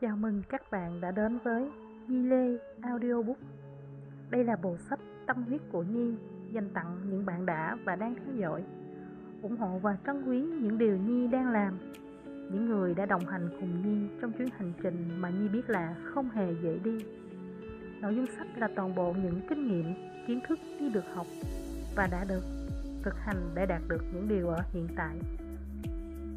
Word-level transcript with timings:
Chào 0.00 0.16
mừng 0.16 0.42
các 0.48 0.70
bạn 0.70 1.00
đã 1.00 1.10
đến 1.10 1.38
với 1.44 1.70
Di 2.08 2.22
Lê 2.22 2.58
Audiobook. 2.82 3.36
Đây 4.30 4.44
là 4.44 4.56
bộ 4.62 4.76
sách 4.76 4.98
tâm 5.26 5.42
huyết 5.42 5.60
của 5.72 5.82
Nhi 5.82 6.14
dành 6.52 6.70
tặng 6.74 6.96
những 7.10 7.26
bạn 7.26 7.46
đã 7.46 7.76
và 7.84 7.96
đang 7.96 8.14
theo 8.14 8.34
dõi, 8.34 8.64
ủng 9.42 9.56
hộ 9.56 9.78
và 9.78 9.96
trân 10.06 10.24
quý 10.24 10.40
những 10.40 10.78
điều 10.78 10.96
Nhi 10.96 11.26
đang 11.26 11.50
làm, 11.50 11.78
những 12.24 12.66
người 12.66 12.94
đã 12.94 13.06
đồng 13.06 13.26
hành 13.26 13.48
cùng 13.60 13.82
Nhi 13.82 14.08
trong 14.20 14.32
chuyến 14.32 14.48
hành 14.58 14.72
trình 14.82 15.20
mà 15.20 15.30
Nhi 15.30 15.48
biết 15.48 15.70
là 15.70 15.94
không 16.04 16.30
hề 16.30 16.54
dễ 16.62 16.78
đi. 16.84 17.04
Nội 18.00 18.14
dung 18.14 18.26
sách 18.26 18.46
là 18.56 18.68
toàn 18.76 18.94
bộ 18.94 19.12
những 19.12 19.40
kinh 19.48 19.68
nghiệm, 19.68 19.94
kiến 20.26 20.40
thức 20.48 20.58
Nhi 20.80 20.88
được 20.88 21.04
học 21.14 21.26
và 21.96 22.08
đã 22.12 22.24
được 22.28 22.42
thực 23.02 23.14
hành 23.18 23.50
để 23.54 23.66
đạt 23.66 23.82
được 23.88 24.02
những 24.14 24.28
điều 24.28 24.48
ở 24.48 24.62
hiện 24.72 24.88
tại. 24.96 25.18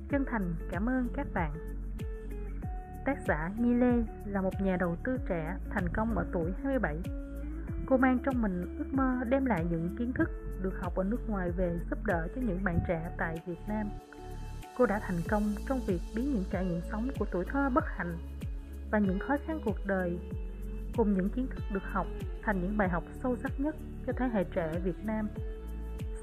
Chân 0.10 0.24
thành 0.28 0.54
cảm 0.72 0.90
ơn 0.90 1.08
các 1.14 1.28
bạn. 1.34 1.52
Tác 3.06 3.18
giả 3.28 3.52
Nhi 3.58 3.74
Lê 3.74 4.04
là 4.26 4.42
một 4.42 4.62
nhà 4.62 4.78
đầu 4.80 4.96
tư 5.04 5.18
trẻ 5.30 5.58
thành 5.70 5.90
công 5.94 6.18
ở 6.18 6.26
tuổi 6.32 6.52
27. 6.64 6.98
Cô 7.86 7.98
mang 7.98 8.20
trong 8.26 8.42
mình 8.42 8.78
ước 8.78 8.94
mơ 8.94 9.18
đem 9.30 9.46
lại 9.46 9.66
những 9.70 9.96
kiến 10.00 10.14
thức 10.14 10.30
được 10.62 10.74
học 10.82 10.96
ở 10.96 11.04
nước 11.04 11.30
ngoài 11.30 11.52
về 11.52 11.80
giúp 11.90 12.00
đỡ 12.06 12.28
cho 12.36 12.42
những 12.42 12.64
bạn 12.64 12.80
trẻ 12.88 13.12
tại 13.18 13.42
Việt 13.46 13.60
Nam. 13.68 13.90
Cô 14.78 14.86
đã 14.86 15.00
thành 15.00 15.20
công 15.30 15.44
trong 15.68 15.80
việc 15.88 16.02
biến 16.16 16.34
những 16.34 16.44
trải 16.52 16.66
nghiệm 16.66 16.82
sống 16.92 17.10
của 17.20 17.26
tuổi 17.32 17.46
thơ 17.46 17.70
bất 17.70 17.84
hạnh 17.88 18.18
và 18.92 19.00
những 19.00 19.20
khó 19.20 19.38
khăn 19.48 19.60
cuộc 19.66 19.78
đời 19.86 20.20
cùng 20.98 21.14
những 21.14 21.30
kiến 21.30 21.48
thức 21.48 21.64
được 21.74 21.84
học 21.92 22.08
thành 22.44 22.62
những 22.62 22.78
bài 22.78 22.90
học 22.90 23.04
sâu 23.24 23.36
sắc 23.44 23.52
nhất 23.58 23.76
cho 24.08 24.14
thế 24.14 24.30
hệ 24.34 24.44
trẻ 24.44 24.80
Việt 24.84 25.06
Nam. 25.06 25.28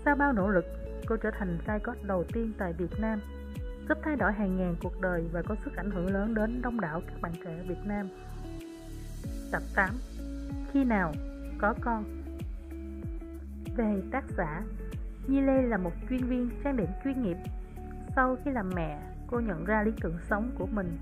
Sau 0.05 0.17
bao 0.17 0.33
nỗ 0.33 0.49
lực, 0.49 0.65
cô 1.07 1.17
trở 1.17 1.31
thành 1.31 1.59
trai 1.67 1.81
cốt 1.81 1.95
đầu 2.03 2.25
tiên 2.33 2.53
tại 2.59 2.73
Việt 2.73 3.01
Nam 3.01 3.21
giúp 3.89 3.99
thay 4.03 4.17
đổi 4.17 4.33
hàng 4.33 4.57
ngàn 4.57 4.77
cuộc 4.83 5.01
đời 5.01 5.29
và 5.33 5.43
có 5.43 5.57
sức 5.65 5.77
ảnh 5.77 5.91
hưởng 5.91 6.07
lớn 6.07 6.35
đến 6.35 6.63
đông 6.63 6.81
đảo 6.81 7.03
các 7.07 7.21
bạn 7.21 7.33
trẻ 7.45 7.63
Việt 7.69 7.85
Nam. 7.85 8.09
Tập 9.53 9.63
8 9.75 9.91
Khi 10.73 10.85
nào 10.85 11.13
có 11.59 11.75
con? 11.81 12.05
Về 13.77 14.03
tác 14.11 14.25
giả 14.37 14.63
Nhi 15.27 15.41
Lê 15.41 15.63
là 15.63 15.77
một 15.77 15.93
chuyên 16.11 16.25
viên 16.25 16.51
trang 16.65 16.77
điểm 16.77 16.89
chuyên 17.05 17.23
nghiệp. 17.23 17.37
Sau 18.17 18.37
khi 18.45 18.51
làm 18.51 18.71
mẹ, 18.75 19.03
cô 19.27 19.41
nhận 19.41 19.65
ra 19.65 19.83
lý 19.83 19.91
tưởng 20.01 20.19
sống 20.31 20.51
của 20.59 20.67
mình. 20.67 20.99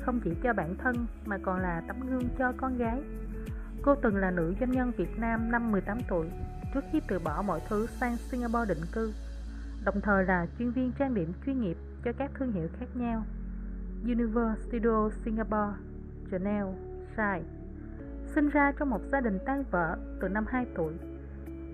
Không 0.00 0.20
chỉ 0.24 0.30
cho 0.42 0.52
bản 0.52 0.74
thân 0.78 1.06
mà 1.26 1.38
còn 1.38 1.60
là 1.60 1.82
tấm 1.88 2.00
gương 2.10 2.28
cho 2.38 2.52
con 2.56 2.78
gái. 2.78 3.02
Cô 3.82 3.94
từng 3.94 4.16
là 4.16 4.30
nữ 4.30 4.54
doanh 4.60 4.70
nhân 4.70 4.92
Việt 4.96 5.18
Nam 5.18 5.50
năm 5.52 5.72
18 5.72 5.98
tuổi 6.08 6.26
Trước 6.74 6.84
khi 6.92 7.00
từ 7.08 7.18
bỏ 7.18 7.42
mọi 7.42 7.60
thứ 7.68 7.86
sang 7.86 8.16
Singapore 8.16 8.74
định 8.74 8.84
cư. 8.92 9.12
Đồng 9.84 10.00
thời 10.00 10.24
là 10.24 10.46
chuyên 10.58 10.70
viên 10.70 10.92
trang 10.98 11.14
điểm 11.14 11.32
chuyên 11.46 11.60
nghiệp 11.60 11.76
cho 12.04 12.12
các 12.12 12.30
thương 12.34 12.52
hiệu 12.52 12.68
khác 12.78 12.86
nhau 12.94 13.24
Universal 14.04 14.68
Studio 14.68 15.10
Singapore, 15.24 15.72
Chanel, 16.30 16.66
Shai. 17.16 17.42
Sinh 18.34 18.48
ra 18.48 18.72
trong 18.78 18.90
một 18.90 19.00
gia 19.12 19.20
đình 19.20 19.38
tan 19.46 19.64
vỡ 19.70 19.96
từ 20.20 20.28
năm 20.28 20.44
2 20.48 20.66
tuổi 20.76 20.92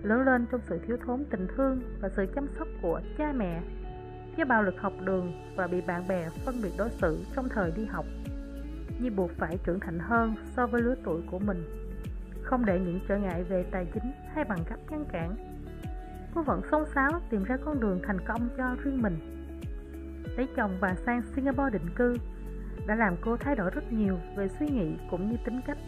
Lớn 0.02 0.24
lên 0.24 0.46
trong 0.50 0.60
sự 0.68 0.80
thiếu 0.86 0.96
thốn 1.06 1.24
tình 1.30 1.46
thương 1.56 1.80
và 2.00 2.08
sự 2.08 2.26
chăm 2.34 2.46
sóc 2.58 2.68
của 2.82 3.00
cha 3.18 3.32
mẹ 3.32 3.62
Do 4.36 4.44
bạo 4.44 4.62
lực 4.62 4.74
học 4.80 4.92
đường 5.04 5.32
và 5.56 5.66
bị 5.66 5.80
bạn 5.80 6.08
bè 6.08 6.28
phân 6.44 6.62
biệt 6.62 6.72
đối 6.78 6.90
xử 6.90 7.18
trong 7.36 7.48
thời 7.48 7.72
đi 7.76 7.84
học 7.84 8.04
Nhi 9.00 9.10
buộc 9.10 9.30
phải 9.30 9.58
trưởng 9.64 9.80
thành 9.80 9.98
hơn 9.98 10.34
so 10.56 10.66
với 10.66 10.82
lứa 10.82 10.94
tuổi 11.04 11.22
của 11.30 11.38
mình 11.38 11.64
Không 12.42 12.64
để 12.64 12.80
những 12.80 13.00
trở 13.08 13.18
ngại 13.18 13.44
về 13.44 13.64
tài 13.70 13.86
chính 13.94 14.12
hay 14.34 14.44
bằng 14.44 14.64
cấp 14.64 14.78
ngăn 14.90 15.04
cản 15.12 15.34
Cô 16.34 16.42
vẫn 16.42 16.60
xông 16.70 16.86
xáo 16.94 17.20
tìm 17.30 17.44
ra 17.44 17.56
con 17.56 17.80
đường 17.80 18.00
thành 18.02 18.20
công 18.26 18.48
cho 18.56 18.76
riêng 18.84 19.02
mình 19.02 19.35
lấy 20.36 20.48
chồng 20.56 20.76
và 20.80 20.94
sang 21.06 21.22
Singapore 21.34 21.70
định 21.70 21.90
cư 21.96 22.16
đã 22.86 22.94
làm 22.94 23.16
cô 23.20 23.36
thay 23.36 23.56
đổi 23.56 23.70
rất 23.70 23.92
nhiều 23.92 24.18
về 24.36 24.48
suy 24.58 24.68
nghĩ 24.68 24.96
cũng 25.10 25.30
như 25.30 25.36
tính 25.44 25.60
cách. 25.66 25.78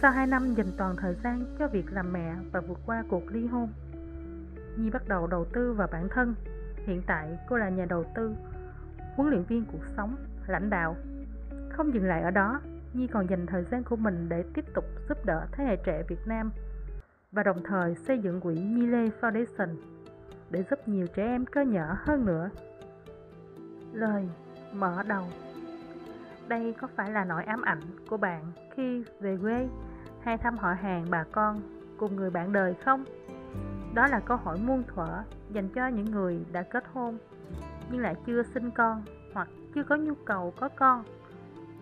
Sau 0.00 0.10
2 0.10 0.26
năm 0.26 0.54
dành 0.54 0.72
toàn 0.76 0.96
thời 0.96 1.14
gian 1.24 1.44
cho 1.58 1.68
việc 1.68 1.92
làm 1.92 2.12
mẹ 2.12 2.34
và 2.52 2.60
vượt 2.60 2.78
qua 2.86 3.04
cuộc 3.08 3.22
ly 3.32 3.46
hôn, 3.46 3.68
Nhi 4.76 4.90
bắt 4.90 5.08
đầu 5.08 5.26
đầu 5.26 5.44
tư 5.52 5.72
vào 5.72 5.88
bản 5.92 6.08
thân. 6.10 6.34
Hiện 6.86 7.02
tại 7.06 7.38
cô 7.48 7.56
là 7.56 7.68
nhà 7.68 7.84
đầu 7.84 8.04
tư, 8.14 8.34
huấn 9.16 9.30
luyện 9.30 9.42
viên 9.42 9.64
cuộc 9.72 9.84
sống, 9.96 10.16
lãnh 10.46 10.70
đạo. 10.70 10.96
Không 11.70 11.94
dừng 11.94 12.04
lại 12.04 12.22
ở 12.22 12.30
đó, 12.30 12.60
Nhi 12.92 13.06
còn 13.06 13.30
dành 13.30 13.46
thời 13.46 13.64
gian 13.64 13.84
của 13.84 13.96
mình 13.96 14.28
để 14.28 14.44
tiếp 14.54 14.64
tục 14.74 14.84
giúp 15.08 15.24
đỡ 15.24 15.46
thế 15.52 15.64
hệ 15.64 15.76
trẻ 15.76 16.02
Việt 16.08 16.26
Nam 16.26 16.50
và 17.32 17.42
đồng 17.42 17.62
thời 17.64 17.94
xây 17.94 18.18
dựng 18.18 18.40
quỹ 18.40 18.54
Nhi 18.54 18.86
Lê 18.86 19.08
Foundation 19.20 19.76
để 20.50 20.64
giúp 20.70 20.88
nhiều 20.88 21.06
trẻ 21.06 21.26
em 21.26 21.46
cơ 21.46 21.62
nhở 21.62 21.96
hơn 21.98 22.26
nữa 22.26 22.50
Lời 23.92 24.28
mở 24.72 25.02
đầu. 25.06 25.24
Đây 26.48 26.74
có 26.80 26.88
phải 26.96 27.10
là 27.10 27.24
nỗi 27.24 27.44
ám 27.44 27.62
ảnh 27.62 27.80
của 28.08 28.16
bạn 28.16 28.44
khi 28.74 29.04
về 29.20 29.38
quê 29.42 29.68
hay 30.22 30.38
thăm 30.38 30.58
họ 30.58 30.72
hàng 30.72 31.06
bà 31.10 31.24
con 31.32 31.62
cùng 31.98 32.16
người 32.16 32.30
bạn 32.30 32.52
đời 32.52 32.74
không? 32.84 33.04
Đó 33.94 34.06
là 34.06 34.20
câu 34.20 34.36
hỏi 34.36 34.58
muôn 34.58 34.82
thuở 34.94 35.22
dành 35.50 35.68
cho 35.68 35.86
những 35.86 36.10
người 36.10 36.44
đã 36.52 36.62
kết 36.62 36.84
hôn 36.92 37.18
nhưng 37.90 38.00
lại 38.00 38.14
chưa 38.26 38.42
sinh 38.42 38.70
con 38.70 39.02
hoặc 39.34 39.48
chưa 39.74 39.82
có 39.82 39.96
nhu 39.96 40.14
cầu 40.24 40.52
có 40.60 40.68
con 40.68 41.04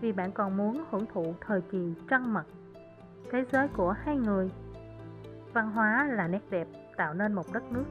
vì 0.01 0.13
bạn 0.13 0.33
còn 0.33 0.57
muốn 0.57 0.85
hưởng 0.91 1.07
thụ 1.13 1.35
thời 1.41 1.61
kỳ 1.61 1.95
trăng 2.09 2.35
mật, 2.35 2.45
thế 3.31 3.45
giới 3.53 3.69
của 3.69 3.91
hai 3.91 4.17
người. 4.17 4.51
Văn 5.53 5.71
hóa 5.71 6.05
là 6.05 6.29
nét 6.29 6.43
đẹp 6.51 6.67
tạo 6.97 7.15
nên 7.15 7.33
một 7.33 7.53
đất 7.53 7.73
nước 7.73 7.85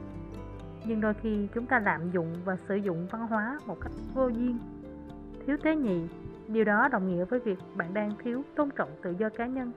nhưng 0.84 1.00
đôi 1.00 1.14
khi 1.14 1.48
chúng 1.54 1.66
ta 1.66 1.78
lạm 1.78 2.10
dụng 2.10 2.34
và 2.44 2.56
sử 2.68 2.76
dụng 2.76 3.06
văn 3.10 3.26
hóa 3.26 3.58
một 3.66 3.76
cách 3.80 3.92
vô 4.14 4.28
duyên, 4.28 4.58
thiếu 5.46 5.56
tế 5.62 5.76
nhị. 5.76 6.08
Điều 6.48 6.64
đó 6.64 6.88
đồng 6.88 7.08
nghĩa 7.08 7.24
với 7.24 7.40
việc 7.40 7.58
bạn 7.74 7.94
đang 7.94 8.12
thiếu 8.24 8.42
tôn 8.56 8.70
trọng 8.70 8.88
tự 9.02 9.14
do 9.18 9.28
cá 9.28 9.46
nhân 9.46 9.72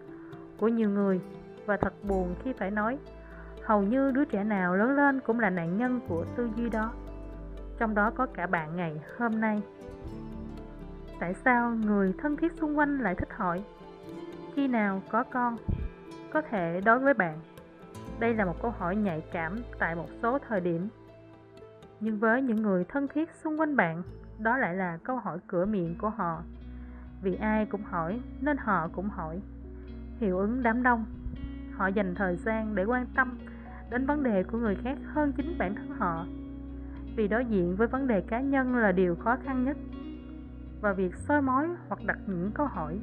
của 0.57 0.67
nhiều 0.67 0.89
người. 0.89 1.21
Và 1.65 1.77
thật 1.77 1.93
buồn 2.07 2.35
khi 2.43 2.53
phải 2.53 2.71
nói, 2.71 2.97
hầu 3.63 3.83
như 3.83 4.11
đứa 4.11 4.25
trẻ 4.25 4.43
nào 4.43 4.75
lớn 4.75 4.95
lên 4.95 5.19
cũng 5.19 5.39
là 5.39 5.49
nạn 5.49 5.77
nhân 5.77 5.99
của 6.07 6.25
tư 6.35 6.49
duy 6.55 6.69
đó. 6.69 6.93
Trong 7.77 7.95
đó 7.95 8.11
có 8.11 8.25
cả 8.25 8.47
bạn 8.47 8.75
ngày 8.75 9.01
hôm 9.17 9.41
nay. 9.41 9.61
Tại 11.19 11.33
sao 11.45 11.71
người 11.71 12.13
thân 12.17 12.37
thiết 12.37 12.53
xung 12.53 12.77
quanh 12.77 12.99
lại 12.99 13.15
thích 13.15 13.29
hỏi, 13.31 13.63
khi 14.55 14.67
nào 14.67 15.01
có 15.09 15.23
con, 15.23 15.57
có 16.33 16.41
thể 16.41 16.81
đối 16.85 16.99
với 16.99 17.13
bạn? 17.13 17.39
Đây 18.19 18.33
là 18.33 18.45
một 18.45 18.61
câu 18.61 18.71
hỏi 18.71 18.95
nhạy 18.95 19.23
cảm 19.31 19.59
tại 19.79 19.95
một 19.95 20.07
số 20.21 20.39
thời 20.47 20.61
điểm. 20.61 20.87
Nhưng 21.99 22.19
với 22.19 22.41
những 22.41 22.61
người 22.61 22.83
thân 22.83 23.07
thiết 23.07 23.29
xung 23.43 23.59
quanh 23.59 23.75
bạn, 23.75 24.03
đó 24.39 24.57
lại 24.57 24.75
là 24.75 24.97
câu 25.03 25.17
hỏi 25.17 25.39
cửa 25.47 25.65
miệng 25.65 25.95
của 25.97 26.09
họ. 26.09 26.43
Vì 27.21 27.35
ai 27.35 27.65
cũng 27.65 27.83
hỏi 27.83 28.21
nên 28.41 28.57
họ 28.57 28.87
cũng 28.87 29.09
hỏi. 29.09 29.41
Hiệu 30.19 30.37
ứng 30.37 30.63
đám 30.63 30.83
đông. 30.83 31.05
Họ 31.71 31.87
dành 31.87 32.15
thời 32.15 32.35
gian 32.35 32.75
để 32.75 32.83
quan 32.83 33.05
tâm 33.15 33.37
đến 33.89 34.05
vấn 34.05 34.23
đề 34.23 34.43
của 34.43 34.57
người 34.57 34.75
khác 34.75 34.97
hơn 35.05 35.31
chính 35.37 35.57
bản 35.57 35.75
thân 35.75 35.89
họ. 35.97 36.25
Vì 37.15 37.27
đối 37.27 37.45
diện 37.45 37.75
với 37.75 37.87
vấn 37.87 38.07
đề 38.07 38.21
cá 38.21 38.41
nhân 38.41 38.75
là 38.75 38.91
điều 38.91 39.15
khó 39.15 39.37
khăn 39.43 39.63
nhất. 39.63 39.77
Và 40.81 40.93
việc 40.93 41.15
soi 41.15 41.41
mói 41.41 41.69
hoặc 41.87 41.99
đặt 42.05 42.17
những 42.27 42.51
câu 42.53 42.67
hỏi 42.67 42.99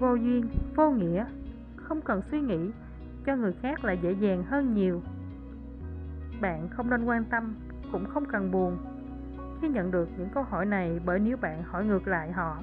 vô 0.00 0.14
duyên, 0.14 0.48
vô 0.76 0.90
nghĩa, 0.90 1.26
không 1.76 2.00
cần 2.00 2.22
suy 2.30 2.40
nghĩ 2.40 2.70
cho 3.28 3.36
người 3.36 3.52
khác 3.62 3.84
lại 3.84 3.98
dễ 4.02 4.12
dàng 4.12 4.42
hơn 4.42 4.74
nhiều. 4.74 5.02
Bạn 6.40 6.68
không 6.68 6.90
nên 6.90 7.04
quan 7.04 7.24
tâm, 7.24 7.54
cũng 7.92 8.06
không 8.06 8.24
cần 8.24 8.50
buồn 8.50 8.78
khi 9.60 9.68
nhận 9.68 9.90
được 9.90 10.08
những 10.18 10.28
câu 10.34 10.42
hỏi 10.42 10.66
này 10.66 11.00
bởi 11.04 11.18
nếu 11.18 11.36
bạn 11.36 11.62
hỏi 11.62 11.84
ngược 11.84 12.08
lại 12.08 12.32
họ, 12.32 12.58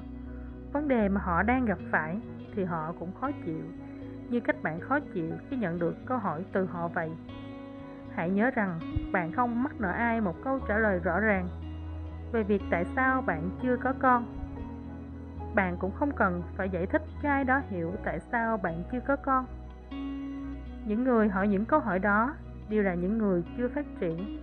vấn 0.72 0.88
đề 0.88 1.08
mà 1.08 1.20
họ 1.20 1.42
đang 1.42 1.64
gặp 1.64 1.78
phải 1.90 2.20
thì 2.54 2.64
họ 2.64 2.92
cũng 2.98 3.12
khó 3.20 3.30
chịu, 3.44 3.62
như 4.28 4.40
cách 4.40 4.62
bạn 4.62 4.80
khó 4.80 5.00
chịu 5.00 5.30
khi 5.50 5.56
nhận 5.56 5.78
được 5.78 5.94
câu 6.06 6.18
hỏi 6.18 6.44
từ 6.52 6.64
họ 6.64 6.88
vậy. 6.88 7.10
Hãy 8.14 8.30
nhớ 8.30 8.50
rằng 8.50 8.80
bạn 9.12 9.32
không 9.32 9.62
mắc 9.62 9.80
nợ 9.80 9.90
ai 9.90 10.20
một 10.20 10.34
câu 10.44 10.60
trả 10.68 10.78
lời 10.78 10.98
rõ 10.98 11.20
ràng 11.20 11.48
về 12.32 12.42
việc 12.42 12.62
tại 12.70 12.84
sao 12.96 13.22
bạn 13.22 13.50
chưa 13.62 13.76
có 13.76 13.92
con. 13.98 14.26
Bạn 15.54 15.76
cũng 15.76 15.92
không 15.94 16.12
cần 16.16 16.42
phải 16.56 16.70
giải 16.70 16.86
thích 16.86 17.02
cho 17.22 17.28
ai 17.28 17.44
đó 17.44 17.62
hiểu 17.68 17.92
tại 18.04 18.20
sao 18.20 18.56
bạn 18.56 18.82
chưa 18.92 19.00
có 19.00 19.16
con 19.16 19.46
những 20.86 21.04
người 21.04 21.28
hỏi 21.28 21.48
những 21.48 21.64
câu 21.64 21.80
hỏi 21.80 21.98
đó 21.98 22.34
đều 22.68 22.82
là 22.82 22.94
những 22.94 23.18
người 23.18 23.44
chưa 23.56 23.68
phát 23.68 23.86
triển 24.00 24.38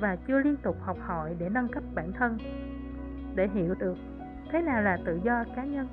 và 0.00 0.16
chưa 0.16 0.38
liên 0.38 0.56
tục 0.56 0.76
học 0.80 0.96
hỏi 1.06 1.36
để 1.38 1.48
nâng 1.48 1.68
cấp 1.68 1.82
bản 1.94 2.12
thân 2.12 2.38
để 3.34 3.48
hiểu 3.48 3.74
được 3.74 3.96
thế 4.54 4.62
nào 4.62 4.82
là 4.82 4.98
tự 5.04 5.20
do 5.24 5.44
cá 5.56 5.64
nhân, 5.64 5.88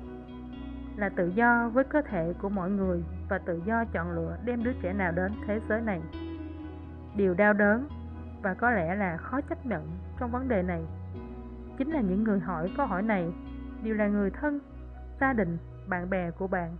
là 0.96 1.08
tự 1.08 1.26
do 1.26 1.68
với 1.68 1.84
cơ 1.84 2.02
thể 2.02 2.34
của 2.42 2.48
mọi 2.48 2.70
người 2.70 3.04
và 3.28 3.38
tự 3.38 3.62
do 3.66 3.84
chọn 3.84 4.12
lựa 4.12 4.36
đem 4.44 4.64
đứa 4.64 4.72
trẻ 4.82 4.92
nào 4.92 5.12
đến 5.12 5.32
thế 5.46 5.60
giới 5.68 5.80
này. 5.80 6.02
Điều 7.16 7.34
đau 7.34 7.52
đớn 7.52 7.88
và 8.42 8.54
có 8.54 8.70
lẽ 8.70 8.94
là 8.94 9.16
khó 9.16 9.40
chấp 9.40 9.66
nhận 9.66 9.88
trong 10.20 10.30
vấn 10.30 10.48
đề 10.48 10.62
này 10.62 10.82
chính 11.78 11.90
là 11.90 12.00
những 12.00 12.24
người 12.24 12.40
hỏi 12.40 12.72
câu 12.76 12.86
hỏi 12.86 13.02
này 13.02 13.32
đều 13.82 13.94
là 13.94 14.06
người 14.06 14.30
thân, 14.30 14.58
gia 15.20 15.32
đình, 15.32 15.58
bạn 15.88 16.10
bè 16.10 16.30
của 16.30 16.46
bạn 16.46 16.76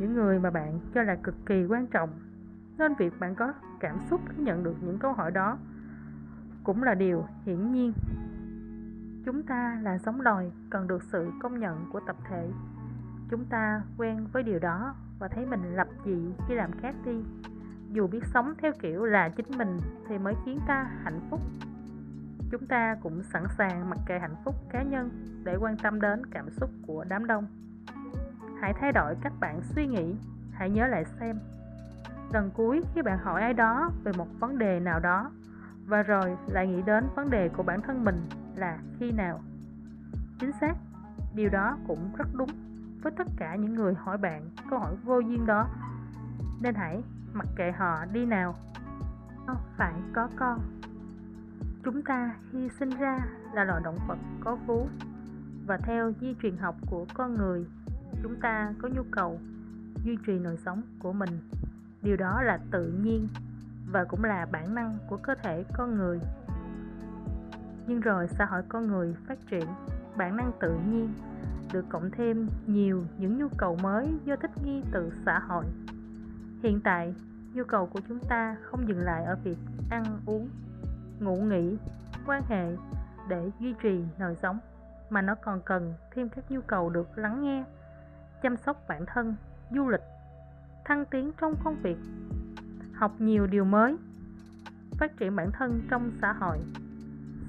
những 0.00 0.14
người 0.14 0.38
mà 0.38 0.50
bạn 0.50 0.80
cho 0.94 1.02
là 1.02 1.14
cực 1.14 1.34
kỳ 1.46 1.64
quan 1.68 1.86
trọng, 1.86 2.10
nên 2.78 2.94
việc 2.94 3.20
bạn 3.20 3.34
có 3.34 3.52
cảm 3.80 3.98
xúc 4.10 4.20
khi 4.28 4.42
nhận 4.42 4.62
được 4.62 4.76
những 4.80 4.98
câu 4.98 5.12
hỏi 5.12 5.30
đó 5.30 5.58
cũng 6.64 6.82
là 6.82 6.94
điều 6.94 7.24
hiển 7.44 7.72
nhiên. 7.72 7.92
Chúng 9.24 9.42
ta 9.42 9.78
là 9.82 9.98
sống 9.98 10.20
loài 10.20 10.52
cần 10.70 10.86
được 10.86 11.02
sự 11.02 11.30
công 11.42 11.60
nhận 11.60 11.90
của 11.92 12.00
tập 12.06 12.16
thể. 12.28 12.50
Chúng 13.30 13.44
ta 13.44 13.82
quen 13.98 14.26
với 14.32 14.42
điều 14.42 14.58
đó 14.58 14.94
và 15.18 15.28
thấy 15.28 15.46
mình 15.46 15.74
lập 15.74 15.88
dị 16.04 16.32
khi 16.48 16.54
làm 16.54 16.70
khác 16.72 16.94
đi. 17.04 17.24
Dù 17.92 18.06
biết 18.06 18.24
sống 18.24 18.54
theo 18.58 18.72
kiểu 18.80 19.04
là 19.04 19.28
chính 19.28 19.58
mình 19.58 19.78
thì 20.08 20.18
mới 20.18 20.34
khiến 20.44 20.60
ta 20.66 20.90
hạnh 21.02 21.20
phúc. 21.30 21.40
Chúng 22.50 22.66
ta 22.66 22.96
cũng 23.02 23.22
sẵn 23.22 23.44
sàng 23.58 23.90
mặc 23.90 23.98
kệ 24.06 24.18
hạnh 24.18 24.36
phúc 24.44 24.54
cá 24.70 24.82
nhân 24.82 25.10
để 25.44 25.56
quan 25.60 25.76
tâm 25.76 26.00
đến 26.00 26.26
cảm 26.26 26.50
xúc 26.50 26.70
của 26.86 27.04
đám 27.08 27.26
đông 27.26 27.46
hãy 28.60 28.74
thay 28.80 28.92
đổi 28.92 29.14
cách 29.20 29.32
bạn 29.40 29.60
suy 29.62 29.86
nghĩ. 29.86 30.16
Hãy 30.52 30.70
nhớ 30.70 30.86
lại 30.86 31.04
xem. 31.20 31.38
Lần 32.32 32.50
cuối 32.50 32.82
khi 32.94 33.02
bạn 33.02 33.18
hỏi 33.18 33.42
ai 33.42 33.54
đó 33.54 33.90
về 34.04 34.12
một 34.16 34.26
vấn 34.40 34.58
đề 34.58 34.80
nào 34.80 35.00
đó, 35.00 35.30
và 35.86 36.02
rồi 36.02 36.36
lại 36.46 36.66
nghĩ 36.66 36.82
đến 36.82 37.04
vấn 37.16 37.30
đề 37.30 37.48
của 37.48 37.62
bản 37.62 37.82
thân 37.82 38.04
mình 38.04 38.16
là 38.54 38.78
khi 38.98 39.12
nào. 39.12 39.40
Chính 40.38 40.52
xác, 40.60 40.74
điều 41.34 41.48
đó 41.48 41.78
cũng 41.86 42.12
rất 42.16 42.28
đúng 42.34 42.50
với 43.02 43.12
tất 43.12 43.26
cả 43.36 43.54
những 43.56 43.74
người 43.74 43.94
hỏi 43.94 44.18
bạn 44.18 44.50
câu 44.70 44.78
hỏi 44.78 44.96
vô 45.04 45.18
duyên 45.18 45.46
đó. 45.46 45.68
Nên 46.60 46.74
hãy 46.74 47.02
mặc 47.32 47.46
kệ 47.56 47.72
họ 47.72 48.04
đi 48.12 48.26
nào. 48.26 48.54
Phải 49.76 49.94
có 50.12 50.28
con? 50.36 50.60
Chúng 51.84 52.02
ta 52.02 52.34
khi 52.52 52.68
sinh 52.78 52.90
ra 52.90 53.18
là 53.52 53.64
loài 53.64 53.80
động 53.84 53.98
vật 54.08 54.18
có 54.40 54.56
vú. 54.66 54.88
Và 55.66 55.76
theo 55.76 56.12
di 56.20 56.34
truyền 56.42 56.56
học 56.56 56.76
của 56.90 57.06
con 57.14 57.34
người 57.34 57.66
chúng 58.22 58.40
ta 58.40 58.72
có 58.82 58.88
nhu 58.88 59.02
cầu 59.10 59.40
duy 60.04 60.16
trì 60.26 60.38
nồi 60.38 60.56
sống 60.56 60.82
của 60.98 61.12
mình. 61.12 61.40
Điều 62.02 62.16
đó 62.16 62.42
là 62.42 62.58
tự 62.70 62.92
nhiên 63.02 63.28
và 63.90 64.04
cũng 64.04 64.24
là 64.24 64.46
bản 64.52 64.74
năng 64.74 64.98
của 65.08 65.16
cơ 65.16 65.34
thể 65.42 65.64
con 65.72 65.96
người. 65.96 66.20
Nhưng 67.86 68.00
rồi 68.00 68.28
xã 68.28 68.44
hội 68.44 68.62
con 68.68 68.86
người 68.86 69.14
phát 69.26 69.38
triển 69.50 69.66
bản 70.16 70.36
năng 70.36 70.52
tự 70.60 70.78
nhiên 70.90 71.12
được 71.72 71.84
cộng 71.88 72.10
thêm 72.10 72.48
nhiều 72.66 73.04
những 73.18 73.38
nhu 73.38 73.48
cầu 73.56 73.76
mới 73.82 74.08
do 74.24 74.36
thích 74.36 74.50
nghi 74.64 74.82
từ 74.92 75.12
xã 75.26 75.38
hội. 75.38 75.64
Hiện 76.62 76.80
tại 76.84 77.14
nhu 77.54 77.64
cầu 77.64 77.86
của 77.86 78.00
chúng 78.08 78.18
ta 78.28 78.56
không 78.62 78.88
dừng 78.88 78.98
lại 78.98 79.24
ở 79.24 79.36
việc 79.44 79.58
ăn 79.90 80.04
uống 80.26 80.48
ngủ 81.20 81.36
nghỉ 81.36 81.76
quan 82.26 82.42
hệ 82.48 82.76
để 83.28 83.50
duy 83.60 83.74
trì 83.82 84.04
nồi 84.18 84.36
sống, 84.42 84.58
mà 85.10 85.22
nó 85.22 85.34
còn 85.34 85.60
cần 85.64 85.94
thêm 86.14 86.28
các 86.28 86.50
nhu 86.50 86.60
cầu 86.60 86.90
được 86.90 87.18
lắng 87.18 87.42
nghe 87.42 87.64
chăm 88.42 88.56
sóc 88.56 88.84
bản 88.88 89.04
thân, 89.06 89.34
du 89.70 89.88
lịch, 89.88 90.00
thăng 90.84 91.04
tiến 91.04 91.30
trong 91.40 91.54
công 91.64 91.76
việc, 91.82 91.96
học 92.94 93.12
nhiều 93.18 93.46
điều 93.46 93.64
mới, 93.64 93.96
phát 94.90 95.16
triển 95.16 95.36
bản 95.36 95.50
thân 95.52 95.80
trong 95.90 96.10
xã 96.20 96.32
hội, 96.32 96.58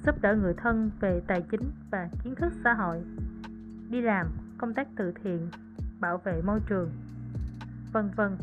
giúp 0.06 0.14
đỡ 0.22 0.34
người 0.34 0.54
thân 0.54 0.90
về 1.00 1.22
tài 1.26 1.42
chính 1.50 1.70
và 1.90 2.08
kiến 2.24 2.34
thức 2.34 2.52
xã 2.64 2.72
hội, 2.72 3.04
đi 3.90 4.00
làm, 4.00 4.26
công 4.58 4.74
tác 4.74 4.88
từ 4.96 5.12
thiện, 5.22 5.50
bảo 6.00 6.18
vệ 6.18 6.42
môi 6.42 6.60
trường, 6.68 6.90
vân 7.92 8.10
vân. 8.16 8.36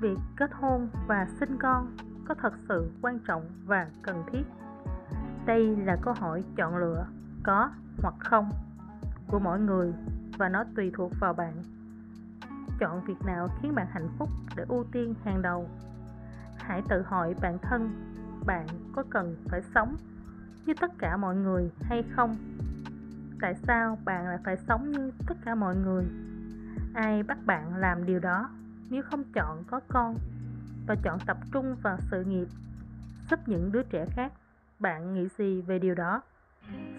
Việc 0.00 0.18
kết 0.36 0.50
hôn 0.52 0.88
và 1.06 1.26
sinh 1.40 1.56
con 1.58 1.96
có 2.28 2.34
thật 2.34 2.52
sự 2.68 2.90
quan 3.02 3.18
trọng 3.18 3.44
và 3.64 3.86
cần 4.02 4.24
thiết? 4.32 4.42
Đây 5.46 5.76
là 5.76 5.96
câu 6.02 6.14
hỏi 6.14 6.44
chọn 6.56 6.76
lựa 6.76 7.06
có 7.42 7.70
hoặc 8.02 8.14
không 8.18 8.50
của 9.26 9.38
mỗi 9.38 9.60
người 9.60 9.92
và 10.38 10.48
nó 10.48 10.64
tùy 10.76 10.90
thuộc 10.94 11.12
vào 11.20 11.32
bạn. 11.32 11.62
Chọn 12.78 13.04
việc 13.04 13.22
nào 13.26 13.48
khiến 13.62 13.74
bạn 13.74 13.86
hạnh 13.90 14.08
phúc 14.18 14.28
để 14.56 14.64
ưu 14.68 14.84
tiên 14.92 15.14
hàng 15.24 15.42
đầu. 15.42 15.68
Hãy 16.58 16.82
tự 16.88 17.02
hỏi 17.02 17.34
bản 17.42 17.58
thân 17.58 17.90
bạn 18.46 18.66
có 18.92 19.04
cần 19.10 19.36
phải 19.48 19.62
sống 19.74 19.96
như 20.66 20.74
tất 20.80 20.92
cả 20.98 21.16
mọi 21.16 21.36
người 21.36 21.70
hay 21.82 22.02
không? 22.02 22.36
Tại 23.40 23.54
sao 23.54 23.98
bạn 24.04 24.26
lại 24.26 24.38
phải 24.44 24.56
sống 24.56 24.90
như 24.90 25.12
tất 25.26 25.34
cả 25.44 25.54
mọi 25.54 25.76
người? 25.76 26.04
Ai 26.94 27.22
bắt 27.22 27.38
bạn 27.46 27.76
làm 27.76 28.06
điều 28.06 28.18
đó 28.18 28.50
nếu 28.90 29.02
không 29.02 29.24
chọn 29.34 29.64
có 29.66 29.80
con 29.88 30.16
và 30.86 30.94
chọn 31.02 31.18
tập 31.26 31.36
trung 31.52 31.76
vào 31.82 31.98
sự 32.10 32.24
nghiệp? 32.24 32.48
Giúp 33.30 33.40
những 33.46 33.72
đứa 33.72 33.82
trẻ 33.82 34.06
khác, 34.10 34.32
bạn 34.78 35.14
nghĩ 35.14 35.28
gì 35.38 35.60
về 35.60 35.78
điều 35.78 35.94
đó? 35.94 36.22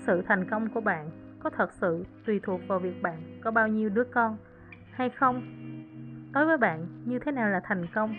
Sự 0.05 0.21
thành 0.27 0.49
công 0.49 0.69
của 0.69 0.81
bạn 0.81 1.09
có 1.43 1.49
thật 1.49 1.73
sự 1.73 2.05
tùy 2.25 2.39
thuộc 2.43 2.61
vào 2.67 2.79
việc 2.79 3.01
bạn 3.01 3.39
có 3.43 3.51
bao 3.51 3.67
nhiêu 3.67 3.89
đứa 3.89 4.03
con 4.03 4.37
hay 4.91 5.09
không? 5.09 5.41
Đối 6.31 6.45
với 6.45 6.57
bạn, 6.57 6.85
như 7.05 7.19
thế 7.19 7.31
nào 7.31 7.49
là 7.49 7.61
thành 7.63 7.87
công? 7.93 8.15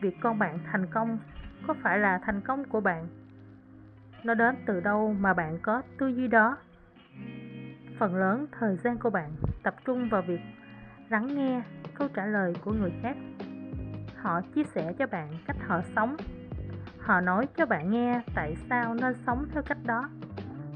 Việc 0.00 0.16
con 0.20 0.38
bạn 0.38 0.58
thành 0.72 0.86
công 0.86 1.18
có 1.66 1.74
phải 1.82 1.98
là 1.98 2.18
thành 2.18 2.40
công 2.40 2.64
của 2.64 2.80
bạn? 2.80 3.08
Nó 4.24 4.34
đến 4.34 4.56
từ 4.66 4.80
đâu 4.80 5.16
mà 5.20 5.34
bạn 5.34 5.58
có 5.62 5.82
tư 5.98 6.06
duy 6.06 6.28
đó? 6.28 6.56
Phần 7.98 8.16
lớn 8.16 8.46
thời 8.58 8.76
gian 8.76 8.98
của 8.98 9.10
bạn 9.10 9.30
tập 9.62 9.74
trung 9.84 10.08
vào 10.08 10.22
việc 10.22 10.40
lắng 11.08 11.26
nghe 11.34 11.62
câu 11.94 12.08
trả 12.14 12.26
lời 12.26 12.54
của 12.64 12.72
người 12.72 12.92
khác. 13.02 13.16
Họ 14.16 14.40
chia 14.40 14.64
sẻ 14.64 14.92
cho 14.98 15.06
bạn 15.06 15.28
cách 15.46 15.56
họ 15.66 15.80
sống. 15.96 16.16
Họ 16.98 17.20
nói 17.20 17.46
cho 17.56 17.66
bạn 17.66 17.90
nghe 17.90 18.22
tại 18.34 18.56
sao 18.70 18.94
nên 18.94 19.14
sống 19.26 19.46
theo 19.52 19.62
cách 19.62 19.78
đó 19.84 20.08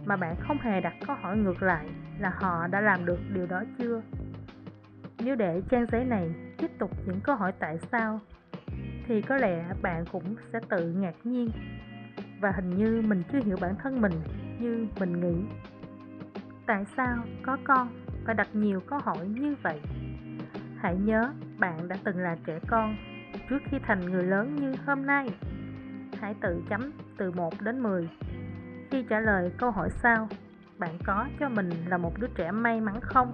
mà 0.04 0.16
bạn 0.16 0.36
không 0.40 0.58
hề 0.58 0.80
đặt 0.80 0.94
câu 1.06 1.16
hỏi 1.16 1.36
ngược 1.36 1.62
lại 1.62 1.86
là 2.18 2.32
họ 2.34 2.66
đã 2.66 2.80
làm 2.80 3.04
được 3.04 3.18
điều 3.34 3.46
đó 3.46 3.62
chưa? 3.78 4.02
Nếu 5.24 5.36
để 5.36 5.62
trang 5.70 5.86
giấy 5.92 6.04
này 6.04 6.34
tiếp 6.58 6.70
tục 6.78 6.90
những 7.06 7.20
câu 7.20 7.36
hỏi 7.36 7.52
tại 7.58 7.78
sao, 7.92 8.20
thì 9.06 9.22
có 9.22 9.36
lẽ 9.36 9.64
bạn 9.82 10.04
cũng 10.12 10.36
sẽ 10.52 10.60
tự 10.68 10.90
ngạc 10.90 11.14
nhiên. 11.24 11.50
Và 12.40 12.50
hình 12.50 12.70
như 12.70 13.02
mình 13.06 13.22
chưa 13.32 13.40
hiểu 13.40 13.56
bản 13.60 13.74
thân 13.82 14.00
mình 14.00 14.12
như 14.60 14.86
mình 15.00 15.20
nghĩ. 15.20 15.44
Tại 16.66 16.84
sao 16.96 17.16
có 17.42 17.58
con 17.64 17.88
phải 18.24 18.34
đặt 18.34 18.48
nhiều 18.52 18.80
câu 18.80 18.98
hỏi 18.98 19.28
như 19.28 19.54
vậy? 19.62 19.80
Hãy 20.76 20.96
nhớ 20.96 21.32
bạn 21.58 21.88
đã 21.88 21.96
từng 22.04 22.18
là 22.18 22.36
trẻ 22.46 22.58
con 22.68 22.96
trước 23.50 23.58
khi 23.70 23.78
thành 23.86 24.00
người 24.00 24.24
lớn 24.24 24.56
như 24.56 24.74
hôm 24.86 25.06
nay. 25.06 25.28
Hãy 26.20 26.34
tự 26.40 26.62
chấm 26.68 26.92
từ 27.16 27.30
1 27.30 27.60
đến 27.60 27.80
10 27.80 28.08
khi 28.92 29.04
trả 29.08 29.20
lời 29.20 29.50
câu 29.58 29.70
hỏi 29.70 29.90
sau, 30.02 30.28
bạn 30.78 30.98
có 31.06 31.26
cho 31.40 31.48
mình 31.48 31.70
là 31.86 31.96
một 31.98 32.18
đứa 32.18 32.26
trẻ 32.34 32.50
may 32.50 32.80
mắn 32.80 33.00
không? 33.00 33.32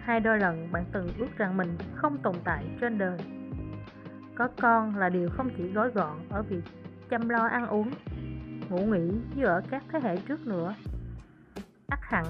Hai 0.00 0.20
đôi 0.20 0.38
lần 0.38 0.72
bạn 0.72 0.84
từng 0.92 1.08
ước 1.18 1.26
rằng 1.36 1.56
mình 1.56 1.76
không 1.94 2.18
tồn 2.18 2.34
tại 2.44 2.64
trên 2.80 2.98
đời. 2.98 3.18
Có 4.34 4.48
con 4.60 4.96
là 4.96 5.08
điều 5.08 5.28
không 5.28 5.50
chỉ 5.56 5.72
gói 5.72 5.90
gọn 5.90 6.18
ở 6.30 6.42
việc 6.42 6.62
chăm 7.10 7.28
lo 7.28 7.46
ăn 7.46 7.66
uống, 7.66 7.90
ngủ 8.68 8.78
nghỉ 8.78 9.12
như 9.36 9.44
ở 9.44 9.62
các 9.70 9.82
thế 9.92 10.00
hệ 10.02 10.16
trước 10.16 10.46
nữa. 10.46 10.74
Ắt 11.88 12.00
hẳn, 12.02 12.24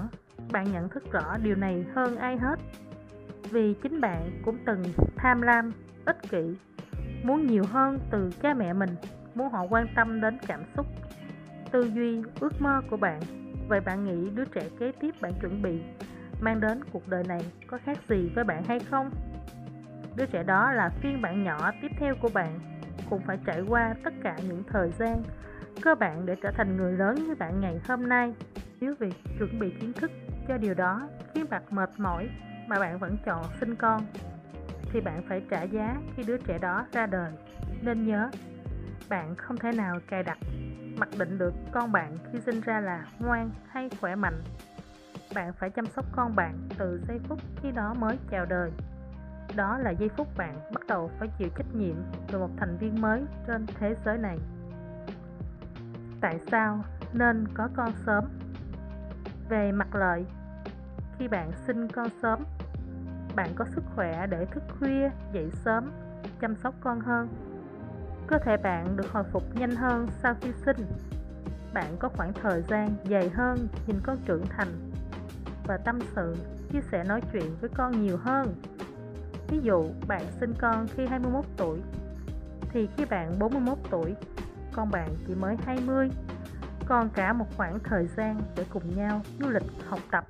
bạn 0.53 0.73
nhận 0.73 0.89
thức 0.89 1.13
rõ 1.13 1.37
điều 1.43 1.57
này 1.57 1.85
hơn 1.95 2.17
ai 2.17 2.37
hết, 2.37 2.59
vì 3.51 3.75
chính 3.83 4.01
bạn 4.01 4.43
cũng 4.45 4.59
từng 4.67 4.83
tham 5.17 5.43
lam, 5.43 5.73
ích 6.05 6.23
kỷ, 6.31 6.57
muốn 7.23 7.47
nhiều 7.47 7.65
hơn 7.71 7.99
từ 8.11 8.31
cha 8.43 8.55
mẹ 8.55 8.73
mình, 8.73 8.91
muốn 9.35 9.51
họ 9.51 9.67
quan 9.71 9.87
tâm 9.97 10.21
đến 10.21 10.39
cảm 10.47 10.61
xúc 10.77 10.87
tư 11.73 11.91
duy, 11.95 12.23
ước 12.41 12.63
mơ 12.63 12.83
của 12.91 12.97
bạn. 12.97 13.21
Vậy 13.69 13.81
bạn 13.81 14.05
nghĩ 14.05 14.31
đứa 14.31 14.45
trẻ 14.45 14.69
kế 14.79 14.93
tiếp 15.01 15.15
bạn 15.21 15.33
chuẩn 15.41 15.63
bị 15.63 15.81
mang 16.41 16.61
đến 16.61 16.81
cuộc 16.93 17.09
đời 17.09 17.25
này 17.29 17.41
có 17.67 17.79
khác 17.85 17.99
gì 18.09 18.31
với 18.35 18.45
bạn 18.45 18.65
hay 18.65 18.81
không? 18.81 19.11
Đứa 20.17 20.27
trẻ 20.27 20.43
đó 20.43 20.73
là 20.73 20.91
phiên 21.01 21.23
bản 21.23 21.45
nhỏ 21.45 21.71
tiếp 21.83 21.91
theo 21.99 22.15
của 22.21 22.31
bạn, 22.35 22.59
cũng 23.11 23.23
phải 23.27 23.39
trải 23.47 23.61
qua 23.69 23.95
tất 24.05 24.15
cả 24.23 24.37
những 24.49 24.63
thời 24.69 24.91
gian, 24.99 25.23
cơ 25.83 25.95
bản 25.95 26.27
để 26.27 26.37
trở 26.43 26.51
thành 26.51 26.77
người 26.77 26.93
lớn 26.93 27.15
như 27.15 27.35
bạn 27.35 27.61
ngày 27.61 27.81
hôm 27.89 28.09
nay. 28.09 28.35
Nếu 28.81 28.95
việc 28.99 29.15
chuẩn 29.39 29.59
bị 29.59 29.71
kiến 29.81 29.93
thức 29.93 30.11
cho 30.49 30.59
điều 30.59 30.75
đó 30.75 31.09
khiến 31.35 31.47
bạn 31.51 31.63
mệt 31.71 31.91
mỏi 31.99 32.29
mà 32.67 32.79
bạn 32.79 32.99
vẫn 32.99 33.17
chọn 33.25 33.45
sinh 33.61 33.75
con, 33.75 34.03
thì 34.93 35.01
bạn 35.01 35.23
phải 35.29 35.43
trả 35.51 35.63
giá 35.63 35.97
khi 36.17 36.23
đứa 36.27 36.37
trẻ 36.37 36.59
đó 36.59 36.87
ra 36.93 37.07
đời. 37.07 37.33
Nên 37.83 38.07
nhớ, 38.07 38.31
bạn 39.09 39.35
không 39.35 39.57
thể 39.57 39.73
nào 39.73 39.99
cài 40.09 40.23
đặt 40.23 40.39
mặc 41.03 41.09
định 41.19 41.39
được 41.39 41.55
con 41.73 41.93
bạn 41.93 42.17
khi 42.33 42.41
sinh 42.41 42.61
ra 42.61 42.81
là 42.81 43.07
ngoan 43.19 43.51
hay 43.69 43.91
khỏe 44.01 44.15
mạnh. 44.15 44.43
Bạn 45.35 45.53
phải 45.53 45.71
chăm 45.71 45.87
sóc 45.87 46.05
con 46.13 46.37
bạn 46.37 46.69
từ 46.79 47.01
giây 47.09 47.19
phút 47.29 47.39
khi 47.63 47.73
nó 47.73 47.95
mới 47.95 48.19
chào 48.31 48.47
đời. 48.47 48.71
Đó 49.57 49.79
là 49.79 49.91
giây 49.91 50.09
phút 50.17 50.29
bạn 50.37 50.55
bắt 50.75 50.87
đầu 50.89 51.11
phải 51.19 51.29
chịu 51.39 51.49
trách 51.57 51.75
nhiệm 51.75 51.95
về 52.29 52.39
một 52.39 52.51
thành 52.57 52.77
viên 52.81 53.01
mới 53.01 53.23
trên 53.47 53.67
thế 53.67 53.95
giới 54.05 54.19
này. 54.19 54.39
Tại 56.21 56.39
sao 56.51 56.85
nên 57.13 57.49
có 57.55 57.69
con 57.77 57.93
sớm? 58.07 58.25
Về 59.49 59.73
mặt 59.73 59.95
lợi, 59.95 60.25
khi 61.19 61.29
bạn 61.29 61.51
sinh 61.67 61.89
con 61.89 62.09
sớm, 62.23 62.45
bạn 63.37 63.49
có 63.55 63.65
sức 63.65 63.85
khỏe 63.95 64.27
để 64.27 64.45
thức 64.45 64.63
khuya, 64.79 65.11
dậy 65.33 65.51
sớm, 65.65 65.93
chăm 66.41 66.57
sóc 66.57 66.75
con 66.81 67.01
hơn 67.01 67.29
cơ 68.33 68.39
thể 68.39 68.57
bạn 68.57 68.97
được 68.97 69.13
hồi 69.13 69.25
phục 69.33 69.57
nhanh 69.57 69.71
hơn 69.71 70.07
sau 70.23 70.35
khi 70.41 70.53
sinh. 70.65 70.87
Bạn 71.75 71.97
có 71.99 72.09
khoảng 72.09 72.33
thời 72.33 72.63
gian 72.63 72.97
dài 73.05 73.29
hơn, 73.29 73.69
nhìn 73.87 73.97
con 74.03 74.17
trưởng 74.25 74.47
thành 74.47 74.91
và 75.67 75.77
tâm 75.77 75.99
sự, 76.17 76.37
chia 76.73 76.81
sẻ 76.93 77.05
nói 77.05 77.21
chuyện 77.33 77.57
với 77.61 77.71
con 77.75 78.03
nhiều 78.03 78.17
hơn. 78.17 78.55
Ví 79.49 79.59
dụ, 79.63 79.85
bạn 80.09 80.23
sinh 80.41 80.55
con 80.59 80.87
khi 80.97 81.07
21 81.07 81.45
tuổi, 81.57 81.79
thì 82.71 82.89
khi 82.97 83.05
bạn 83.05 83.39
41 83.39 83.79
tuổi, 83.91 84.15
con 84.73 84.91
bạn 84.91 85.09
chỉ 85.27 85.35
mới 85.35 85.57
20 85.67 86.09
còn 86.87 87.11
cả 87.11 87.33
một 87.33 87.47
khoảng 87.57 87.79
thời 87.85 88.07
gian 88.17 88.41
để 88.57 88.65
cùng 88.71 88.97
nhau 88.97 89.21
du 89.41 89.49
lịch, 89.49 89.67
học 89.89 90.01
tập. 90.11 90.27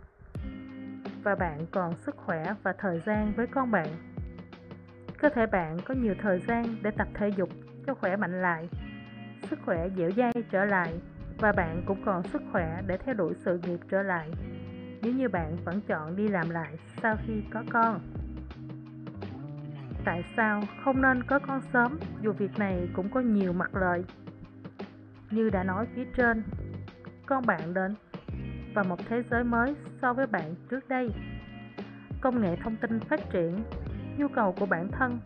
Và 1.22 1.34
bạn 1.34 1.66
còn 1.70 1.94
sức 2.06 2.16
khỏe 2.16 2.54
và 2.62 2.74
thời 2.78 3.02
gian 3.06 3.32
với 3.36 3.46
con 3.46 3.70
bạn. 3.70 3.88
Cơ 5.18 5.28
thể 5.28 5.46
bạn 5.46 5.76
có 5.84 5.94
nhiều 5.94 6.14
thời 6.22 6.40
gian 6.48 6.76
để 6.82 6.90
tập 6.90 7.08
thể 7.14 7.28
dục 7.28 7.48
cho 7.86 7.94
khỏe 7.94 8.16
mạnh 8.16 8.42
lại, 8.42 8.68
sức 9.50 9.58
khỏe 9.64 9.88
dẻo 9.96 10.10
dai 10.16 10.32
trở 10.50 10.64
lại 10.64 10.94
và 11.38 11.52
bạn 11.52 11.82
cũng 11.86 12.04
còn 12.04 12.22
sức 12.22 12.42
khỏe 12.52 12.82
để 12.86 12.96
theo 12.96 13.14
đuổi 13.14 13.34
sự 13.44 13.60
nghiệp 13.66 13.80
trở 13.90 14.02
lại. 14.02 14.30
Nếu 15.02 15.12
như 15.12 15.28
bạn 15.28 15.56
vẫn 15.64 15.80
chọn 15.80 16.16
đi 16.16 16.28
làm 16.28 16.50
lại 16.50 16.76
sau 17.02 17.16
khi 17.26 17.42
có 17.50 17.62
con. 17.70 18.00
Tại 20.04 20.24
sao 20.36 20.62
không 20.84 21.02
nên 21.02 21.22
có 21.22 21.38
con 21.38 21.60
sớm, 21.72 21.98
dù 22.22 22.32
việc 22.32 22.58
này 22.58 22.88
cũng 22.92 23.10
có 23.10 23.20
nhiều 23.20 23.52
mặt 23.52 23.74
lợi? 23.74 24.04
Như 25.30 25.50
đã 25.50 25.64
nói 25.64 25.86
phía 25.94 26.04
trên, 26.16 26.42
con 27.26 27.46
bạn 27.46 27.74
đến 27.74 27.94
và 28.74 28.82
một 28.82 28.98
thế 29.08 29.22
giới 29.30 29.44
mới 29.44 29.74
so 30.02 30.12
với 30.12 30.26
bạn 30.26 30.54
trước 30.70 30.88
đây. 30.88 31.10
Công 32.20 32.40
nghệ 32.40 32.56
thông 32.56 32.76
tin 32.76 33.00
phát 33.00 33.20
triển, 33.32 33.64
nhu 34.16 34.28
cầu 34.28 34.54
của 34.60 34.66
bản 34.66 34.88
thân 34.92 35.18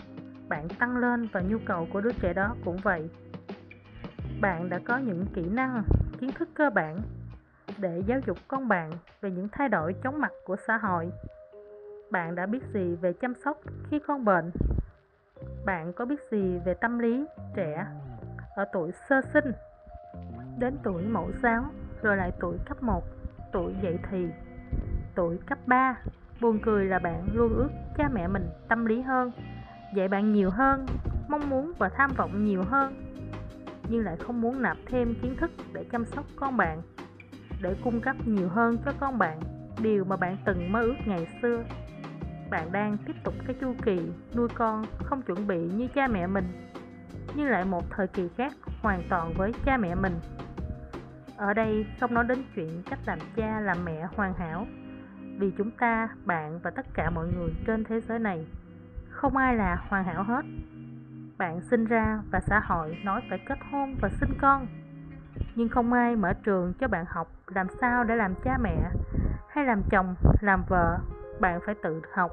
bạn 0.49 0.69
tăng 0.69 0.97
lên 0.97 1.29
và 1.33 1.41
nhu 1.41 1.59
cầu 1.67 1.89
của 1.93 2.01
đứa 2.01 2.13
trẻ 2.13 2.33
đó 2.33 2.55
cũng 2.65 2.77
vậy. 2.77 3.11
Bạn 4.41 4.69
đã 4.69 4.79
có 4.85 4.97
những 4.97 5.27
kỹ 5.35 5.43
năng, 5.51 5.83
kiến 6.21 6.31
thức 6.33 6.49
cơ 6.55 6.71
bản 6.71 7.01
để 7.79 8.03
giáo 8.07 8.21
dục 8.27 8.39
con 8.49 8.69
bạn 8.69 8.91
về 9.21 9.31
những 9.31 9.49
thay 9.53 9.69
đổi 9.69 9.95
chóng 10.03 10.21
mặt 10.21 10.33
của 10.45 10.57
xã 10.67 10.77
hội. 10.77 11.13
Bạn 12.11 12.35
đã 12.35 12.47
biết 12.47 12.63
gì 12.75 12.97
về 13.01 13.13
chăm 13.13 13.35
sóc 13.45 13.61
khi 13.91 13.99
con 13.99 14.25
bệnh? 14.25 14.51
Bạn 15.65 15.93
có 15.93 16.05
biết 16.05 16.21
gì 16.31 16.59
về 16.65 16.75
tâm 16.75 16.99
lý 16.99 17.27
trẻ 17.55 17.87
ở 18.57 18.65
tuổi 18.73 18.91
sơ 19.09 19.21
sinh, 19.33 19.53
đến 20.59 20.77
tuổi 20.83 21.03
mẫu 21.03 21.31
giáo, 21.43 21.65
rồi 22.03 22.17
lại 22.17 22.33
tuổi 22.41 22.59
cấp 22.67 22.83
1 22.83 23.05
tuổi 23.53 23.75
dậy 23.83 23.99
thì? 24.11 24.29
Tuổi 25.15 25.39
cấp 25.47 25.59
3 25.67 25.97
buồn 26.41 26.59
cười 26.63 26.85
là 26.85 26.99
bạn 26.99 27.29
luôn 27.33 27.55
ước 27.57 27.69
cha 27.97 28.09
mẹ 28.13 28.29
mình 28.29 28.49
tâm 28.69 28.85
lý 28.85 29.03
hơn 29.03 29.31
dạy 29.95 30.09
bạn 30.09 30.33
nhiều 30.33 30.51
hơn, 30.51 30.87
mong 31.29 31.51
muốn 31.51 31.73
và 31.79 31.89
tham 31.89 32.11
vọng 32.17 32.45
nhiều 32.45 32.63
hơn, 32.63 33.13
nhưng 33.89 34.05
lại 34.05 34.17
không 34.17 34.41
muốn 34.41 34.63
nạp 34.63 34.77
thêm 34.87 35.15
kiến 35.23 35.37
thức 35.37 35.51
để 35.73 35.85
chăm 35.93 36.05
sóc 36.05 36.25
con 36.37 36.57
bạn, 36.57 36.83
để 37.63 37.75
cung 37.85 38.01
cấp 38.01 38.17
nhiều 38.27 38.49
hơn 38.49 38.77
cho 38.85 38.93
con 39.01 39.19
bạn, 39.19 39.41
điều 39.83 40.05
mà 40.05 40.17
bạn 40.17 40.37
từng 40.45 40.73
mơ 40.73 40.83
ước 40.83 40.97
ngày 41.07 41.27
xưa. 41.43 41.65
Bạn 42.51 42.73
đang 42.73 42.97
tiếp 43.07 43.13
tục 43.25 43.35
cái 43.47 43.57
chu 43.61 43.75
kỳ 43.85 44.01
nuôi 44.35 44.49
con 44.55 44.85
không 45.05 45.23
chuẩn 45.23 45.47
bị 45.47 45.59
như 45.59 45.89
cha 45.95 46.09
mẹ 46.09 46.27
mình, 46.27 46.69
nhưng 47.35 47.47
lại 47.47 47.65
một 47.65 47.91
thời 47.91 48.07
kỳ 48.07 48.29
khác 48.37 48.53
hoàn 48.83 49.03
toàn 49.09 49.33
với 49.37 49.53
cha 49.65 49.77
mẹ 49.77 49.95
mình. 49.95 50.15
Ở 51.37 51.55
đây 51.55 51.87
không 52.01 52.15
nói 52.15 52.25
đến 52.25 52.39
chuyện 52.55 52.83
cách 52.91 52.99
làm 53.07 53.19
cha, 53.37 53.61
làm 53.61 53.85
mẹ 53.85 54.07
hoàn 54.17 54.35
hảo, 54.35 54.67
vì 55.39 55.51
chúng 55.59 55.71
ta, 55.71 56.09
bạn 56.25 56.59
và 56.63 56.71
tất 56.71 56.87
cả 56.95 57.11
mọi 57.11 57.27
người 57.37 57.51
trên 57.67 57.85
thế 57.85 58.01
giới 58.01 58.19
này 58.19 58.47
không 59.17 59.37
ai 59.37 59.57
là 59.57 59.77
hoàn 59.89 60.05
hảo 60.05 60.23
hết. 60.23 60.45
Bạn 61.39 61.61
sinh 61.61 61.85
ra 61.85 62.23
và 62.31 62.41
xã 62.41 62.61
hội 62.61 62.99
nói 63.05 63.23
phải 63.31 63.39
kết 63.49 63.59
hôn 63.71 63.97
và 64.01 64.09
sinh 64.09 64.39
con. 64.41 64.67
Nhưng 65.55 65.69
không 65.69 65.93
ai 65.93 66.17
mở 66.17 66.33
trường 66.45 66.73
cho 66.81 66.89
bạn 66.89 67.05
học 67.09 67.29
làm 67.47 67.67
sao 67.81 68.05
để 68.05 68.17
làm 68.17 68.35
cha 68.45 68.59
mẹ 68.63 68.91
hay 69.49 69.65
làm 69.65 69.83
chồng, 69.91 70.15
làm 70.41 70.63
vợ. 70.69 70.99
Bạn 71.41 71.61
phải 71.67 71.75
tự 71.83 72.03
học 72.15 72.31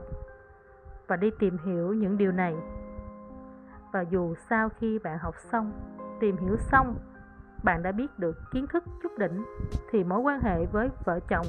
và 1.08 1.16
đi 1.16 1.30
tìm 1.40 1.58
hiểu 1.66 1.94
những 1.94 2.18
điều 2.18 2.32
này. 2.32 2.56
Và 3.92 4.02
dù 4.02 4.36
sau 4.50 4.70
khi 4.70 5.00
bạn 5.00 5.18
học 5.18 5.36
xong, 5.52 5.72
tìm 6.20 6.38
hiểu 6.38 6.58
xong, 6.58 6.96
bạn 7.64 7.84
đã 7.84 7.92
biết 7.92 8.20
được 8.20 8.38
kiến 8.52 8.68
thức 8.68 8.84
chút 9.04 9.12
đỉnh 9.18 9.46
thì 9.92 10.04
mối 10.04 10.20
quan 10.20 10.40
hệ 10.42 10.66
với 10.66 10.90
vợ 11.06 11.20
chồng 11.28 11.46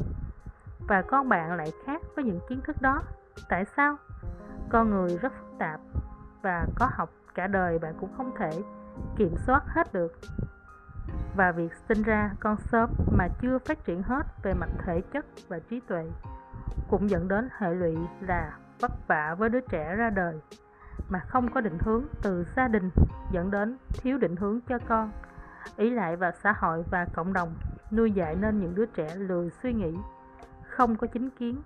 và 0.88 1.02
con 1.02 1.28
bạn 1.28 1.52
lại 1.52 1.72
khác 1.86 2.02
với 2.14 2.24
những 2.24 2.40
kiến 2.48 2.60
thức 2.64 2.82
đó. 2.82 3.02
Tại 3.48 3.64
sao? 3.76 3.96
Con 4.74 4.90
người 4.90 5.18
rất 5.18 5.32
phức 5.32 5.58
tạp 5.58 5.80
và 6.42 6.66
có 6.74 6.88
học 6.92 7.10
cả 7.34 7.46
đời 7.46 7.78
bạn 7.78 7.94
cũng 8.00 8.10
không 8.16 8.32
thể 8.38 8.50
kiểm 9.16 9.36
soát 9.36 9.62
hết 9.66 9.92
được. 9.92 10.12
Và 11.36 11.52
việc 11.52 11.74
sinh 11.88 12.02
ra 12.02 12.30
con 12.40 12.56
sớm 12.56 12.90
mà 13.18 13.28
chưa 13.40 13.58
phát 13.58 13.84
triển 13.84 14.02
hết 14.02 14.26
về 14.42 14.54
mặt 14.54 14.68
thể 14.78 15.00
chất 15.00 15.26
và 15.48 15.58
trí 15.58 15.80
tuệ 15.80 16.10
cũng 16.90 17.10
dẫn 17.10 17.28
đến 17.28 17.48
hệ 17.58 17.74
lụy 17.74 17.96
là 18.20 18.58
vất 18.80 18.92
vả 19.08 19.34
với 19.38 19.48
đứa 19.48 19.60
trẻ 19.60 19.94
ra 19.94 20.10
đời 20.10 20.40
mà 21.08 21.18
không 21.18 21.50
có 21.50 21.60
định 21.60 21.78
hướng 21.80 22.04
từ 22.22 22.44
gia 22.56 22.68
đình, 22.68 22.90
dẫn 23.30 23.50
đến 23.50 23.76
thiếu 23.92 24.18
định 24.18 24.36
hướng 24.36 24.60
cho 24.60 24.78
con. 24.88 25.10
Ý 25.76 25.90
lại 25.90 26.16
vào 26.16 26.30
xã 26.42 26.52
hội 26.52 26.84
và 26.90 27.06
cộng 27.14 27.32
đồng, 27.32 27.54
nuôi 27.92 28.12
dạy 28.12 28.36
nên 28.40 28.60
những 28.60 28.74
đứa 28.74 28.86
trẻ 28.86 29.14
lười 29.14 29.50
suy 29.50 29.72
nghĩ, 29.72 29.96
không 30.68 30.96
có 30.96 31.06
chính 31.06 31.30
kiến, 31.30 31.62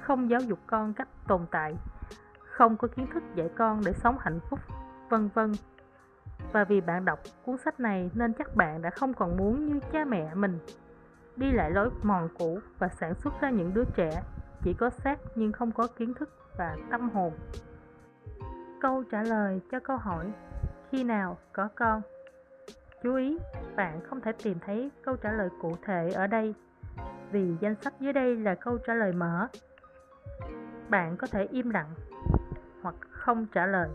không 0.00 0.30
giáo 0.30 0.40
dục 0.40 0.58
con 0.66 0.94
cách 0.94 1.08
tồn 1.28 1.46
tại 1.50 1.76
không 2.52 2.76
có 2.76 2.88
kiến 2.88 3.06
thức 3.14 3.22
dạy 3.34 3.50
con 3.56 3.80
để 3.84 3.92
sống 3.92 4.16
hạnh 4.20 4.40
phúc, 4.50 4.60
vân 5.08 5.28
vân. 5.34 5.52
Và 6.52 6.64
vì 6.64 6.80
bạn 6.80 7.04
đọc 7.04 7.18
cuốn 7.44 7.56
sách 7.58 7.80
này 7.80 8.10
nên 8.14 8.32
chắc 8.32 8.56
bạn 8.56 8.82
đã 8.82 8.90
không 8.90 9.14
còn 9.14 9.36
muốn 9.36 9.66
như 9.66 9.80
cha 9.92 10.04
mẹ 10.04 10.34
mình. 10.34 10.58
Đi 11.36 11.52
lại 11.52 11.70
lối 11.70 11.90
mòn 12.02 12.28
cũ 12.38 12.58
và 12.78 12.88
sản 12.88 13.14
xuất 13.14 13.40
ra 13.40 13.50
những 13.50 13.74
đứa 13.74 13.84
trẻ, 13.96 14.22
chỉ 14.64 14.74
có 14.74 14.90
xác 14.90 15.18
nhưng 15.34 15.52
không 15.52 15.72
có 15.72 15.86
kiến 15.86 16.14
thức 16.14 16.30
và 16.58 16.76
tâm 16.90 17.10
hồn. 17.10 17.32
Câu 18.80 19.04
trả 19.10 19.22
lời 19.22 19.60
cho 19.70 19.80
câu 19.80 19.96
hỏi, 19.96 20.32
khi 20.90 21.04
nào 21.04 21.38
có 21.52 21.68
con? 21.74 22.02
Chú 23.02 23.14
ý, 23.14 23.38
bạn 23.76 24.00
không 24.08 24.20
thể 24.20 24.32
tìm 24.42 24.58
thấy 24.66 24.90
câu 25.04 25.16
trả 25.16 25.32
lời 25.32 25.48
cụ 25.60 25.76
thể 25.82 26.10
ở 26.14 26.26
đây, 26.26 26.54
vì 27.30 27.56
danh 27.60 27.74
sách 27.74 27.94
dưới 28.00 28.12
đây 28.12 28.36
là 28.36 28.54
câu 28.54 28.78
trả 28.78 28.94
lời 28.94 29.12
mở. 29.12 29.48
Bạn 30.88 31.16
có 31.16 31.26
thể 31.26 31.48
im 31.50 31.70
lặng 31.70 31.94
hoặc 32.82 32.94
không 33.10 33.46
trả 33.46 33.66
lời. 33.66 33.88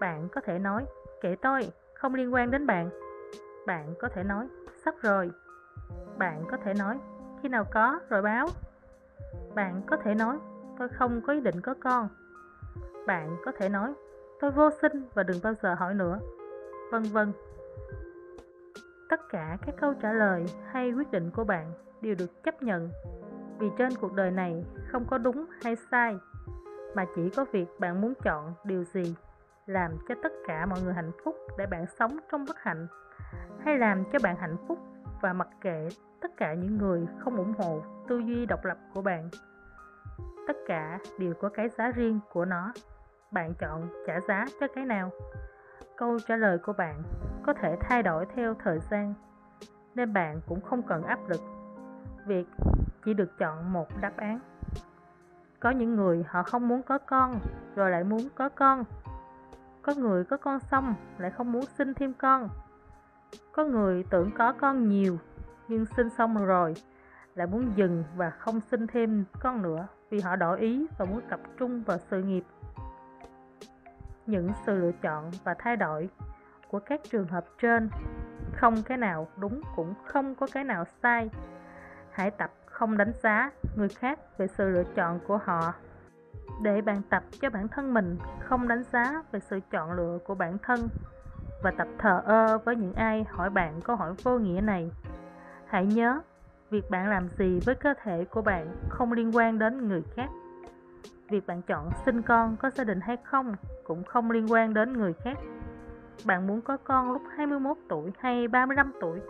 Bạn 0.00 0.28
có 0.28 0.40
thể 0.40 0.58
nói 0.58 0.86
kệ 1.20 1.36
tôi, 1.42 1.72
không 1.94 2.14
liên 2.14 2.34
quan 2.34 2.50
đến 2.50 2.66
bạn. 2.66 2.90
Bạn 3.66 3.94
có 3.98 4.08
thể 4.08 4.24
nói, 4.24 4.48
sắp 4.84 4.94
rồi. 5.02 5.30
Bạn 6.18 6.44
có 6.50 6.56
thể 6.56 6.74
nói, 6.74 6.98
khi 7.42 7.48
nào 7.48 7.64
có 7.72 8.00
rồi 8.08 8.22
báo. 8.22 8.46
Bạn 9.54 9.82
có 9.86 9.96
thể 9.96 10.14
nói, 10.14 10.38
tôi 10.78 10.88
không 10.88 11.20
có 11.26 11.32
ý 11.32 11.40
định 11.40 11.60
có 11.60 11.74
con. 11.80 12.08
Bạn 13.06 13.36
có 13.44 13.52
thể 13.58 13.68
nói, 13.68 13.94
tôi 14.40 14.50
vô 14.50 14.70
sinh 14.82 15.08
và 15.14 15.22
đừng 15.22 15.38
bao 15.42 15.54
giờ 15.62 15.74
hỏi 15.74 15.94
nữa. 15.94 16.18
Vân 16.92 17.02
vân. 17.02 17.32
Tất 19.08 19.28
cả 19.28 19.56
các 19.66 19.74
câu 19.80 19.94
trả 19.94 20.12
lời 20.12 20.46
hay 20.66 20.92
quyết 20.92 21.10
định 21.10 21.30
của 21.30 21.44
bạn 21.44 21.72
đều 22.00 22.14
được 22.18 22.42
chấp 22.44 22.62
nhận, 22.62 22.90
vì 23.58 23.70
trên 23.78 23.90
cuộc 24.00 24.12
đời 24.12 24.30
này 24.30 24.64
không 24.88 25.04
có 25.10 25.18
đúng 25.18 25.44
hay 25.62 25.76
sai 25.90 26.18
mà 26.94 27.04
chỉ 27.14 27.30
có 27.30 27.44
việc 27.52 27.66
bạn 27.78 28.00
muốn 28.00 28.14
chọn 28.22 28.54
điều 28.64 28.84
gì 28.84 29.14
làm 29.66 29.90
cho 30.08 30.14
tất 30.22 30.32
cả 30.46 30.66
mọi 30.66 30.82
người 30.82 30.94
hạnh 30.94 31.10
phúc 31.24 31.36
để 31.58 31.66
bạn 31.66 31.86
sống 31.98 32.18
trong 32.32 32.44
bất 32.48 32.58
hạnh, 32.58 32.86
hay 33.60 33.78
làm 33.78 34.04
cho 34.12 34.18
bạn 34.22 34.36
hạnh 34.36 34.56
phúc 34.68 34.78
và 35.20 35.32
mặc 35.32 35.48
kệ 35.60 35.88
tất 36.20 36.36
cả 36.36 36.54
những 36.54 36.78
người 36.78 37.06
không 37.18 37.36
ủng 37.36 37.54
hộ 37.58 37.82
tư 38.08 38.18
duy 38.18 38.46
độc 38.46 38.64
lập 38.64 38.78
của 38.94 39.02
bạn. 39.02 39.28
Tất 40.46 40.56
cả 40.66 40.98
đều 41.18 41.34
có 41.34 41.48
cái 41.48 41.68
giá 41.68 41.90
riêng 41.90 42.20
của 42.32 42.44
nó. 42.44 42.72
Bạn 43.30 43.54
chọn 43.54 43.88
trả 44.06 44.20
giá 44.20 44.44
cho 44.60 44.66
cái 44.74 44.84
nào? 44.84 45.10
Câu 45.96 46.18
trả 46.28 46.36
lời 46.36 46.58
của 46.58 46.72
bạn 46.72 47.02
có 47.46 47.52
thể 47.52 47.76
thay 47.80 48.02
đổi 48.02 48.26
theo 48.34 48.54
thời 48.64 48.78
gian, 48.90 49.14
nên 49.94 50.12
bạn 50.12 50.40
cũng 50.48 50.60
không 50.60 50.82
cần 50.82 51.02
áp 51.02 51.28
lực. 51.28 51.40
Việc 52.26 52.46
chỉ 53.04 53.14
được 53.14 53.38
chọn 53.38 53.72
một 53.72 53.88
đáp 54.00 54.16
án 54.16 54.38
có 55.64 55.70
những 55.70 55.96
người 55.96 56.24
họ 56.28 56.42
không 56.42 56.68
muốn 56.68 56.82
có 56.82 56.98
con, 56.98 57.40
rồi 57.76 57.90
lại 57.90 58.04
muốn 58.04 58.28
có 58.34 58.48
con. 58.48 58.84
Có 59.82 59.94
người 59.94 60.24
có 60.24 60.36
con 60.36 60.60
xong, 60.60 60.94
lại 61.18 61.30
không 61.30 61.52
muốn 61.52 61.64
sinh 61.78 61.94
thêm 61.94 62.12
con. 62.12 62.48
Có 63.52 63.64
người 63.64 64.04
tưởng 64.10 64.30
có 64.38 64.52
con 64.52 64.88
nhiều, 64.88 65.18
nhưng 65.68 65.86
sinh 65.86 66.10
xong 66.10 66.46
rồi 66.46 66.74
lại 67.34 67.46
muốn 67.46 67.72
dừng 67.76 68.04
và 68.16 68.30
không 68.30 68.60
sinh 68.60 68.86
thêm 68.86 69.24
con 69.40 69.62
nữa 69.62 69.86
vì 70.10 70.20
họ 70.20 70.36
đổi 70.36 70.60
ý 70.60 70.86
và 70.98 71.04
muốn 71.04 71.20
tập 71.28 71.40
trung 71.58 71.82
vào 71.82 71.98
sự 71.98 72.22
nghiệp. 72.22 72.44
Những 74.26 74.52
sự 74.66 74.74
lựa 74.74 74.92
chọn 74.92 75.30
và 75.44 75.54
thay 75.58 75.76
đổi 75.76 76.08
của 76.70 76.78
các 76.78 77.00
trường 77.10 77.28
hợp 77.28 77.44
trên, 77.58 77.90
không 78.52 78.82
cái 78.82 78.98
nào 78.98 79.28
đúng 79.36 79.60
cũng 79.76 79.94
không 80.04 80.34
có 80.34 80.46
cái 80.52 80.64
nào 80.64 80.84
sai. 81.02 81.30
Hãy 82.10 82.30
tập 82.30 82.50
không 82.84 82.96
đánh 82.96 83.12
giá 83.22 83.50
người 83.76 83.88
khác 83.88 84.18
về 84.38 84.46
sự 84.46 84.68
lựa 84.68 84.84
chọn 84.94 85.20
của 85.26 85.38
họ. 85.44 85.74
Để 86.62 86.80
bạn 86.80 87.02
tập 87.10 87.22
cho 87.40 87.50
bản 87.50 87.68
thân 87.68 87.94
mình 87.94 88.16
không 88.40 88.68
đánh 88.68 88.82
giá 88.92 89.22
về 89.32 89.40
sự 89.40 89.60
chọn 89.70 89.92
lựa 89.92 90.18
của 90.24 90.34
bản 90.34 90.58
thân 90.58 90.88
và 91.62 91.70
tập 91.70 91.88
thờ 91.98 92.22
ơ 92.24 92.58
với 92.58 92.76
những 92.76 92.94
ai 92.94 93.24
hỏi 93.30 93.50
bạn 93.50 93.80
câu 93.80 93.96
hỏi 93.96 94.14
vô 94.22 94.38
nghĩa 94.38 94.60
này, 94.60 94.90
hãy 95.66 95.86
nhớ 95.86 96.20
việc 96.70 96.90
bạn 96.90 97.08
làm 97.08 97.28
gì 97.28 97.60
với 97.64 97.74
cơ 97.74 97.94
thể 98.02 98.24
của 98.24 98.42
bạn 98.42 98.76
không 98.88 99.12
liên 99.12 99.36
quan 99.36 99.58
đến 99.58 99.88
người 99.88 100.02
khác. 100.14 100.28
Việc 101.28 101.46
bạn 101.46 101.62
chọn 101.62 101.90
sinh 102.04 102.22
con 102.22 102.56
có 102.56 102.70
gia 102.70 102.84
đình 102.84 103.00
hay 103.00 103.16
không 103.24 103.54
cũng 103.84 104.04
không 104.04 104.30
liên 104.30 104.52
quan 104.52 104.74
đến 104.74 104.92
người 104.92 105.12
khác. 105.12 105.38
Bạn 106.24 106.46
muốn 106.46 106.60
có 106.60 106.76
con 106.76 107.12
lúc 107.12 107.22
21 107.36 107.76
tuổi 107.88 108.12
hay 108.18 108.48
35 108.48 108.92
tuổi 109.00 109.20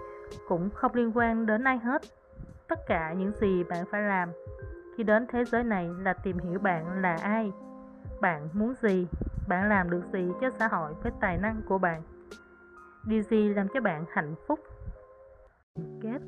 cũng 0.48 0.70
không 0.74 0.94
liên 0.94 1.12
quan 1.14 1.46
đến 1.46 1.64
ai 1.64 1.78
hết. 1.78 2.02
Tất 2.68 2.86
cả 2.86 3.12
những 3.12 3.32
gì 3.40 3.64
bạn 3.64 3.84
phải 3.90 4.02
làm 4.02 4.28
khi 4.96 5.04
đến 5.04 5.26
thế 5.28 5.44
giới 5.44 5.64
này 5.64 5.88
là 5.98 6.12
tìm 6.12 6.38
hiểu 6.38 6.58
bạn 6.58 7.02
là 7.02 7.16
ai, 7.16 7.52
bạn 8.20 8.48
muốn 8.52 8.74
gì, 8.82 9.06
bạn 9.48 9.68
làm 9.68 9.90
được 9.90 10.02
gì 10.12 10.28
cho 10.40 10.50
xã 10.58 10.68
hội 10.68 10.94
với 11.02 11.12
tài 11.20 11.38
năng 11.38 11.62
của 11.68 11.78
bạn. 11.78 12.02
Điều 13.06 13.22
gì 13.22 13.48
làm 13.48 13.66
cho 13.74 13.80
bạn 13.80 14.04
hạnh 14.12 14.34
phúc? 14.46 14.60
Kết 16.02 16.18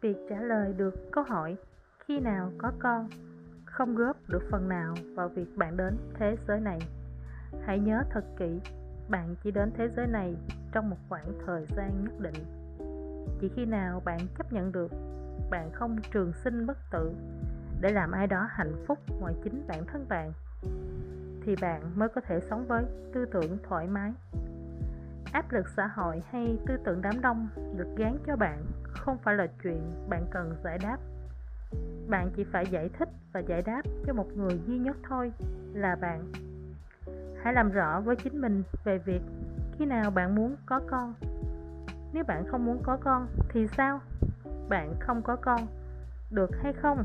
Việc 0.00 0.16
trả 0.28 0.40
lời 0.40 0.74
được 0.76 0.94
câu 1.12 1.24
hỏi 1.24 1.56
khi 1.98 2.20
nào 2.20 2.52
có 2.58 2.72
con 2.78 3.08
không 3.64 3.94
góp 3.94 4.16
được 4.28 4.42
phần 4.50 4.68
nào 4.68 4.94
vào 5.14 5.28
việc 5.28 5.56
bạn 5.56 5.76
đến 5.76 5.96
thế 6.14 6.36
giới 6.48 6.60
này. 6.60 6.78
Hãy 7.64 7.78
nhớ 7.78 8.02
thật 8.10 8.24
kỹ, 8.36 8.60
bạn 9.08 9.34
chỉ 9.42 9.50
đến 9.50 9.70
thế 9.76 9.88
giới 9.88 10.06
này 10.06 10.36
trong 10.72 10.90
một 10.90 10.96
khoảng 11.08 11.32
thời 11.46 11.66
gian 11.76 12.04
nhất 12.04 12.20
định. 12.20 12.44
Chỉ 13.40 13.48
khi 13.56 13.64
nào 13.64 14.02
bạn 14.04 14.18
chấp 14.38 14.52
nhận 14.52 14.72
được, 14.72 14.90
bạn 15.50 15.70
không 15.72 15.96
trường 16.12 16.32
sinh 16.44 16.66
bất 16.66 16.78
tử 16.90 17.12
để 17.80 17.92
làm 17.92 18.12
ai 18.12 18.26
đó 18.26 18.46
hạnh 18.50 18.72
phúc 18.86 18.98
ngoài 19.20 19.34
chính 19.44 19.64
bản 19.68 19.86
thân 19.86 20.06
bạn, 20.08 20.32
thì 21.44 21.56
bạn 21.60 21.82
mới 21.96 22.08
có 22.08 22.20
thể 22.20 22.40
sống 22.40 22.66
với 22.68 22.84
tư 23.12 23.24
tưởng 23.32 23.58
thoải 23.68 23.86
mái. 23.86 24.12
Áp 25.32 25.52
lực 25.52 25.68
xã 25.76 25.86
hội 25.86 26.22
hay 26.30 26.58
tư 26.66 26.76
tưởng 26.84 27.02
đám 27.02 27.20
đông 27.20 27.48
được 27.76 27.88
gán 27.96 28.16
cho 28.26 28.36
bạn 28.36 28.64
không 28.84 29.18
phải 29.18 29.34
là 29.34 29.46
chuyện 29.62 29.80
bạn 30.08 30.26
cần 30.30 30.56
giải 30.64 30.78
đáp. 30.82 30.98
Bạn 32.08 32.30
chỉ 32.36 32.44
phải 32.44 32.66
giải 32.66 32.88
thích 32.98 33.08
và 33.32 33.40
giải 33.40 33.62
đáp 33.62 33.82
cho 34.06 34.12
một 34.12 34.26
người 34.36 34.60
duy 34.66 34.78
nhất 34.78 34.96
thôi 35.08 35.32
là 35.72 35.96
bạn. 35.96 36.32
Hãy 37.42 37.52
làm 37.52 37.70
rõ 37.70 38.00
với 38.00 38.16
chính 38.16 38.40
mình 38.40 38.62
về 38.84 38.98
việc 38.98 39.22
khi 39.78 39.86
nào 39.86 40.10
bạn 40.10 40.34
muốn 40.34 40.56
có 40.66 40.80
con. 40.90 41.14
Nếu 42.12 42.24
bạn 42.24 42.44
không 42.46 42.64
muốn 42.64 42.82
có 42.82 42.96
con 42.96 43.26
thì 43.48 43.66
sao? 43.66 44.00
Bạn 44.68 44.94
không 45.00 45.22
có 45.22 45.36
con, 45.36 45.66
được 46.30 46.50
hay 46.62 46.72
không? 46.72 47.04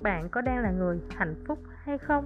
Bạn 0.00 0.28
có 0.28 0.40
đang 0.40 0.62
là 0.62 0.70
người 0.70 1.00
hạnh 1.16 1.34
phúc 1.46 1.58
hay 1.76 1.98
không? 1.98 2.24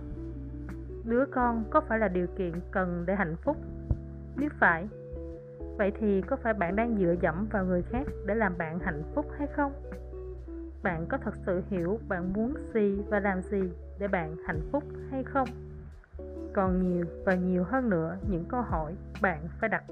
Đứa 1.04 1.25
con 1.26 1.64
có 1.71 1.80
phải 1.80 1.99
là 1.99 2.09
điều 2.09 2.26
kiện 2.38 2.52
cần 2.71 3.04
để 3.06 3.14
hạnh 3.14 3.37
phúc? 3.42 3.56
Nếu 4.37 4.50
phải, 4.59 4.88
vậy 5.78 5.92
thì 6.00 6.23
có 6.23 6.37
phải 6.37 6.54
bạn 6.54 6.76
đang 6.76 6.97
dựa 6.99 7.14
dẫm 7.21 7.47
vào 7.50 7.64
người 7.64 7.83
khác 7.83 8.06
để 8.26 8.35
làm 8.35 8.59
bạn 8.59 8.78
hạnh 8.78 9.02
phúc 9.14 9.26
hay 9.38 9.47
không? 9.56 9.73
Bạn 10.83 11.06
có 11.09 11.18
thật 11.18 11.35
sự 11.47 11.62
hiểu 11.71 11.99
bạn 12.09 12.33
muốn 12.33 12.54
gì 12.75 13.02
và 13.09 13.21
làm 13.21 13.42
gì 13.42 13.62
để 13.99 14.09
bạn 14.09 14.37
hạnh 14.47 14.61
phúc 14.73 14.85
hay 15.11 15.25
không? 15.25 15.49
Còn 16.52 16.83
nhiều 16.83 17.04
và 17.25 17.35
nhiều 17.35 17.64
hơn 17.64 17.90
nữa, 17.90 18.16
những 18.30 18.45
câu 18.49 18.62
hỏi 18.62 18.95
bạn 19.23 19.49
phải 19.61 19.68
đặt 19.68 19.85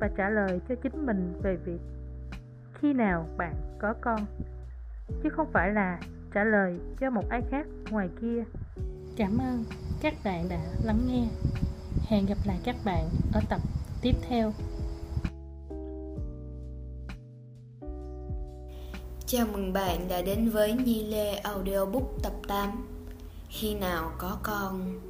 và 0.00 0.10
trả 0.16 0.30
lời 0.30 0.60
cho 0.68 0.74
chính 0.74 1.06
mình 1.06 1.32
về 1.42 1.56
việc 1.56 1.80
khi 2.84 2.92
nào 2.92 3.26
bạn 3.36 3.54
có 3.78 3.94
con? 4.00 4.26
Chứ 5.22 5.28
không 5.28 5.46
phải 5.52 5.72
là 5.72 6.00
trả 6.34 6.44
lời 6.44 6.78
cho 7.00 7.10
một 7.10 7.22
ai 7.28 7.42
khác 7.50 7.66
ngoài 7.90 8.08
kia. 8.20 8.44
Cảm 9.16 9.38
ơn 9.38 9.64
các 10.00 10.14
bạn 10.24 10.48
đã 10.48 10.60
lắng 10.84 11.00
nghe. 11.08 11.26
Hẹn 12.08 12.26
gặp 12.26 12.38
lại 12.44 12.58
các 12.64 12.76
bạn 12.84 13.08
ở 13.32 13.40
tập 13.48 13.60
tiếp 14.02 14.12
theo. 14.28 14.52
Chào 19.26 19.46
mừng 19.52 19.72
bạn 19.72 20.08
đã 20.08 20.22
đến 20.22 20.48
với 20.48 20.72
Nhi 20.72 21.04
Lê 21.04 21.34
Audiobook 21.34 22.22
tập 22.22 22.32
8 22.48 22.86
Khi 23.48 23.74
nào 23.74 24.12
có 24.18 24.38
con? 24.42 25.00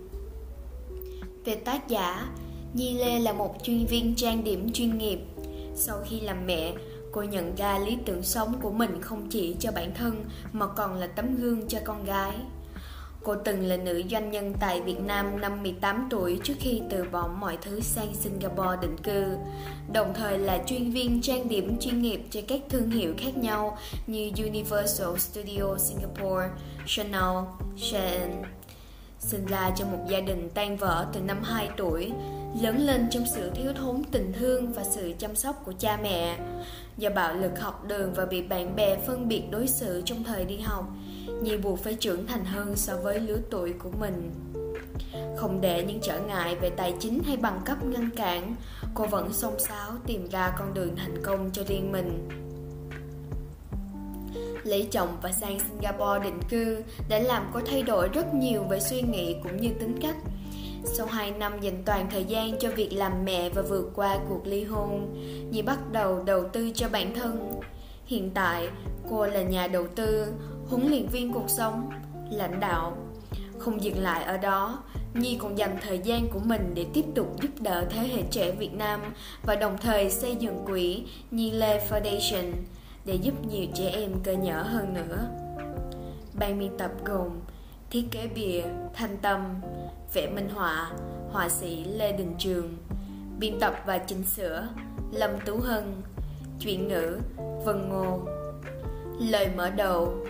Về 1.45 1.55
tác 1.55 1.89
giả, 1.89 2.29
Nhi 2.75 2.99
Lê 2.99 3.19
là 3.19 3.33
một 3.33 3.55
chuyên 3.63 3.87
viên 3.87 4.15
trang 4.17 4.45
điểm 4.45 4.73
chuyên 4.73 4.99
nghiệp. 4.99 5.19
Sau 5.75 5.99
khi 6.05 6.21
làm 6.21 6.47
mẹ, 6.47 6.75
cô 7.15 7.23
nhận 7.23 7.55
ra 7.57 7.79
lý 7.79 7.99
tưởng 8.07 8.23
sống 8.23 8.55
của 8.63 8.71
mình 8.71 9.01
không 9.01 9.29
chỉ 9.31 9.57
cho 9.61 9.73
bản 9.73 9.95
thân 9.95 10.25
mà 10.53 10.67
còn 10.67 10.95
là 10.95 11.07
tấm 11.07 11.37
gương 11.37 11.69
cho 11.69 11.79
con 11.85 12.05
gái 12.05 12.33
Cô 13.25 13.35
từng 13.45 13.67
là 13.67 13.77
nữ 13.77 14.03
doanh 14.11 14.31
nhân 14.31 14.55
tại 14.61 14.81
Việt 14.81 15.01
Nam 15.01 15.41
năm 15.41 15.63
18 15.63 16.07
tuổi 16.11 16.41
trước 16.45 16.55
khi 16.59 16.83
từ 16.91 17.05
bỏ 17.13 17.29
mọi 17.41 17.59
thứ 17.63 17.81
sang 17.81 18.15
Singapore 18.15 18.77
định 18.83 18.97
cư, 19.03 19.37
đồng 19.93 20.15
thời 20.15 20.39
là 20.39 20.59
chuyên 20.67 20.91
viên 20.91 21.23
trang 21.23 21.49
điểm 21.49 21.79
chuyên 21.81 22.03
nghiệp 22.03 22.21
cho 22.31 22.41
các 22.49 22.61
thương 22.69 22.91
hiệu 22.91 23.15
khác 23.19 23.37
nhau 23.37 23.79
như 24.07 24.31
Universal 24.37 25.17
Studio 25.19 25.77
Singapore, 25.79 26.49
Chanel, 26.87 27.45
Shein. 27.77 28.31
Sinh 29.19 29.47
ra 29.47 29.71
trong 29.77 29.93
một 29.93 30.05
gia 30.09 30.21
đình 30.21 30.49
tan 30.55 30.77
vỡ 30.77 31.07
từ 31.13 31.21
năm 31.21 31.43
2 31.43 31.69
tuổi, 31.77 32.13
lớn 32.63 32.87
lên 32.87 33.07
trong 33.11 33.25
sự 33.35 33.51
thiếu 33.55 33.73
thốn 33.73 34.03
tình 34.05 34.33
thương 34.39 34.73
và 34.73 34.85
sự 34.85 35.13
chăm 35.19 35.37
sóc 35.37 35.63
của 35.65 35.73
cha 35.79 35.99
mẹ. 36.03 36.39
Do 36.99 37.11
bạo 37.11 37.35
lực 37.35 37.61
học 37.61 37.85
đường 37.87 38.13
và 38.15 38.25
bị 38.25 38.43
bạn 38.43 38.77
bè 38.77 38.97
phân 38.97 39.29
biệt 39.29 39.43
đối 39.51 39.67
xử 39.67 40.03
trong 40.05 40.25
thời 40.25 40.45
đi 40.45 40.59
học, 40.59 40.85
Nhi 41.43 41.57
buộc 41.57 41.79
phải 41.79 41.95
trưởng 41.95 42.27
thành 42.27 42.45
hơn 42.45 42.77
so 42.77 42.97
với 42.97 43.21
lứa 43.21 43.39
tuổi 43.51 43.73
của 43.73 43.91
mình. 44.01 44.31
Không 45.37 45.61
để 45.61 45.85
những 45.85 45.99
trở 46.03 46.21
ngại 46.21 46.57
về 46.57 46.71
tài 46.71 46.95
chính 47.01 47.23
hay 47.27 47.37
bằng 47.37 47.61
cấp 47.65 47.85
ngăn 47.85 48.11
cản 48.17 48.55
Cô 48.95 49.07
vẫn 49.07 49.33
xông 49.33 49.59
xáo 49.59 49.91
tìm 50.07 50.29
ra 50.31 50.55
con 50.59 50.75
đường 50.75 50.97
thành 50.97 51.23
công 51.23 51.51
cho 51.53 51.63
riêng 51.65 51.93
mình. 51.93 52.29
Lấy 54.65 54.89
chồng 54.91 55.17
và 55.23 55.33
sang 55.33 55.59
Singapore 55.61 56.25
định 56.25 56.41
cư 56.49 56.83
đã 57.09 57.19
làm 57.19 57.51
cô 57.55 57.61
thay 57.67 57.83
đổi 57.83 58.09
rất 58.09 58.35
nhiều 58.35 58.65
về 58.65 58.81
suy 58.81 59.03
nghĩ 59.03 59.37
cũng 59.43 59.57
như 59.57 59.71
tính 59.81 59.99
cách 60.03 60.17
sau 60.85 61.07
2 61.07 61.31
năm 61.31 61.61
dành 61.61 61.83
toàn 61.85 62.07
thời 62.11 62.25
gian 62.25 62.59
cho 62.59 62.71
việc 62.71 62.93
làm 62.93 63.25
mẹ 63.25 63.51
và 63.51 63.63
vượt 63.63 63.91
qua 63.95 64.19
cuộc 64.29 64.47
ly 64.47 64.65
hôn, 64.65 65.15
Nhi 65.51 65.63
bắt 65.63 65.79
đầu 65.93 66.23
đầu 66.23 66.49
tư 66.49 66.71
cho 66.75 66.89
bản 66.89 67.15
thân. 67.15 67.61
Hiện 68.07 68.31
tại, 68.35 68.69
cô 69.11 69.27
là 69.27 69.43
nhà 69.43 69.67
đầu 69.67 69.87
tư, 69.87 70.27
huấn 70.69 70.89
luyện 70.89 71.07
viên 71.07 71.33
cuộc 71.33 71.51
sống, 71.51 71.91
lãnh 72.31 72.61
đạo. 72.61 72.97
Không 73.59 73.83
dừng 73.83 74.03
lại 74.03 74.25
ở 74.25 74.37
đó, 74.37 74.83
Nhi 75.15 75.39
còn 75.41 75.59
dành 75.59 75.77
thời 75.83 75.99
gian 75.99 76.29
của 76.29 76.41
mình 76.45 76.73
để 76.75 76.87
tiếp 76.93 77.05
tục 77.15 77.43
giúp 77.43 77.51
đỡ 77.61 77.85
thế 77.91 78.09
hệ 78.15 78.23
trẻ 78.31 78.51
Việt 78.51 78.75
Nam 78.75 79.01
và 79.43 79.55
đồng 79.55 79.79
thời 79.79 80.11
xây 80.11 80.37
dựng 80.37 80.65
quỹ 80.67 81.05
Nhi 81.31 81.51
Lê 81.51 81.89
Foundation 81.89 82.53
để 83.05 83.15
giúp 83.15 83.35
nhiều 83.51 83.67
trẻ 83.75 83.91
em 83.95 84.11
cơ 84.25 84.33
nhở 84.33 84.63
hơn 84.63 84.95
nữa. 84.95 85.29
Ban 86.39 86.59
biên 86.59 86.79
tập 86.79 86.91
gồm 87.05 87.29
thiết 87.95 88.11
kế 88.11 88.27
bìa 88.27 88.63
Thanh 88.95 89.17
Tâm, 89.17 89.55
vẽ 90.15 90.31
minh 90.31 90.49
họa, 90.55 90.91
họa 91.33 91.49
sĩ 91.49 91.85
Lê 91.85 92.13
Đình 92.13 92.35
Trường, 92.39 92.77
biên 93.39 93.61
tập 93.61 93.75
và 93.87 93.99
chỉnh 93.99 94.25
sửa 94.25 94.69
Lâm 95.13 95.31
Tú 95.47 95.59
Hân, 95.61 96.03
chuyển 96.61 96.89
ngữ 96.89 97.19
Vân 97.65 97.89
Ngô. 97.89 98.21
Lời 99.21 99.49
mở 99.57 99.71
đầu 99.71 100.27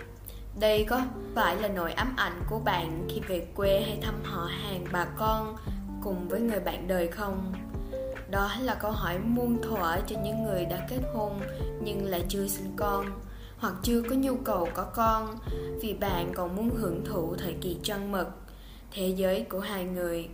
đây 0.61 0.85
có 0.89 1.01
phải 1.35 1.57
là 1.57 1.69
nỗi 1.69 1.93
ám 1.93 2.15
ảnh 2.17 2.43
của 2.51 2.59
bạn 2.59 3.09
khi 3.09 3.21
về 3.29 3.47
quê 3.55 3.81
hay 3.81 3.99
thăm 4.03 4.15
họ 4.23 4.45
hàng 4.45 4.85
bà 4.93 5.05
con 5.05 5.57
cùng 6.03 6.29
với 6.29 6.41
người 6.41 6.61
bạn 6.61 6.89
đời 6.89 7.09
không? 7.09 7.53
Đó 8.31 8.51
là 8.61 8.75
câu 8.75 8.91
hỏi 8.91 9.19
muôn 9.19 9.63
thuở 9.63 9.97
cho 10.07 10.17
những 10.25 10.45
người 10.45 10.65
đã 10.65 10.87
kết 10.91 11.01
hôn 11.15 11.41
nhưng 11.83 12.05
lại 12.05 12.25
chưa 12.29 12.47
sinh 12.47 12.73
con 12.77 13.07
hoặc 13.59 13.75
chưa 13.83 14.03
có 14.03 14.15
nhu 14.15 14.37
cầu 14.37 14.69
có 14.75 14.85
con 14.85 15.37
vì 15.83 15.95
bạn 15.95 16.33
còn 16.35 16.57
muốn 16.57 16.71
hưởng 16.71 17.05
thụ 17.05 17.35
thời 17.35 17.55
kỳ 17.61 17.77
trăng 17.83 18.13
mật, 18.13 18.29
thế 18.93 19.09
giới 19.09 19.45
của 19.49 19.61
hai 19.61 19.85
người. 19.85 20.29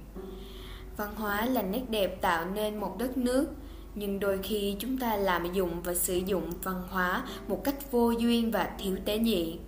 Văn 0.96 1.14
hóa 1.14 1.46
là 1.46 1.62
nét 1.62 1.82
đẹp 1.88 2.20
tạo 2.20 2.44
nên 2.54 2.80
một 2.80 2.96
đất 2.98 3.16
nước 3.16 3.46
nhưng 3.94 4.20
đôi 4.20 4.38
khi 4.42 4.76
chúng 4.78 4.98
ta 4.98 5.16
lạm 5.16 5.52
dụng 5.52 5.82
và 5.82 5.94
sử 5.94 6.16
dụng 6.16 6.50
văn 6.62 6.82
hóa 6.90 7.24
một 7.48 7.64
cách 7.64 7.92
vô 7.92 8.10
duyên 8.10 8.50
và 8.50 8.70
thiếu 8.78 8.96
tế 9.04 9.18
nhị. 9.18 9.58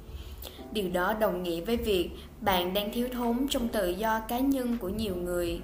Điều 0.73 0.91
đó 0.91 1.15
đồng 1.15 1.43
nghĩa 1.43 1.61
với 1.61 1.77
việc 1.77 2.11
bạn 2.41 2.75
đang 2.75 2.93
thiếu 2.93 3.09
thốn 3.13 3.47
trong 3.51 3.69
tự 3.69 3.89
do 3.89 4.21
cá 4.21 4.39
nhân 4.39 4.79
của 4.79 4.89
nhiều 4.89 5.17
người. 5.17 5.61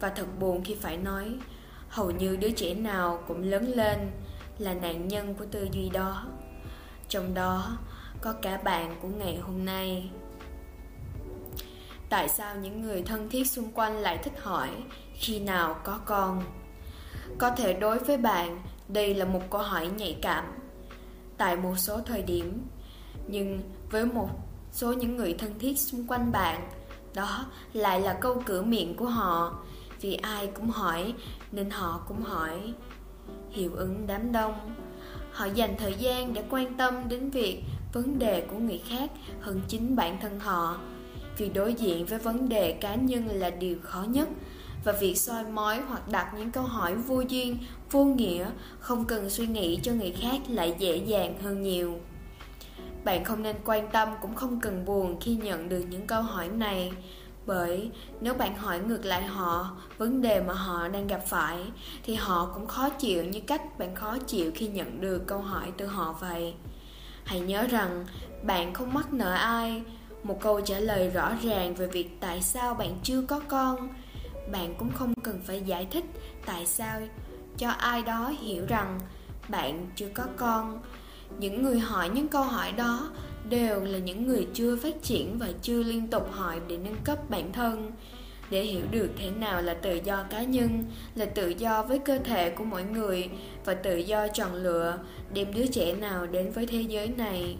Và 0.00 0.08
thật 0.08 0.26
buồn 0.40 0.64
khi 0.64 0.74
phải 0.74 0.96
nói 0.96 1.34
hầu 1.88 2.10
như 2.10 2.36
đứa 2.36 2.50
trẻ 2.50 2.74
nào 2.74 3.22
cũng 3.28 3.42
lớn 3.42 3.72
lên 3.74 3.98
là 4.58 4.74
nạn 4.74 5.08
nhân 5.08 5.34
của 5.34 5.44
tư 5.50 5.68
duy 5.72 5.88
đó 5.88 6.26
trong 7.10 7.34
đó, 7.34 7.78
có 8.20 8.32
cả 8.32 8.60
bạn 8.64 8.96
của 9.02 9.08
ngày 9.08 9.36
hôm 9.36 9.64
nay. 9.64 10.10
Tại 12.08 12.28
sao 12.28 12.56
những 12.56 12.82
người 12.82 13.02
thân 13.02 13.28
thiết 13.28 13.50
xung 13.50 13.72
quanh 13.72 13.96
lại 13.96 14.18
thích 14.18 14.42
hỏi, 14.42 14.70
khi 15.14 15.40
nào 15.40 15.76
có 15.84 16.00
con? 16.04 16.42
Có 17.38 17.50
thể 17.50 17.72
đối 17.72 17.98
với 17.98 18.16
bạn, 18.16 18.62
đây 18.88 19.14
là 19.14 19.24
một 19.24 19.40
câu 19.50 19.62
hỏi 19.62 19.90
nhạy 19.96 20.18
cảm. 20.22 20.44
Tại 21.36 21.56
một 21.56 21.74
số 21.76 22.00
thời 22.06 22.22
điểm, 22.22 22.66
nhưng 23.28 23.60
với 23.90 24.06
một 24.06 24.28
số 24.72 24.92
những 24.92 25.16
người 25.16 25.34
thân 25.38 25.58
thiết 25.58 25.78
xung 25.78 26.06
quanh 26.06 26.32
bạn, 26.32 26.70
đó 27.14 27.46
lại 27.72 28.00
là 28.00 28.18
câu 28.20 28.42
cửa 28.46 28.62
miệng 28.62 28.96
của 28.96 29.08
họ. 29.08 29.58
Vì 30.00 30.14
ai 30.14 30.46
cũng 30.46 30.70
hỏi, 30.70 31.14
nên 31.52 31.70
họ 31.70 32.00
cũng 32.08 32.22
hỏi. 32.22 32.74
Hiệu 33.50 33.74
ứng 33.74 34.06
đám 34.06 34.32
đông 34.32 34.74
họ 35.40 35.46
dành 35.54 35.74
thời 35.78 35.94
gian 35.98 36.34
để 36.34 36.42
quan 36.50 36.74
tâm 36.74 36.94
đến 37.08 37.30
việc 37.30 37.62
vấn 37.92 38.18
đề 38.18 38.40
của 38.40 38.58
người 38.58 38.80
khác 38.88 39.10
hơn 39.40 39.60
chính 39.68 39.96
bản 39.96 40.18
thân 40.20 40.40
họ. 40.40 40.80
Vì 41.38 41.48
đối 41.48 41.74
diện 41.74 42.06
với 42.06 42.18
vấn 42.18 42.48
đề 42.48 42.72
cá 42.72 42.94
nhân 42.94 43.28
là 43.28 43.50
điều 43.50 43.76
khó 43.82 44.04
nhất, 44.08 44.28
và 44.84 44.92
việc 44.92 45.14
soi 45.14 45.44
mói 45.44 45.80
hoặc 45.88 46.08
đặt 46.08 46.32
những 46.38 46.50
câu 46.50 46.64
hỏi 46.64 46.94
vô 46.94 47.22
duyên, 47.28 47.58
vô 47.90 48.04
nghĩa, 48.04 48.50
không 48.80 49.04
cần 49.04 49.30
suy 49.30 49.46
nghĩ 49.46 49.78
cho 49.82 49.92
người 49.92 50.14
khác 50.20 50.38
lại 50.48 50.74
dễ 50.78 50.96
dàng 50.96 51.34
hơn 51.42 51.62
nhiều. 51.62 52.00
Bạn 53.04 53.24
không 53.24 53.42
nên 53.42 53.56
quan 53.64 53.88
tâm 53.92 54.08
cũng 54.22 54.34
không 54.34 54.60
cần 54.60 54.84
buồn 54.84 55.20
khi 55.20 55.34
nhận 55.34 55.68
được 55.68 55.84
những 55.90 56.06
câu 56.06 56.22
hỏi 56.22 56.48
này 56.48 56.92
bởi 57.46 57.90
nếu 58.20 58.34
bạn 58.34 58.56
hỏi 58.56 58.80
ngược 58.80 59.04
lại 59.04 59.22
họ, 59.22 59.70
vấn 59.98 60.22
đề 60.22 60.40
mà 60.40 60.54
họ 60.54 60.88
đang 60.88 61.06
gặp 61.06 61.22
phải, 61.26 61.58
thì 62.02 62.14
họ 62.14 62.50
cũng 62.54 62.66
khó 62.66 62.88
chịu 62.88 63.24
như 63.24 63.40
cách 63.40 63.78
bạn 63.78 63.94
khó 63.94 64.18
chịu 64.18 64.50
khi 64.54 64.68
nhận 64.68 65.00
được 65.00 65.26
câu 65.26 65.38
hỏi 65.40 65.72
từ 65.76 65.86
họ 65.86 66.14
vậy. 66.20 66.54
Hãy 67.24 67.40
nhớ 67.40 67.66
rằng, 67.66 68.06
bạn 68.42 68.74
không 68.74 68.94
mắc 68.94 69.12
nợ 69.12 69.32
ai. 69.34 69.82
Một 70.22 70.40
câu 70.40 70.60
trả 70.60 70.78
lời 70.78 71.10
rõ 71.10 71.32
ràng 71.42 71.74
về 71.74 71.86
việc 71.86 72.20
tại 72.20 72.42
sao 72.42 72.74
bạn 72.74 72.98
chưa 73.02 73.22
có 73.22 73.40
con. 73.48 73.88
Bạn 74.52 74.74
cũng 74.78 74.92
không 74.92 75.14
cần 75.22 75.40
phải 75.44 75.62
giải 75.62 75.86
thích 75.90 76.04
tại 76.46 76.66
sao 76.66 77.00
cho 77.56 77.68
ai 77.70 78.02
đó 78.02 78.28
hiểu 78.28 78.64
rằng 78.68 79.00
bạn 79.48 79.86
chưa 79.96 80.08
có 80.14 80.24
con. 80.36 80.80
Những 81.38 81.62
người 81.62 81.78
hỏi 81.78 82.08
những 82.08 82.28
câu 82.28 82.42
hỏi 82.42 82.72
đó 82.72 83.10
đều 83.48 83.84
là 83.84 83.98
những 83.98 84.26
người 84.26 84.46
chưa 84.54 84.76
phát 84.76 85.02
triển 85.02 85.38
và 85.38 85.48
chưa 85.62 85.82
liên 85.82 86.06
tục 86.08 86.32
hỏi 86.32 86.60
để 86.68 86.76
nâng 86.76 86.96
cấp 87.04 87.30
bản 87.30 87.52
thân. 87.52 87.92
Để 88.50 88.62
hiểu 88.62 88.82
được 88.90 89.08
thế 89.18 89.30
nào 89.30 89.62
là 89.62 89.74
tự 89.74 89.98
do 90.04 90.24
cá 90.30 90.42
nhân, 90.42 90.84
là 91.14 91.24
tự 91.24 91.48
do 91.48 91.82
với 91.82 91.98
cơ 91.98 92.18
thể 92.18 92.50
của 92.50 92.64
mỗi 92.64 92.84
người 92.84 93.28
và 93.64 93.74
tự 93.74 93.96
do 93.96 94.28
chọn 94.28 94.54
lựa 94.54 94.98
đem 95.34 95.54
đứa 95.54 95.66
trẻ 95.66 95.92
nào 95.92 96.26
đến 96.26 96.50
với 96.50 96.66
thế 96.66 96.80
giới 96.80 97.08
này. 97.08 97.56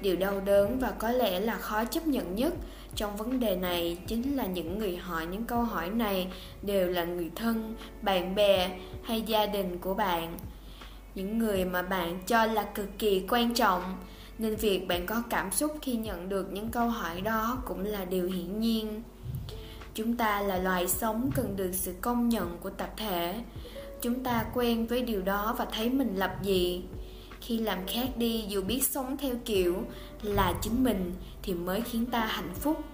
Điều 0.00 0.16
đau 0.16 0.40
đớn 0.40 0.78
và 0.78 0.90
có 0.90 1.10
lẽ 1.10 1.40
là 1.40 1.56
khó 1.56 1.84
chấp 1.84 2.06
nhận 2.06 2.34
nhất 2.34 2.54
trong 2.94 3.16
vấn 3.16 3.40
đề 3.40 3.56
này 3.56 3.98
chính 4.06 4.36
là 4.36 4.46
những 4.46 4.78
người 4.78 4.96
hỏi 4.96 5.26
những 5.26 5.44
câu 5.44 5.62
hỏi 5.62 5.90
này 5.90 6.28
đều 6.62 6.88
là 6.88 7.04
người 7.04 7.30
thân, 7.34 7.74
bạn 8.02 8.34
bè 8.34 8.78
hay 9.02 9.22
gia 9.22 9.46
đình 9.46 9.78
của 9.78 9.94
bạn. 9.94 10.38
Những 11.14 11.38
người 11.38 11.64
mà 11.64 11.82
bạn 11.82 12.18
cho 12.26 12.46
là 12.46 12.62
cực 12.62 12.88
kỳ 12.98 13.22
quan 13.28 13.54
trọng 13.54 13.82
nên 14.38 14.56
việc 14.56 14.88
bạn 14.88 15.06
có 15.06 15.22
cảm 15.30 15.52
xúc 15.52 15.76
khi 15.82 15.94
nhận 15.94 16.28
được 16.28 16.52
những 16.52 16.68
câu 16.68 16.88
hỏi 16.88 17.20
đó 17.20 17.58
cũng 17.66 17.84
là 17.84 18.04
điều 18.04 18.26
hiển 18.26 18.60
nhiên. 18.60 19.02
Chúng 19.94 20.16
ta 20.16 20.40
là 20.40 20.58
loài 20.58 20.88
sống 20.88 21.30
cần 21.34 21.56
được 21.56 21.70
sự 21.72 21.94
công 22.00 22.28
nhận 22.28 22.58
của 22.62 22.70
tập 22.70 22.90
thể. 22.96 23.34
Chúng 24.00 24.24
ta 24.24 24.44
quen 24.54 24.86
với 24.86 25.02
điều 25.02 25.22
đó 25.22 25.54
và 25.58 25.64
thấy 25.64 25.90
mình 25.90 26.16
lập 26.16 26.36
dị. 26.42 26.82
Khi 27.40 27.58
làm 27.58 27.78
khác 27.86 28.08
đi, 28.16 28.44
dù 28.48 28.62
biết 28.62 28.82
sống 28.82 29.16
theo 29.16 29.34
kiểu 29.44 29.82
là 30.22 30.54
chính 30.62 30.84
mình, 30.84 31.14
thì 31.42 31.54
mới 31.54 31.80
khiến 31.80 32.06
ta 32.06 32.20
hạnh 32.20 32.54
phúc. 32.54 32.84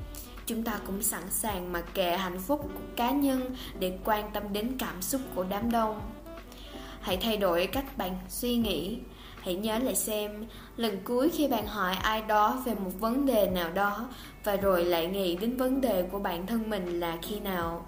Chúng 0.47 0.63
ta 0.63 0.81
cũng 0.87 1.03
sẵn 1.03 1.23
sàng 1.31 1.73
mặc 1.73 1.85
kệ 1.95 2.17
hạnh 2.17 2.39
phúc 2.39 2.71
của 2.75 2.95
cá 2.97 3.11
nhân 3.11 3.55
để 3.79 3.99
quan 4.05 4.31
tâm 4.33 4.43
đến 4.53 4.73
cảm 4.79 5.03
xúc 5.03 5.21
của 5.35 5.45
đám 5.49 5.71
đông. 5.71 6.01
Hãy 7.01 7.17
thay 7.17 7.37
đổi 7.37 7.67
cách 7.67 7.99
bạn 7.99 8.19
suy 8.29 8.57
nghĩ 8.57 8.99
hãy 9.45 9.55
nhớ 9.55 9.79
lại 9.79 9.95
xem 9.95 10.47
lần 10.77 10.99
cuối 11.05 11.31
khi 11.31 11.49
bạn 11.49 11.67
hỏi 11.67 11.95
ai 11.95 12.23
đó 12.23 12.63
về 12.65 12.75
một 12.75 12.91
vấn 13.01 13.27
đề 13.27 13.51
nào 13.51 13.71
đó 13.73 14.09
và 14.45 14.57
rồi 14.57 14.85
lại 14.85 15.07
nghĩ 15.07 15.37
đến 15.37 15.57
vấn 15.57 15.81
đề 15.81 16.03
của 16.03 16.19
bản 16.19 16.47
thân 16.47 16.71
mình 16.71 17.01
là 17.01 17.19
khi 17.23 17.41
nào. 17.41 17.87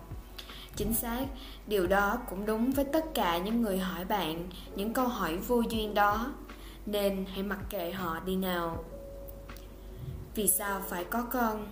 Chính 0.77 0.95
xác, 0.95 1.25
điều 1.67 1.87
đó 1.87 2.19
cũng 2.31 2.47
đúng 2.47 2.71
với 2.71 2.85
tất 2.85 3.15
cả 3.15 3.39
những 3.39 3.63
người 3.63 3.79
hỏi 3.79 4.05
bạn 4.05 4.49
những 4.77 4.93
câu 4.93 5.09
hỏi 5.09 5.37
vô 5.37 5.63
duyên 5.71 5.95
đó, 5.95 6.27
nên 6.87 7.25
hãy 7.33 7.43
mặc 7.43 7.59
kệ 7.71 7.91
họ 7.91 8.21
đi 8.27 8.37
nào. 8.37 8.85
Vì 10.35 10.49
sao 10.49 10.81
phải 10.89 11.05
có 11.05 11.23
con? 11.33 11.67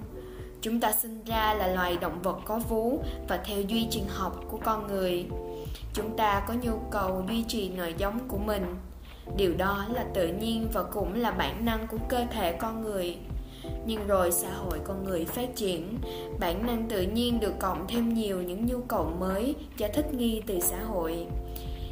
Chúng 0.61 0.81
ta 0.81 0.93
sinh 0.93 1.25
ra 1.25 1.55
là 1.55 1.67
loài 1.67 1.97
động 1.97 2.23
vật 2.23 2.39
có 2.45 2.59
vú 2.59 3.03
và 3.29 3.37
theo 3.45 3.61
duy 3.61 3.87
trình 3.91 4.07
học 4.09 4.45
của 4.51 4.59
con 4.65 4.87
người. 4.87 5.27
Chúng 5.95 6.17
ta 6.17 6.45
có 6.49 6.55
nhu 6.63 6.79
cầu 6.91 7.25
duy 7.29 7.45
trì 7.49 7.69
nòi 7.69 7.95
giống 7.99 8.19
của 8.29 8.39
mình 8.39 8.77
điều 9.37 9.55
đó 9.55 9.87
là 9.93 10.05
tự 10.15 10.29
nhiên 10.29 10.69
và 10.73 10.83
cũng 10.83 11.15
là 11.15 11.31
bản 11.31 11.65
năng 11.65 11.87
của 11.87 11.99
cơ 12.09 12.25
thể 12.31 12.53
con 12.53 12.83
người. 12.83 13.17
Nhưng 13.87 14.07
rồi 14.07 14.33
xã 14.33 14.51
hội 14.55 14.81
con 14.85 15.05
người 15.05 15.25
phát 15.25 15.57
triển, 15.57 15.99
bản 16.41 16.67
năng 16.67 16.89
tự 16.89 17.03
nhiên 17.03 17.41
được 17.41 17.53
cộng 17.59 17.87
thêm 17.89 18.15
nhiều 18.15 18.43
những 18.43 18.67
nhu 18.67 18.81
cầu 18.81 19.13
mới 19.19 19.55
cho 19.79 19.89
thích 19.95 20.15
nghi 20.15 20.43
từ 20.47 20.61
xã 20.61 20.83
hội. 20.83 21.27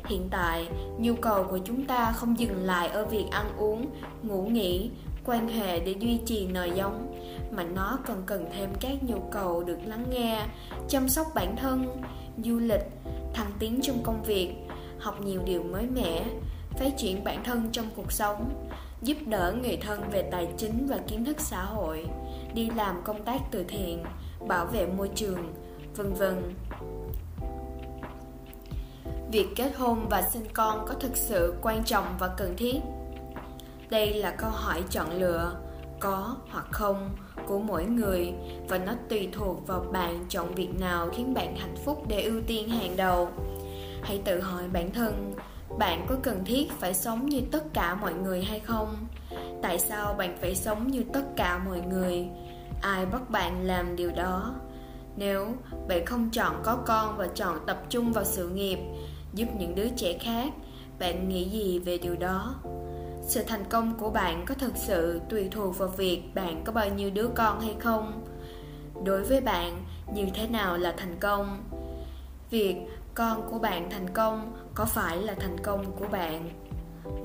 Hiện 0.05 0.29
tại, 0.31 0.68
nhu 0.99 1.14
cầu 1.14 1.45
của 1.45 1.59
chúng 1.64 1.85
ta 1.85 2.12
không 2.12 2.38
dừng 2.38 2.64
lại 2.64 2.88
ở 2.88 3.05
việc 3.05 3.25
ăn 3.31 3.47
uống, 3.59 3.87
ngủ 4.23 4.42
nghỉ, 4.42 4.90
quan 5.25 5.49
hệ 5.49 5.81
để 5.81 5.95
duy 6.01 6.18
trì 6.27 6.47
nòi 6.47 6.71
giống, 6.71 7.14
mà 7.51 7.64
nó 7.64 7.99
còn 8.07 8.23
cần 8.27 8.47
thêm 8.57 8.71
các 8.81 9.03
nhu 9.03 9.18
cầu 9.21 9.64
được 9.64 9.79
lắng 9.87 10.05
nghe, 10.11 10.47
chăm 10.88 11.09
sóc 11.09 11.27
bản 11.35 11.57
thân, 11.57 12.03
du 12.45 12.59
lịch, 12.59 12.85
thăng 13.35 13.53
tiến 13.59 13.81
trong 13.83 14.03
công 14.03 14.23
việc, 14.23 14.55
học 14.99 15.23
nhiều 15.23 15.40
điều 15.45 15.62
mới 15.62 15.87
mẻ 15.87 16.25
phát 16.79 16.91
triển 16.97 17.25
bản 17.25 17.45
thân 17.45 17.69
trong 17.73 17.87
cuộc 17.97 18.13
sống, 18.13 18.69
giúp 19.03 19.17
đỡ 19.27 19.55
người 19.63 19.77
thân 19.77 20.01
về 20.13 20.23
tài 20.31 20.49
chính 20.57 20.87
và 20.87 20.99
kiến 21.09 21.25
thức 21.25 21.41
xã 21.41 21.65
hội, 21.65 22.07
đi 22.55 22.71
làm 22.77 23.03
công 23.05 23.25
tác 23.25 23.41
từ 23.51 23.65
thiện, 23.69 24.05
bảo 24.49 24.67
vệ 24.67 24.87
môi 24.87 25.11
trường, 25.15 25.55
vân 25.97 26.15
vân. 26.15 26.55
Việc 29.33 29.47
kết 29.57 29.77
hôn 29.77 30.09
và 30.11 30.23
sinh 30.23 30.47
con 30.53 30.87
có 30.89 30.95
thực 30.95 31.17
sự 31.17 31.55
quan 31.63 31.85
trọng 31.85 32.05
và 32.19 32.29
cần 32.37 32.55
thiết? 32.57 32.77
Đây 33.91 34.15
là 34.15 34.31
câu 34.31 34.51
hỏi 34.51 34.83
chọn 34.91 35.13
lựa, 35.13 35.53
có 36.01 36.37
hoặc 36.51 36.67
không, 36.71 37.11
của 37.47 37.59
mỗi 37.59 37.85
người, 37.85 38.33
và 38.69 38.79
nó 38.79 38.93
tùy 39.09 39.29
thuộc 39.33 39.67
vào 39.67 39.81
bạn 39.93 40.25
chọn 40.29 40.55
việc 40.55 40.69
nào 40.81 41.09
khiến 41.13 41.35
bạn 41.35 41.57
hạnh 41.57 41.77
phúc 41.85 42.05
để 42.09 42.23
ưu 42.23 42.41
tiên 42.47 42.69
hàng 42.69 42.97
đầu. 42.97 43.29
Hãy 44.03 44.23
tự 44.25 44.41
hỏi 44.41 44.63
bản 44.73 44.91
thân 44.91 45.35
bạn 45.79 46.07
có 46.09 46.17
cần 46.23 46.45
thiết 46.45 46.73
phải 46.73 46.95
sống 46.95 47.27
như 47.27 47.41
tất 47.53 47.65
cả 47.75 47.95
mọi 47.95 48.15
người 48.15 48.45
hay 48.45 48.61
không? 48.61 49.07
Tại 49.63 49.79
sao 49.79 50.15
bạn 50.15 50.37
phải 50.41 50.55
sống 50.55 50.87
như 50.87 51.05
tất 51.13 51.25
cả 51.37 51.59
mọi 51.59 51.81
người? 51.81 52.27
Ai 52.83 53.07
bắt 53.07 53.31
bạn 53.31 53.65
làm 53.65 53.97
điều 53.97 54.11
đó? 54.11 54.55
Nếu 55.17 55.55
bạn 55.89 56.07
không 56.07 56.31
chọn 56.31 56.61
có 56.63 56.77
con 56.87 57.17
và 57.17 57.29
chọn 57.35 57.59
tập 57.67 57.83
trung 57.89 58.13
vào 58.13 58.25
sự 58.25 58.49
nghiệp, 58.49 58.79
giúp 59.35 59.47
những 59.59 59.75
đứa 59.75 59.89
trẻ 59.89 60.19
khác, 60.19 60.53
bạn 60.99 61.29
nghĩ 61.29 61.49
gì 61.49 61.79
về 61.79 61.99
điều 61.99 62.17
đó? 62.17 62.55
Sự 63.23 63.43
thành 63.43 63.65
công 63.69 63.95
của 63.99 64.11
bạn 64.11 64.45
có 64.47 64.55
thực 64.55 64.77
sự 64.77 65.21
tùy 65.29 65.49
thuộc 65.51 65.79
vào 65.79 65.89
việc 65.89 66.23
bạn 66.35 66.65
có 66.65 66.73
bao 66.73 66.89
nhiêu 66.89 67.11
đứa 67.11 67.29
con 67.35 67.61
hay 67.61 67.75
không? 67.79 68.25
Đối 69.05 69.23
với 69.23 69.41
bạn, 69.41 69.85
như 70.15 70.27
thế 70.35 70.49
nào 70.49 70.77
là 70.77 70.95
thành 70.97 71.17
công? 71.21 71.65
Việc 72.51 72.77
con 73.15 73.51
của 73.51 73.59
bạn 73.59 73.91
thành 73.91 74.09
công 74.15 74.53
có 74.75 74.85
phải 74.85 75.17
là 75.17 75.35
thành 75.35 75.57
công 75.63 75.93
của 75.93 76.07
bạn? 76.13 76.51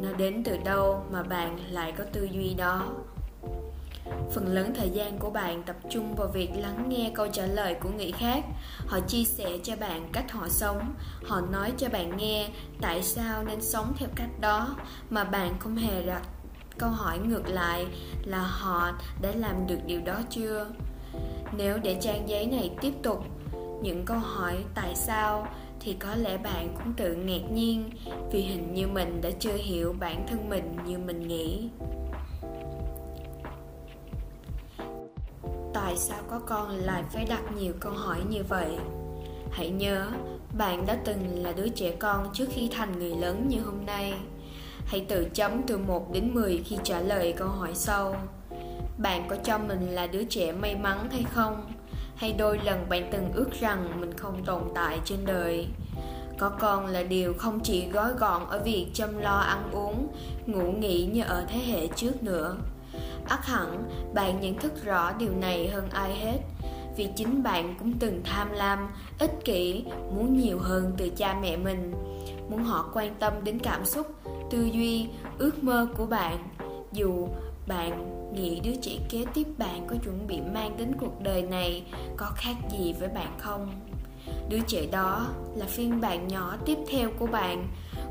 Nó 0.02 0.14
đến 0.18 0.44
từ 0.44 0.58
đâu 0.58 1.04
mà 1.12 1.24
bạn 1.24 1.60
lại 1.72 1.94
có 1.98 2.04
tư 2.14 2.28
duy 2.32 2.54
đó? 2.54 2.86
Phần 4.34 4.48
lớn 4.48 4.74
thời 4.76 4.90
gian 4.90 5.20
của 5.20 5.30
bạn 5.30 5.64
tập 5.64 5.76
trung 5.90 6.16
vào 6.16 6.28
việc 6.28 6.50
lắng 6.56 6.86
nghe 6.90 7.12
câu 7.16 7.28
trả 7.28 7.46
lời 7.46 7.76
của 7.82 7.90
người 7.90 8.12
khác. 8.12 8.44
Họ 8.88 9.00
chia 9.00 9.24
sẻ 9.24 9.58
cho 9.64 9.76
bạn 9.76 10.10
cách 10.14 10.32
họ 10.32 10.48
sống. 10.50 10.94
Họ 11.24 11.42
nói 11.42 11.74
cho 11.78 11.90
bạn 11.90 12.18
nghe 12.18 12.50
tại 12.82 13.04
sao 13.04 13.44
nên 13.44 13.62
sống 13.62 13.94
theo 13.98 14.10
cách 14.16 14.40
đó. 14.40 14.76
Mà 15.10 15.24
bạn 15.24 15.60
không 15.60 15.76
hề 15.76 16.04
đặt 16.06 16.22
câu 16.78 16.90
hỏi 16.90 17.18
ngược 17.18 17.48
lại 17.48 17.88
là 18.26 18.40
họ 18.42 18.92
đã 19.22 19.32
làm 19.36 19.68
được 19.68 19.80
điều 19.86 20.02
đó 20.02 20.22
chưa? 20.30 20.68
Nếu 21.58 21.78
để 21.78 21.98
trang 22.02 22.30
giấy 22.30 22.46
này 22.46 22.72
tiếp 22.82 22.94
tục, 23.04 23.24
những 23.82 24.06
câu 24.06 24.20
hỏi 24.20 24.64
tại 24.76 24.96
sao 24.96 25.48
thì 25.80 25.94
có 25.94 26.16
lẽ 26.16 26.38
bạn 26.38 26.76
cũng 26.78 26.94
tự 26.94 27.16
ngạc 27.16 27.52
nhiên 27.54 27.90
vì 28.32 28.42
hình 28.42 28.74
như 28.74 28.88
mình 28.88 29.22
đã 29.22 29.30
chưa 29.40 29.54
hiểu 29.54 29.96
bản 30.00 30.26
thân 30.28 30.50
mình 30.50 30.78
như 30.88 30.98
mình 30.98 31.28
nghĩ. 31.28 31.70
Tại 35.74 35.98
sao 35.98 36.20
có 36.30 36.40
con 36.40 36.70
lại 36.70 37.04
phải 37.14 37.26
đặt 37.26 37.42
nhiều 37.60 37.74
câu 37.80 37.94
hỏi 37.94 38.20
như 38.30 38.44
vậy? 38.50 38.78
Hãy 39.52 39.70
nhớ, 39.70 40.08
bạn 40.58 40.86
đã 40.86 40.98
từng 41.06 41.44
là 41.44 41.52
đứa 41.52 41.68
trẻ 41.68 41.96
con 42.00 42.30
trước 42.34 42.46
khi 42.50 42.70
thành 42.72 43.00
người 43.00 43.16
lớn 43.16 43.46
như 43.50 43.62
hôm 43.62 43.86
nay. 43.86 44.14
Hãy 44.86 45.06
tự 45.10 45.28
chấm 45.34 45.62
từ 45.68 45.78
1 45.78 46.12
đến 46.14 46.34
10 46.34 46.62
khi 46.66 46.78
trả 46.84 47.00
lời 47.00 47.34
câu 47.38 47.48
hỏi 47.48 47.72
sau. 47.74 48.16
Bạn 48.98 49.28
có 49.28 49.36
cho 49.44 49.58
mình 49.58 49.90
là 49.92 50.08
đứa 50.08 50.24
trẻ 50.24 50.52
may 50.52 50.76
mắn 50.76 51.08
hay 51.12 51.24
không? 51.24 51.72
Hay 52.18 52.34
đôi 52.34 52.60
lần 52.64 52.90
bạn 52.90 53.10
từng 53.12 53.32
ước 53.34 53.50
rằng 53.60 54.00
mình 54.00 54.14
không 54.18 54.46
tồn 54.46 54.62
tại 54.76 55.00
trên 55.06 55.20
đời. 55.26 55.68
Có 56.38 56.50
con 56.50 56.86
là 56.86 57.04
điều 57.04 57.34
không 57.34 57.60
chỉ 57.60 57.90
gói 57.90 58.12
gọn 58.20 58.50
ở 58.50 58.64
việc 58.64 58.88
chăm 58.94 59.18
lo 59.18 59.38
ăn 59.38 59.72
uống, 59.72 60.08
ngủ 60.46 60.72
nghỉ 60.72 61.06
như 61.06 61.24
ở 61.24 61.46
thế 61.50 61.60
hệ 61.60 61.88
trước 61.88 62.24
nữa. 62.24 62.58
Ắt 63.30 63.46
hẳn, 63.46 63.90
bạn 64.14 64.42
nhận 64.42 64.60
thức 64.60 64.86
rõ 64.86 65.12
điều 65.12 65.32
này 65.42 65.68
hơn 65.68 65.90
ai 65.90 66.16
hết. 66.16 66.38
Vì 66.98 67.08
chính 67.16 67.44
bạn 67.44 67.76
cũng 67.80 67.94
từng 68.00 68.22
tham 68.24 68.52
lam, 68.52 68.90
ích 69.20 69.46
kỷ, 69.46 69.84
muốn 70.16 70.38
nhiều 70.38 70.60
hơn 70.60 70.92
từ 70.98 71.10
cha 71.10 71.36
mẹ 71.42 71.58
mình. 71.58 71.94
Muốn 72.50 72.64
họ 72.64 72.90
quan 72.94 73.16
tâm 73.20 73.34
đến 73.44 73.60
cảm 73.60 73.86
xúc, 73.86 74.08
tư 74.50 74.64
duy, 74.64 75.08
ước 75.38 75.64
mơ 75.64 75.88
của 75.98 76.06
bạn. 76.06 76.50
Dù 76.92 77.28
bạn 77.68 78.17
nghĩ 78.38 78.60
đứa 78.60 78.76
trẻ 78.82 78.92
kế 79.10 79.26
tiếp 79.34 79.48
bạn 79.58 79.88
có 79.88 79.96
chuẩn 80.04 80.28
bị 80.28 80.42
mang 80.54 80.78
đến 80.78 80.92
cuộc 81.00 81.22
đời 81.22 81.42
này 81.42 81.84
có 82.18 82.32
khác 82.36 82.56
gì 82.72 82.94
với 83.00 83.10
bạn 83.10 83.36
không? 83.38 83.70
Đứa 84.50 84.60
trẻ 84.68 84.86
đó 84.92 85.28
là 85.56 85.66
phiên 85.66 86.02
bản 86.02 86.28
nhỏ 86.28 86.56
tiếp 86.66 86.78
theo 86.92 87.10
của 87.20 87.28
bạn, 87.28 87.68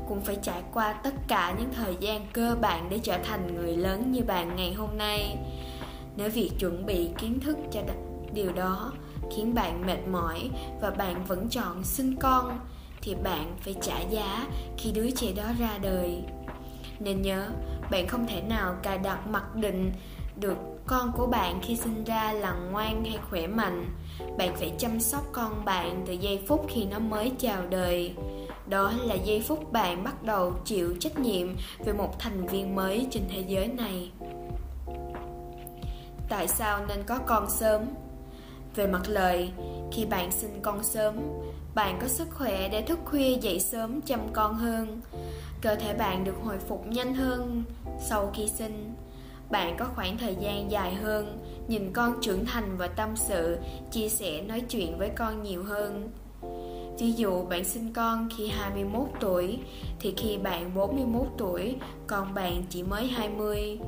cũng 0.07 0.21
phải 0.21 0.37
trải 0.43 0.61
qua 0.73 0.93
tất 0.93 1.13
cả 1.27 1.55
những 1.59 1.69
thời 1.73 1.95
gian 1.99 2.27
cơ 2.33 2.55
bản 2.61 2.87
để 2.89 2.99
trở 3.03 3.17
thành 3.17 3.55
người 3.55 3.77
lớn 3.77 4.11
như 4.11 4.23
bạn 4.23 4.55
ngày 4.55 4.73
hôm 4.73 4.97
nay. 4.97 5.37
Nếu 6.17 6.29
việc 6.29 6.51
chuẩn 6.59 6.85
bị 6.85 7.09
kiến 7.17 7.39
thức 7.39 7.57
cho 7.71 7.81
điều 8.33 8.53
đó 8.53 8.91
khiến 9.35 9.53
bạn 9.53 9.85
mệt 9.85 10.07
mỏi 10.11 10.49
và 10.81 10.89
bạn 10.89 11.25
vẫn 11.25 11.47
chọn 11.49 11.83
sinh 11.83 12.15
con, 12.19 12.59
thì 13.01 13.15
bạn 13.23 13.55
phải 13.59 13.75
trả 13.81 13.99
giá 13.99 14.47
khi 14.77 14.91
đứa 14.91 15.11
trẻ 15.11 15.27
đó 15.35 15.43
ra 15.59 15.77
đời. 15.81 16.23
Nên 16.99 17.21
nhớ, 17.21 17.49
bạn 17.91 18.07
không 18.07 18.27
thể 18.27 18.41
nào 18.41 18.75
cài 18.83 18.97
đặt 18.97 19.27
mặc 19.27 19.55
định 19.55 19.91
được 20.39 20.57
con 20.87 21.11
của 21.17 21.27
bạn 21.27 21.59
khi 21.63 21.75
sinh 21.75 22.03
ra 22.03 22.33
là 22.33 22.53
ngoan 22.71 23.05
hay 23.05 23.19
khỏe 23.29 23.47
mạnh. 23.47 23.85
Bạn 24.37 24.55
phải 24.55 24.73
chăm 24.77 24.99
sóc 24.99 25.23
con 25.31 25.65
bạn 25.65 26.03
từ 26.07 26.13
giây 26.13 26.43
phút 26.47 26.65
khi 26.69 26.85
nó 26.85 26.99
mới 26.99 27.31
chào 27.39 27.61
đời. 27.69 28.13
Đó 28.67 28.93
là 29.03 29.15
giây 29.15 29.43
phút 29.47 29.71
bạn 29.71 30.03
bắt 30.03 30.23
đầu 30.23 30.53
chịu 30.65 30.95
trách 30.99 31.19
nhiệm 31.19 31.47
về 31.85 31.93
một 31.93 32.19
thành 32.19 32.47
viên 32.47 32.75
mới 32.75 33.07
trên 33.11 33.23
thế 33.29 33.43
giới 33.47 33.67
này. 33.67 34.11
Tại 36.29 36.47
sao 36.47 36.85
nên 36.87 37.03
có 37.03 37.19
con 37.25 37.49
sớm? 37.49 37.81
Về 38.75 38.87
mặt 38.87 39.01
lời, 39.07 39.51
khi 39.91 40.05
bạn 40.05 40.31
sinh 40.31 40.59
con 40.61 40.83
sớm, 40.83 41.15
bạn 41.75 41.97
có 42.01 42.07
sức 42.07 42.27
khỏe 42.31 42.69
để 42.69 42.81
thức 42.81 42.99
khuya 43.05 43.37
dậy 43.41 43.59
sớm 43.59 44.01
chăm 44.01 44.19
con 44.33 44.53
hơn. 44.53 45.01
Cơ 45.61 45.75
thể 45.75 45.93
bạn 45.93 46.23
được 46.23 46.35
hồi 46.43 46.57
phục 46.57 46.87
nhanh 46.87 47.15
hơn 47.15 47.63
sau 48.09 48.31
khi 48.33 48.47
sinh 48.47 48.93
bạn 49.49 49.75
có 49.79 49.85
khoảng 49.95 50.17
thời 50.17 50.35
gian 50.35 50.71
dài 50.71 50.95
hơn, 50.95 51.39
nhìn 51.67 51.93
con 51.93 52.21
trưởng 52.21 52.45
thành 52.45 52.77
và 52.77 52.87
tâm 52.87 53.09
sự, 53.15 53.57
chia 53.91 54.09
sẻ, 54.09 54.41
nói 54.41 54.61
chuyện 54.61 54.97
với 54.97 55.09
con 55.09 55.43
nhiều 55.43 55.63
hơn. 55.63 56.11
Ví 56.99 57.11
dụ, 57.11 57.43
bạn 57.43 57.65
sinh 57.65 57.93
con 57.93 58.29
khi 58.37 58.47
21 58.47 59.07
tuổi, 59.19 59.59
thì 59.99 60.13
khi 60.17 60.37
bạn 60.37 60.75
41 60.75 61.27
tuổi, 61.37 61.75
còn 62.07 62.33
bạn 62.33 62.63
chỉ 62.69 62.83
mới 62.83 63.07
20 63.07 63.79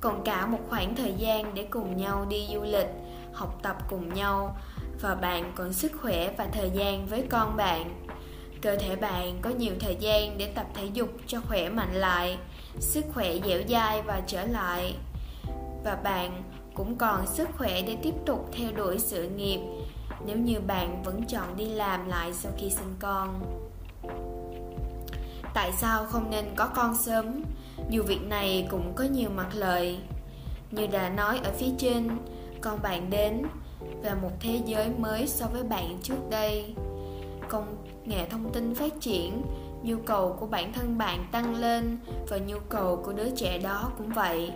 còn 0.00 0.24
cả 0.24 0.46
một 0.46 0.58
khoảng 0.68 0.96
thời 0.96 1.12
gian 1.18 1.54
để 1.54 1.66
cùng 1.70 1.96
nhau 1.96 2.26
đi 2.28 2.46
du 2.52 2.62
lịch, 2.62 2.88
học 3.32 3.58
tập 3.62 3.76
cùng 3.88 4.14
nhau, 4.14 4.56
và 5.00 5.14
bạn 5.14 5.52
còn 5.54 5.72
sức 5.72 5.92
khỏe 6.02 6.34
và 6.38 6.46
thời 6.52 6.70
gian 6.70 7.06
với 7.06 7.24
con 7.30 7.56
bạn. 7.56 8.06
Cơ 8.62 8.76
thể 8.76 8.96
bạn 8.96 9.38
có 9.42 9.50
nhiều 9.50 9.74
thời 9.80 9.96
gian 10.00 10.38
để 10.38 10.52
tập 10.54 10.66
thể 10.74 10.84
dục 10.92 11.08
cho 11.26 11.40
khỏe 11.40 11.68
mạnh 11.68 11.94
lại 11.94 12.38
sức 12.80 13.04
khỏe 13.14 13.34
dẻo 13.46 13.60
dai 13.68 14.02
và 14.02 14.22
trở 14.26 14.46
lại. 14.46 14.94
Và 15.84 15.94
bạn 15.94 16.42
cũng 16.74 16.96
còn 16.96 17.26
sức 17.26 17.48
khỏe 17.58 17.82
để 17.82 17.96
tiếp 18.02 18.14
tục 18.26 18.48
theo 18.52 18.72
đuổi 18.72 18.98
sự 18.98 19.28
nghiệp, 19.28 19.60
nếu 20.26 20.36
như 20.36 20.60
bạn 20.60 21.02
vẫn 21.02 21.24
chọn 21.28 21.56
đi 21.56 21.64
làm 21.64 22.08
lại 22.08 22.32
sau 22.32 22.52
khi 22.58 22.70
sinh 22.70 22.94
con. 22.98 23.42
Tại 25.54 25.72
sao 25.72 26.06
không 26.06 26.30
nên 26.30 26.44
có 26.56 26.66
con 26.66 26.96
sớm? 26.96 27.42
Dù 27.90 28.02
việc 28.02 28.22
này 28.22 28.66
cũng 28.70 28.92
có 28.96 29.04
nhiều 29.04 29.30
mặt 29.36 29.48
lợi. 29.54 29.98
Như 30.70 30.86
đã 30.86 31.08
nói 31.08 31.40
ở 31.44 31.52
phía 31.58 31.70
trên, 31.78 32.08
con 32.60 32.82
bạn 32.82 33.10
đến 33.10 33.42
và 34.02 34.14
một 34.22 34.30
thế 34.40 34.60
giới 34.66 34.90
mới 34.98 35.26
so 35.26 35.46
với 35.46 35.62
bạn 35.62 35.98
trước 36.02 36.30
đây. 36.30 36.74
Công 37.48 37.76
nghệ 38.04 38.28
thông 38.30 38.52
tin 38.52 38.74
phát 38.74 39.00
triển 39.00 39.42
nhu 39.82 39.96
cầu 40.06 40.36
của 40.40 40.46
bản 40.46 40.72
thân 40.72 40.98
bạn 40.98 41.26
tăng 41.32 41.54
lên 41.54 41.98
và 42.28 42.38
nhu 42.38 42.58
cầu 42.68 43.02
của 43.04 43.12
đứa 43.12 43.30
trẻ 43.36 43.58
đó 43.58 43.92
cũng 43.98 44.10
vậy. 44.10 44.50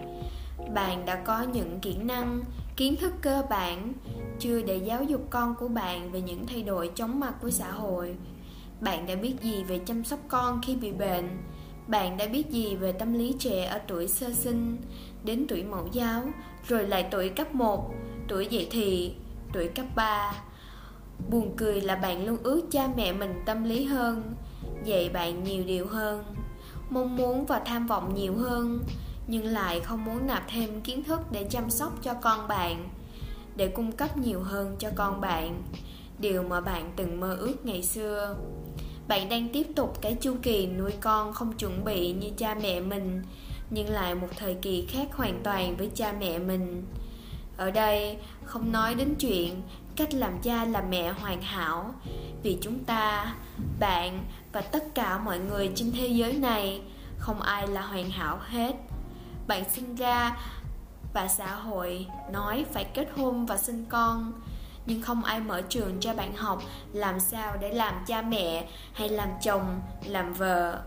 Bạn 0.75 1.07
đã 1.07 1.15
có 1.15 1.43
những 1.43 1.81
kỹ 1.81 1.97
năng, 1.97 2.43
kiến 2.77 2.97
thức 2.97 3.13
cơ 3.21 3.43
bản, 3.51 3.93
chưa 4.39 4.63
để 4.63 4.77
giáo 4.77 5.03
dục 5.03 5.21
con 5.31 5.55
của 5.55 5.69
bạn 5.69 6.13
về 6.13 6.21
những 6.21 6.47
thay 6.47 6.63
đổi 6.63 6.91
chóng 6.95 7.21
mặt 7.21 7.35
của 7.43 7.51
xã 7.51 7.71
hội. 7.71 8.17
Bạn 8.81 9.07
đã 9.07 9.15
biết 9.15 9.35
gì 9.41 9.65
về 9.65 9.79
chăm 9.79 10.05
sóc 10.05 10.19
con 10.29 10.61
khi 10.63 10.77
bị 10.77 10.93
bệnh? 10.93 11.29
Bạn 11.87 12.17
đã 12.17 12.27
biết 12.27 12.51
gì 12.51 12.77
về 12.77 12.93
tâm 12.93 13.13
lý 13.13 13.35
trẻ 13.39 13.65
ở 13.65 13.79
tuổi 13.89 14.09
sơ 14.09 14.33
sinh, 14.33 14.77
đến 15.25 15.47
tuổi 15.49 15.63
mẫu 15.63 15.89
giáo, 15.93 16.23
rồi 16.69 16.89
lại 16.89 17.07
tuổi 17.11 17.29
cấp 17.29 17.55
1 17.55 17.91
tuổi 18.29 18.47
dậy 18.47 18.69
thì, 18.71 19.15
tuổi 19.53 19.69
cấp 19.69 19.87
3 19.97 20.33
buồn 21.31 21.55
cười 21.57 21.81
là 21.81 21.97
bạn 21.97 22.27
luôn 22.27 22.37
ước 22.43 22.63
cha 22.71 22.89
mẹ 22.97 23.13
mình 23.13 23.43
tâm 23.47 23.65
lý 23.65 23.85
hơn 23.85 24.35
dạy 24.85 25.09
bạn 25.09 25.45
nhiều 25.45 25.65
điều 25.65 25.87
hơn, 25.87 26.25
mong 26.91 27.17
muốn 27.17 27.47
và 27.47 27.59
tham 27.59 27.87
vọng 27.87 28.15
nhiều 28.15 28.35
hơn, 28.37 28.85
nhưng 29.27 29.45
lại 29.45 29.81
không 29.81 30.05
muốn 30.05 30.27
nạp 30.27 30.45
thêm 30.49 30.81
kiến 30.81 31.05
thức 31.05 31.21
để 31.31 31.47
chăm 31.51 31.71
sóc 31.71 31.93
cho 32.03 32.15
con 32.15 32.49
bạn, 32.49 32.89
để 33.57 33.69
cung 33.69 33.93
cấp 33.93 34.17
nhiều 34.17 34.43
hơn 34.43 34.77
cho 34.79 34.89
con 34.95 35.21
bạn, 35.21 35.63
điều 36.19 36.43
mà 36.43 36.61
bạn 36.61 36.93
từng 36.97 37.21
mơ 37.21 37.37
ước 37.41 37.67
ngày 37.67 37.83
xưa. 37.83 38.37
Bạn 39.09 39.29
đang 39.29 39.49
tiếp 39.49 39.67
tục 39.77 39.99
cái 40.01 40.15
chu 40.21 40.35
kỳ 40.43 40.67
nuôi 40.67 40.93
con 41.01 41.33
không 41.33 41.53
chuẩn 41.53 41.85
bị 41.85 42.13
như 42.13 42.31
cha 42.37 42.55
mẹ 42.63 42.81
mình, 42.81 43.23
nhưng 43.71 43.89
lại 43.89 44.15
một 44.15 44.29
thời 44.37 44.55
kỳ 44.55 44.87
khác 44.87 45.09
hoàn 45.13 45.41
toàn 45.43 45.77
với 45.77 45.91
cha 45.95 46.15
mẹ 46.21 46.39
mình. 46.39 46.85
Ở 47.57 47.71
đây, 47.71 48.17
không 48.45 48.73
nói 48.73 48.95
đến 48.95 49.15
chuyện 49.19 49.63
cách 49.97 50.15
làm 50.15 50.33
cha 50.43 50.65
làm 50.65 50.91
mẹ 50.91 51.13
hoàn 51.13 51.43
hảo, 51.43 51.95
vì 52.43 52.59
chúng 52.61 52.85
ta, 52.85 53.35
bạn 53.81 54.25
và 54.53 54.61
tất 54.61 54.85
cả 54.95 55.19
mọi 55.19 55.39
người 55.39 55.71
trên 55.75 55.93
thế 55.93 56.07
giới 56.07 56.33
này. 56.33 56.83
Không 57.19 57.41
ai 57.41 57.69
là 57.69 57.81
hoàn 57.81 58.11
hảo 58.11 58.39
hết. 58.49 58.73
Bạn 59.47 59.65
sinh 59.75 59.97
ra 59.97 60.37
và 61.15 61.29
xã 61.29 61.55
hội 61.55 62.07
nói 62.33 62.65
phải 62.73 62.85
kết 62.85 63.09
hôn 63.17 63.47
và 63.47 63.57
sinh 63.57 63.85
con. 63.89 64.33
Nhưng 64.87 65.03
không 65.03 65.25
ai 65.25 65.41
mở 65.41 65.63
trường 65.63 66.01
cho 66.01 66.15
bạn 66.15 66.37
học 66.37 66.63
làm 66.93 67.21
sao 67.21 67.57
để 67.61 67.73
làm 67.73 67.95
cha 68.07 68.23
mẹ 68.23 68.69
hay 68.93 69.09
làm 69.09 69.29
chồng, 69.43 69.81
làm 70.05 70.33
vợ. 70.33 70.81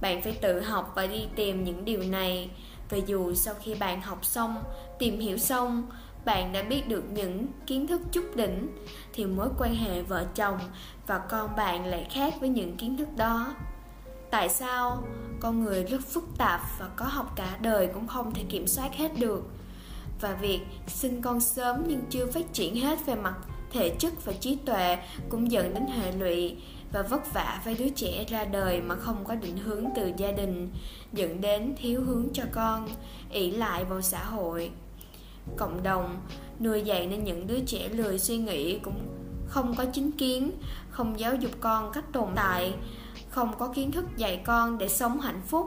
Bạn 0.00 0.22
phải 0.22 0.32
tự 0.32 0.60
học 0.60 0.92
và 0.94 1.06
đi 1.06 1.26
tìm 1.36 1.64
những 1.64 1.84
điều 1.84 2.02
này. 2.02 2.50
Và 2.90 2.98
dù 3.06 3.34
sau 3.34 3.54
khi 3.62 3.74
bạn 3.74 4.02
học 4.02 4.24
xong, 4.24 4.62
tìm 4.98 5.20
hiểu 5.20 5.38
xong 5.38 5.88
bạn 6.24 6.52
đã 6.52 6.62
biết 6.62 6.88
được 6.88 7.04
những 7.12 7.46
kiến 7.66 7.86
thức 7.86 8.00
chút 8.12 8.24
đỉnh 8.34 8.76
thì 9.12 9.24
mối 9.24 9.48
quan 9.58 9.74
hệ 9.74 10.02
vợ 10.02 10.26
chồng 10.34 10.58
và 11.06 11.18
con 11.18 11.56
bạn 11.56 11.84
lại 11.86 12.06
khác 12.10 12.34
với 12.40 12.48
những 12.48 12.76
kiến 12.76 12.96
thức 12.96 13.08
đó. 13.16 13.54
Tại 14.30 14.48
sao 14.48 15.04
con 15.40 15.64
người 15.64 15.84
rất 15.84 16.00
phức 16.06 16.24
tạp 16.38 16.60
và 16.78 16.88
có 16.96 17.04
học 17.04 17.32
cả 17.36 17.58
đời 17.60 17.86
cũng 17.86 18.06
không 18.06 18.34
thể 18.34 18.42
kiểm 18.48 18.66
soát 18.66 18.94
hết 18.94 19.18
được? 19.18 19.44
Và 20.20 20.32
việc 20.32 20.60
sinh 20.86 21.22
con 21.22 21.40
sớm 21.40 21.84
nhưng 21.86 22.00
chưa 22.10 22.26
phát 22.26 22.52
triển 22.52 22.76
hết 22.76 23.06
về 23.06 23.14
mặt 23.14 23.34
thể 23.72 23.94
chất 23.98 24.24
và 24.24 24.32
trí 24.32 24.56
tuệ 24.56 24.98
cũng 25.28 25.52
dẫn 25.52 25.74
đến 25.74 25.86
hệ 25.86 26.12
lụy 26.12 26.56
và 26.92 27.02
vất 27.02 27.32
vả 27.32 27.60
với 27.64 27.74
đứa 27.74 27.88
trẻ 27.88 28.24
ra 28.28 28.44
đời 28.44 28.80
mà 28.80 28.94
không 28.94 29.24
có 29.24 29.34
định 29.34 29.56
hướng 29.56 29.84
từ 29.96 30.12
gia 30.16 30.32
đình, 30.32 30.70
dẫn 31.12 31.40
đến 31.40 31.74
thiếu 31.80 32.00
hướng 32.04 32.28
cho 32.32 32.42
con, 32.52 32.88
ỷ 33.30 33.50
lại 33.50 33.84
vào 33.84 34.02
xã 34.02 34.24
hội 34.24 34.70
cộng 35.56 35.82
đồng, 35.82 36.20
nuôi 36.60 36.82
dạy 36.82 37.06
nên 37.06 37.24
những 37.24 37.46
đứa 37.46 37.60
trẻ 37.66 37.88
lười 37.88 38.18
suy 38.18 38.36
nghĩ 38.36 38.78
cũng 38.78 39.06
không 39.46 39.74
có 39.74 39.84
chính 39.84 40.12
kiến, 40.12 40.50
không 40.90 41.20
giáo 41.20 41.34
dục 41.34 41.52
con 41.60 41.92
cách 41.92 42.04
tồn 42.12 42.28
tại, 42.34 42.74
không 43.30 43.58
có 43.58 43.68
kiến 43.68 43.92
thức 43.92 44.04
dạy 44.16 44.42
con 44.44 44.78
để 44.78 44.88
sống 44.88 45.20
hạnh 45.20 45.40
phúc. 45.46 45.66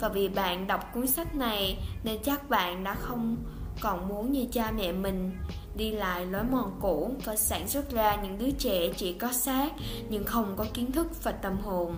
Và 0.00 0.08
vì 0.08 0.28
bạn 0.28 0.66
đọc 0.66 0.90
cuốn 0.94 1.06
sách 1.06 1.34
này 1.34 1.78
nên 2.04 2.22
chắc 2.22 2.50
bạn 2.50 2.84
đã 2.84 2.94
không 2.94 3.36
còn 3.80 4.08
muốn 4.08 4.32
như 4.32 4.46
cha 4.52 4.72
mẹ 4.76 4.92
mình 4.92 5.36
đi 5.76 5.90
lại 5.90 6.26
lối 6.26 6.42
mòn 6.44 6.78
cũ 6.80 7.14
và 7.24 7.36
sản 7.36 7.68
xuất 7.68 7.90
ra 7.90 8.16
những 8.16 8.38
đứa 8.38 8.50
trẻ 8.50 8.92
chỉ 8.96 9.12
có 9.12 9.32
xác 9.32 9.72
nhưng 10.08 10.24
không 10.24 10.54
có 10.56 10.66
kiến 10.74 10.92
thức 10.92 11.24
và 11.24 11.32
tâm 11.32 11.56
hồn. 11.58 11.96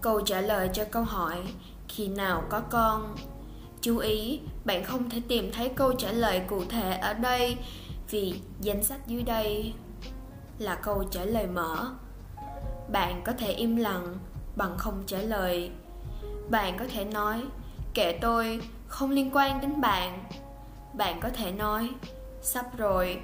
Câu 0.00 0.20
trả 0.20 0.40
lời 0.40 0.70
cho 0.72 0.84
câu 0.90 1.04
hỏi, 1.04 1.36
khi 1.88 2.08
nào 2.08 2.42
có 2.50 2.60
con? 2.60 3.16
Chú 3.80 3.98
ý 3.98 4.40
bạn 4.64 4.84
không 4.84 5.10
thể 5.10 5.22
tìm 5.28 5.52
thấy 5.52 5.68
câu 5.68 5.92
trả 5.92 6.12
lời 6.12 6.42
cụ 6.48 6.64
thể 6.64 6.96
ở 6.96 7.14
đây, 7.14 7.56
vì 8.10 8.40
danh 8.60 8.84
sách 8.84 9.06
dưới 9.06 9.22
đây 9.22 9.74
là 10.58 10.74
câu 10.74 11.04
trả 11.10 11.24
lời 11.24 11.46
mở. 11.46 11.92
Bạn 12.92 13.22
có 13.24 13.32
thể 13.32 13.52
im 13.52 13.76
lặng 13.76 14.16
bằng 14.56 14.76
không 14.78 15.02
trả 15.06 15.18
lời. 15.18 15.70
Bạn 16.50 16.78
có 16.78 16.84
thể 16.92 17.04
nói, 17.04 17.42
kệ 17.94 18.18
tôi, 18.20 18.60
không 18.88 19.10
liên 19.10 19.30
quan 19.32 19.60
đến 19.60 19.80
bạn. 19.80 20.24
Bạn 20.92 21.20
có 21.20 21.28
thể 21.28 21.52
nói, 21.52 21.90
sắp 22.42 22.78
rồi. 22.78 23.20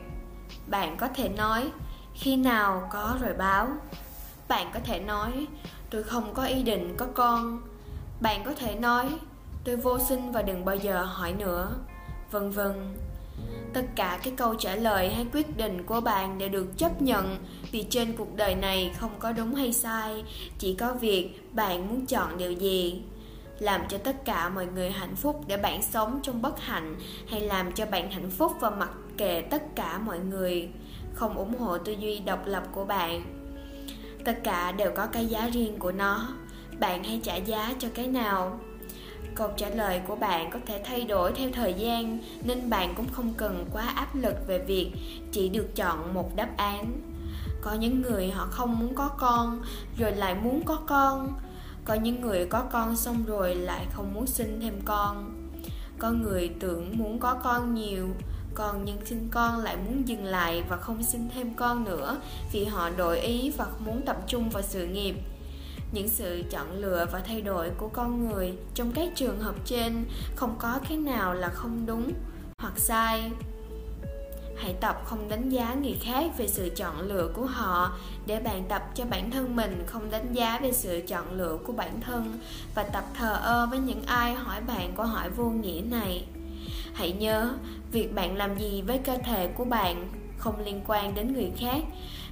Bạn 0.66 0.96
có 0.96 1.08
thể 1.08 1.28
nói, 1.28 1.70
khi 2.14 2.36
nào 2.36 2.88
có 2.92 3.16
rồi 3.20 3.34
báo. 3.34 3.68
Bạn 4.48 4.70
có 4.74 4.80
thể 4.84 5.00
nói, 5.00 5.46
tôi 5.90 6.02
không 6.02 6.34
có 6.34 6.44
ý 6.44 6.62
định 6.62 6.94
có 6.96 7.06
con. 7.14 7.60
Bạn 8.20 8.42
có 8.44 8.52
thể 8.54 8.74
nói 8.74 9.18
tôi 9.68 9.76
vô 9.76 9.98
sinh 9.98 10.32
và 10.32 10.42
đừng 10.42 10.64
bao 10.64 10.76
giờ 10.76 11.02
hỏi 11.02 11.32
nữa. 11.32 11.74
Vân 12.30 12.50
vân. 12.50 12.96
Tất 13.74 13.82
cả 13.96 14.20
cái 14.22 14.32
câu 14.36 14.54
trả 14.54 14.74
lời 14.74 15.08
hay 15.08 15.26
quyết 15.32 15.56
định 15.56 15.82
của 15.86 16.00
bạn 16.00 16.38
đều 16.38 16.48
được 16.48 16.66
chấp 16.76 17.02
nhận 17.02 17.36
vì 17.72 17.82
trên 17.90 18.16
cuộc 18.16 18.36
đời 18.36 18.54
này 18.54 18.92
không 18.98 19.10
có 19.18 19.32
đúng 19.32 19.54
hay 19.54 19.72
sai, 19.72 20.24
chỉ 20.58 20.74
có 20.74 20.94
việc 20.94 21.40
bạn 21.52 21.88
muốn 21.88 22.06
chọn 22.06 22.38
điều 22.38 22.52
gì, 22.52 23.02
làm 23.58 23.80
cho 23.88 23.98
tất 23.98 24.24
cả 24.24 24.48
mọi 24.48 24.66
người 24.66 24.90
hạnh 24.90 25.16
phúc 25.16 25.44
để 25.46 25.56
bạn 25.56 25.82
sống 25.82 26.20
trong 26.22 26.42
bất 26.42 26.60
hạnh 26.60 26.96
hay 27.28 27.40
làm 27.40 27.72
cho 27.72 27.86
bạn 27.86 28.10
hạnh 28.10 28.30
phúc 28.30 28.52
và 28.60 28.70
mặc 28.70 28.90
kệ 29.16 29.40
tất 29.40 29.62
cả 29.74 29.98
mọi 29.98 30.18
người. 30.18 30.68
Không 31.14 31.36
ủng 31.36 31.58
hộ 31.58 31.78
tư 31.78 31.92
duy 31.92 32.18
độc 32.18 32.46
lập 32.46 32.62
của 32.72 32.84
bạn. 32.84 33.22
Tất 34.24 34.44
cả 34.44 34.72
đều 34.72 34.90
có 34.96 35.06
cái 35.06 35.26
giá 35.26 35.48
riêng 35.48 35.78
của 35.78 35.92
nó. 35.92 36.28
Bạn 36.78 37.04
hãy 37.04 37.20
trả 37.22 37.36
giá 37.36 37.74
cho 37.78 37.88
cái 37.94 38.06
nào 38.06 38.60
câu 39.38 39.50
trả 39.56 39.68
lời 39.68 40.00
của 40.06 40.16
bạn 40.16 40.50
có 40.50 40.58
thể 40.66 40.82
thay 40.84 41.04
đổi 41.04 41.32
theo 41.32 41.50
thời 41.52 41.74
gian, 41.74 42.18
nên 42.42 42.70
bạn 42.70 42.94
cũng 42.96 43.06
không 43.12 43.34
cần 43.36 43.64
quá 43.72 43.92
áp 43.96 44.14
lực 44.14 44.34
về 44.46 44.58
việc 44.58 44.92
chỉ 45.32 45.48
được 45.48 45.74
chọn 45.74 46.14
một 46.14 46.36
đáp 46.36 46.48
án. 46.56 47.00
Có 47.60 47.74
những 47.74 48.02
người 48.02 48.30
họ 48.30 48.46
không 48.50 48.78
muốn 48.78 48.94
có 48.94 49.08
con, 49.08 49.62
rồi 49.98 50.12
lại 50.12 50.34
muốn 50.34 50.62
có 50.64 50.78
con. 50.86 51.32
Có 51.84 51.94
những 51.94 52.20
người 52.20 52.46
có 52.46 52.62
con 52.72 52.96
xong 52.96 53.24
rồi 53.26 53.54
lại 53.54 53.86
không 53.92 54.14
muốn 54.14 54.26
sinh 54.26 54.60
thêm 54.62 54.80
con. 54.84 55.34
Có 55.98 56.10
người 56.10 56.50
tưởng 56.60 56.98
muốn 56.98 57.18
có 57.18 57.34
con 57.34 57.74
nhiều, 57.74 58.08
còn 58.54 58.84
những 58.84 59.06
sinh 59.06 59.28
con 59.30 59.58
lại 59.58 59.76
muốn 59.76 60.08
dừng 60.08 60.24
lại 60.24 60.62
và 60.68 60.76
không 60.76 61.02
sinh 61.02 61.28
thêm 61.34 61.54
con 61.54 61.84
nữa, 61.84 62.20
vì 62.52 62.64
họ 62.64 62.90
đổi 62.90 63.20
ý 63.20 63.50
và 63.56 63.66
muốn 63.78 64.02
tập 64.06 64.16
trung 64.26 64.50
vào 64.50 64.62
sự 64.62 64.86
nghiệp 64.86 65.14
những 65.92 66.08
sự 66.08 66.42
chọn 66.50 66.72
lựa 66.72 67.06
và 67.12 67.20
thay 67.20 67.40
đổi 67.40 67.70
của 67.70 67.88
con 67.88 68.28
người 68.28 68.52
trong 68.74 68.92
các 68.92 69.08
trường 69.14 69.40
hợp 69.40 69.54
trên 69.64 70.04
không 70.34 70.54
có 70.58 70.78
cái 70.88 70.98
nào 70.98 71.34
là 71.34 71.48
không 71.48 71.86
đúng 71.86 72.12
hoặc 72.58 72.78
sai. 72.78 73.30
Hãy 74.56 74.74
tập 74.80 75.02
không 75.04 75.28
đánh 75.28 75.48
giá 75.48 75.74
người 75.74 75.96
khác 76.00 76.30
về 76.38 76.48
sự 76.48 76.68
chọn 76.76 77.00
lựa 77.00 77.30
của 77.34 77.46
họ 77.46 77.92
để 78.26 78.40
bạn 78.40 78.64
tập 78.68 78.82
cho 78.94 79.04
bản 79.04 79.30
thân 79.30 79.56
mình 79.56 79.84
không 79.86 80.10
đánh 80.10 80.32
giá 80.32 80.58
về 80.62 80.72
sự 80.72 81.02
chọn 81.06 81.32
lựa 81.32 81.58
của 81.64 81.72
bản 81.72 82.00
thân 82.00 82.38
và 82.74 82.82
tập 82.82 83.04
thờ 83.14 83.32
ơ 83.42 83.66
với 83.70 83.78
những 83.78 84.02
ai 84.06 84.34
hỏi 84.34 84.60
bạn 84.60 84.92
câu 84.96 85.06
hỏi 85.06 85.30
vô 85.30 85.44
nghĩa 85.44 85.80
này. 85.90 86.26
Hãy 86.94 87.12
nhớ, 87.12 87.54
việc 87.92 88.14
bạn 88.14 88.36
làm 88.36 88.58
gì 88.58 88.82
với 88.82 88.98
cơ 88.98 89.18
thể 89.24 89.46
của 89.46 89.64
bạn 89.64 90.08
không 90.38 90.64
liên 90.64 90.80
quan 90.86 91.14
đến 91.14 91.32
người 91.32 91.50
khác. 91.56 91.82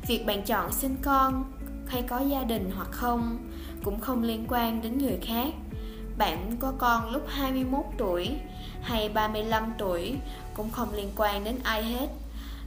Việc 0.09 0.27
bạn 0.27 0.43
chọn 0.43 0.73
sinh 0.73 0.97
con 1.03 1.45
hay 1.87 2.03
có 2.03 2.21
gia 2.21 2.45
đình 2.45 2.71
hoặc 2.77 2.89
không, 2.91 3.39
cũng 3.85 4.01
không 4.01 4.23
liên 4.23 4.45
quan 4.49 4.83
đến 4.83 4.99
người 4.99 5.19
khác. 5.23 5.49
Bạn 6.19 6.57
có 6.61 6.73
con 6.79 7.11
lúc 7.11 7.23
21 7.29 7.85
tuổi 7.99 8.31
hay 8.83 9.09
35 9.09 9.73
tuổi 9.79 10.17
cũng 10.55 10.71
không 10.71 10.95
liên 10.95 11.11
quan 11.17 11.45
đến 11.45 11.57
ai 11.63 11.85
hết. 11.85 12.09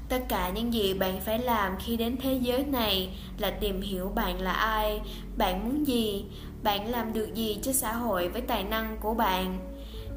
Tất 0.10 0.24
cả 0.30 0.50
những 0.50 0.74
gì 0.74 0.94
bạn 0.94 1.20
phải 1.22 1.40
làm 1.40 1.74
khi 1.80 1.98
đến 1.98 2.16
thế 2.22 2.40
giới 2.42 2.66
này 2.66 3.10
là 3.38 3.52
tìm 3.52 3.82
hiểu 3.82 4.12
bạn 4.16 4.42
là 4.42 4.52
ai, 4.52 5.02
bạn 5.38 5.64
muốn 5.64 5.88
gì, 5.88 6.26
bạn 6.64 6.90
làm 6.90 7.14
được 7.14 7.34
gì 7.36 7.60
cho 7.62 7.74
xã 7.74 7.94
hội 7.94 8.30
với 8.30 8.42
tài 8.42 8.64
năng 8.64 8.98
của 9.00 9.14
bạn. 9.14 9.60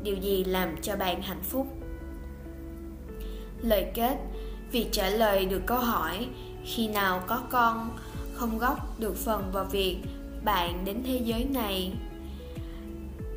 Điều 0.03 0.17
gì 0.17 0.45
làm 0.45 0.83
cho 0.83 0.97
bạn 0.97 1.23
hạnh 1.23 1.43
phúc? 1.43 1.67
Lời 3.63 3.87
kết 3.95 4.17
việc 4.73 4.89
trả 4.93 5.09
lời 5.09 5.45
được 5.45 5.63
câu 5.67 5.79
hỏi, 5.79 6.27
khi 6.65 6.89
nào 6.89 7.23
có 7.27 7.43
con 7.51 7.91
không 8.43 8.59
góp 8.59 9.01
được 9.01 9.17
phần 9.17 9.51
vào 9.53 9.65
việc 9.65 9.97
bạn 10.45 10.85
đến 10.85 11.03
thế 11.07 11.21
giới 11.25 11.45
này. 11.45 11.93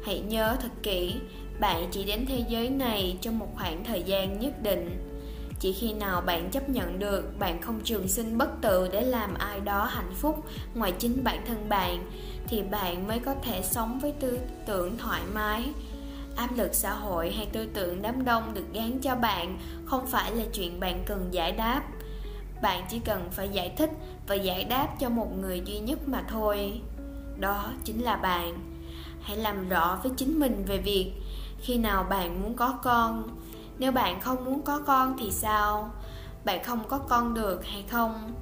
Hãy 0.06 0.20
nhớ 0.20 0.58
thật 0.62 0.72
kỹ, 0.84 1.16
bạn 1.60 1.88
chỉ 1.92 2.04
đến 2.04 2.26
thế 2.30 2.44
giới 2.50 2.70
này 2.70 3.18
trong 3.22 3.40
một 3.40 3.48
khoảng 3.56 3.84
thời 3.84 4.04
gian 4.04 4.40
nhất 4.40 4.64
định. 4.64 5.12
Chỉ 5.60 5.74
khi 5.74 5.94
nào 5.94 6.22
bạn 6.22 6.50
chấp 6.52 6.70
nhận 6.70 7.00
được, 7.00 7.40
bạn 7.40 7.62
không 7.62 7.80
trường 7.84 8.08
sinh 8.08 8.38
bất 8.38 8.62
tử 8.62 8.90
để 8.92 9.02
làm 9.02 9.34
ai 9.34 9.60
đó 9.60 9.86
hạnh 9.86 10.14
phúc 10.16 10.46
ngoài 10.76 10.94
chính 11.00 11.24
bản 11.24 11.46
thân 11.46 11.70
bạn, 11.70 12.12
thì 12.48 12.64
bạn 12.64 13.08
mới 13.08 13.20
có 13.20 13.36
thể 13.44 13.62
sống 13.64 14.00
với 14.00 14.12
tư 14.12 14.40
tưởng 14.66 14.98
thoải 14.98 15.22
mái. 15.34 15.64
Áp 16.36 16.58
lực 16.58 16.74
xã 16.74 16.94
hội 16.94 17.32
hay 17.32 17.46
tư 17.46 17.66
tưởng 17.74 18.02
đám 18.02 18.26
đông 18.26 18.54
được 18.54 18.74
gán 18.74 19.00
cho 19.02 19.16
bạn 19.16 19.58
không 19.86 20.08
phải 20.08 20.36
là 20.36 20.44
chuyện 20.54 20.80
bạn 20.80 21.04
cần 21.06 21.28
giải 21.32 21.52
đáp. 21.52 21.84
Bạn 22.62 22.84
chỉ 22.90 23.00
cần 23.00 23.28
phải 23.32 23.50
giải 23.50 23.74
thích 23.78 23.90
và 24.28 24.36
giải 24.36 24.64
đáp 24.64 24.88
cho 25.00 25.10
một 25.10 25.38
người 25.42 25.62
duy 25.66 25.80
nhất 25.80 26.08
mà 26.08 26.24
thôi. 26.30 26.82
Đó 27.40 27.72
chính 27.84 28.04
là 28.04 28.16
bạn. 28.16 28.54
Hãy 29.22 29.38
làm 29.38 29.70
rõ 29.70 30.00
với 30.04 30.12
chính 30.18 30.40
mình 30.40 30.64
về 30.68 30.78
việc 30.78 31.12
khi 31.62 31.78
nào 31.78 32.04
bạn 32.10 32.42
muốn 32.42 32.54
có 32.54 32.80
con. 32.84 33.30
Nếu 33.78 33.92
bạn 33.92 34.22
không 34.22 34.46
muốn 34.46 34.62
có 34.62 34.80
con 34.80 35.16
thì 35.20 35.32
sao? 35.32 35.92
Bạn 36.46 36.64
không 36.64 36.88
có 36.88 36.98
con 36.98 37.34
được 37.34 37.66
hay 37.66 37.84
không? 37.90 38.34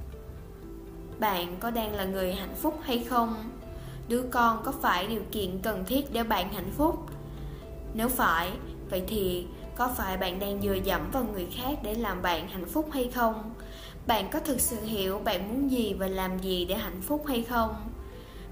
Bạn 1.18 1.56
có 1.60 1.70
đang 1.70 1.94
là 1.94 2.04
người 2.04 2.34
hạnh 2.34 2.54
phúc 2.62 2.80
hay 2.82 3.04
không? 3.04 3.34
Đứa 4.08 4.22
con 4.30 4.62
có 4.64 4.72
phải 4.72 5.06
điều 5.06 5.22
kiện 5.32 5.58
cần 5.62 5.84
thiết 5.84 6.12
để 6.12 6.22
bạn 6.22 6.52
hạnh 6.52 6.70
phúc? 6.76 7.06
Nếu 7.94 8.08
phải, 8.08 8.50
vậy 8.90 9.02
thì 9.06 9.46
có 9.76 9.88
phải 9.88 10.16
bạn 10.16 10.38
đang 10.38 10.62
dựa 10.62 10.74
dẫm 10.84 11.10
vào 11.12 11.24
người 11.32 11.46
khác 11.52 11.78
để 11.82 11.94
làm 11.94 12.22
bạn 12.22 12.48
hạnh 12.48 12.68
phúc 12.68 12.88
hay 12.92 13.10
không? 13.14 13.53
Bạn 14.06 14.28
có 14.32 14.40
thực 14.40 14.60
sự 14.60 14.80
hiểu 14.80 15.18
bạn 15.18 15.48
muốn 15.48 15.70
gì 15.70 15.94
và 15.94 16.06
làm 16.06 16.38
gì 16.38 16.64
để 16.64 16.74
hạnh 16.74 17.00
phúc 17.02 17.24
hay 17.26 17.42
không? 17.42 17.74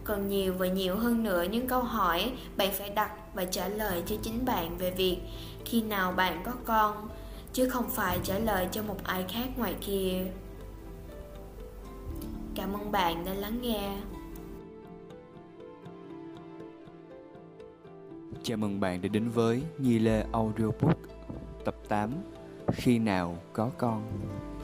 Còn 0.04 0.28
nhiều 0.28 0.54
và 0.58 0.66
nhiều 0.66 0.96
hơn 0.96 1.22
nữa, 1.22 1.44
những 1.50 1.66
câu 1.66 1.82
hỏi 1.82 2.32
bạn 2.56 2.72
phải 2.72 2.90
đặt 2.90 3.10
và 3.34 3.44
trả 3.44 3.68
lời 3.68 4.02
cho 4.06 4.16
chính 4.22 4.44
bạn 4.44 4.78
về 4.78 4.90
việc 4.90 5.18
khi 5.64 5.82
nào 5.82 6.12
bạn 6.12 6.42
có 6.44 6.52
con, 6.64 7.08
chứ 7.52 7.68
không 7.68 7.88
phải 7.88 8.18
trả 8.22 8.38
lời 8.38 8.68
cho 8.72 8.82
một 8.82 8.96
ai 9.04 9.24
khác 9.28 9.48
ngoài 9.56 9.74
kia. 9.80 10.26
Cảm 12.54 12.72
ơn 12.72 12.92
bạn 12.92 13.24
đã 13.24 13.34
lắng 13.34 13.58
nghe. 13.62 13.96
Chào 18.42 18.56
mừng 18.56 18.80
bạn 18.80 19.02
đã 19.02 19.08
đến 19.08 19.28
với 19.28 19.62
Nhi 19.78 19.98
Lê 19.98 20.24
Audiobook, 20.32 20.98
tập 21.64 21.74
8 21.88 22.10
Khi 22.72 22.98
nào 22.98 23.36
có 23.52 23.70
con? 23.78 24.02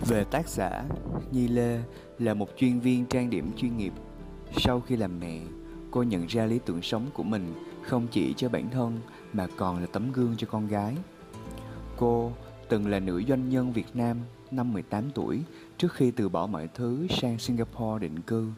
Về 0.06 0.24
tác 0.24 0.48
giả, 0.48 0.84
Nhi 1.32 1.48
Lê 1.48 1.80
là 2.18 2.34
một 2.34 2.48
chuyên 2.56 2.80
viên 2.80 3.06
trang 3.06 3.30
điểm 3.30 3.52
chuyên 3.56 3.76
nghiệp 3.76 3.92
Sau 4.56 4.80
khi 4.80 4.96
làm 4.96 5.20
mẹ, 5.20 5.40
cô 5.90 6.02
nhận 6.02 6.26
ra 6.26 6.46
lý 6.46 6.58
tưởng 6.66 6.82
sống 6.82 7.06
của 7.14 7.22
mình 7.22 7.54
không 7.82 8.06
chỉ 8.10 8.34
cho 8.36 8.48
bản 8.48 8.70
thân 8.70 9.00
mà 9.32 9.46
còn 9.56 9.80
là 9.80 9.86
tấm 9.92 10.12
gương 10.12 10.34
cho 10.36 10.46
con 10.50 10.68
gái. 10.68 10.96
Cô 11.96 12.32
từng 12.68 12.86
là 12.86 13.00
nữ 13.00 13.22
doanh 13.28 13.48
nhân 13.48 13.72
Việt 13.72 13.86
Nam 13.94 14.16
năm 14.50 14.72
18 14.72 15.10
tuổi 15.14 15.40
trước 15.78 15.92
khi 15.92 16.10
từ 16.10 16.28
bỏ 16.28 16.46
mọi 16.46 16.68
thứ 16.74 17.06
sang 17.10 17.38
Singapore 17.38 18.06
định 18.06 18.20
cư. 18.20 18.48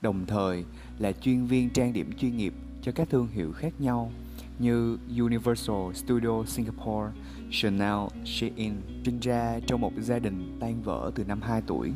Đồng 0.00 0.26
thời 0.26 0.64
là 0.98 1.12
chuyên 1.12 1.46
viên 1.46 1.70
trang 1.70 1.92
điểm 1.92 2.12
chuyên 2.18 2.36
nghiệp 2.36 2.54
cho 2.82 2.92
các 2.92 3.10
thương 3.10 3.28
hiệu 3.28 3.52
khác 3.52 3.72
nhau 3.78 4.12
như 4.58 4.98
Universal 5.18 5.92
Studio 5.94 6.44
Singapore, 6.46 7.12
Chanel, 7.50 7.98
Shein 8.24 8.74
sinh 9.04 9.20
ra 9.20 9.60
trong 9.66 9.80
một 9.80 9.92
gia 9.98 10.18
đình 10.18 10.56
tan 10.60 10.82
vỡ 10.82 11.10
từ 11.14 11.24
năm 11.24 11.42
2 11.42 11.62
tuổi, 11.66 11.92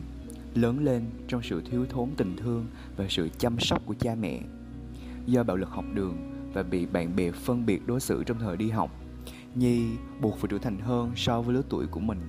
lớn 0.54 0.84
lên 0.84 1.04
trong 1.28 1.42
sự 1.42 1.62
thiếu 1.70 1.86
thốn 1.90 2.10
tình 2.16 2.36
thương 2.36 2.66
và 2.96 3.06
sự 3.08 3.28
chăm 3.38 3.60
sóc 3.60 3.82
của 3.86 3.94
cha 3.98 4.14
mẹ. 4.14 4.40
Do 5.26 5.42
bạo 5.42 5.56
lực 5.56 5.68
học 5.68 5.84
đường 5.94 6.16
và 6.52 6.62
bị 6.62 6.86
bạn 6.86 7.16
bè 7.16 7.30
phân 7.30 7.66
biệt 7.66 7.86
đối 7.86 8.00
xử 8.00 8.24
trong 8.24 8.38
thời 8.38 8.56
đi 8.56 8.70
học, 8.70 8.90
Nhi 9.54 9.86
buộc 10.20 10.38
phải 10.38 10.48
trưởng 10.48 10.62
thành 10.62 10.78
hơn 10.78 11.12
so 11.16 11.42
với 11.42 11.54
lứa 11.54 11.62
tuổi 11.68 11.86
của 11.86 12.00
mình. 12.00 12.20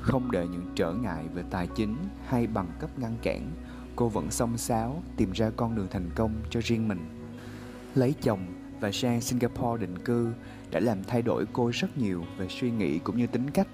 Không 0.00 0.30
để 0.30 0.46
những 0.48 0.72
trở 0.74 0.92
ngại 0.92 1.24
về 1.34 1.44
tài 1.50 1.66
chính 1.66 1.96
hay 2.26 2.46
bằng 2.46 2.68
cấp 2.80 2.98
ngăn 2.98 3.16
cản, 3.22 3.50
cô 3.98 4.08
vẫn 4.08 4.30
xông 4.30 4.58
xáo 4.58 5.02
tìm 5.16 5.32
ra 5.32 5.50
con 5.56 5.74
đường 5.74 5.86
thành 5.90 6.10
công 6.14 6.32
cho 6.50 6.60
riêng 6.64 6.88
mình. 6.88 6.98
Lấy 7.94 8.14
chồng 8.22 8.46
và 8.80 8.92
sang 8.92 9.20
Singapore 9.20 9.86
định 9.86 9.98
cư 9.98 10.32
đã 10.70 10.80
làm 10.80 11.04
thay 11.04 11.22
đổi 11.22 11.44
cô 11.52 11.70
rất 11.74 11.98
nhiều 11.98 12.24
về 12.36 12.46
suy 12.48 12.70
nghĩ 12.70 12.98
cũng 12.98 13.16
như 13.16 13.26
tính 13.26 13.50
cách. 13.50 13.68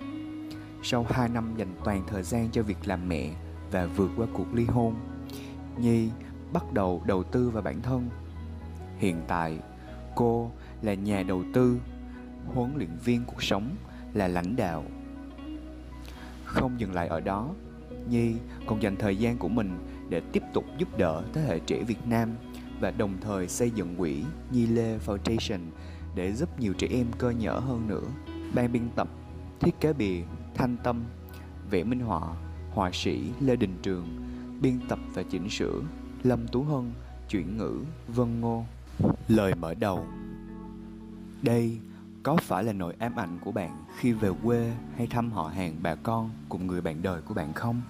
Sau 0.83 1.07
2 1.09 1.29
năm 1.29 1.55
dành 1.57 1.75
toàn 1.85 2.03
thời 2.07 2.23
gian 2.23 2.51
cho 2.51 2.63
việc 2.63 2.77
làm 2.85 3.09
mẹ 3.09 3.31
và 3.71 3.87
vượt 3.87 4.11
qua 4.17 4.27
cuộc 4.33 4.55
ly 4.55 4.65
hôn, 4.65 4.95
Nhi 5.79 6.11
bắt 6.53 6.73
đầu 6.73 7.03
đầu 7.07 7.23
tư 7.23 7.51
vào 7.51 7.63
bản 7.63 7.83
thân. 7.83 8.09
Hiện 8.99 9.23
tại, 9.29 9.59
cô 10.15 10.51
là 10.83 10.95
nhà 10.95 11.23
đầu 11.23 11.43
tư, 11.55 11.79
huấn 12.55 12.73
luyện 12.77 12.97
viên 13.05 13.25
cuộc 13.25 13.43
sống, 13.43 13.77
là 14.15 14.29
lãnh 14.29 14.57
đạo. 14.57 14.85
Không 16.45 16.81
dừng 16.81 16.95
lại 16.95 17.09
ở 17.09 17.21
đó, 17.21 17.51
Nhi 18.09 18.35
còn 18.67 18.83
dành 18.83 18.97
thời 18.97 19.17
gian 19.17 19.39
của 19.39 19.49
mình 19.49 19.79
để 20.09 20.21
tiếp 20.33 20.43
tục 20.53 20.65
giúp 20.79 20.99
đỡ 20.99 21.23
thế 21.33 21.41
hệ 21.41 21.59
trẻ 21.59 21.83
Việt 21.83 22.07
Nam 22.07 22.29
và 22.81 22.91
đồng 22.91 23.15
thời 23.21 23.49
xây 23.49 23.71
dựng 23.71 23.97
quỹ 23.97 24.23
Nhi 24.51 24.67
Lê 24.67 24.99
Foundation 24.99 25.61
để 26.15 26.33
giúp 26.33 26.61
nhiều 26.61 26.73
trẻ 26.79 26.89
em 26.91 27.07
cơ 27.19 27.31
nhở 27.31 27.53
hơn 27.53 27.89
nữa. 27.89 28.05
Ban 28.55 28.73
biên 28.73 28.89
tập, 28.97 29.09
thiết 29.61 29.81
kế 29.81 29.93
bìa, 29.93 30.21
thanh 30.55 30.77
tâm, 30.85 31.05
vẽ 31.71 31.85
minh 31.85 32.01
họa, 32.01 32.21
họa 32.71 32.91
sĩ 32.93 33.31
Lê 33.41 33.57
Đình 33.57 33.77
Trường, 33.83 34.07
biên 34.61 34.81
tập 34.89 34.99
và 35.15 35.23
chỉnh 35.23 35.49
sửa 35.51 35.81
Lâm 36.23 36.49
Tú 36.49 36.63
Hân, 36.63 36.93
chuyển 37.29 37.57
ngữ 37.57 37.81
Vân 38.09 38.41
Ngô. 38.41 38.65
Lời 39.29 39.55
mở 39.55 39.75
đầu 39.75 40.07
Đây 41.43 41.79
có 42.23 42.37
phải 42.37 42.65
là 42.65 42.73
nỗi 42.73 42.95
ám 42.99 43.17
ảnh 43.17 43.39
của 43.45 43.53
bạn 43.53 43.85
khi 43.99 44.13
về 44.13 44.31
quê 44.45 44.73
hay 44.97 45.07
thăm 45.07 45.33
họ 45.33 45.49
hàng 45.49 45.77
bà 45.83 45.95
con 45.95 46.31
cùng 46.49 46.67
người 46.67 46.81
bạn 46.81 47.03
đời 47.03 47.23
của 47.23 47.35
bạn 47.35 47.53
không? 47.53 47.83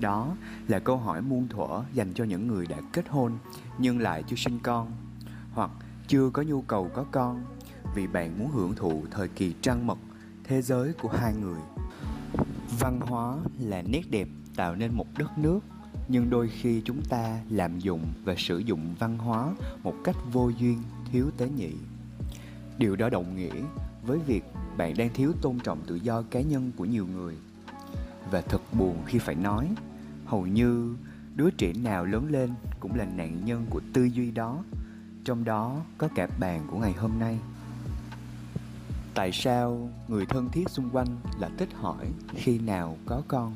Đó 0.00 0.36
là 0.68 0.78
câu 0.78 0.96
hỏi 0.96 1.22
muôn 1.22 1.48
thuở 1.48 1.82
dành 1.94 2.12
cho 2.14 2.24
những 2.24 2.46
người 2.46 2.66
đã 2.66 2.76
kết 2.92 3.08
hôn 3.08 3.32
nhưng 3.78 3.98
lại 3.98 4.22
chưa 4.22 4.36
sinh 4.36 4.58
con, 4.62 4.92
hoặc 5.52 5.70
chưa 6.08 6.30
có 6.30 6.42
nhu 6.42 6.62
cầu 6.62 6.90
có 6.94 7.04
con 7.10 7.44
vì 7.94 8.06
bạn 8.06 8.38
muốn 8.38 8.50
hưởng 8.50 8.74
thụ 8.74 9.04
thời 9.10 9.28
kỳ 9.28 9.54
trăng 9.60 9.86
mật, 9.86 9.98
thế 10.44 10.62
giới 10.62 10.92
của 10.92 11.08
hai 11.08 11.34
người. 11.34 11.60
Văn 12.78 13.00
hóa 13.00 13.36
là 13.60 13.82
nét 13.82 14.02
đẹp 14.10 14.28
tạo 14.56 14.76
nên 14.76 14.94
một 14.94 15.06
đất 15.18 15.38
nước, 15.38 15.60
nhưng 16.08 16.30
đôi 16.30 16.48
khi 16.48 16.82
chúng 16.84 17.02
ta 17.08 17.40
lạm 17.50 17.78
dụng 17.78 18.04
và 18.24 18.34
sử 18.38 18.58
dụng 18.58 18.94
văn 18.98 19.18
hóa 19.18 19.54
một 19.82 19.94
cách 20.04 20.16
vô 20.32 20.48
duyên, 20.48 20.82
thiếu 21.12 21.30
tế 21.36 21.48
nhị. 21.48 21.72
Điều 22.78 22.96
đó 22.96 23.08
đồng 23.08 23.36
nghĩa 23.36 23.62
với 24.06 24.18
việc 24.18 24.44
bạn 24.76 24.96
đang 24.96 25.08
thiếu 25.14 25.32
tôn 25.42 25.58
trọng 25.58 25.80
tự 25.86 25.94
do 25.94 26.22
cá 26.22 26.40
nhân 26.40 26.72
của 26.76 26.84
nhiều 26.84 27.06
người 27.06 27.36
và 28.30 28.40
thật 28.40 28.60
buồn 28.78 28.96
khi 29.06 29.18
phải 29.18 29.34
nói. 29.34 29.70
Hầu 30.26 30.46
như, 30.46 30.96
đứa 31.34 31.50
trẻ 31.50 31.72
nào 31.72 32.04
lớn 32.04 32.26
lên 32.30 32.50
cũng 32.80 32.94
là 32.94 33.04
nạn 33.04 33.44
nhân 33.44 33.66
của 33.70 33.80
tư 33.92 34.04
duy 34.04 34.30
đó. 34.30 34.64
Trong 35.24 35.44
đó 35.44 35.80
có 35.98 36.08
cả 36.14 36.28
bạn 36.40 36.66
của 36.70 36.78
ngày 36.78 36.92
hôm 36.92 37.10
nay. 37.18 37.38
Tại 39.14 39.32
sao 39.32 39.90
người 40.08 40.26
thân 40.26 40.48
thiết 40.52 40.68
xung 40.68 40.90
quanh 40.90 41.06
lại 41.38 41.50
thích 41.58 41.68
hỏi 41.74 42.06
khi 42.34 42.58
nào 42.58 42.96
có 43.06 43.22
con? 43.28 43.54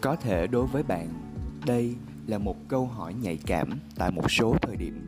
Có 0.00 0.16
thể 0.16 0.46
đối 0.46 0.66
với 0.66 0.82
bạn, 0.82 1.08
đây 1.66 1.96
là 2.26 2.38
một 2.38 2.56
câu 2.68 2.86
hỏi 2.86 3.14
nhạy 3.14 3.38
cảm 3.46 3.70
tại 3.96 4.10
một 4.10 4.30
số 4.30 4.56
thời 4.62 4.76
điểm. 4.76 5.06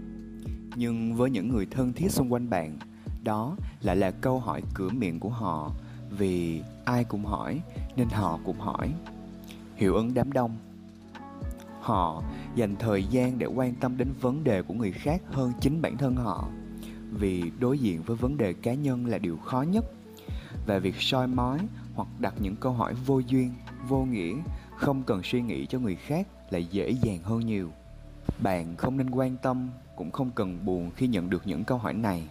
Nhưng 0.77 1.15
với 1.15 1.31
những 1.31 1.49
người 1.49 1.67
thân 1.67 1.93
thiết 1.93 2.11
xung 2.11 2.33
quanh 2.33 2.51
bạn, 2.51 2.79
đó 3.23 3.57
lại 3.81 3.97
là 3.97 4.11
câu 4.11 4.41
hỏi 4.41 4.63
cửa 4.75 4.89
miệng 4.89 5.21
của 5.21 5.29
họ 5.29 5.73
vì 6.19 6.63
ai 6.85 7.05
cũng 7.05 7.25
hỏi, 7.25 7.61
nên 7.97 8.09
họ 8.09 8.39
cũng 8.45 8.61
hỏi. 8.61 8.93
Hiệu 9.77 9.95
ứng 9.95 10.15
đám 10.15 10.33
đông. 10.33 10.57
Họ 11.81 12.23
dành 12.55 12.77
thời 12.77 13.05
gian 13.05 13.39
để 13.39 13.47
quan 13.47 13.75
tâm 13.75 13.97
đến 13.97 14.09
vấn 14.21 14.45
đề 14.45 14.63
của 14.63 14.75
người 14.75 14.93
khác 14.93 15.23
hơn 15.31 15.53
chính 15.61 15.83
bản 15.83 15.97
thân 15.97 16.17
họ, 16.17 16.49
vì 17.11 17.51
đối 17.59 17.79
diện 17.79 18.03
với 18.03 18.17
vấn 18.17 18.37
đề 18.37 18.53
cá 18.53 18.75
nhân 18.75 19.07
là 19.07 19.19
điều 19.19 19.37
khó 19.37 19.63
nhất. 19.63 19.85
Và 20.67 20.79
việc 20.79 20.95
soi 20.99 21.27
mói 21.27 21.59
hoặc 21.95 22.09
đặt 22.19 22.35
những 22.41 22.57
câu 22.57 22.73
hỏi 22.73 22.95
vô 22.95 23.19
duyên, 23.19 23.53
vô 23.89 24.05
nghĩa, 24.05 24.35
không 24.77 25.03
cần 25.03 25.23
suy 25.23 25.43
nghĩ 25.43 25.67
cho 25.67 25.79
người 25.79 25.97
khác 25.97 26.27
lại 26.51 26.67
dễ 26.71 26.91
dàng 26.91 27.19
hơn 27.23 27.47
nhiều. 27.47 27.71
Bạn 28.43 28.77
không 28.77 28.97
nên 28.97 29.11
quan 29.11 29.37
tâm, 29.37 29.71
cũng 29.97 30.11
không 30.11 30.31
cần 30.31 30.59
buồn 30.65 30.91
khi 30.97 31.07
nhận 31.07 31.31
được 31.31 31.47
những 31.47 31.65
câu 31.65 31.79
hỏi 31.79 31.95
này, 31.95 32.29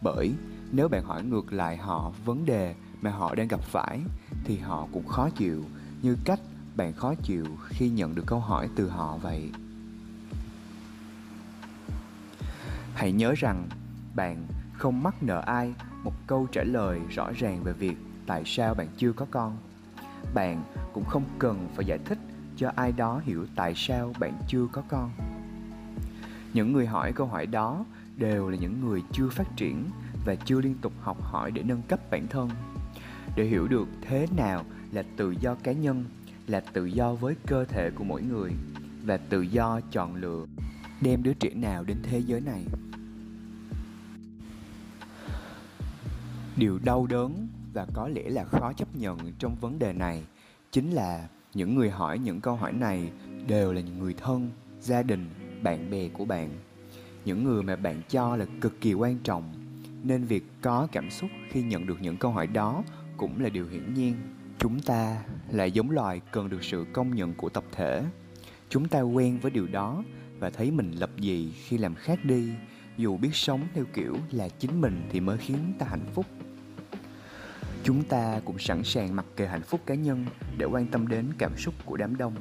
bởi 0.00 0.32
nếu 0.72 0.88
bạn 0.88 1.04
hỏi 1.04 1.22
ngược 1.22 1.52
lại 1.52 1.76
họ 1.76 2.12
vấn 2.24 2.46
đề 2.46 2.74
mà 3.02 3.10
họ 3.10 3.34
đang 3.34 3.48
gặp 3.48 3.60
phải 3.60 4.00
thì 4.44 4.58
họ 4.58 4.88
cũng 4.92 5.06
khó 5.06 5.30
chịu, 5.30 5.64
như 6.02 6.16
cách 6.24 6.40
bạn 6.76 6.92
khó 6.92 7.14
chịu 7.14 7.44
khi 7.68 7.88
nhận 7.88 8.14
được 8.14 8.24
câu 8.26 8.40
hỏi 8.40 8.68
từ 8.76 8.88
họ 8.88 9.16
vậy. 9.16 9.50
Hãy 12.94 13.12
nhớ 13.12 13.34
rằng 13.36 13.68
bạn 14.14 14.46
không 14.72 15.02
mắc 15.02 15.22
nợ 15.22 15.40
ai 15.46 15.74
một 16.04 16.12
câu 16.26 16.46
trả 16.52 16.62
lời 16.62 17.00
rõ 17.10 17.32
ràng 17.36 17.62
về 17.62 17.72
việc 17.72 17.96
tại 18.26 18.42
sao 18.46 18.74
bạn 18.74 18.86
chưa 18.96 19.12
có 19.12 19.26
con. 19.30 19.56
Bạn 20.34 20.62
cũng 20.92 21.04
không 21.04 21.24
cần 21.38 21.68
phải 21.74 21.84
giải 21.84 21.98
thích 22.04 22.18
cho 22.56 22.72
ai 22.76 22.92
đó 22.92 23.20
hiểu 23.24 23.46
tại 23.56 23.72
sao 23.76 24.12
bạn 24.18 24.32
chưa 24.48 24.66
có 24.72 24.82
con. 24.88 25.10
Những 26.52 26.72
người 26.72 26.86
hỏi 26.86 27.12
câu 27.12 27.26
hỏi 27.26 27.46
đó 27.46 27.84
đều 28.16 28.50
là 28.50 28.56
những 28.56 28.80
người 28.80 29.02
chưa 29.12 29.28
phát 29.28 29.56
triển 29.56 29.90
và 30.24 30.34
chưa 30.34 30.60
liên 30.60 30.74
tục 30.82 30.92
học 31.00 31.22
hỏi 31.22 31.50
để 31.50 31.62
nâng 31.62 31.82
cấp 31.82 32.10
bản 32.10 32.26
thân 32.28 32.50
để 33.36 33.44
hiểu 33.44 33.68
được 33.68 33.88
thế 34.00 34.26
nào 34.36 34.64
là 34.92 35.02
tự 35.16 35.34
do 35.40 35.54
cá 35.54 35.72
nhân, 35.72 36.04
là 36.46 36.60
tự 36.60 36.84
do 36.84 37.14
với 37.14 37.34
cơ 37.46 37.64
thể 37.64 37.90
của 37.94 38.04
mỗi 38.04 38.22
người 38.22 38.50
và 39.04 39.16
tự 39.16 39.40
do 39.40 39.80
chọn 39.92 40.14
lựa. 40.14 40.46
Đem 41.00 41.22
đứa 41.22 41.34
trẻ 41.34 41.50
nào 41.54 41.84
đến 41.84 41.96
thế 42.02 42.18
giới 42.18 42.40
này? 42.40 42.64
Điều 46.56 46.78
đau 46.84 47.06
đớn 47.06 47.48
và 47.72 47.86
có 47.94 48.08
lẽ 48.08 48.22
là 48.30 48.44
khó 48.44 48.72
chấp 48.72 48.96
nhận 48.96 49.18
trong 49.38 49.56
vấn 49.60 49.78
đề 49.78 49.92
này 49.92 50.24
chính 50.72 50.90
là 50.90 51.28
những 51.54 51.74
người 51.74 51.90
hỏi 51.90 52.18
những 52.18 52.40
câu 52.40 52.56
hỏi 52.56 52.72
này 52.72 53.10
đều 53.46 53.72
là 53.72 53.80
những 53.80 53.98
người 53.98 54.14
thân, 54.14 54.50
gia 54.80 55.02
đình, 55.02 55.30
bạn 55.62 55.90
bè 55.90 56.08
của 56.08 56.24
bạn. 56.24 56.50
Những 57.24 57.44
người 57.44 57.62
mà 57.62 57.76
bạn 57.76 58.02
cho 58.08 58.36
là 58.36 58.46
cực 58.60 58.80
kỳ 58.80 58.94
quan 58.94 59.18
trọng, 59.18 59.52
nên 60.02 60.24
việc 60.24 60.44
có 60.62 60.88
cảm 60.92 61.10
xúc 61.10 61.30
khi 61.50 61.62
nhận 61.62 61.86
được 61.86 62.02
những 62.02 62.16
câu 62.16 62.32
hỏi 62.32 62.46
đó 62.46 62.82
cũng 63.20 63.42
là 63.42 63.48
điều 63.48 63.66
hiển 63.66 63.94
nhiên. 63.94 64.14
Chúng 64.58 64.80
ta 64.80 65.22
là 65.50 65.64
giống 65.64 65.90
loài 65.90 66.20
cần 66.30 66.50
được 66.50 66.64
sự 66.64 66.86
công 66.92 67.14
nhận 67.14 67.34
của 67.34 67.48
tập 67.48 67.64
thể. 67.72 68.02
Chúng 68.68 68.88
ta 68.88 69.00
quen 69.00 69.38
với 69.38 69.50
điều 69.50 69.66
đó 69.66 70.04
và 70.38 70.50
thấy 70.50 70.70
mình 70.70 70.92
lập 70.92 71.10
dị 71.18 71.52
khi 71.52 71.78
làm 71.78 71.94
khác 71.94 72.24
đi. 72.24 72.52
Dù 72.96 73.16
biết 73.16 73.34
sống 73.34 73.60
theo 73.74 73.84
kiểu 73.94 74.16
là 74.30 74.48
chính 74.48 74.80
mình 74.80 75.08
thì 75.10 75.20
mới 75.20 75.38
khiến 75.38 75.72
ta 75.78 75.86
hạnh 75.90 76.06
phúc. 76.14 76.26
Chúng 77.84 78.02
ta 78.02 78.40
cũng 78.44 78.58
sẵn 78.58 78.84
sàng 78.84 79.16
mặc 79.16 79.26
kệ 79.36 79.46
hạnh 79.46 79.62
phúc 79.62 79.80
cá 79.86 79.94
nhân 79.94 80.26
để 80.58 80.66
quan 80.66 80.86
tâm 80.86 81.08
đến 81.08 81.26
cảm 81.38 81.56
xúc 81.56 81.74
của 81.84 81.96
đám 81.96 82.16
đông. 82.16 82.34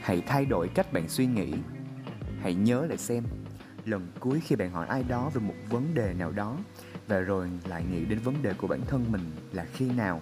Hãy 0.00 0.22
thay 0.26 0.44
đổi 0.44 0.68
cách 0.68 0.92
bạn 0.92 1.08
suy 1.08 1.26
nghĩ. 1.26 1.52
Hãy 2.40 2.54
nhớ 2.54 2.86
lại 2.86 2.98
xem, 2.98 3.24
lần 3.84 4.08
cuối 4.20 4.40
khi 4.40 4.56
bạn 4.56 4.72
hỏi 4.72 4.86
ai 4.86 5.04
đó 5.08 5.30
về 5.34 5.40
một 5.40 5.54
vấn 5.70 5.94
đề 5.94 6.14
nào 6.18 6.32
đó 6.32 6.58
và 7.08 7.18
rồi, 7.18 7.50
lại 7.68 7.84
nghĩ 7.92 8.04
đến 8.04 8.18
vấn 8.18 8.42
đề 8.42 8.54
của 8.54 8.66
bản 8.66 8.80
thân 8.86 9.04
mình 9.12 9.22
là 9.52 9.64
khi 9.72 9.90
nào? 9.90 10.20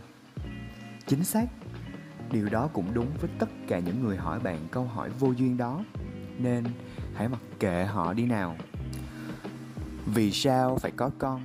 Chính 1.07 1.25
xác, 1.25 1.47
điều 2.33 2.49
đó 2.49 2.71
cũng 2.73 2.95
đúng 2.95 3.07
với 3.21 3.31
tất 3.39 3.49
cả 3.69 3.79
những 3.79 4.05
người 4.05 4.17
hỏi 4.17 4.41
bạn 4.41 4.69
câu 4.71 4.85
hỏi 4.85 5.11
vô 5.19 5.31
duyên 5.31 5.57
đó. 5.57 5.85
Nên 6.39 6.65
hãy 7.15 7.29
mặc 7.29 7.41
kệ 7.59 7.85
họ 7.85 8.13
đi 8.13 8.27
nào. 8.27 8.57
Vì 10.07 10.33
sao 10.33 10.77
phải 10.77 10.91
có 10.91 11.11
con? 11.19 11.43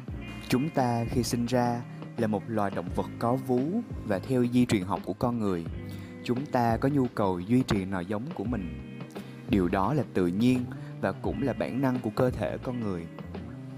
Chúng 0.50 0.70
ta 0.70 1.06
khi 1.10 1.24
sinh 1.24 1.46
ra 1.46 1.82
là 2.18 2.28
một 2.28 2.44
loài 2.48 2.72
động 2.76 2.90
vật 2.96 3.08
có 3.20 3.36
vú 3.36 3.82
và 4.08 4.20
theo 4.20 4.46
di 4.48 4.66
truyền 4.66 4.84
học 4.84 5.00
của 5.06 5.14
con 5.14 5.40
người. 5.40 5.66
Chúng 6.24 6.46
ta 6.46 6.78
có 6.78 6.90
nhu 6.90 7.08
cầu 7.08 7.40
duy 7.40 7.62
trì 7.62 7.86
nòi 7.86 8.06
giống 8.06 8.26
của 8.34 8.44
mình. 8.44 8.98
Điều 9.50 9.68
đó 9.68 9.94
là 9.94 10.04
tự 10.14 10.28
nhiên 10.28 10.66
và 11.02 11.12
cũng 11.12 11.44
là 11.44 11.54
bản 11.54 11.82
năng 11.82 12.00
của 12.00 12.10
cơ 12.10 12.32
thể 12.32 12.58
con 12.64 12.80
người. 12.80 13.08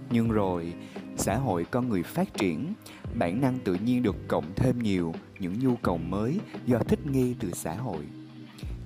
Nhưng 0.10 0.30
rồi 0.30 0.74
xã 1.18 1.36
hội 1.36 1.66
con 1.72 1.90
người 1.90 2.04
phát 2.04 2.34
triển, 2.34 2.74
bản 3.14 3.42
năng 3.42 3.60
tự 3.60 3.74
nhiên 3.74 4.04
được 4.04 4.16
cộng 4.28 4.46
thêm 4.56 4.80
nhiều 4.80 5.14
những 5.40 5.60
nhu 5.60 5.76
cầu 5.76 5.98
mới 5.98 6.40
do 6.66 6.80
thích 6.80 7.00
nghi 7.06 7.36
từ 7.40 7.52
xã 7.54 7.76
hội. 7.76 8.06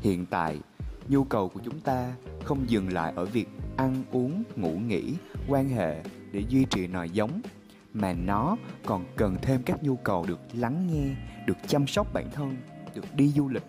Hiện 0.01 0.25
tại, 0.25 0.59
nhu 1.07 1.23
cầu 1.23 1.49
của 1.49 1.59
chúng 1.63 1.79
ta 1.79 2.13
không 2.43 2.69
dừng 2.69 2.93
lại 2.93 3.13
ở 3.15 3.25
việc 3.25 3.49
ăn, 3.77 4.03
uống, 4.11 4.43
ngủ, 4.55 4.71
nghỉ, 4.71 5.13
quan 5.47 5.69
hệ 5.69 6.03
để 6.31 6.43
duy 6.49 6.65
trì 6.65 6.87
nòi 6.87 7.09
giống, 7.09 7.41
mà 7.93 8.13
nó 8.13 8.57
còn 8.85 9.05
cần 9.15 9.37
thêm 9.41 9.63
các 9.63 9.83
nhu 9.83 9.95
cầu 9.95 10.25
được 10.27 10.39
lắng 10.53 10.87
nghe, 10.91 11.15
được 11.47 11.57
chăm 11.67 11.87
sóc 11.87 12.13
bản 12.13 12.29
thân, 12.33 12.55
được 12.95 13.15
đi 13.15 13.27
du 13.27 13.49
lịch, 13.49 13.65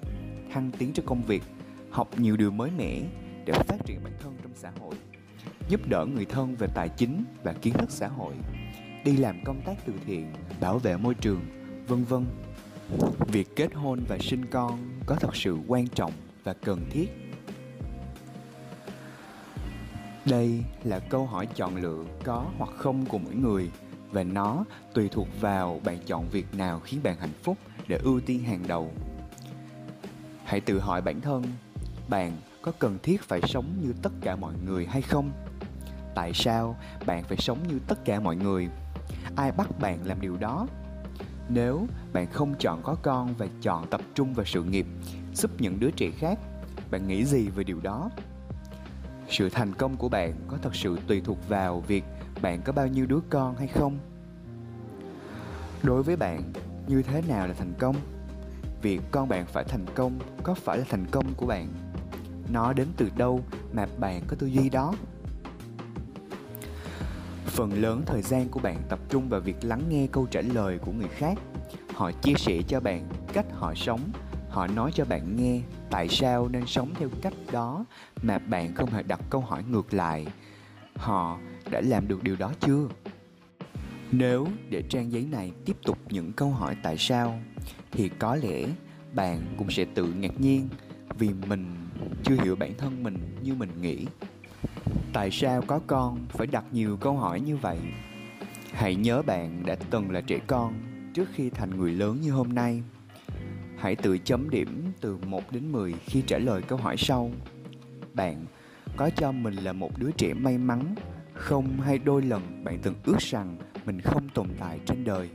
thăng 0.52 0.70
tiến 0.78 0.92
trong 0.92 1.06
công 1.06 1.22
việc, 1.22 1.42
học 1.90 2.08
nhiều 2.16 2.36
điều 2.36 2.50
mới 2.50 2.70
mẻ 2.78 3.00
để 3.44 3.52
phát 3.52 3.76
triển 3.86 4.04
bản 4.04 4.12
thân 4.22 4.34
trong 4.42 4.52
xã 4.54 4.70
hội 4.80 4.94
giúp 5.68 5.80
đỡ 5.88 6.06
người 6.06 6.24
thân 6.24 6.56
về 6.56 6.68
tài 6.74 6.88
chính 6.88 7.24
và 7.42 7.52
kiến 7.52 7.74
thức 7.74 7.90
xã 7.90 8.08
hội, 8.08 8.34
đi 9.04 9.16
làm 9.16 9.44
công 9.44 9.62
tác 9.64 9.74
từ 9.86 9.92
thiện, 10.06 10.32
bảo 10.60 10.78
vệ 10.78 10.96
môi 10.96 11.14
trường, 11.14 11.40
vân 11.86 12.04
vân. 12.04 12.26
Việc 13.26 13.56
kết 13.56 13.74
hôn 13.74 14.00
và 14.08 14.18
sinh 14.20 14.46
con 14.50 15.00
có 15.06 15.14
thật 15.14 15.36
sự 15.36 15.58
quan 15.66 15.88
trọng 15.88 16.12
và 16.44 16.52
cần 16.52 16.86
thiết? 16.90 17.08
Đây 20.24 20.62
là 20.84 20.98
câu 20.98 21.26
hỏi 21.26 21.46
chọn 21.54 21.76
lựa 21.76 22.04
có 22.24 22.46
hoặc 22.58 22.70
không 22.76 23.06
của 23.06 23.18
mỗi 23.18 23.34
người, 23.34 23.70
và 24.10 24.22
nó 24.22 24.64
tùy 24.94 25.08
thuộc 25.08 25.28
vào 25.40 25.80
bạn 25.84 25.98
chọn 26.06 26.28
việc 26.28 26.54
nào 26.54 26.80
khiến 26.80 27.00
bạn 27.02 27.16
hạnh 27.20 27.32
phúc 27.42 27.58
để 27.88 27.98
ưu 28.02 28.20
tiên 28.20 28.42
hàng 28.42 28.62
đầu. 28.68 28.92
Hãy 30.44 30.60
tự 30.60 30.80
hỏi 30.80 31.02
bản 31.02 31.20
thân, 31.20 31.44
bạn 32.08 32.32
có 32.62 32.72
cần 32.78 32.98
thiết 33.02 33.22
phải 33.22 33.40
sống 33.48 33.66
như 33.82 33.92
tất 34.02 34.12
cả 34.20 34.36
mọi 34.36 34.54
người 34.66 34.86
hay 34.86 35.02
không? 35.02 35.30
Tại 36.14 36.32
sao 36.34 36.76
bạn 37.06 37.24
phải 37.24 37.36
sống 37.36 37.58
như 37.68 37.78
tất 37.86 38.04
cả 38.04 38.20
mọi 38.20 38.36
người? 38.36 38.68
Ai 39.36 39.52
bắt 39.52 39.68
bạn 39.80 39.98
làm 40.04 40.20
điều 40.20 40.36
đó? 40.36 40.66
Nếu 41.48 41.86
bạn 42.12 42.26
không 42.32 42.54
chọn 42.58 42.82
có 42.82 42.96
con 43.02 43.34
và 43.38 43.46
chọn 43.62 43.86
tập 43.90 44.00
trung 44.14 44.34
vào 44.34 44.46
sự 44.46 44.62
nghiệp, 44.62 44.86
giúp 45.34 45.50
những 45.58 45.80
đứa 45.80 45.90
trẻ 45.90 46.10
khác, 46.10 46.38
bạn 46.90 47.08
nghĩ 47.08 47.24
gì 47.24 47.48
về 47.48 47.64
điều 47.64 47.80
đó? 47.80 48.10
Sự 49.28 49.48
thành 49.48 49.74
công 49.74 49.96
của 49.96 50.08
bạn 50.08 50.32
có 50.48 50.56
thật 50.62 50.74
sự 50.74 50.98
tùy 51.06 51.20
thuộc 51.24 51.48
vào 51.48 51.80
việc 51.80 52.04
bạn 52.42 52.62
có 52.62 52.72
bao 52.72 52.86
nhiêu 52.86 53.06
đứa 53.06 53.20
con 53.30 53.56
hay 53.56 53.66
không? 53.66 53.98
Đối 55.82 56.02
với 56.02 56.16
bạn, 56.16 56.52
như 56.86 57.02
thế 57.02 57.22
nào 57.28 57.46
là 57.46 57.54
thành 57.54 57.72
công? 57.78 57.96
Việc 58.82 59.00
con 59.10 59.28
bạn 59.28 59.46
phải 59.46 59.64
thành 59.64 59.86
công 59.94 60.18
có 60.42 60.54
phải 60.54 60.78
là 60.78 60.84
thành 60.88 61.06
công 61.10 61.34
của 61.36 61.46
bạn? 61.46 61.68
Nó 62.52 62.72
đến 62.72 62.88
từ 62.96 63.10
đâu 63.16 63.40
mà 63.72 63.86
bạn 63.98 64.22
có 64.28 64.36
tư 64.38 64.46
duy 64.46 64.68
đó? 64.68 64.94
Phần 67.46 67.72
lớn 67.72 68.02
thời 68.06 68.22
gian 68.22 68.48
của 68.48 68.60
bạn 68.60 68.82
tập 68.88 68.98
trung 69.08 69.28
vào 69.28 69.40
việc 69.40 69.56
lắng 69.62 69.82
nghe 69.88 70.06
câu 70.12 70.26
trả 70.30 70.40
lời 70.40 70.78
của 70.78 70.92
người 70.92 71.08
khác. 71.08 71.38
Họ 71.94 72.12
chia 72.12 72.34
sẻ 72.36 72.62
cho 72.68 72.80
bạn 72.80 73.08
cách 73.32 73.46
họ 73.52 73.74
sống, 73.74 74.00
họ 74.48 74.66
nói 74.66 74.90
cho 74.94 75.04
bạn 75.04 75.36
nghe 75.36 75.60
tại 75.90 76.08
sao 76.08 76.48
nên 76.48 76.66
sống 76.66 76.94
theo 76.94 77.08
cách 77.22 77.34
đó 77.52 77.84
mà 78.22 78.38
bạn 78.38 78.74
không 78.74 78.90
hề 78.90 79.02
đặt 79.02 79.20
câu 79.30 79.40
hỏi 79.40 79.64
ngược 79.70 79.94
lại. 79.94 80.26
Họ 80.96 81.38
đã 81.70 81.80
làm 81.80 82.08
được 82.08 82.22
điều 82.22 82.36
đó 82.36 82.52
chưa? 82.60 82.88
Nếu 84.12 84.46
để 84.70 84.82
trang 84.88 85.12
giấy 85.12 85.26
này 85.30 85.52
tiếp 85.64 85.76
tục 85.82 85.98
những 86.10 86.32
câu 86.32 86.50
hỏi 86.50 86.76
tại 86.82 86.96
sao, 86.98 87.40
thì 87.92 88.10
có 88.18 88.36
lẽ 88.36 88.66
bạn 89.14 89.38
cũng 89.58 89.70
sẽ 89.70 89.84
tự 89.94 90.12
ngạc 90.12 90.40
nhiên 90.40 90.68
vì 91.18 91.30
mình 91.48 91.76
chưa 92.22 92.36
hiểu 92.44 92.56
bản 92.56 92.72
thân 92.78 93.02
mình 93.02 93.18
như 93.42 93.54
mình 93.54 93.70
nghĩ 93.80 94.06
tại 95.12 95.30
sao 95.30 95.62
có 95.66 95.80
con 95.86 96.26
phải 96.28 96.46
đặt 96.46 96.64
nhiều 96.72 96.96
câu 96.96 97.16
hỏi 97.16 97.40
như 97.40 97.56
vậy? 97.56 97.78
Hãy 98.72 98.94
nhớ 98.94 99.22
bạn 99.22 99.62
đã 99.66 99.76
từng 99.90 100.10
là 100.10 100.20
trẻ 100.20 100.38
con 100.46 100.74
trước 101.14 101.28
khi 101.34 101.50
thành 101.50 101.70
người 101.70 101.92
lớn 101.92 102.20
như 102.20 102.30
hôm 102.30 102.48
nay. 102.48 102.82
Hãy 103.78 103.96
tự 103.96 104.18
chấm 104.18 104.50
điểm 104.50 104.92
từ 105.00 105.16
1 105.16 105.52
đến 105.52 105.72
10 105.72 105.92
khi 105.92 106.22
trả 106.26 106.38
lời 106.38 106.62
câu 106.62 106.78
hỏi 106.78 106.96
sau. 106.96 107.30
Bạn 108.14 108.46
có 108.96 109.10
cho 109.16 109.32
mình 109.32 109.54
là 109.54 109.72
một 109.72 109.98
đứa 109.98 110.10
trẻ 110.10 110.34
may 110.34 110.58
mắn 110.58 110.94
không 111.34 111.80
hay 111.80 111.98
đôi 111.98 112.22
lần 112.22 112.64
bạn 112.64 112.78
từng 112.82 112.94
ước 113.04 113.18
rằng 113.18 113.56
mình 113.86 114.00
không 114.00 114.28
tồn 114.28 114.48
tại 114.60 114.80
trên 114.86 115.04
đời? 115.04 115.30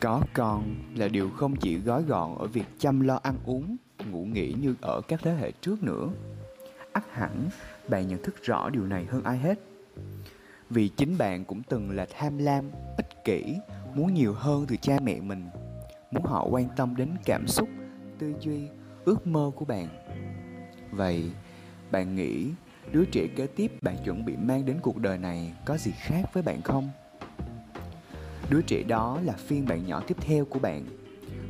Có 0.00 0.22
con 0.34 0.74
là 0.94 1.08
điều 1.08 1.30
không 1.30 1.56
chỉ 1.56 1.76
gói 1.76 2.02
gọn 2.02 2.38
ở 2.38 2.46
việc 2.46 2.66
chăm 2.78 3.00
lo 3.00 3.20
ăn 3.22 3.34
uống, 3.44 3.76
ngủ 4.10 4.24
nghỉ 4.24 4.52
như 4.52 4.74
ở 4.80 5.00
các 5.08 5.20
thế 5.22 5.34
hệ 5.34 5.52
trước 5.52 5.82
nữa. 5.82 6.08
Ắt 6.92 7.04
hẳn 7.12 7.48
bạn 7.88 8.08
nhận 8.08 8.22
thức 8.22 8.42
rõ 8.42 8.70
điều 8.70 8.86
này 8.86 9.04
hơn 9.04 9.24
ai 9.24 9.38
hết. 9.38 9.58
Vì 10.70 10.88
chính 10.88 11.18
bạn 11.18 11.44
cũng 11.44 11.62
từng 11.68 11.90
là 11.90 12.06
tham 12.18 12.38
lam, 12.38 12.70
ích 12.96 13.24
kỷ, 13.24 13.56
muốn 13.94 14.14
nhiều 14.14 14.32
hơn 14.32 14.64
từ 14.68 14.76
cha 14.76 14.98
mẹ 15.02 15.20
mình, 15.20 15.50
muốn 16.10 16.24
họ 16.24 16.46
quan 16.50 16.68
tâm 16.76 16.96
đến 16.96 17.08
cảm 17.24 17.46
xúc, 17.46 17.68
tư 18.18 18.32
duy, 18.40 18.68
ước 19.04 19.26
mơ 19.26 19.50
của 19.56 19.64
bạn. 19.64 19.88
Vậy, 20.90 21.30
bạn 21.90 22.14
nghĩ 22.14 22.50
đứa 22.92 23.04
trẻ 23.04 23.26
kế 23.36 23.46
tiếp 23.46 23.72
bạn 23.82 23.96
chuẩn 24.04 24.24
bị 24.24 24.36
mang 24.36 24.64
đến 24.64 24.76
cuộc 24.82 24.96
đời 24.96 25.18
này 25.18 25.52
có 25.64 25.76
gì 25.76 25.92
khác 25.96 26.22
với 26.32 26.42
bạn 26.42 26.62
không? 26.62 26.90
Đứa 28.50 28.60
trẻ 28.62 28.82
đó 28.82 29.20
là 29.24 29.32
phiên 29.32 29.66
bản 29.68 29.86
nhỏ 29.86 30.02
tiếp 30.06 30.16
theo 30.20 30.44
của 30.44 30.58
bạn. 30.58 30.86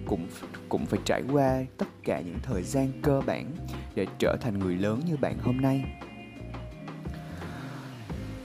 Cũng 0.06 0.26
cũng 0.68 0.86
phải 0.86 1.00
trải 1.04 1.22
qua 1.32 1.64
tất 1.78 1.86
cả 2.04 2.20
những 2.20 2.38
thời 2.42 2.62
gian 2.62 2.92
cơ 3.02 3.20
bản 3.26 3.50
để 3.94 4.06
trở 4.18 4.36
thành 4.40 4.58
người 4.58 4.74
lớn 4.74 5.00
như 5.06 5.16
bạn 5.16 5.38
hôm 5.38 5.56
nay 5.56 5.84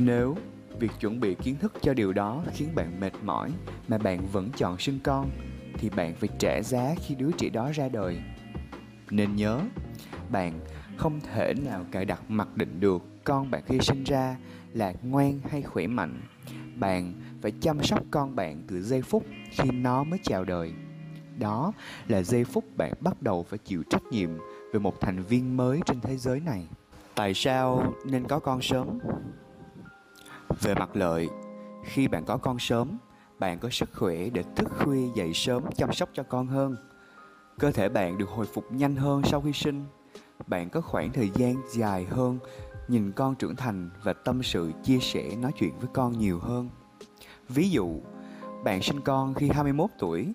nếu 0.06 0.36
việc 0.80 0.91
chuẩn 0.99 1.20
bị 1.20 1.36
kiến 1.36 1.56
thức 1.60 1.74
cho 1.82 1.93
điều 1.93 2.14
đó 2.14 2.43
khiến 2.54 2.70
bạn 2.76 2.99
mệt 2.99 3.14
mỏi 3.24 3.51
mà 3.88 3.97
bạn 3.97 4.26
vẫn 4.32 4.49
chọn 4.58 4.78
sinh 4.80 4.99
con, 5.04 5.30
thì 5.74 5.89
bạn 5.89 6.16
phải 6.16 6.30
trả 6.39 6.62
giá 6.62 6.95
khi 7.06 7.16
đứa 7.16 7.32
trẻ 7.38 7.49
đó 7.49 7.72
ra 7.74 7.89
đời. 7.89 8.22
Nên 9.10 9.36
nhớ, 9.36 9.60
bạn 10.32 10.60
không 10.97 11.20
thể 11.20 11.54
nào 11.66 11.86
cài 11.91 12.06
đặt 12.06 12.22
mặc 12.28 12.47
định 12.56 12.80
được 12.80 13.01
con 13.24 13.51
bạn 13.51 13.64
khi 13.66 13.80
sinh 13.82 14.04
ra 14.04 14.38
là 14.74 14.93
ngoan 15.01 15.39
hay 15.49 15.62
khỏe 15.62 15.88
mạnh. 15.88 16.22
Bạn 16.76 17.14
phải 17.41 17.51
chăm 17.62 17.84
sóc 17.84 18.04
con 18.12 18.36
bạn 18.36 18.64
từ 18.68 18.82
giây 18.82 19.01
phút 19.01 19.26
khi 19.51 19.72
nó 19.72 20.04
mới 20.04 20.20
chào 20.24 20.45
đời. 20.45 20.74
Đó 21.39 21.74
là 22.08 22.24
giây 22.24 22.43
phút 22.43 22.78
bạn 22.78 22.93
bắt 22.99 23.22
đầu 23.22 23.43
phải 23.43 23.60
chịu 23.60 23.84
trách 23.89 24.04
nhiệm 24.12 24.30
về 24.74 24.80
một 24.80 25.01
thành 25.01 25.24
viên 25.24 25.58
mới 25.58 25.80
trên 25.86 26.01
thế 26.01 26.18
giới 26.18 26.39
này. 26.39 26.68
Tại 27.16 27.34
sao 27.34 27.93
nên 28.06 28.28
có 28.28 28.39
con 28.39 28.62
sớm? 28.62 28.99
Về 30.62 30.76
mặt 30.76 30.95
lợi 30.95 31.30
khi 31.84 32.08
bạn 32.08 32.26
có 32.26 32.38
con 32.38 32.60
sớm 32.60 32.97
bạn 33.39 33.60
có 33.60 33.70
sức 33.70 33.89
khỏe 33.93 34.30
để 34.30 34.43
thức 34.56 34.68
khuya 34.78 35.10
dậy 35.16 35.32
sớm 35.34 35.64
chăm 35.76 35.93
sóc 35.93 36.10
cho 36.14 36.24
con 36.24 36.47
hơn 36.47 36.76
cơ 37.60 37.72
thể 37.72 37.89
bạn 37.89 38.18
được 38.18 38.30
hồi 38.30 38.45
phục 38.54 38.72
nhanh 38.72 38.95
hơn 38.95 39.22
sau 39.24 39.41
khi 39.41 39.54
sinh 39.54 39.86
bạn 40.47 40.70
có 40.70 40.82
khoảng 40.82 41.12
thời 41.12 41.32
gian 41.36 41.56
dài 41.74 42.06
hơn 42.06 42.39
nhìn 42.88 43.12
con 43.12 43.36
trưởng 43.36 43.56
thành 43.56 43.89
và 44.04 44.14
tâm 44.14 44.43
sự 44.43 44.72
chia 44.84 44.99
sẻ 44.99 45.36
nói 45.36 45.51
chuyện 45.60 45.80
với 45.80 45.89
con 45.93 46.20
nhiều 46.20 46.39
hơn. 46.39 46.70
Ví 47.49 47.70
dụ, 47.70 48.01
bạn 48.64 48.82
sinh 48.82 49.01
con 49.01 49.34
khi 49.34 49.49
21 49.49 49.89
tuổi 49.99 50.34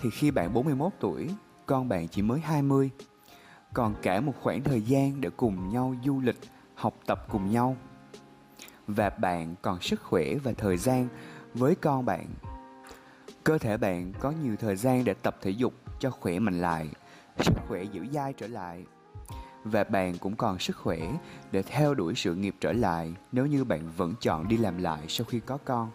thì 0.00 0.10
khi 0.10 0.30
bạn 0.30 0.54
41 0.54 0.92
tuổi, 1.00 1.28
con 1.66 1.88
bạn 1.88 2.08
chỉ 2.08 2.22
mới 2.22 2.40
20. 2.40 2.90
Còn 3.74 3.94
cả 4.02 4.20
một 4.20 4.32
khoảng 4.42 4.62
thời 4.62 4.80
gian 4.80 5.20
để 5.20 5.30
cùng 5.36 5.68
nhau 5.68 5.94
du 6.04 6.20
lịch, 6.20 6.38
học 6.74 6.94
tập 7.06 7.26
cùng 7.30 7.50
nhau. 7.50 7.76
Và 8.86 9.10
bạn 9.10 9.54
còn 9.62 9.80
sức 9.80 10.02
khỏe 10.02 10.34
và 10.34 10.52
thời 10.52 10.76
gian 10.76 11.08
với 11.54 11.74
con 11.74 12.04
bạn. 12.04 12.26
Cơ 13.44 13.58
thể 13.58 13.76
bạn 13.76 14.12
có 14.20 14.30
nhiều 14.30 14.56
thời 14.56 14.76
gian 14.76 15.04
để 15.04 15.14
tập 15.14 15.36
thể 15.42 15.50
dục 15.50 15.74
cho 15.98 16.10
khỏe 16.10 16.38
mạnh 16.38 16.60
lại, 16.60 16.88
sức 17.38 17.54
khỏe 17.68 17.84
dẻo 17.94 18.04
dai 18.12 18.32
trở 18.32 18.46
lại 18.46 18.84
và 19.72 19.84
bạn 19.84 20.18
cũng 20.18 20.36
còn 20.36 20.58
sức 20.58 20.76
khỏe 20.76 20.98
để 21.52 21.62
theo 21.62 21.94
đuổi 21.94 22.14
sự 22.16 22.34
nghiệp 22.34 22.54
trở 22.60 22.72
lại 22.72 23.14
nếu 23.32 23.46
như 23.46 23.64
bạn 23.64 23.90
vẫn 23.96 24.14
chọn 24.20 24.48
đi 24.48 24.56
làm 24.56 24.78
lại 24.78 25.00
sau 25.08 25.24
khi 25.24 25.40
có 25.40 25.58
con. 25.64 25.90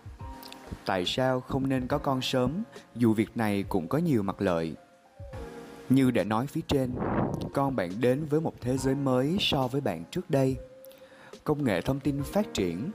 Tại 0.86 1.04
sao 1.06 1.42
không 1.42 1.70
nên 1.70 1.88
có 1.88 1.98
con 1.98 2.22
sớm 2.22 2.64
dù 2.96 3.14
việc 3.14 3.38
này 3.38 3.64
cũng 3.70 3.88
có 3.88 3.98
nhiều 3.98 4.24
mặt 4.24 4.42
lợi? 4.42 4.76
Như 5.90 6.12
đã 6.12 6.24
nói 6.24 6.48
phía 6.48 6.62
trên, 6.68 6.96
con 7.54 7.76
bạn 7.76 7.90
đến 8.00 8.26
với 8.30 8.42
một 8.42 8.54
thế 8.62 8.78
giới 8.78 8.96
mới 8.96 9.38
so 9.40 9.68
với 9.68 9.82
bạn 9.82 10.04
trước 10.12 10.30
đây. 10.30 10.58
Công 11.44 11.64
nghệ 11.64 11.82
thông 11.82 12.00
tin 12.00 12.24
phát 12.24 12.54
triển, 12.54 12.92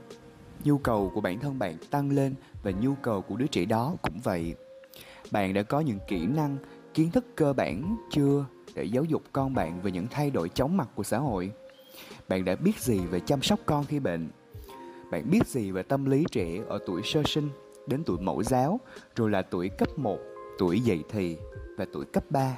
nhu 0.63 0.77
cầu 0.77 1.11
của 1.13 1.21
bản 1.21 1.39
thân 1.39 1.59
bạn 1.59 1.77
tăng 1.91 2.11
lên 2.11 2.35
và 2.63 2.71
nhu 2.71 2.95
cầu 2.95 3.21
của 3.21 3.35
đứa 3.35 3.47
trẻ 3.47 3.65
đó 3.65 3.95
cũng 4.01 4.19
vậy. 4.23 4.55
Bạn 5.31 5.53
đã 5.53 5.63
có 5.63 5.79
những 5.79 5.99
kỹ 6.07 6.25
năng, 6.25 6.57
kiến 6.93 7.11
thức 7.11 7.25
cơ 7.35 7.53
bản 7.53 7.97
chưa 8.11 8.45
để 8.75 8.83
giáo 8.83 9.03
dục 9.03 9.21
con 9.31 9.53
bạn 9.53 9.81
về 9.81 9.91
những 9.91 10.07
thay 10.07 10.29
đổi 10.29 10.49
chóng 10.49 10.77
mặt 10.77 10.89
của 10.95 11.03
xã 11.03 11.17
hội. 11.17 11.51
Bạn 12.27 12.45
đã 12.45 12.55
biết 12.55 12.79
gì 12.79 12.99
về 12.99 13.19
chăm 13.19 13.41
sóc 13.41 13.59
con 13.65 13.85
khi 13.85 13.99
bệnh? 13.99 14.29
Bạn 15.11 15.29
biết 15.31 15.47
gì 15.47 15.71
về 15.71 15.83
tâm 15.83 16.05
lý 16.05 16.25
trẻ 16.31 16.59
ở 16.67 16.79
tuổi 16.85 17.01
sơ 17.03 17.23
sinh 17.25 17.49
đến 17.87 18.03
tuổi 18.05 18.17
mẫu 18.17 18.43
giáo, 18.43 18.79
rồi 19.15 19.29
là 19.29 19.41
tuổi 19.41 19.69
cấp 19.69 19.99
1, 19.99 20.17
tuổi 20.57 20.79
dậy 20.79 21.03
thì 21.09 21.37
và 21.77 21.85
tuổi 21.93 22.05
cấp 22.05 22.23
3? 22.29 22.57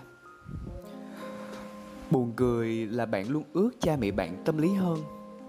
Buồn 2.12 2.34
cười 2.36 2.88
là 2.88 3.06
bạn 3.06 3.30
luôn 3.30 3.44
ước 3.54 3.70
cha 3.80 3.98
mẹ 4.00 4.12
bạn 4.12 4.44
tâm 4.46 4.58
lý 4.58 4.74
hơn, 4.74 4.98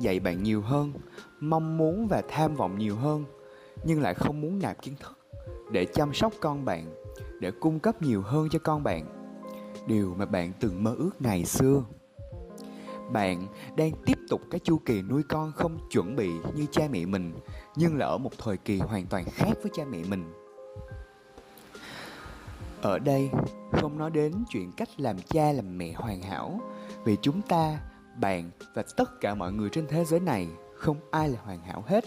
dạy 0.01 0.21
bạn 0.21 0.43
nhiều 0.43 0.63
hơn, 0.63 0.93
mong 1.41 1.79
muốn 1.79 2.09
và 2.09 2.23
tham 2.29 2.57
vọng 2.57 2.79
nhiều 2.79 2.97
hơn, 2.97 3.25
nhưng 3.85 4.01
lại 4.01 4.15
không 4.15 4.41
muốn 4.41 4.59
nạp 4.59 4.83
kiến 4.83 4.95
thức 5.01 5.19
để 5.71 5.85
chăm 5.85 6.15
sóc 6.15 6.33
con 6.41 6.65
bạn, 6.65 6.95
để 7.41 7.51
cung 7.51 7.79
cấp 7.79 8.03
nhiều 8.03 8.23
hơn 8.23 8.49
cho 8.51 8.59
con 8.59 8.83
bạn. 8.83 9.07
Điều 9.87 10.15
mà 10.19 10.27
bạn 10.27 10.53
từng 10.61 10.85
mơ 10.85 10.95
ước 10.99 11.11
ngày 11.19 11.45
xưa. 11.45 11.85
Bạn 13.13 13.47
đang 13.77 13.93
tiếp 14.07 14.19
tục 14.29 14.41
cái 14.51 14.59
chu 14.59 14.79
kỳ 14.79 15.03
nuôi 15.03 15.23
con 15.29 15.53
không 15.53 15.79
chuẩn 15.91 16.17
bị 16.17 16.31
như 16.55 16.67
cha 16.71 16.83
mẹ 16.91 17.07
mình 17.07 17.33
nhưng 17.77 17.99
là 17.99 18.07
ở 18.07 18.19
một 18.19 18.31
thời 18.39 18.57
kỳ 18.57 18.79
hoàn 18.79 19.07
toàn 19.07 19.25
khác 19.25 19.53
với 19.63 19.73
cha 19.75 19.85
mẹ 19.85 19.99
mình. 20.09 20.33
Ở 22.83 22.99
đây 22.99 23.31
không 23.73 23.99
nói 23.99 24.11
đến 24.11 24.33
chuyện 24.51 24.73
cách 24.77 24.89
làm 24.97 25.17
cha 25.29 25.53
làm 25.53 25.79
mẹ 25.79 25.93
hoàn 25.93 26.23
hảo 26.23 26.61
vì 27.05 27.17
chúng 27.23 27.43
ta 27.43 27.79
bạn 28.17 28.51
và 28.75 28.83
tất 28.97 29.21
cả 29.21 29.35
mọi 29.35 29.53
người 29.53 29.69
trên 29.69 29.87
thế 29.89 30.05
giới 30.05 30.21
này, 30.21 30.49
không 30.75 30.97
ai 31.11 31.29
là 31.29 31.39
hoàn 31.43 31.61
hảo 31.61 31.85
hết. 31.87 32.05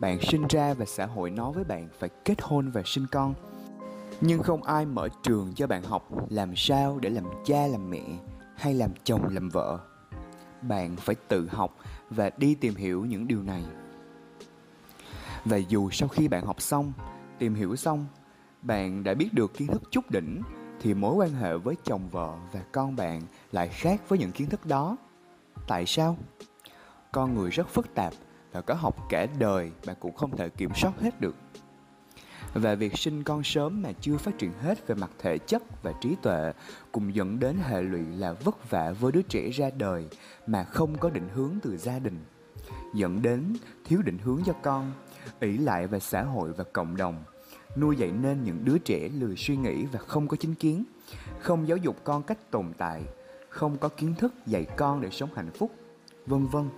Bạn 0.00 0.18
sinh 0.20 0.46
ra 0.48 0.74
và 0.74 0.84
xã 0.84 1.06
hội 1.06 1.30
nói 1.30 1.52
với 1.52 1.64
bạn 1.64 1.88
phải 1.98 2.10
kết 2.24 2.42
hôn 2.42 2.70
và 2.70 2.82
sinh 2.84 3.06
con. 3.12 3.34
Nhưng 4.20 4.42
không 4.42 4.62
ai 4.62 4.86
mở 4.86 5.08
trường 5.22 5.52
cho 5.54 5.66
bạn 5.66 5.82
học 5.82 6.30
làm 6.30 6.56
sao 6.56 6.98
để 7.02 7.10
làm 7.10 7.24
cha, 7.44 7.66
làm 7.66 7.90
mẹ 7.90 8.02
hay 8.56 8.74
làm 8.74 8.90
chồng, 9.04 9.28
làm 9.28 9.48
vợ. 9.48 9.78
Bạn 10.62 10.96
phải 10.96 11.14
tự 11.14 11.48
học 11.48 11.76
và 12.10 12.30
đi 12.36 12.54
tìm 12.54 12.74
hiểu 12.74 13.04
những 13.04 13.28
điều 13.28 13.42
này. 13.42 13.64
Và 15.44 15.56
dù 15.56 15.90
sau 15.90 16.08
khi 16.08 16.28
bạn 16.28 16.46
học 16.46 16.60
xong, 16.60 16.92
tìm 17.38 17.54
hiểu 17.54 17.76
xong, 17.76 18.06
bạn 18.62 19.04
đã 19.04 19.14
biết 19.14 19.34
được 19.34 19.54
kiến 19.54 19.68
thức 19.68 19.82
chút 19.90 20.10
đỉnh 20.10 20.42
thì 20.84 20.94
mối 20.94 21.14
quan 21.14 21.30
hệ 21.30 21.56
với 21.56 21.76
chồng 21.84 22.08
vợ 22.10 22.34
và 22.52 22.60
con 22.72 22.96
bạn 22.96 23.22
lại 23.52 23.68
khác 23.68 24.08
với 24.08 24.18
những 24.18 24.32
kiến 24.32 24.48
thức 24.48 24.66
đó. 24.66 24.96
Tại 25.66 25.86
sao? 25.86 26.16
Con 27.12 27.34
người 27.34 27.50
rất 27.50 27.68
phức 27.68 27.94
tạp 27.94 28.12
và 28.52 28.60
có 28.60 28.74
học 28.74 28.96
cả 29.08 29.26
đời 29.38 29.72
bạn 29.86 29.96
cũng 30.00 30.14
không 30.14 30.36
thể 30.36 30.48
kiểm 30.48 30.70
soát 30.74 31.00
hết 31.00 31.20
được. 31.20 31.34
Và 32.54 32.74
việc 32.74 32.98
sinh 32.98 33.22
con 33.22 33.42
sớm 33.44 33.82
mà 33.82 33.92
chưa 34.00 34.16
phát 34.16 34.38
triển 34.38 34.52
hết 34.52 34.86
về 34.86 34.94
mặt 34.94 35.10
thể 35.18 35.38
chất 35.38 35.82
và 35.82 35.92
trí 36.00 36.16
tuệ 36.22 36.52
cũng 36.92 37.14
dẫn 37.14 37.38
đến 37.38 37.56
hệ 37.62 37.82
lụy 37.82 38.06
là 38.06 38.32
vất 38.32 38.70
vả 38.70 38.94
với 39.00 39.12
đứa 39.12 39.22
trẻ 39.22 39.50
ra 39.50 39.70
đời 39.76 40.08
mà 40.46 40.64
không 40.64 40.98
có 40.98 41.10
định 41.10 41.28
hướng 41.34 41.52
từ 41.62 41.76
gia 41.76 41.98
đình, 41.98 42.24
dẫn 42.94 43.22
đến 43.22 43.56
thiếu 43.84 44.02
định 44.02 44.18
hướng 44.18 44.42
cho 44.46 44.52
con, 44.62 44.92
ỷ 45.40 45.58
lại 45.58 45.86
về 45.86 46.00
xã 46.00 46.22
hội 46.22 46.52
và 46.52 46.64
cộng 46.72 46.96
đồng 46.96 47.24
nuôi 47.76 47.96
dạy 47.96 48.12
nên 48.12 48.44
những 48.44 48.64
đứa 48.64 48.78
trẻ 48.78 49.08
lười 49.08 49.36
suy 49.36 49.56
nghĩ 49.56 49.84
và 49.92 49.98
không 49.98 50.28
có 50.28 50.36
chính 50.36 50.54
kiến 50.54 50.84
không 51.40 51.68
giáo 51.68 51.76
dục 51.76 51.96
con 52.04 52.22
cách 52.22 52.50
tồn 52.50 52.72
tại 52.78 53.02
không 53.48 53.78
có 53.78 53.88
kiến 53.88 54.14
thức 54.18 54.34
dạy 54.46 54.66
con 54.76 55.00
để 55.00 55.10
sống 55.10 55.30
hạnh 55.34 55.50
phúc 55.50 55.70
vân 56.26 56.46
vân. 56.46 56.68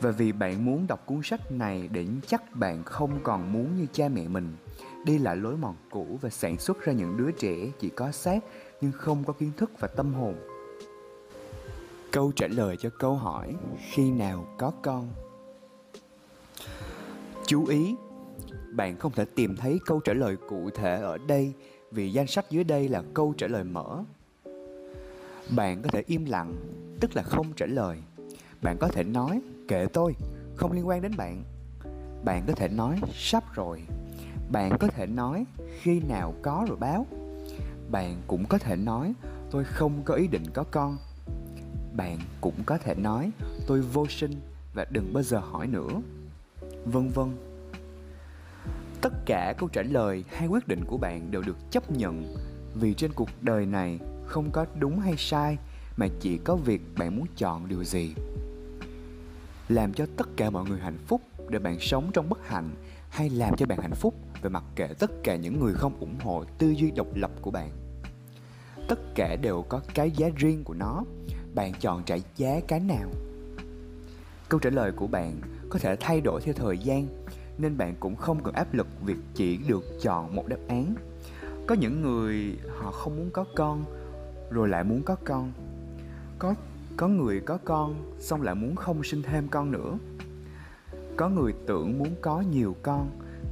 Và 0.00 0.10
vì 0.10 0.32
bạn 0.32 0.64
muốn 0.64 0.86
đọc 0.86 1.06
cuốn 1.06 1.20
sách 1.22 1.52
này 1.52 1.88
để 1.92 2.06
chắc 2.26 2.56
bạn 2.56 2.84
không 2.84 3.20
còn 3.22 3.52
muốn 3.52 3.76
như 3.76 3.86
cha 3.92 4.08
mẹ 4.08 4.28
mình 4.28 4.56
đi 5.04 5.18
lại 5.18 5.36
lối 5.36 5.56
mòn 5.56 5.74
cũ 5.90 6.18
và 6.20 6.30
sản 6.30 6.58
xuất 6.58 6.80
ra 6.80 6.92
những 6.92 7.16
đứa 7.16 7.30
trẻ 7.30 7.54
chỉ 7.78 7.88
có 7.88 8.12
xác 8.12 8.44
nhưng 8.80 8.92
không 8.92 9.24
có 9.24 9.32
kiến 9.32 9.52
thức 9.56 9.70
và 9.78 9.88
tâm 9.88 10.14
hồn. 10.14 10.34
Câu 12.12 12.32
trả 12.36 12.46
lời 12.46 12.76
cho 12.76 12.90
câu 12.98 13.14
hỏi 13.14 13.54
khi 13.92 14.10
nào 14.10 14.54
có 14.58 14.72
con? 14.82 15.08
Chú 17.46 17.66
ý, 17.66 17.94
bạn 18.78 18.96
không 18.98 19.12
thể 19.12 19.24
tìm 19.34 19.56
thấy 19.56 19.80
câu 19.86 20.00
trả 20.00 20.12
lời 20.12 20.36
cụ 20.48 20.70
thể 20.70 21.00
ở 21.02 21.18
đây 21.18 21.52
vì 21.90 22.12
danh 22.12 22.26
sách 22.26 22.50
dưới 22.50 22.64
đây 22.64 22.88
là 22.88 23.02
câu 23.14 23.34
trả 23.38 23.46
lời 23.46 23.64
mở. 23.64 24.04
Bạn 25.56 25.82
có 25.82 25.88
thể 25.90 26.02
im 26.06 26.24
lặng, 26.24 26.54
tức 27.00 27.16
là 27.16 27.22
không 27.22 27.52
trả 27.56 27.66
lời. 27.66 27.98
Bạn 28.62 28.76
có 28.80 28.88
thể 28.88 29.04
nói, 29.04 29.40
kệ 29.68 29.86
tôi, 29.92 30.14
không 30.56 30.72
liên 30.72 30.88
quan 30.88 31.02
đến 31.02 31.12
bạn. 31.16 31.44
Bạn 32.24 32.44
có 32.46 32.52
thể 32.52 32.68
nói, 32.68 33.00
sắp 33.14 33.44
rồi. 33.54 33.82
Bạn 34.52 34.72
có 34.80 34.88
thể 34.88 35.06
nói, 35.06 35.44
khi 35.80 36.00
nào 36.00 36.34
có 36.42 36.64
rồi 36.68 36.76
báo. 36.76 37.06
Bạn 37.90 38.16
cũng 38.26 38.44
có 38.48 38.58
thể 38.58 38.76
nói, 38.76 39.12
tôi 39.50 39.64
không 39.64 40.02
có 40.04 40.14
ý 40.14 40.26
định 40.26 40.44
có 40.54 40.64
con. 40.70 40.96
Bạn 41.96 42.18
cũng 42.40 42.64
có 42.66 42.78
thể 42.78 42.94
nói, 42.94 43.30
tôi 43.66 43.80
vô 43.80 44.06
sinh 44.08 44.32
và 44.74 44.86
đừng 44.90 45.12
bao 45.12 45.22
giờ 45.22 45.38
hỏi 45.38 45.66
nữa. 45.66 46.00
Vân 46.84 47.10
vân 47.10 47.47
tất 49.02 49.12
cả 49.26 49.54
câu 49.58 49.68
trả 49.68 49.82
lời 49.82 50.24
hay 50.28 50.48
quyết 50.48 50.68
định 50.68 50.84
của 50.84 50.96
bạn 50.96 51.30
đều 51.30 51.42
được 51.42 51.56
chấp 51.70 51.90
nhận. 51.90 52.36
Vì 52.74 52.94
trên 52.94 53.12
cuộc 53.12 53.28
đời 53.40 53.66
này 53.66 53.98
không 54.26 54.50
có 54.50 54.66
đúng 54.78 55.00
hay 55.00 55.14
sai, 55.18 55.58
mà 55.96 56.06
chỉ 56.20 56.38
có 56.38 56.56
việc 56.56 56.80
bạn 56.98 57.16
muốn 57.16 57.26
chọn 57.36 57.68
điều 57.68 57.84
gì. 57.84 58.14
Làm 59.68 59.92
cho 59.92 60.06
tất 60.16 60.28
cả 60.36 60.50
mọi 60.50 60.64
người 60.64 60.80
hạnh 60.80 60.98
phúc 61.06 61.20
để 61.48 61.58
bạn 61.58 61.78
sống 61.80 62.10
trong 62.12 62.28
bất 62.28 62.48
hạnh, 62.48 62.70
hay 63.10 63.30
làm 63.30 63.56
cho 63.56 63.66
bạn 63.66 63.78
hạnh 63.82 63.94
phúc 63.94 64.14
và 64.42 64.48
mặc 64.48 64.64
kệ 64.76 64.88
tất 64.98 65.10
cả 65.22 65.36
những 65.36 65.60
người 65.60 65.74
không 65.74 66.00
ủng 66.00 66.16
hộ 66.22 66.44
tư 66.58 66.68
duy 66.70 66.90
độc 66.90 67.06
lập 67.14 67.30
của 67.42 67.50
bạn. 67.50 67.70
Tất 68.88 68.98
cả 69.14 69.36
đều 69.36 69.64
có 69.68 69.80
cái 69.94 70.10
giá 70.10 70.28
riêng 70.36 70.64
của 70.64 70.74
nó, 70.74 71.04
bạn 71.54 71.72
chọn 71.80 72.02
trả 72.06 72.16
giá 72.36 72.60
cái 72.68 72.80
nào. 72.80 73.10
Câu 74.48 74.60
trả 74.60 74.70
lời 74.70 74.92
của 74.92 75.06
bạn 75.06 75.40
có 75.68 75.78
thể 75.78 75.96
thay 76.00 76.20
đổi 76.20 76.40
theo 76.40 76.54
thời 76.54 76.78
gian 76.78 77.06
nên 77.58 77.78
bạn 77.78 77.94
cũng 78.00 78.16
không 78.16 78.42
cần 78.42 78.54
áp 78.54 78.74
lực 78.74 78.86
việc 79.04 79.18
chỉ 79.34 79.58
được 79.68 79.84
chọn 80.02 80.36
một 80.36 80.46
đáp 80.48 80.58
án. 80.68 80.94
Có 81.66 81.74
những 81.74 82.02
người 82.02 82.58
họ 82.78 82.90
không 82.90 83.16
muốn 83.16 83.30
có 83.30 83.44
con, 83.56 83.84
rồi 84.50 84.68
lại 84.68 84.84
muốn 84.84 85.02
có 85.02 85.16
con. 85.24 85.52
Có 86.38 86.54
có 86.96 87.08
người 87.08 87.40
có 87.40 87.58
con, 87.64 88.16
xong 88.18 88.42
lại 88.42 88.54
muốn 88.54 88.76
không 88.76 89.04
sinh 89.04 89.22
thêm 89.22 89.48
con 89.48 89.70
nữa. 89.70 89.98
Có 91.16 91.28
người 91.28 91.52
tưởng 91.66 91.98
muốn 91.98 92.14
có 92.20 92.40
nhiều 92.40 92.76
con, 92.82 93.10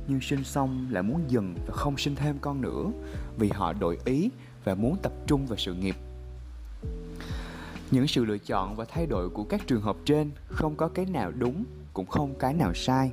nhưng 0.08 0.20
sinh 0.20 0.44
xong 0.44 0.86
lại 0.90 1.02
muốn 1.02 1.20
dừng 1.28 1.54
và 1.66 1.74
không 1.74 1.98
sinh 1.98 2.16
thêm 2.16 2.38
con 2.40 2.60
nữa, 2.60 2.84
vì 3.38 3.48
họ 3.48 3.72
đổi 3.72 3.98
ý 4.04 4.30
và 4.64 4.74
muốn 4.74 4.96
tập 5.02 5.12
trung 5.26 5.46
vào 5.46 5.56
sự 5.56 5.74
nghiệp. 5.74 5.96
Những 7.90 8.06
sự 8.06 8.24
lựa 8.24 8.38
chọn 8.38 8.76
và 8.76 8.84
thay 8.84 9.06
đổi 9.06 9.28
của 9.28 9.44
các 9.44 9.66
trường 9.66 9.82
hợp 9.82 9.96
trên 10.04 10.30
không 10.48 10.76
có 10.76 10.88
cái 10.88 11.06
nào 11.06 11.32
đúng, 11.38 11.64
cũng 11.92 12.06
không 12.06 12.34
cái 12.38 12.54
nào 12.54 12.74
sai 12.74 13.12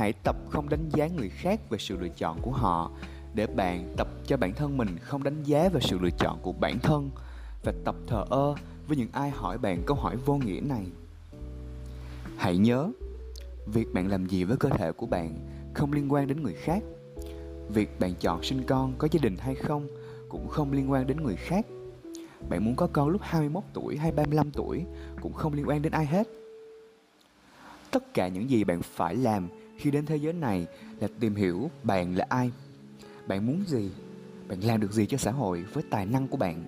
hãy 0.00 0.12
tập 0.12 0.36
không 0.50 0.68
đánh 0.68 0.88
giá 0.88 1.06
người 1.06 1.28
khác 1.28 1.60
về 1.70 1.78
sự 1.78 1.96
lựa 2.00 2.08
chọn 2.08 2.38
của 2.42 2.50
họ, 2.50 2.90
để 3.34 3.46
bạn 3.46 3.94
tập 3.96 4.08
cho 4.26 4.36
bản 4.36 4.52
thân 4.54 4.76
mình 4.76 4.98
không 4.98 5.22
đánh 5.22 5.42
giá 5.42 5.68
về 5.68 5.80
sự 5.80 5.98
lựa 5.98 6.10
chọn 6.18 6.38
của 6.42 6.52
bản 6.52 6.78
thân. 6.78 7.10
Và 7.64 7.72
tập 7.84 7.94
thờ 8.06 8.24
ơ 8.30 8.54
với 8.88 8.96
những 8.96 9.08
ai 9.12 9.30
hỏi 9.30 9.58
bạn 9.58 9.82
câu 9.86 9.96
hỏi 9.96 10.16
vô 10.16 10.34
nghĩa 10.34 10.60
này. 10.60 10.86
Hãy 12.36 12.58
nhớ, 12.58 12.90
việc 13.66 13.92
bạn 13.92 14.08
làm 14.08 14.26
gì 14.26 14.44
với 14.44 14.56
cơ 14.56 14.68
thể 14.68 14.92
của 14.92 15.06
bạn 15.06 15.34
không 15.74 15.92
liên 15.92 16.12
quan 16.12 16.26
đến 16.26 16.42
người 16.42 16.54
khác. 16.54 16.82
Việc 17.68 18.00
bạn 18.00 18.14
chọn 18.20 18.42
sinh 18.42 18.62
con 18.66 18.92
có 18.98 19.08
gia 19.10 19.20
đình 19.22 19.36
hay 19.38 19.54
không 19.54 19.88
cũng 20.28 20.48
không 20.48 20.72
liên 20.72 20.90
quan 20.90 21.06
đến 21.06 21.22
người 21.22 21.36
khác. 21.36 21.66
Bạn 22.48 22.64
muốn 22.64 22.76
có 22.76 22.88
con 22.92 23.08
lúc 23.08 23.20
21 23.24 23.62
tuổi 23.72 23.96
hay 23.96 24.12
35 24.12 24.50
tuổi 24.50 24.84
cũng 25.20 25.32
không 25.32 25.52
liên 25.52 25.68
quan 25.68 25.82
đến 25.82 25.92
ai 25.92 26.06
hết. 26.06 26.28
Tất 27.90 28.14
cả 28.14 28.28
những 28.28 28.50
gì 28.50 28.64
bạn 28.64 28.82
phải 28.82 29.16
làm 29.16 29.48
khi 29.80 29.90
đến 29.90 30.06
thế 30.06 30.16
giới 30.16 30.32
này 30.32 30.66
là 31.00 31.08
tìm 31.20 31.34
hiểu 31.34 31.70
bạn 31.82 32.16
là 32.16 32.26
ai. 32.28 32.50
Bạn 33.26 33.46
muốn 33.46 33.64
gì? 33.66 33.90
Bạn 34.48 34.60
làm 34.60 34.80
được 34.80 34.92
gì 34.92 35.06
cho 35.06 35.16
xã 35.16 35.30
hội 35.30 35.64
với 35.72 35.82
tài 35.90 36.06
năng 36.06 36.28
của 36.28 36.36
bạn? 36.36 36.64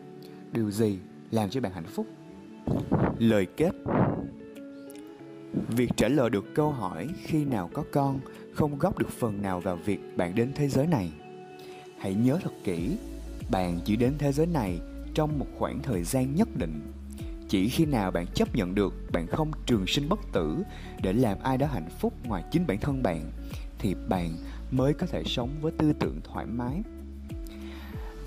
Điều 0.53 0.71
gì 0.71 0.99
làm 1.31 1.51
cho 1.51 1.61
bạn 1.61 1.73
hạnh 1.73 1.87
phúc? 1.87 2.07
Lời 3.19 3.47
kết. 3.57 3.71
Việc 5.69 5.91
trả 5.97 6.09
lời 6.09 6.31
được 6.31 6.45
câu 6.55 6.71
hỏi 6.71 7.09
khi 7.23 7.45
nào 7.45 7.71
có 7.73 7.85
con 7.93 8.21
không 8.55 8.79
góp 8.79 8.99
được 8.99 9.09
phần 9.09 9.43
nào 9.43 9.61
vào 9.61 9.77
việc 9.77 10.17
bạn 10.17 10.35
đến 10.35 10.53
thế 10.55 10.69
giới 10.69 10.87
này. 10.87 11.13
Hãy 11.99 12.15
nhớ 12.15 12.39
thật 12.43 12.53
kỹ, 12.65 12.97
bạn 13.51 13.81
chỉ 13.85 13.97
đến 13.97 14.15
thế 14.19 14.33
giới 14.33 14.47
này 14.47 14.81
trong 15.15 15.39
một 15.39 15.47
khoảng 15.59 15.83
thời 15.83 16.03
gian 16.03 16.35
nhất 16.35 16.49
định 16.59 16.81
chỉ 17.53 17.69
khi 17.69 17.85
nào 17.85 18.11
bạn 18.11 18.27
chấp 18.35 18.55
nhận 18.55 18.75
được 18.75 18.95
bạn 19.13 19.27
không 19.27 19.51
trường 19.67 19.87
sinh 19.87 20.09
bất 20.09 20.21
tử 20.33 20.63
để 21.03 21.13
làm 21.13 21.39
ai 21.43 21.59
đó 21.59 21.67
hạnh 21.67 21.89
phúc 21.99 22.13
ngoài 22.25 22.45
chính 22.51 22.67
bản 22.67 22.79
thân 22.79 23.03
bạn, 23.03 23.31
thì 23.79 23.95
bạn 24.09 24.37
mới 24.71 24.95
có 24.95 25.07
thể 25.07 25.23
sống 25.27 25.51
với 25.61 25.73
tư 25.79 25.93
tưởng 25.93 26.21
thoải 26.25 26.47
mái. 26.47 26.83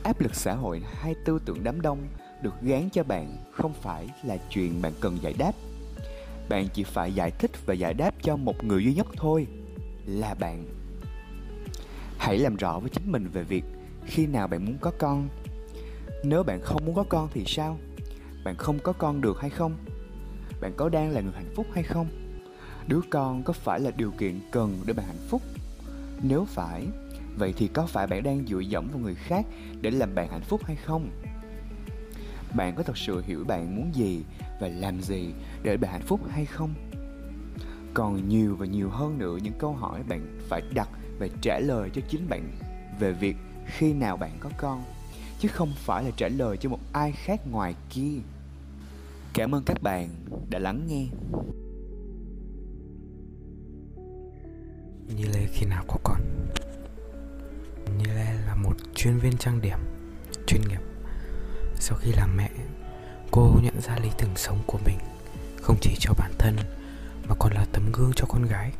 Áp 0.04 0.22
lực 0.22 0.36
xã 0.36 0.54
hội 0.54 0.82
hay 0.94 1.16
tư 1.26 1.40
tưởng 1.46 1.64
đám 1.64 1.82
đông 1.82 2.08
được 2.42 2.62
gán 2.62 2.90
cho 2.90 3.04
bạn 3.04 3.38
không 3.52 3.74
phải 3.74 4.10
là 4.24 4.38
chuyện 4.50 4.82
bạn 4.82 4.94
cần 5.00 5.18
giải 5.22 5.34
đáp. 5.38 5.52
Bạn 6.50 6.68
chỉ 6.74 6.84
phải 6.84 7.14
giải 7.14 7.32
thích 7.32 7.52
và 7.66 7.74
giải 7.74 7.94
đáp 7.94 8.16
cho 8.22 8.36
một 8.36 8.64
người 8.64 8.84
duy 8.84 8.94
nhất 8.94 9.08
thôi 9.16 9.48
là 10.06 10.34
bạn. 10.34 10.66
Hãy 12.18 12.38
làm 12.38 12.56
rõ 12.56 12.80
với 12.80 12.90
chính 12.90 13.12
mình 13.12 13.30
về 13.34 13.44
việc 13.44 13.64
khi 14.06 14.28
nào 14.28 14.48
bạn 14.48 14.66
muốn 14.66 14.78
có 14.82 14.92
con. 14.98 15.30
Nếu 16.24 16.44
bạn 16.44 16.60
không 16.64 16.86
muốn 16.86 16.96
có 16.96 17.04
con 17.10 17.30
thì 17.34 17.44
sao? 17.48 17.78
Bạn 18.46 18.56
không 18.56 18.80
có 18.80 18.93
con 18.93 19.22
được 19.22 19.39
hay 19.41 19.50
không? 19.50 19.76
Bạn 20.62 20.74
có 20.78 20.89
đang 20.89 21.12
là 21.12 21.22
người 21.22 21.34
hạnh 21.36 21.54
phúc 21.56 21.68
hay 21.74 21.84
không? 21.84 22.08
Đứa 22.88 23.00
con 23.10 23.43
có 23.43 23.54
phải 23.54 23.80
là 23.80 23.91
điều 23.91 24.12
kiện 24.12 24.39
cần 24.52 24.82
để 24.86 24.93
bạn 24.93 25.06
hạnh 25.06 25.28
phúc? 25.30 25.41
Nếu 26.24 26.46
phải, 26.46 26.88
vậy 27.38 27.54
thì 27.58 27.68
có 27.68 27.86
phải 27.86 28.08
bạn 28.08 28.24
đang 28.24 28.48
dựa 28.48 28.60
dẫm 28.60 28.88
vào 28.91 29.00
người 29.00 29.16
khác 29.16 29.46
để 29.82 29.91
làm 29.91 30.16
bạn 30.16 30.28
hạnh 30.32 30.41
phúc 30.41 30.62
hay 30.64 30.76
không? 30.76 31.10
Bạn 32.56 32.76
có 32.76 32.84
thật 32.84 32.98
sự 32.98 33.24
hiểu 33.26 33.43
bạn 33.48 33.76
muốn 33.76 33.96
gì 33.96 34.24
và 34.60 34.68
làm 34.68 35.02
gì 35.02 35.34
để 35.64 35.78
bạn 35.78 35.91
hạnh 35.91 36.06
phúc 36.06 36.20
hay 36.30 36.46
không? 36.46 36.74
Còn 37.93 38.30
nhiều 38.30 38.56
và 38.56 38.66
nhiều 38.66 38.89
hơn 38.89 39.18
nữa, 39.18 39.38
những 39.43 39.58
câu 39.60 39.74
hỏi 39.74 40.04
bạn 40.10 40.39
phải 40.50 40.62
đặt 40.74 40.89
và 41.20 41.28
trả 41.41 41.60
lời 41.60 41.89
cho 41.93 42.02
chính 42.10 42.30
bạn 42.30 42.52
về 43.00 43.12
việc 43.12 43.36
khi 43.66 43.93
nào 43.93 44.18
bạn 44.18 44.32
có 44.39 44.50
con, 44.58 44.84
chứ 45.39 45.48
không 45.48 45.74
phải 45.76 46.04
là 46.04 46.12
trả 46.18 46.28
lời 46.28 46.58
cho 46.58 46.70
một 46.70 46.80
ai 46.93 47.12
khác 47.12 47.39
ngoài 47.52 47.76
kia. 47.89 48.20
Cảm 49.36 49.56
ơn 49.56 49.64
các 49.64 49.82
bạn 49.82 50.10
đã 50.50 50.60
lắng 50.60 50.88
nghe. 50.88 51.08
Như 55.16 55.26
Lê 55.34 55.48
khi 55.54 55.66
nào 55.66 55.84
có 55.88 55.98
con 56.04 56.22
Như 57.98 58.06
Lê 58.06 58.34
là 58.48 58.56
một 58.56 58.74
chuyên 58.96 59.18
viên 59.18 59.38
trang 59.38 59.62
điểm, 59.62 59.78
chuyên 60.48 60.62
nghiệp. 60.62 60.80
Sau 61.76 61.98
khi 61.98 62.12
làm 62.12 62.38
mẹ, 62.38 62.50
Cô 63.32 63.60
nhận 63.64 63.82
ra 63.82 63.98
lý 64.04 64.10
tưởng 64.18 64.36
sống 64.36 64.58
của 64.66 64.80
mình 64.86 64.98
Không 65.62 65.78
chỉ 65.82 65.96
cho 66.00 66.14
bản 66.18 66.32
thân 66.38 66.56
Mà 67.28 67.36
còn 67.40 67.54
là 67.54 67.66
tấm 67.72 67.92
gương 67.92 68.12
cho 68.16 68.26
con 68.30 68.46
gái. 68.46 68.72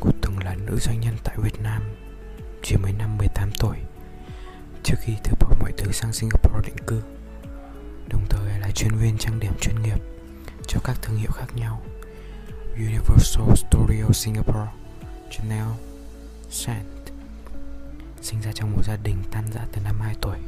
Cô 0.00 0.10
từng 0.22 0.38
là 0.44 0.54
nữ 0.54 0.76
doanh 0.80 1.00
nhân 1.00 1.14
tại 1.24 1.36
Việt 1.42 1.62
Nam, 1.62 1.82
Chỉ 2.62 2.76
mới 2.76 2.92
năm 2.92 3.18
18 3.18 3.50
tuổi, 3.60 3.76
Trước 4.82 4.96
khi 5.00 5.12
từ 5.24 5.32
bỏ 5.40 5.56
mọi 5.60 5.72
thứ 5.76 5.92
sang 5.92 6.12
Singapore 6.12 6.68
định 6.68 6.86
cư 6.86 7.13
đồng 8.08 8.26
thời 8.28 8.58
là 8.58 8.70
chuyên 8.70 8.96
viên 8.96 9.18
trang 9.18 9.40
điểm 9.40 9.52
chuyên 9.60 9.82
nghiệp 9.82 9.98
cho 10.66 10.80
các 10.84 10.96
thương 11.02 11.16
hiệu 11.16 11.30
khác 11.30 11.46
nhau 11.56 11.82
Universal 12.76 13.54
Studio 13.54 14.04
Singapore, 14.12 14.70
Chanel, 15.30 15.66
Scent. 16.50 16.86
Sinh 18.22 18.40
ra 18.40 18.52
trong 18.52 18.72
một 18.72 18.82
gia 18.84 18.96
đình 18.96 19.16
tan 19.30 19.44
rã 19.52 19.66
từ 19.72 19.80
năm 19.84 20.00
2 20.00 20.14
tuổi 20.20 20.38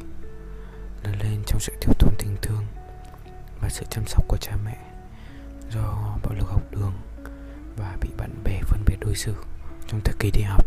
Lớn 1.03 1.15
lên 1.23 1.41
trong 1.45 1.59
sự 1.59 1.73
thiếu 1.81 1.93
thốn 1.99 2.13
tình 2.17 2.35
thương 2.41 2.65
và 3.61 3.69
sự 3.69 3.85
chăm 3.89 4.03
sóc 4.07 4.25
của 4.27 4.37
cha 4.37 4.57
mẹ 4.65 4.77
Do 5.71 6.17
bạo 6.23 6.33
lực 6.33 6.47
học 6.47 6.61
đường 6.71 6.93
và 7.77 7.97
bị 8.01 8.09
bạn 8.17 8.31
bè 8.43 8.61
phân 8.61 8.83
biệt 8.85 8.95
đối 8.99 9.15
xử 9.15 9.33
trong 9.87 10.01
thời 10.03 10.15
kỳ 10.19 10.31
đi 10.31 10.41
học 10.41 10.65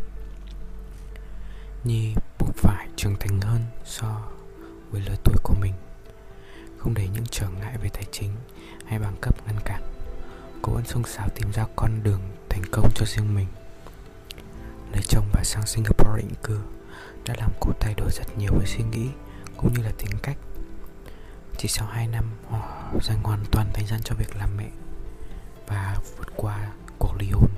Nhi 1.85 2.15
buộc 2.39 2.55
phải 2.57 2.89
trưởng 2.97 3.17
thành 3.21 3.41
hơn 3.41 3.61
so 3.85 4.23
với 4.91 5.01
lứa 5.01 5.17
tuổi 5.25 5.37
của 5.43 5.55
mình 5.61 5.73
không 6.81 6.95
để 6.95 7.09
những 7.09 7.25
trở 7.31 7.49
ngại 7.49 7.77
về 7.83 7.89
tài 7.89 8.05
chính 8.13 8.31
hay 8.87 8.99
bằng 8.99 9.17
cấp 9.21 9.47
ngăn 9.47 9.57
cản. 9.65 9.83
Cô 10.63 10.73
vẫn 10.73 10.85
sung 10.85 11.03
sáo 11.07 11.29
tìm 11.29 11.53
ra 11.53 11.67
con 11.77 12.03
đường 12.03 12.21
thành 12.49 12.63
công 12.71 12.91
cho 12.95 13.07
riêng 13.07 13.35
mình. 13.35 13.47
Lấy 14.93 15.03
chồng 15.09 15.27
và 15.33 15.45
sang 15.45 15.67
singapore 15.67 16.23
định 16.23 16.35
cư 16.43 16.61
đã 17.27 17.35
làm 17.39 17.51
cô 17.61 17.73
thay 17.81 17.95
đổi 17.95 18.11
rất 18.11 18.39
nhiều 18.39 18.51
về 18.59 18.67
suy 18.67 18.85
nghĩ 18.85 19.09
cũng 19.57 19.73
như 19.75 19.83
là 19.83 19.93
tính 19.99 20.11
cách. 20.23 20.37
Chỉ 21.57 21.69
sau 21.69 21.87
2 21.87 22.07
năm, 22.07 22.25
họ 22.51 22.91
dành 23.03 23.23
hoàn 23.23 23.45
toàn 23.51 23.71
thời 23.75 23.85
gian 23.85 24.01
cho 24.05 24.15
việc 24.15 24.37
làm 24.37 24.57
mẹ 24.57 24.69
và 25.67 25.97
vượt 26.19 26.29
qua 26.37 26.73
cuộc 26.99 27.15
ly 27.19 27.31
hôn. 27.31 27.51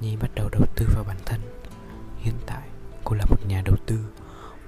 Nhi 0.00 0.16
bắt 0.16 0.30
đầu 0.34 0.48
đầu 0.48 0.62
tư 0.74 0.86
vào 0.94 1.04
bản 1.04 1.16
thân. 1.24 1.40
Hiện 2.18 2.34
tại, 2.46 2.68
cô 3.04 3.14
là 3.16 3.24
một 3.30 3.46
nhà 3.48 3.62
đầu 3.64 3.76
tư, 3.86 3.96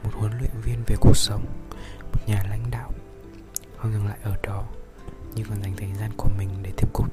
Một 0.03 0.11
huấn 0.13 0.39
luyện 0.39 0.51
viên 0.63 0.83
về 0.87 0.97
cuộc 1.01 1.17
sống, 1.17 1.45
Một 2.13 2.21
nhà 2.27 2.45
lãnh 2.51 2.71
đạo 2.71 2.93
không 3.79 3.93
dừng 3.93 4.07
lại 4.07 4.19
ở 4.23 4.37
đó 4.43 4.65
nhưng 5.35 5.47
còn 5.49 5.63
dành 5.63 5.77
thời 5.77 5.93
gian 6.01 6.11
của 6.17 6.29
mình 6.39 6.49
để 6.63 6.71
tiếp 6.77 6.89
tục 6.95 7.07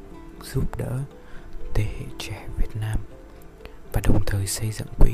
giúp 0.43 0.78
đỡ 0.78 0.99
thế 1.74 1.84
hệ 1.84 2.05
trẻ 2.20 2.47
Việt 2.57 2.76
Nam 2.82 2.99
và 3.93 4.01
đồng 4.03 4.22
thời 4.26 4.47
xây 4.47 4.72
dựng 4.72 4.88
quỹ 4.99 5.11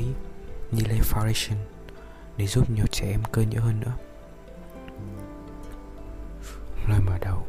Nile 0.70 0.98
Foundation 1.00 1.56
để 2.36 2.46
giúp 2.46 2.70
nhiều 2.70 2.86
trẻ 2.90 3.10
em 3.10 3.22
cơ 3.32 3.42
nhỡ 3.42 3.60
hơn 3.60 3.80
nữa. 3.80 3.92
Lời 6.88 7.00
mở 7.00 7.18
đầu 7.20 7.46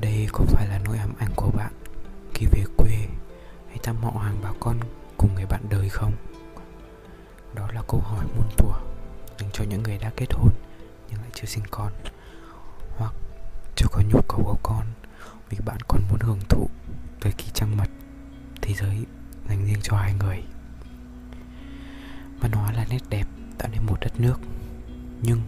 Đây 0.00 0.28
có 0.32 0.44
phải 0.48 0.68
là 0.68 0.78
nỗi 0.84 0.98
ám 0.98 1.14
ảnh 1.18 1.30
của 1.36 1.50
bạn 1.50 1.72
khi 2.34 2.46
về 2.46 2.64
quê 2.76 2.90
hay 3.68 3.78
thăm 3.82 3.96
họ 3.96 4.10
hàng 4.10 4.36
bà 4.42 4.52
con 4.60 4.76
cùng 5.16 5.34
người 5.34 5.46
bạn 5.46 5.60
đời 5.70 5.88
không? 5.88 6.12
Đó 7.54 7.68
là 7.74 7.82
câu 7.88 8.00
hỏi 8.00 8.24
muôn 8.36 8.48
thuở 8.56 8.72
dành 9.38 9.50
cho 9.52 9.64
những 9.64 9.82
người 9.82 9.98
đã 9.98 10.10
kết 10.16 10.32
hôn 10.32 10.52
nhưng 11.10 11.20
lại 11.20 11.30
chưa 11.34 11.46
sinh 11.46 11.64
con 11.70 11.92
chưa 13.76 13.86
có 13.90 14.02
nhu 14.02 14.20
cầu 14.28 14.44
có 14.44 14.54
con, 14.62 14.86
vì 15.50 15.58
bạn 15.64 15.76
còn 15.88 16.02
muốn 16.10 16.20
hưởng 16.20 16.40
thụ 16.48 16.68
thời 17.20 17.32
kỳ 17.32 17.44
trăng 17.54 17.76
mật, 17.76 17.88
thế 18.62 18.74
giới 18.74 19.06
dành 19.48 19.64
riêng 19.64 19.80
cho 19.82 19.96
hai 19.96 20.14
người. 20.14 20.42
Văn 22.40 22.52
hóa 22.52 22.72
là 22.72 22.86
nét 22.90 23.00
đẹp 23.10 23.26
tạo 23.58 23.68
nên 23.72 23.86
một 23.86 24.00
đất 24.00 24.20
nước. 24.20 24.40
Nhưng, 25.22 25.40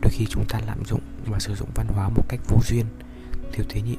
đôi 0.00 0.10
khi 0.10 0.26
chúng 0.26 0.44
ta 0.48 0.60
lạm 0.66 0.84
dụng 0.84 1.00
và 1.26 1.38
sử 1.38 1.54
dụng 1.54 1.68
văn 1.74 1.86
hóa 1.88 2.08
một 2.08 2.22
cách 2.28 2.40
vô 2.48 2.58
duyên, 2.68 2.86
thiếu 3.52 3.66
tế 3.68 3.80
nhị, 3.80 3.96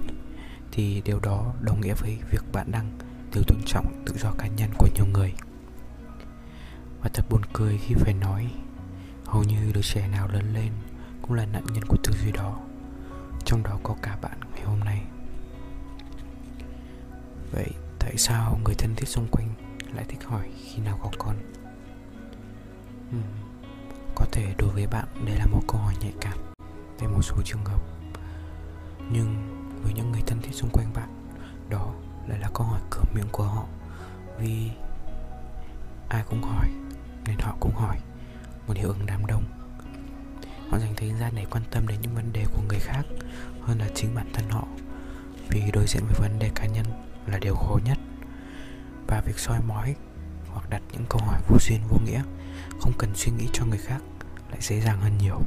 thì 0.72 1.02
điều 1.06 1.20
đó 1.20 1.54
đồng 1.62 1.82
nghĩa 1.82 1.94
với 1.94 2.20
việc 2.32 2.52
bạn 2.52 2.72
đang 2.72 2.92
thiếu 3.32 3.44
tôn 3.48 3.58
trọng 3.66 4.04
tự 4.06 4.18
do 4.18 4.32
cá 4.32 4.48
nhân 4.48 4.70
của 4.78 4.88
nhiều 4.96 5.06
người. 5.06 5.34
Và 7.02 7.10
thật 7.14 7.26
buồn 7.30 7.42
cười 7.54 7.78
khi 7.78 7.96
phải 7.96 8.14
nói, 8.14 8.52
hầu 9.26 9.44
như 9.44 9.72
đứa 9.74 9.82
trẻ 9.82 10.08
nào 10.08 10.28
lớn 10.28 10.54
lên 10.54 10.72
cũng 11.22 11.34
là 11.34 11.46
nạn 11.46 11.64
nhân 11.74 11.84
của 11.88 11.98
tư 12.04 12.14
duy 12.24 12.32
đó 12.32 12.60
trong 13.46 13.64
đó 13.64 13.80
có 13.84 13.96
cả 14.02 14.18
bạn 14.22 14.40
ngày 14.56 14.64
hôm 14.64 14.80
nay. 14.80 15.02
Vậy 17.52 17.70
tại 18.00 18.18
sao 18.18 18.60
người 18.64 18.76
thân 18.76 18.96
thiết 18.96 19.08
xung 19.08 19.28
quanh 19.32 19.50
lại 19.94 20.06
thích 20.08 20.24
hỏi 20.26 20.50
khi 20.58 20.82
nào 20.82 21.00
có 21.04 21.10
con? 21.18 21.36
Uhm, 23.10 23.24
có 24.16 24.26
thể 24.32 24.56
đối 24.58 24.70
với 24.70 24.88
bạn 24.88 25.08
đây 25.26 25.36
là 25.36 25.46
một 25.46 25.62
câu 25.68 25.82
hỏi 25.82 25.94
nhạy 26.02 26.14
cảm 26.22 26.38
về 27.00 27.08
một 27.08 27.22
số 27.22 27.36
trường 27.46 27.66
hợp. 27.66 27.82
Nhưng 29.12 29.36
với 29.84 29.94
những 29.94 30.12
người 30.12 30.22
thân 30.28 30.42
thiết 30.42 30.54
xung 30.54 30.70
quanh 30.70 30.94
bạn 30.94 31.10
đó 31.70 31.94
lại 32.28 32.40
là 32.40 32.50
câu 32.54 32.68
hỏi 32.68 32.82
cửa 32.90 33.04
miệng 33.14 33.30
của 33.32 33.44
họ. 33.44 33.66
Vì 34.40 34.72
ai 36.10 36.24
cũng 36.30 36.44
hỏi 36.44 36.70
nên 37.26 37.40
họ 37.40 37.56
cũng 37.60 37.76
hỏi. 37.76 37.98
Một 38.68 38.78
hiệu 38.78 38.88
ứng 38.88 39.06
đám 39.06 39.26
đông 39.26 39.44
họ 40.72 40.80
dành 40.80 40.94
thời 40.98 41.14
gian 41.20 41.34
để 41.36 41.46
quan 41.50 41.64
tâm 41.72 41.88
đến 41.88 41.98
những 42.02 42.16
vấn 42.16 42.34
đề 42.34 42.46
của 42.54 42.62
người 42.70 42.80
khác 42.80 43.04
hơn 43.62 43.80
là 43.80 43.88
chính 43.96 44.16
bản 44.16 44.28
thân 44.34 44.50
họ. 44.50 44.68
Vì 45.50 45.62
đối 45.74 45.88
diện 45.88 46.04
với 46.06 46.16
vấn 46.20 46.40
đề 46.40 46.50
cá 46.56 46.66
nhân 46.66 46.86
là 47.28 47.38
điều 47.38 47.56
khó 47.56 47.78
nhất. 47.86 47.98
Và 49.08 49.22
việc 49.26 49.40
soi 49.40 49.60
mói 49.68 49.96
hoặc 50.48 50.70
đặt 50.70 50.82
những 50.92 51.06
câu 51.10 51.22
hỏi 51.22 51.42
vô 51.48 51.58
duyên, 51.60 51.82
vô 51.90 51.98
nghĩa, 52.06 52.22
không 52.80 52.94
cần 52.98 53.12
suy 53.16 53.32
nghĩ 53.32 53.48
cho 53.54 53.66
người 53.66 53.78
khác 53.78 54.02
lại 54.52 54.60
dễ 54.62 54.82
dàng 54.82 55.02
hơn 55.02 55.18
nhiều. 55.18 55.42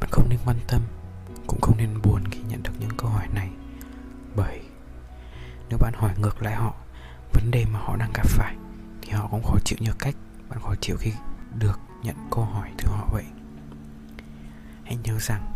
Bạn 0.00 0.10
không 0.10 0.28
nên 0.28 0.38
quan 0.44 0.56
tâm, 0.68 0.80
cũng 1.46 1.60
không 1.60 1.76
nên 1.78 2.02
buồn 2.02 2.24
khi 2.30 2.40
nhận 2.48 2.62
được 2.62 2.72
những 2.80 2.96
câu 2.96 3.10
hỏi 3.10 3.26
này. 3.34 3.50
Bởi 4.36 4.60
nếu 5.68 5.78
bạn 5.78 5.92
hỏi 5.96 6.10
ngược 6.18 6.42
lại 6.42 6.54
họ 6.54 6.74
vấn 7.32 7.50
đề 7.50 7.64
mà 7.72 7.78
họ 7.78 7.96
đang 7.96 8.12
gặp 8.14 8.26
phải 8.26 8.56
thì 9.02 9.10
họ 9.10 9.28
cũng 9.30 9.42
khó 9.42 9.56
chịu 9.64 9.78
như 9.80 9.92
cách 9.98 10.14
bạn 10.48 10.60
khó 10.60 10.74
chịu 10.80 10.96
khi 11.00 11.12
được 11.58 11.80
nhận 12.02 12.16
câu 12.30 12.44
hỏi 12.44 12.70
từ 12.78 12.88
họ 12.88 13.08
vậy 13.12 13.24
hãy 14.92 14.98
nhớ 15.04 15.18
rằng 15.20 15.52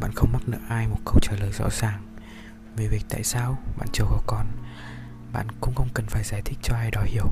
bạn 0.00 0.12
không 0.14 0.32
mắc 0.32 0.42
nợ 0.46 0.58
ai 0.68 0.88
một 0.88 0.98
câu 1.04 1.14
trả 1.22 1.32
lời 1.32 1.52
rõ 1.52 1.68
ràng 1.70 2.02
về 2.76 2.88
việc 2.88 3.04
tại 3.08 3.24
sao 3.24 3.58
bạn 3.78 3.88
chưa 3.92 4.04
có 4.04 4.20
con. 4.26 4.46
Bạn 5.32 5.46
cũng 5.60 5.74
không 5.74 5.88
cần 5.94 6.06
phải 6.06 6.22
giải 6.24 6.42
thích 6.44 6.58
cho 6.62 6.74
ai 6.74 6.90
đó 6.90 7.02
hiểu 7.02 7.26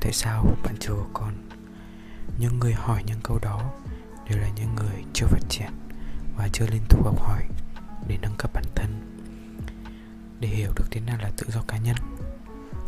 tại 0.00 0.12
sao 0.12 0.56
bạn 0.64 0.74
chưa 0.80 0.92
có 0.92 1.06
con. 1.12 1.34
Những 2.38 2.58
người 2.58 2.72
hỏi 2.72 3.02
những 3.06 3.20
câu 3.22 3.38
đó 3.38 3.72
đều 4.28 4.38
là 4.38 4.48
những 4.48 4.74
người 4.74 5.04
chưa 5.12 5.26
phát 5.26 5.42
triển 5.48 5.70
và 6.36 6.48
chưa 6.52 6.66
liên 6.66 6.82
tục 6.88 7.04
học 7.04 7.20
hỏi 7.20 7.42
để 8.08 8.18
nâng 8.22 8.36
cấp 8.38 8.50
bản 8.54 8.64
thân. 8.74 9.20
Để 10.40 10.48
hiểu 10.48 10.72
được 10.76 10.86
thế 10.90 11.00
nào 11.00 11.18
là 11.20 11.30
tự 11.36 11.46
do 11.50 11.62
cá 11.68 11.78
nhân, 11.78 11.96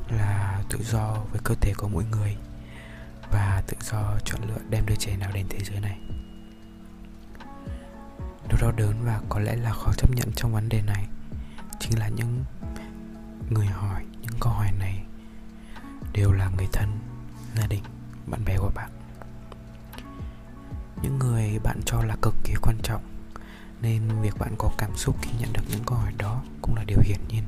là 0.08 0.62
tự 0.70 0.78
do 0.82 1.16
với 1.32 1.40
cơ 1.44 1.54
thể 1.60 1.74
của 1.76 1.88
mỗi 1.88 2.04
người 2.04 2.36
và 3.32 3.62
tự 3.66 3.76
do 3.80 4.18
chọn 4.24 4.40
lựa 4.48 4.60
đem 4.70 4.86
đứa 4.86 4.96
trẻ 4.98 5.16
nào 5.16 5.30
đến 5.34 5.46
thế 5.50 5.58
giới 5.64 5.80
này 5.80 6.13
điều 8.48 8.58
đau 8.60 8.72
đớn 8.72 8.94
và 9.04 9.20
có 9.28 9.40
lẽ 9.40 9.56
là 9.56 9.72
khó 9.72 9.92
chấp 9.96 10.10
nhận 10.10 10.32
trong 10.36 10.52
vấn 10.52 10.68
đề 10.68 10.82
này 10.82 11.06
chính 11.80 11.98
là 11.98 12.08
những 12.08 12.44
người 13.50 13.66
hỏi, 13.66 14.04
những 14.20 14.34
câu 14.40 14.52
hỏi 14.52 14.72
này 14.78 15.04
đều 16.12 16.32
là 16.32 16.48
người 16.56 16.68
thân, 16.72 16.98
gia 17.56 17.66
đình, 17.66 17.82
bạn 18.26 18.44
bè 18.44 18.58
của 18.58 18.70
bạn. 18.74 18.90
Những 21.02 21.18
người 21.18 21.58
bạn 21.58 21.80
cho 21.86 22.02
là 22.02 22.16
cực 22.22 22.34
kỳ 22.44 22.54
quan 22.62 22.76
trọng, 22.82 23.02
nên 23.82 24.02
việc 24.22 24.38
bạn 24.38 24.54
có 24.58 24.70
cảm 24.78 24.96
xúc 24.96 25.16
khi 25.22 25.30
nhận 25.38 25.52
được 25.52 25.62
những 25.68 25.84
câu 25.86 25.98
hỏi 25.98 26.12
đó 26.18 26.42
cũng 26.62 26.76
là 26.76 26.84
điều 26.86 26.98
hiển 27.04 27.20
nhiên. 27.28 27.42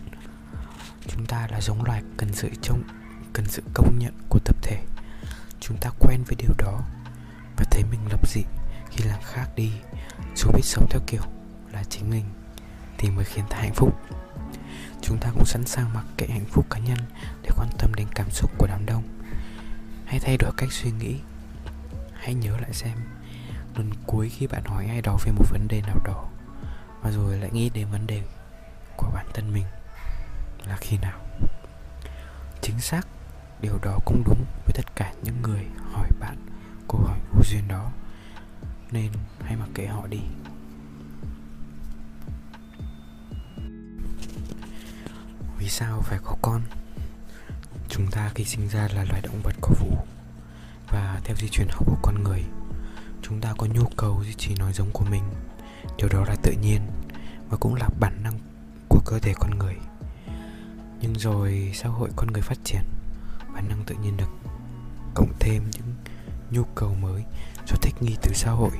Chúng 1.07 1.27
ta 1.27 1.49
là 1.51 1.61
giống 1.61 1.85
loài 1.85 2.03
cần 2.17 2.33
sự 2.33 2.51
trông, 2.63 2.83
cần 3.33 3.47
sự 3.49 3.63
công 3.75 3.99
nhận 3.99 4.15
của 4.29 4.39
tập 4.45 4.57
thể. 4.63 4.85
Chúng 5.61 5.77
ta 5.81 5.91
quen 6.01 6.23
với 6.27 6.37
điều 6.39 6.53
đó 6.59 6.81
và 7.57 7.65
thấy 7.71 7.83
mình 7.91 8.01
lập 8.11 8.29
dị 8.29 8.43
khi 8.91 9.05
làm 9.05 9.21
khác 9.23 9.47
đi 9.57 9.73
chúng 10.37 10.53
biết 10.53 10.64
sống 10.64 10.87
theo 10.91 11.01
kiểu 11.07 11.23
là 11.73 11.85
chính 11.85 12.11
mình 12.11 12.25
thì 12.99 13.11
mới 13.11 13.25
khiến 13.25 13.45
ta 13.51 13.57
hạnh 13.57 13.75
phúc. 13.75 14.01
Chúng 15.03 15.19
ta 15.19 15.31
cũng 15.31 15.45
sẵn 15.45 15.67
sàng 15.67 15.95
mặc 15.95 16.05
kệ 16.17 16.27
hạnh 16.27 16.45
phúc 16.51 16.67
cá 16.71 16.79
nhân 16.79 16.99
để 17.43 17.51
quan 17.57 17.69
tâm 17.79 17.95
đến 17.95 18.07
cảm 18.14 18.31
xúc 18.31 18.51
của 18.59 18.67
đám 18.67 18.87
đông. 18.87 19.03
Hãy 20.07 20.21
thay 20.21 20.37
đổi 20.37 20.53
cách 20.57 20.73
suy 20.73 20.91
nghĩ. 20.91 21.17
Hãy 22.12 22.35
nhớ 22.35 22.57
lại 22.61 22.73
xem, 22.73 22.99
lần 23.77 23.91
cuối 24.07 24.29
khi 24.29 24.47
bạn 24.47 24.64
hỏi 24.64 24.87
ai 24.87 25.03
đó 25.03 25.17
về 25.25 25.33
một 25.33 25.45
vấn 25.51 25.69
đề 25.69 25.81
nào 25.81 25.99
đó 26.05 26.29
và 27.03 27.11
rồi 27.11 27.39
lại 27.39 27.51
nghĩ 27.53 27.71
đến 27.71 27.89
vấn 27.91 28.07
đề 28.07 28.23
của 28.97 29.11
bản 29.14 29.27
thân 29.35 29.53
mình 29.53 29.67
là 30.67 30.77
khi 30.77 30.99
nào. 30.99 31.21
Chính 32.62 32.81
xác, 32.81 33.09
điều 33.61 33.79
đó 33.83 33.99
cũng 34.05 34.23
đúng 34.27 34.45
với 34.64 34.73
tất 34.75 34.97
cả 34.97 35.12
những 35.23 35.43
người 35.43 35.67
hỏi 35.93 36.09
bạn 36.21 36.37
câu 36.89 37.01
hỏi 37.01 37.19
vô 37.33 37.43
duyên 37.45 37.69
đó 37.69 37.91
nên 38.91 39.12
hãy 39.41 39.57
mặc 39.57 39.68
kệ 39.74 39.87
họ 39.87 40.07
đi. 40.07 40.20
Vì 45.59 45.68
sao 45.68 46.03
phải 46.03 46.18
có 46.24 46.37
con? 46.43 46.62
Chúng 47.89 48.11
ta 48.11 48.30
khi 48.34 48.45
sinh 48.45 48.68
ra 48.68 48.89
là 48.95 49.05
loài 49.05 49.20
động 49.22 49.41
vật 49.43 49.55
có 49.61 49.68
vú. 49.80 49.97
Và 50.89 51.20
theo 51.24 51.37
di 51.37 51.49
truyền 51.49 51.68
học 51.70 51.87
của 51.87 51.99
con 52.03 52.22
người, 52.24 52.45
chúng 53.22 53.41
ta 53.41 53.55
có 53.59 53.66
nhu 53.66 53.84
cầu 53.97 54.22
duy 54.24 54.34
trì 54.34 54.55
nói 54.55 54.72
giống 54.72 54.91
của 54.93 55.05
mình. 55.11 55.22
Điều 55.97 56.09
đó 56.09 56.24
là 56.28 56.37
tự 56.43 56.53
nhiên 56.53 56.80
và 57.49 57.57
cũng 57.57 57.74
là 57.74 57.89
bản 58.01 58.22
năng 58.22 58.39
của 58.89 59.01
cơ 59.05 59.18
thể 59.18 59.34
con 59.39 59.59
người. 59.59 59.76
Nhưng 61.01 61.14
rồi 61.18 61.72
xã 61.74 61.89
hội 61.89 62.11
con 62.16 62.26
người 62.32 62.43
phát 62.43 62.59
triển, 62.64 62.82
bản 63.55 63.68
năng 63.68 63.84
tự 63.84 63.95
nhiên 64.03 64.16
được 64.16 64.30
cộng 65.14 65.32
thêm 65.41 65.70
những 65.72 65.95
nhu 66.51 66.65
cầu 66.75 66.95
mới 66.95 67.25
do 67.67 67.77
thích 67.83 67.95
nghi 68.01 68.17
từ 68.23 68.33
xã 68.35 68.51
hội. 68.51 68.71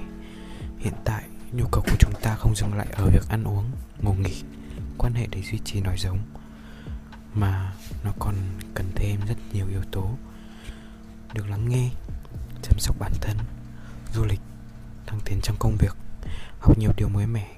Hiện 0.79 0.95
tại, 1.05 1.25
nhu 1.53 1.67
cầu 1.73 1.83
của 1.87 1.97
chúng 1.99 2.13
ta 2.23 2.35
không 2.35 2.55
dừng 2.57 2.75
lại 2.75 2.87
ở 2.93 3.11
việc 3.11 3.29
ăn 3.29 3.45
uống, 3.45 3.71
ngủ 4.03 4.15
nghỉ, 4.15 4.43
quan 4.99 5.15
hệ 5.15 5.27
để 5.31 5.43
duy 5.43 5.59
trì 5.65 5.81
nòi 5.81 5.97
giống, 5.99 6.19
mà 7.35 7.73
nó 8.05 8.13
còn 8.19 8.35
cần 8.75 8.87
thêm 8.95 9.21
rất 9.29 9.37
nhiều 9.53 9.69
yếu 9.69 9.83
tố. 9.93 10.11
Được 11.35 11.47
lắng 11.49 11.69
nghe, 11.69 11.91
chăm 12.63 12.79
sóc 12.79 12.97
bản 12.99 13.13
thân, 13.21 13.37
du 14.15 14.25
lịch, 14.25 14.41
thăng 15.07 15.21
tiến 15.25 15.41
trong 15.43 15.57
công 15.59 15.77
việc, 15.77 15.97
học 16.61 16.79
nhiều 16.79 16.93
điều 16.97 17.09
mới 17.09 17.27
mẻ, 17.27 17.49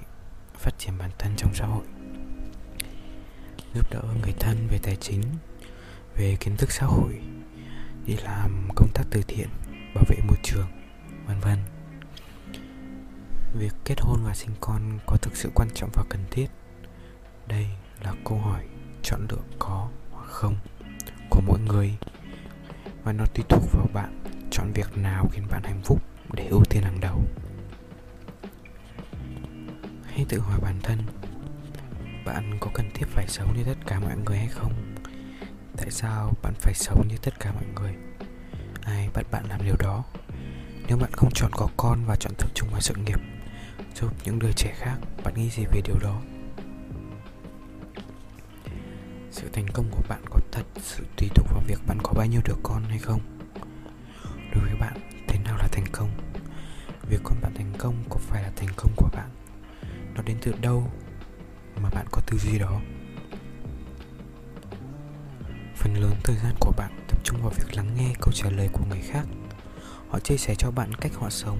phát 0.53 0.71
triển 0.77 0.97
bản 0.97 1.11
thân 1.17 1.33
trong 1.37 1.55
xã 1.55 1.65
hội. 1.65 1.85
Giúp 3.73 3.91
đỡ 3.91 4.01
người 4.21 4.33
thân 4.39 4.67
về 4.67 4.79
tài 4.83 4.95
chính, 4.95 5.23
về 6.15 6.37
kiến 6.39 6.57
thức 6.57 6.71
xã 6.71 6.85
hội, 6.85 7.21
đi 8.05 8.15
làm 8.15 8.69
công 8.75 8.89
tác 8.93 9.03
từ 9.09 9.21
thiện 9.27 9.49
bảo 9.93 10.03
vệ 10.07 10.17
môi 10.27 10.37
trường, 10.43 10.67
vân 11.27 11.39
vân. 11.39 11.57
Việc 13.53 13.73
kết 13.85 14.01
hôn 14.01 14.23
và 14.23 14.33
sinh 14.33 14.51
con 14.61 14.99
có 15.05 15.17
thực 15.17 15.35
sự 15.35 15.51
quan 15.55 15.69
trọng 15.73 15.89
và 15.93 16.03
cần 16.09 16.21
thiết? 16.31 16.47
Đây 17.47 17.67
là 18.03 18.13
câu 18.25 18.37
hỏi 18.37 18.65
chọn 19.03 19.27
lựa 19.29 19.43
có 19.59 19.89
hoặc 20.11 20.27
không 20.27 20.55
của 21.29 21.41
mỗi 21.47 21.59
người. 21.59 21.97
Và 23.03 23.13
nó 23.13 23.25
tùy 23.25 23.43
thuộc 23.49 23.63
vào 23.73 23.87
bạn 23.93 24.23
chọn 24.51 24.71
việc 24.73 24.97
nào 24.97 25.27
khiến 25.31 25.43
bạn 25.49 25.63
hạnh 25.63 25.81
phúc 25.83 26.01
để 26.33 26.47
ưu 26.47 26.63
tiên 26.69 26.83
hàng 26.83 26.99
đầu. 26.99 27.21
Hãy 30.05 30.25
tự 30.29 30.39
hỏi 30.39 30.59
bản 30.61 30.79
thân, 30.83 30.99
bạn 32.25 32.57
có 32.59 32.71
cần 32.73 32.89
thiết 32.93 33.05
phải 33.07 33.27
sống 33.27 33.53
như 33.57 33.63
tất 33.63 33.77
cả 33.87 33.99
mọi 33.99 34.17
người 34.25 34.37
hay 34.37 34.47
không? 34.47 34.73
Tại 35.77 35.91
sao 35.91 36.33
bạn 36.41 36.53
phải 36.59 36.73
sống 36.73 37.07
như 37.07 37.17
tất 37.17 37.39
cả 37.39 37.51
mọi 37.51 37.65
người? 37.75 38.08
Ai 38.89 39.09
bắt 39.13 39.25
bạn 39.31 39.45
làm 39.49 39.63
điều 39.63 39.75
đó. 39.79 40.03
Nếu 40.87 40.97
bạn 40.97 41.11
không 41.13 41.29
chọn 41.33 41.51
có 41.53 41.67
con 41.77 42.05
và 42.05 42.15
chọn 42.15 42.33
tập 42.37 42.49
trung 42.53 42.69
vào 42.71 42.81
sự 42.81 42.93
nghiệp, 42.95 43.19
giúp 43.95 44.13
những 44.23 44.39
đứa 44.39 44.51
trẻ 44.51 44.73
khác, 44.77 44.97
bạn 45.23 45.33
nghĩ 45.35 45.49
gì 45.49 45.63
về 45.71 45.81
điều 45.85 45.99
đó? 45.99 46.21
Sự 49.31 49.49
thành 49.53 49.67
công 49.67 49.85
của 49.91 50.03
bạn 50.09 50.21
có 50.29 50.39
thật 50.51 50.63
sự 50.77 51.03
tùy 51.17 51.29
thuộc 51.35 51.47
vào 51.53 51.63
việc 51.67 51.79
bạn 51.87 51.97
có 52.03 52.13
bao 52.13 52.25
nhiêu 52.25 52.41
đứa 52.45 52.55
con 52.63 52.83
hay 52.83 52.99
không? 52.99 53.21
Đối 54.53 54.63
với 54.63 54.75
bạn, 54.79 54.97
thế 55.27 55.39
nào 55.39 55.57
là 55.57 55.67
thành 55.71 55.85
công? 55.91 56.09
Việc 57.09 57.21
con 57.23 57.41
bạn 57.41 57.53
thành 57.55 57.73
công 57.77 57.95
có 58.09 58.17
phải 58.17 58.43
là 58.43 58.51
thành 58.55 58.69
công 58.75 58.91
của 58.95 59.09
bạn? 59.13 59.29
Nó 60.15 60.21
đến 60.21 60.37
từ 60.41 60.53
đâu 60.61 60.91
mà 61.81 61.89
bạn 61.89 62.05
có 62.11 62.21
tư 62.27 62.37
duy 62.37 62.59
đó? 62.59 62.81
Phần 65.79 65.93
lớn 65.93 66.15
thời 66.23 66.35
gian 66.35 66.55
của 66.59 66.71
bạn 66.77 67.05
tập 67.07 67.19
trung 67.23 67.41
vào 67.41 67.49
việc 67.49 67.75
lắng 67.75 67.95
nghe 67.97 68.13
câu 68.21 68.31
trả 68.33 68.49
lời 68.49 68.69
của 68.73 68.85
người 68.89 69.01
khác. 69.01 69.25
Họ 70.09 70.19
chia 70.19 70.37
sẻ 70.37 70.55
cho 70.57 70.71
bạn 70.71 70.95
cách 70.95 71.11
họ 71.15 71.29
sống, 71.29 71.57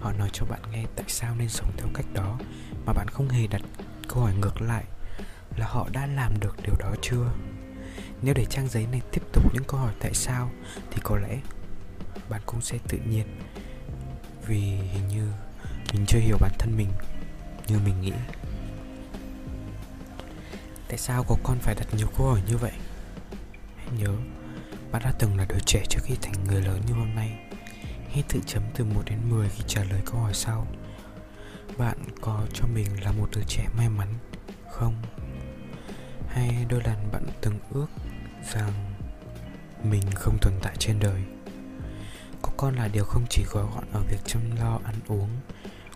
họ 0.00 0.12
nói 0.12 0.30
cho 0.32 0.46
bạn 0.46 0.60
nghe 0.72 0.84
tại 0.96 1.04
sao 1.08 1.34
nên 1.38 1.48
sống 1.48 1.72
theo 1.76 1.86
cách 1.94 2.06
đó 2.12 2.38
mà 2.86 2.92
bạn 2.92 3.08
không 3.08 3.28
hề 3.28 3.46
đặt 3.46 3.62
câu 4.08 4.22
hỏi 4.22 4.34
ngược 4.34 4.62
lại 4.62 4.84
là 5.56 5.66
họ 5.66 5.88
đã 5.92 6.06
làm 6.06 6.40
được 6.40 6.56
điều 6.62 6.74
đó 6.78 6.94
chưa? 7.02 7.32
Nếu 8.22 8.34
để 8.34 8.44
trang 8.44 8.68
giấy 8.68 8.86
này 8.86 9.00
tiếp 9.12 9.22
tục 9.32 9.54
những 9.54 9.64
câu 9.64 9.80
hỏi 9.80 9.92
tại 10.00 10.14
sao 10.14 10.50
thì 10.90 11.00
có 11.02 11.16
lẽ 11.16 11.38
bạn 12.28 12.40
cũng 12.46 12.60
sẽ 12.60 12.78
tự 12.88 12.98
nhiên 13.10 13.26
vì 14.46 14.60
hình 14.60 15.08
như 15.08 15.32
mình 15.92 16.04
chưa 16.06 16.18
hiểu 16.18 16.36
bản 16.40 16.52
thân 16.58 16.76
mình 16.76 16.90
như 17.68 17.78
mình 17.84 18.00
nghĩ. 18.00 18.12
Tại 20.88 20.98
sao 20.98 21.24
có 21.24 21.36
con 21.42 21.58
phải 21.58 21.74
đặt 21.74 21.86
nhiều 21.96 22.08
câu 22.18 22.26
hỏi 22.26 22.42
như 22.48 22.56
vậy? 22.56 22.72
Nhớ. 23.98 24.16
Bạn 24.92 25.02
đã 25.04 25.12
từng 25.18 25.36
là 25.36 25.44
đứa 25.48 25.58
trẻ 25.66 25.84
trước 25.88 26.00
khi 26.02 26.14
thành 26.22 26.44
người 26.44 26.62
lớn 26.62 26.80
như 26.86 26.94
hôm 26.94 27.14
nay. 27.14 27.38
Hãy 28.10 28.22
tự 28.28 28.40
chấm 28.46 28.62
từ 28.74 28.84
1 28.84 29.02
đến 29.06 29.18
10 29.28 29.48
khi 29.48 29.64
trả 29.66 29.84
lời 29.84 30.00
câu 30.04 30.20
hỏi 30.20 30.34
sau. 30.34 30.66
Bạn 31.78 31.98
có 32.20 32.46
cho 32.52 32.66
mình 32.74 32.86
là 33.02 33.12
một 33.12 33.28
đứa 33.36 33.42
trẻ 33.48 33.66
may 33.76 33.88
mắn 33.88 34.08
không? 34.70 34.94
Hay 36.28 36.66
đôi 36.68 36.82
lần 36.84 37.08
bạn 37.12 37.26
từng 37.40 37.58
ước 37.70 37.86
rằng 38.54 38.72
mình 39.84 40.02
không 40.14 40.38
tồn 40.40 40.52
tại 40.62 40.76
trên 40.78 40.98
đời? 41.00 41.22
Có 42.42 42.52
con 42.56 42.74
là 42.74 42.88
điều 42.88 43.04
không 43.04 43.24
chỉ 43.30 43.44
gói 43.50 43.64
gọn 43.74 43.84
ở 43.92 44.02
việc 44.10 44.20
chăm 44.24 44.56
lo, 44.56 44.78
ăn 44.84 44.94
uống, 45.08 45.28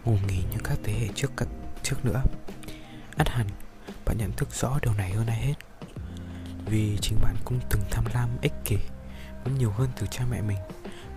ngủ 0.05 0.16
nghỉ 0.28 0.42
như 0.51 0.59
các 0.64 0.78
thế 0.84 0.92
hệ 0.92 1.09
trước 1.14 1.30
các 1.36 1.49
trước 1.82 2.05
nữa. 2.05 2.22
Át 3.16 3.28
hẳn, 3.28 3.47
bạn 4.05 4.18
nhận 4.18 4.32
thức 4.32 4.49
rõ 4.55 4.78
điều 4.82 4.95
này 4.95 5.12
hơn 5.12 5.26
ai 5.26 5.38
hết 5.38 5.55
vì 6.67 6.99
chính 7.01 7.19
bạn 7.23 7.37
cũng 7.45 7.61
từng 7.71 7.83
tham 7.91 8.05
lam 8.15 8.29
ích 8.43 8.53
kỷ 8.65 8.77
muốn 9.45 9.59
nhiều 9.59 9.71
hơn 9.71 9.89
từ 9.97 10.07
cha 10.11 10.25
mẹ 10.31 10.43
mình. 10.43 10.59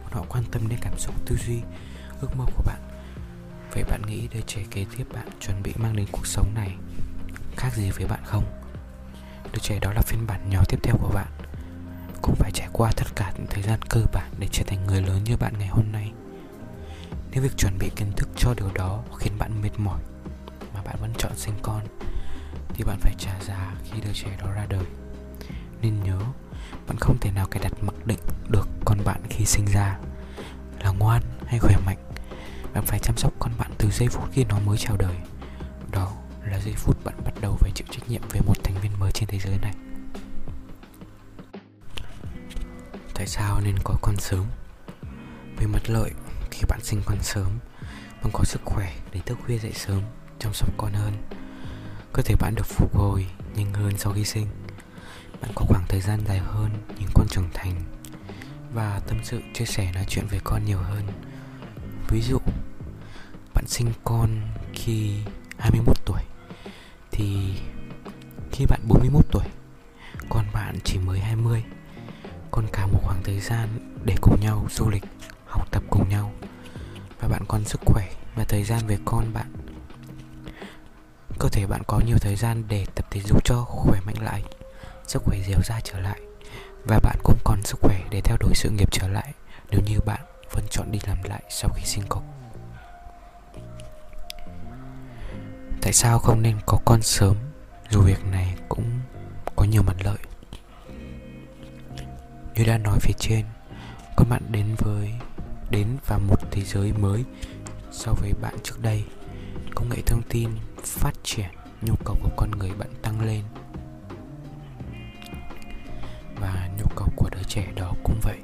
Bọn 0.03 0.13
họ 0.13 0.25
quan 0.29 0.43
tâm 0.51 0.67
đến 0.67 0.79
cảm 0.81 0.97
xúc 0.97 1.15
tư 1.25 1.35
duy, 1.47 1.61
ước 2.21 2.35
mơ 2.37 2.45
của 2.55 2.63
bạn. 2.65 2.81
Vậy 3.71 3.83
bạn 3.83 4.01
nghĩ 4.07 4.27
đứa 4.33 4.41
trẻ 4.41 4.63
kế 4.71 4.85
tiếp 4.97 5.03
bạn 5.13 5.27
chuẩn 5.39 5.63
bị 5.63 5.73
mang 5.77 5.95
đến 5.95 6.05
cuộc 6.11 6.27
sống 6.27 6.53
này 6.55 6.75
khác 7.57 7.73
gì 7.73 7.91
với 7.91 8.07
bạn 8.07 8.19
không? 8.25 8.43
Đứa 9.51 9.59
trẻ 9.61 9.79
đó 9.79 9.93
là 9.93 10.01
phiên 10.01 10.27
bản 10.27 10.49
nhỏ 10.49 10.63
tiếp 10.67 10.77
theo 10.83 10.95
của 10.97 11.11
bạn. 11.13 11.27
Cũng 12.21 12.35
phải 12.35 12.51
trải 12.51 12.67
qua 12.73 12.91
tất 12.95 13.05
cả 13.15 13.33
những 13.37 13.47
thời 13.49 13.63
gian 13.63 13.79
cơ 13.89 14.01
bản 14.13 14.31
để 14.39 14.47
trở 14.51 14.63
thành 14.67 14.87
người 14.87 15.01
lớn 15.01 15.23
như 15.23 15.37
bạn 15.37 15.53
ngày 15.59 15.67
hôm 15.67 15.91
nay. 15.91 16.11
Nếu 17.31 17.43
việc 17.43 17.57
chuẩn 17.57 17.77
bị 17.79 17.91
kiến 17.95 18.11
thức 18.17 18.29
cho 18.35 18.53
điều 18.57 18.71
đó 18.75 19.03
khiến 19.19 19.33
bạn 19.37 19.61
mệt 19.61 19.69
mỏi 19.77 19.99
mà 20.73 20.81
bạn 20.81 20.95
vẫn 21.01 21.13
chọn 21.17 21.31
sinh 21.35 21.53
con, 21.61 21.81
thì 22.73 22.83
bạn 22.83 22.97
phải 22.99 23.13
trả 23.17 23.39
giá 23.41 23.75
khi 23.83 24.01
đứa 24.01 24.13
trẻ 24.13 24.37
đó 24.41 24.51
ra 24.51 24.65
đời 24.69 24.85
nên 25.81 26.03
nhớ, 26.03 26.19
bạn 26.87 26.97
không 26.99 27.17
thể 27.21 27.31
nào 27.31 27.47
cài 27.47 27.63
đặt 27.63 27.73
mặc 27.81 28.05
định 28.05 28.19
được 28.49 28.67
con 28.85 28.97
bạn 29.05 29.21
khi 29.29 29.45
sinh 29.45 29.65
ra. 29.65 29.97
Là 30.79 30.89
ngoan 30.89 31.21
hay 31.47 31.59
khỏe 31.59 31.77
mạnh, 31.85 31.97
bạn 32.73 32.85
phải 32.85 32.99
chăm 32.99 33.17
sóc 33.17 33.33
con 33.39 33.51
bạn 33.57 33.71
từ 33.77 33.89
giây 33.91 34.07
phút 34.07 34.29
khi 34.31 34.43
nó 34.43 34.59
mới 34.59 34.77
chào 34.77 34.97
đời. 34.97 35.15
Đó 35.91 36.13
là 36.45 36.59
giây 36.59 36.73
phút 36.77 37.03
bạn 37.03 37.15
bắt 37.25 37.33
đầu 37.41 37.57
phải 37.59 37.71
chịu 37.75 37.87
trách 37.91 38.09
nhiệm 38.09 38.21
về 38.29 38.39
một 38.47 38.63
thành 38.63 38.75
viên 38.81 38.99
mới 38.99 39.11
trên 39.11 39.29
thế 39.29 39.39
giới 39.39 39.57
này. 39.61 39.73
Tại 43.13 43.27
sao 43.27 43.61
nên 43.63 43.75
có 43.83 43.95
con 44.01 44.17
sớm? 44.17 44.45
Về 45.57 45.67
mặt 45.67 45.89
lợi, 45.89 46.11
khi 46.51 46.61
bạn 46.67 46.79
sinh 46.83 47.01
con 47.05 47.17
sớm, 47.21 47.47
bạn 48.23 48.31
có 48.33 48.43
sức 48.43 48.61
khỏe 48.65 48.93
để 49.11 49.19
thức 49.25 49.37
khuya 49.45 49.57
dậy 49.57 49.73
sớm, 49.75 50.01
chăm 50.39 50.53
sóc 50.53 50.69
con 50.77 50.93
hơn. 50.93 51.13
Cơ 52.13 52.21
thể 52.23 52.35
bạn 52.39 52.55
được 52.55 52.65
phục 52.65 52.95
hồi 52.95 53.27
nhanh 53.55 53.73
hơn 53.73 53.97
sau 53.97 54.13
khi 54.13 54.25
sinh 54.25 54.47
bạn 55.41 55.51
có 55.55 55.65
khoảng 55.65 55.85
thời 55.87 56.01
gian 56.01 56.19
dài 56.27 56.37
hơn 56.37 56.69
những 56.99 57.09
con 57.13 57.27
trưởng 57.29 57.49
thành 57.53 57.73
và 58.73 59.01
tâm 59.07 59.17
sự, 59.23 59.41
chia 59.53 59.65
sẻ, 59.65 59.91
nói 59.95 60.05
chuyện 60.07 60.27
với 60.27 60.39
con 60.43 60.65
nhiều 60.65 60.79
hơn. 60.79 61.03
Ví 62.09 62.21
dụ, 62.21 62.37
bạn 63.53 63.67
sinh 63.67 63.91
con 64.03 64.29
khi 64.73 65.23
21 65.57 65.97
tuổi 66.05 66.21
thì 67.11 67.53
khi 68.51 68.65
bạn 68.65 68.79
41 68.87 69.25
tuổi 69.31 69.45
con 70.29 70.45
bạn 70.53 70.75
chỉ 70.83 70.97
mới 70.97 71.19
20 71.19 71.63
còn 72.51 72.67
cả 72.73 72.87
một 72.87 72.99
khoảng 73.03 73.23
thời 73.23 73.39
gian 73.39 73.67
để 74.05 74.15
cùng 74.21 74.39
nhau 74.41 74.67
du 74.69 74.89
lịch, 74.89 75.03
học 75.45 75.71
tập 75.71 75.83
cùng 75.89 76.09
nhau 76.09 76.31
và 77.19 77.27
bạn 77.27 77.41
còn 77.47 77.65
sức 77.65 77.81
khỏe 77.85 78.09
và 78.35 78.43
thời 78.43 78.63
gian 78.63 78.87
về 78.87 78.97
con 79.05 79.33
bạn. 79.33 79.51
Cơ 81.39 81.49
thể 81.49 81.65
bạn 81.65 81.81
có 81.87 82.01
nhiều 82.05 82.17
thời 82.21 82.35
gian 82.35 82.63
để 82.67 82.85
tập 82.95 83.05
thể 83.11 83.21
dục 83.21 83.45
cho 83.45 83.63
khỏe 83.63 83.99
mạnh 84.05 84.21
lại 84.21 84.43
sức 85.07 85.23
khỏe 85.25 85.37
dẻo 85.47 85.59
dai 85.63 85.81
trở 85.83 85.99
lại. 85.99 86.19
Và 86.83 86.99
bạn 87.03 87.17
cũng 87.23 87.37
còn 87.43 87.63
sức 87.63 87.79
khỏe 87.81 88.01
để 88.09 88.21
theo 88.21 88.37
đuổi 88.39 88.51
sự 88.55 88.69
nghiệp 88.69 88.91
trở 88.91 89.07
lại, 89.07 89.33
nếu 89.69 89.81
như 89.85 89.99
bạn 89.99 90.21
vẫn 90.51 90.65
chọn 90.69 90.91
đi 90.91 90.99
làm 91.07 91.17
lại 91.23 91.43
sau 91.49 91.69
khi 91.75 91.83
sinh 91.85 92.03
con. 92.09 92.23
Tại 95.81 95.93
sao 95.93 96.19
không 96.19 96.41
nên 96.41 96.57
có 96.65 96.79
con 96.85 97.01
sớm, 97.01 97.35
dù 97.89 98.01
việc 98.01 98.25
này 98.31 98.55
cũng 98.69 98.99
có 99.55 99.63
nhiều 99.63 99.83
mặt 99.83 99.95
lợi? 100.03 100.17
Như 102.55 102.63
đã 102.65 102.77
nói 102.77 102.97
phía 103.01 103.13
trên 103.19 103.45
con 104.15 104.29
bạn 104.29 104.41
đến 104.51 104.75
với, 104.77 105.13
đến 105.69 105.87
vào 106.07 106.19
một 106.19 106.51
thế 106.51 106.61
giới 106.61 106.93
mới 106.93 107.23
so 107.91 108.13
với 108.13 108.33
bạn 108.41 108.55
trước 108.63 108.81
đây. 108.81 109.03
Công 109.75 109.89
nghệ 109.89 110.01
thông 110.05 110.21
tin 110.29 110.49
phát 110.83 111.13
triển, 111.23 111.49
nhu 111.81 111.93
cầu 112.05 112.15
của 112.23 112.31
con 112.37 112.51
người 112.51 112.71
bạn 112.77 112.89
tăng 113.01 113.21
lên 113.21 113.43
và 116.39 116.69
nhu 116.77 116.85
cầu 116.95 117.07
của 117.15 117.29
đứa 117.29 117.43
trẻ 117.47 117.71
đó 117.75 117.93
cũng 118.03 118.19
vậy. 118.23 118.37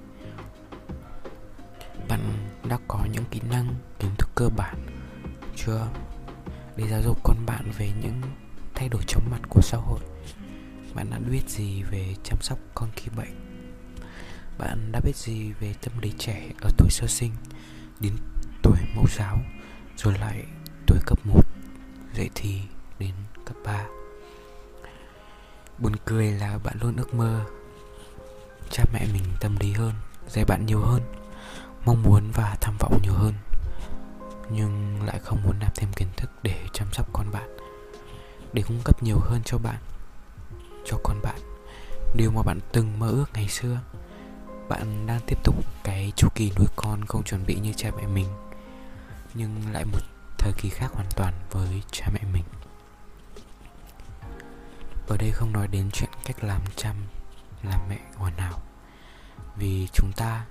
Bạn 2.07 2.19
đã 2.69 2.77
có 2.87 3.05
những 3.11 3.23
kỹ 3.31 3.41
năng, 3.51 3.75
kiến 3.99 4.11
thức 4.17 4.29
cơ 4.35 4.49
bản, 4.49 4.85
chưa? 5.55 5.87
Để 6.75 6.87
giáo 6.87 7.01
dục 7.01 7.19
con 7.23 7.37
bạn 7.45 7.71
về 7.77 7.91
những 8.01 8.21
thay 8.75 8.89
đổi 8.89 9.01
chóng 9.07 9.29
mặt 9.31 9.41
của 9.49 9.61
xã 9.61 9.77
hội, 9.77 9.99
bạn 10.93 11.07
đã 11.11 11.19
biết 11.31 11.49
gì 11.49 11.83
về 11.83 12.15
chăm 12.23 12.41
sóc 12.41 12.57
con 12.75 12.89
khi 12.95 13.09
bệnh? 13.17 13.33
Bạn 14.57 14.91
đã 14.91 14.99
biết 14.99 15.15
gì 15.15 15.51
về 15.59 15.73
tâm 15.81 15.93
lý 16.01 16.13
trẻ 16.17 16.49
ở 16.61 16.69
tuổi 16.77 16.89
sơ 16.89 17.07
sinh 17.07 17.31
đến 17.99 18.13
tuổi 18.63 18.77
mẫu 18.95 19.05
giáo, 19.17 19.37
rồi 19.97 20.13
lại 20.19 20.43
tuổi 20.87 20.99
cấp 21.05 21.19
1 21.25 21.41
dậy 22.13 22.29
thì 22.35 22.61
đến 22.99 23.11
cấp 23.45 23.55
3 23.65 23.85
Buồn 25.77 25.93
cười 26.05 26.31
là 26.31 26.57
bạn 26.63 26.77
luôn 26.81 26.95
ước 26.95 27.13
mơ 27.13 27.45
Cha 28.73 28.83
mẹ 28.93 29.07
mình 29.13 29.23
tâm 29.39 29.55
lý 29.59 29.71
hơn 29.71 29.93
Dạy 30.27 30.45
bạn 30.45 30.65
nhiều 30.65 30.79
hơn, 30.79 31.01
Mong 31.85 32.03
muốn 32.03 32.31
và 32.33 32.57
tham 32.61 32.77
vọng 32.79 32.99
nhiều 33.03 33.13
hơn, 33.13 33.33
Nhưng 34.49 35.03
lại 35.05 35.19
không 35.19 35.43
muốn 35.43 35.59
nạp 35.59 35.75
thêm 35.75 35.93
kiến 35.95 36.07
thức 36.17 36.29
để 36.43 36.65
chăm 36.73 36.87
sóc 36.93 37.09
con 37.13 37.31
bạn, 37.31 37.57
Để 38.53 38.63
cung 38.67 38.81
cấp 38.83 39.03
nhiều 39.03 39.19
hơn 39.19 39.41
cho 39.45 39.57
bạn, 39.57 39.75
Cho 40.85 40.97
con 41.03 41.21
bạn. 41.23 41.39
Điều 42.15 42.31
mà 42.31 42.41
bạn 42.41 42.59
từng 42.71 42.99
mơ 42.99 43.09
ước 43.09 43.25
ngày 43.33 43.47
xưa, 43.47 43.79
Bạn 44.69 45.07
đang 45.07 45.19
tiếp 45.27 45.37
tục 45.43 45.55
cái 45.83 46.11
chu 46.15 46.27
kỳ 46.35 46.51
nuôi 46.57 46.67
con 46.75 47.05
không 47.05 47.23
chuẩn 47.23 47.45
bị 47.45 47.55
như 47.55 47.73
cha 47.73 47.91
mẹ 47.97 48.07
mình, 48.07 48.27
Nhưng 49.33 49.55
lại 49.71 49.85
một 49.85 49.99
thời 50.37 50.53
kỳ 50.57 50.69
khác 50.69 50.91
hoàn 50.93 51.07
toàn 51.15 51.33
với 51.51 51.81
cha 51.91 52.07
mẹ 52.13 52.21
mình. 52.33 52.43
Ở 55.07 55.17
đây 55.17 55.31
không 55.31 55.53
nói 55.53 55.67
đến 55.67 55.89
chuyện 55.93 56.09
cách 56.25 56.43
làm 56.43 56.61
chăm 56.75 56.95
là 57.63 57.79
mẹ 57.89 57.99
hoàn 58.15 58.37
hảo 58.37 58.59
vì 59.55 59.87
chúng 59.93 60.11
ta, 60.15 60.45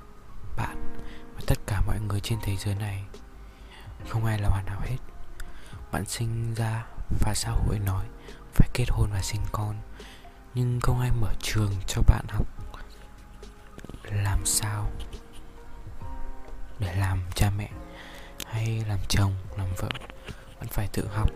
bạn 0.57 0.77
và 1.35 1.41
tất 1.47 1.59
cả 1.67 1.81
mọi 1.87 2.01
người 2.01 2.21
trên 2.21 2.39
thế 2.43 2.57
giới 2.57 2.75
này, 2.75 3.05
không 4.09 4.25
ai 4.25 4.39
là 4.39 4.49
hoàn 4.49 4.67
hảo 4.67 4.81
hết. 4.81 4.99
Bạn 5.93 6.05
sinh 6.07 6.55
ra 6.55 6.87
và 7.21 7.35
xã 7.35 7.51
hội 7.51 7.79
nói 7.79 8.07
phải 8.55 8.69
kết 8.75 8.85
hôn 8.91 9.11
và 9.13 9.23
sinh 9.23 9.43
con, 9.53 9.77
nhưng 10.55 10.81
không 10.81 11.01
ai 11.01 11.11
mở 11.21 11.33
trường 11.41 11.73
cho 11.87 12.03
bạn 12.03 12.25
học 12.29 12.47
làm 14.03 14.47
sao 14.47 14.91
để 16.79 16.95
làm 16.95 17.23
cha 17.35 17.51
mẹ 17.57 17.71
hay 18.47 18.85
làm 18.89 18.99
chồng, 19.09 19.33
làm 19.59 19.69
vợ. 19.77 19.89
Bạn 20.59 20.69
phải 20.69 20.89
tự 20.93 21.09
học 21.09 21.31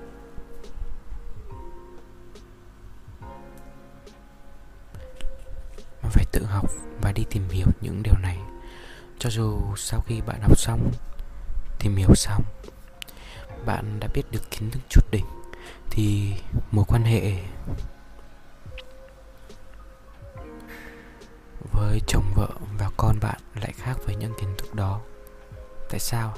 bạn 6.06 6.12
phải 6.12 6.24
tự 6.32 6.44
học 6.44 6.70
và 7.02 7.12
đi 7.12 7.24
tìm 7.30 7.48
hiểu 7.48 7.66
những 7.80 8.02
điều 8.02 8.14
này. 8.22 8.38
Cho 9.18 9.30
dù 9.30 9.60
sau 9.76 10.00
khi 10.00 10.20
bạn 10.20 10.40
học 10.40 10.58
xong, 10.58 10.90
tìm 11.78 11.96
hiểu 11.96 12.14
xong, 12.14 12.42
bạn 13.64 14.00
đã 14.00 14.08
biết 14.14 14.22
được 14.30 14.50
kiến 14.50 14.70
thức 14.70 14.80
chút 14.88 15.10
đỉnh, 15.10 15.24
thì 15.90 16.34
mối 16.70 16.84
quan 16.88 17.02
hệ 17.04 17.42
với 21.72 22.00
chồng 22.06 22.32
vợ 22.34 22.48
và 22.78 22.90
con 22.96 23.18
bạn 23.20 23.40
lại 23.54 23.72
khác 23.76 23.96
với 24.04 24.16
những 24.16 24.32
kiến 24.40 24.54
thức 24.58 24.74
đó. 24.74 25.00
Tại 25.90 26.00
sao? 26.00 26.34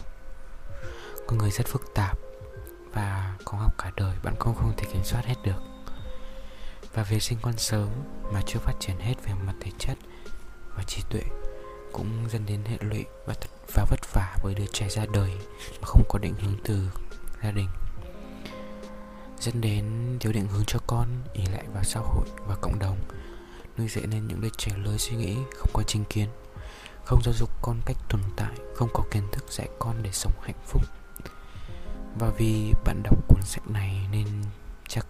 Con 1.27 1.39
người 1.39 1.51
rất 1.51 1.67
phức 1.67 1.95
tạp 1.95 2.19
và 2.93 3.37
có 3.45 3.59
học 3.59 3.75
cả 3.79 3.91
đời, 3.97 4.17
bạn 4.23 4.35
cũng 4.39 4.55
không 4.55 4.73
thể 4.77 4.85
kiểm 4.93 5.05
soát 5.05 5.25
hết 5.25 5.37
được 5.43 5.68
và 6.99 7.05
việc 7.05 7.23
sinh 7.23 7.39
con 7.43 7.59
sớm 7.59 7.89
mà 8.33 8.43
chưa 8.47 8.59
phát 8.59 8.73
triển 8.81 8.99
hết 8.99 9.15
về 9.25 9.33
mặt 9.47 9.55
thể 9.61 9.71
chất 9.79 9.99
và 10.77 10.83
trí 10.83 11.03
tuệ, 11.11 11.23
cũng 11.93 12.27
dẫn 12.31 12.47
đến 12.47 12.61
hệ 12.65 12.77
lụy 12.81 13.05
và 13.27 13.35
thật 13.35 13.49
và 13.75 13.87
vất 13.91 14.01
vả 14.13 14.37
với 14.43 14.55
đứa 14.55 14.67
trẻ 14.73 14.89
ra 14.89 15.07
đời 15.13 15.33
mà 15.81 15.87
không 15.87 16.03
có 16.09 16.19
định 16.19 16.35
hướng 16.43 16.55
từ 16.65 16.91
gia 17.43 17.51
đình. 17.51 17.69
Dẫn 19.41 19.61
đến 19.61 20.17
thiếu 20.21 20.33
định 20.33 20.49
hướng 20.49 20.65
cho 20.67 20.79
con 20.87 21.09
ỉ 21.33 21.45
lại 21.53 21.65
vào 21.75 21.85
xã 21.85 22.01
hội 22.01 22.29
và 22.47 22.55
cộng 22.61 22.79
đồng, 22.79 22.99
nuôi 23.79 23.89
dạy 23.89 24.07
nên 24.07 24.27
những 24.27 24.41
đứa 24.41 24.51
trẻ 24.59 24.73
lơi 24.77 24.99
suy 24.99 25.17
nghĩ, 25.17 25.37
không 25.57 25.71
có 25.73 25.83
chính 25.83 26.05
kiến, 26.05 26.29
không 27.05 27.23
giáo 27.23 27.35
dục 27.35 27.51
con 27.63 27.81
cách 27.87 27.97
tồn 28.09 28.21
tại, 28.37 28.53
không 28.75 28.89
có 28.93 29.05
kiến 29.11 29.23
thức 29.33 29.45
dạy 29.51 29.69
con 29.79 30.03
để 30.03 30.11
sống 30.13 30.33
hạnh 30.43 30.65
phúc. 30.67 30.83
Và 32.19 32.31
vì 32.39 32.73
bạn 32.85 33.03
đọc 33.03 33.29
cuốn 33.29 33.43
sách 33.43 33.71
này 33.71 34.09
nên 34.13 34.27
chắc 34.89 35.07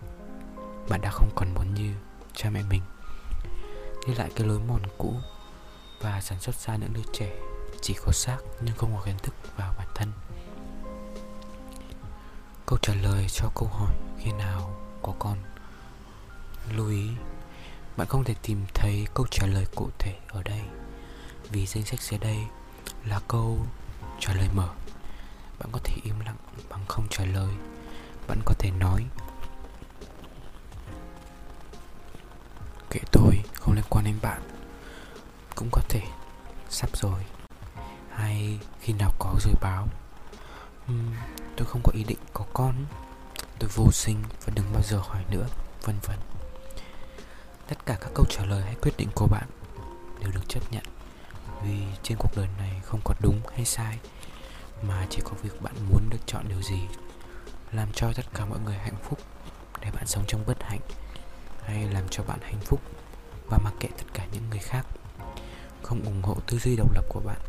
bạn 0.89 1.01
đã 1.01 1.11
không 1.11 1.31
còn 1.35 1.55
muốn 1.55 1.75
như 1.75 1.95
cha 2.35 2.51
mẹ 2.51 2.63
mình. 2.71 2.83
Đi 4.07 4.15
lại 4.15 4.31
cái 4.37 4.47
lối 4.47 4.59
mòn 4.59 4.83
cũ 4.99 5.15
và 6.01 6.21
sản 6.21 6.41
xuất 6.41 6.55
ra 6.57 6.77
những 6.77 6.93
đứa 6.93 7.13
trẻ 7.13 7.33
chỉ 7.81 7.95
có 8.05 8.13
xác 8.13 8.39
nhưng 8.61 8.77
không 8.77 8.97
có 8.97 9.03
kiến 9.05 9.19
thức 9.23 9.35
vào 9.57 9.75
bản 9.79 9.89
thân. 9.95 10.13
Câu 12.67 12.79
trả 12.83 12.95
lời 12.95 13.27
cho 13.29 13.51
câu 13.55 13.69
hỏi 13.69 13.95
khi 14.19 14.33
nào 14.33 14.81
có 15.03 15.13
con. 15.19 15.39
Lưu 16.73 16.89
ý, 16.89 17.09
bạn 17.97 18.07
không 18.09 18.25
thể 18.25 18.35
tìm 18.43 18.65
thấy 18.75 19.07
câu 19.15 19.27
trả 19.31 19.47
lời 19.47 19.67
cụ 19.75 19.91
thể 19.99 20.19
ở 20.29 20.43
đây, 20.43 20.61
vì 21.51 21.67
danh 21.67 21.85
sách 21.85 22.01
dưới 22.03 22.19
đây 22.19 22.39
là 23.05 23.21
câu 23.29 23.67
trả 24.21 24.35
lời 24.35 24.49
mở. 24.55 24.69
Bạn 25.59 25.69
có 25.73 25.81
thể 25.85 25.95
im 26.03 26.21
lặng 26.21 26.37
bằng 26.69 26.85
không 26.89 27.07
trả 27.11 27.25
lời. 27.25 27.55
Bạn 28.29 28.39
có 28.45 28.55
thể 28.59 28.71
nói 28.71 29.05
kệ 32.91 33.01
tôi 33.13 33.43
không 33.55 33.75
liên 33.75 33.85
quan 33.89 34.05
đến 34.05 34.19
bạn. 34.23 34.43
Cũng 35.55 35.69
có 35.73 35.81
thể 35.89 36.03
sắp 36.71 36.91
rồi. 36.97 37.25
Hay 38.11 38.59
khi 38.81 38.93
nào 38.93 39.13
có 39.19 39.35
rồi 39.41 39.55
báo. 39.61 39.89
Uhm, 40.93 41.15
tôi 41.57 41.67
không 41.67 41.81
có 41.85 41.93
ý 41.95 42.05
định 42.05 42.19
có 42.33 42.45
con. 42.55 42.75
Tôi 43.59 43.71
vô 43.75 43.93
sinh 43.93 44.23
và 44.45 44.53
đừng 44.55 44.73
bao 44.73 44.83
giờ 44.83 44.99
hỏi 44.99 45.25
nữa 45.31 45.47
vân 45.83 45.97
vân. 46.03 46.17
Tất 47.69 47.87
cả 47.87 47.97
các 48.01 48.11
câu 48.15 48.27
trả 48.29 48.45
lời 48.45 48.63
hay 48.63 48.75
quyết 48.83 48.97
định 48.97 49.09
của 49.15 49.27
bạn 49.27 49.49
đều 50.21 50.31
được 50.33 50.49
chấp 50.49 50.73
nhận. 50.73 50.85
Vì 51.63 51.83
trên 52.03 52.19
cuộc 52.19 52.37
đời 52.37 52.49
này 52.59 52.81
không 52.85 53.01
có 53.05 53.15
đúng 53.21 53.41
hay 53.55 53.65
sai 53.65 53.99
mà 54.83 55.07
chỉ 55.11 55.21
có 55.25 55.31
việc 55.43 55.63
bạn 55.63 55.75
muốn 55.91 56.11
được 56.11 56.19
chọn 56.27 56.49
điều 56.49 56.63
gì 56.63 56.81
làm 57.73 57.89
cho 57.93 58.13
tất 58.13 58.27
cả 58.35 58.45
mọi 58.45 58.59
người 58.65 58.75
hạnh 58.75 58.97
phúc 59.09 59.19
để 59.81 59.91
bạn 59.91 60.07
sống 60.07 60.25
trong 60.27 60.45
bất 60.47 60.63
hạnh 60.63 60.81
hay 61.69 61.89
làm 61.89 62.09
cho 62.11 62.23
bạn 62.23 62.39
hạnh 62.43 62.61
phúc 62.61 62.81
và 63.51 63.59
mặc 63.65 63.75
kệ 63.81 63.89
tất 63.99 64.05
cả 64.15 64.27
những 64.33 64.51
người 64.51 64.59
khác. 64.59 64.87
Không 65.83 66.05
ủng 66.05 66.23
hộ 66.23 66.37
tư 66.47 66.59
duy 66.59 66.77
độc 66.77 66.95
lập 66.95 67.05
của 67.09 67.21
bạn. 67.21 67.41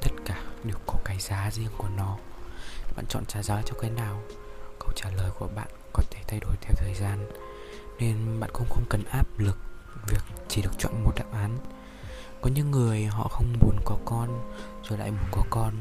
Tất 0.00 0.10
cả 0.24 0.42
đều 0.64 0.76
có 0.86 0.94
cái 1.04 1.18
giá 1.20 1.50
riêng 1.50 1.70
của 1.78 1.88
nó. 1.96 2.16
Bạn 2.96 3.04
chọn 3.08 3.24
trả 3.26 3.42
giá 3.42 3.62
cho 3.66 3.74
cái 3.80 3.90
nào? 3.90 4.22
Câu 4.78 4.88
trả 4.96 5.10
lời 5.10 5.30
của 5.38 5.48
bạn 5.54 5.68
có 5.92 6.02
thể 6.10 6.20
thay 6.28 6.40
đổi 6.40 6.56
theo 6.60 6.72
thời 6.76 6.94
gian, 6.94 7.30
nên 7.98 8.40
bạn 8.40 8.50
cũng 8.52 8.66
không 8.70 8.84
cần 8.88 9.04
áp 9.04 9.38
lực 9.38 9.56
việc 10.06 10.22
chỉ 10.48 10.62
được 10.62 10.78
chọn 10.78 11.04
một 11.04 11.12
đáp 11.16 11.32
án. 11.32 11.58
Có 12.40 12.50
những 12.50 12.70
người 12.70 13.04
họ 13.04 13.28
không 13.28 13.52
muốn 13.60 13.78
có 13.84 13.98
con, 14.04 14.50
rồi 14.82 14.98
lại 14.98 15.10
muốn 15.10 15.28
có 15.30 15.42
con. 15.50 15.74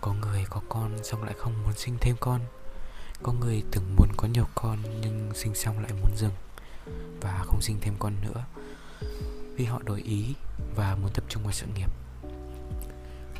Có 0.00 0.12
người 0.12 0.44
có 0.50 0.60
con 0.68 1.04
xong 1.04 1.24
lại 1.24 1.34
không 1.38 1.62
muốn 1.62 1.72
sinh 1.72 1.96
thêm 2.00 2.16
con 2.20 2.40
có 3.22 3.32
người 3.32 3.62
từng 3.70 3.96
muốn 3.96 4.08
có 4.16 4.28
nhiều 4.28 4.46
con 4.54 4.78
nhưng 5.00 5.30
sinh 5.34 5.54
xong 5.54 5.78
lại 5.78 5.92
muốn 5.92 6.16
dừng 6.16 6.32
và 7.20 7.42
không 7.46 7.62
sinh 7.62 7.78
thêm 7.80 7.94
con 7.98 8.14
nữa. 8.22 8.44
Vì 9.56 9.64
họ 9.64 9.80
đổi 9.84 10.02
ý 10.02 10.34
và 10.76 10.96
muốn 10.96 11.10
tập 11.14 11.24
trung 11.28 11.42
vào 11.42 11.52
sự 11.52 11.66
nghiệp. 11.76 11.90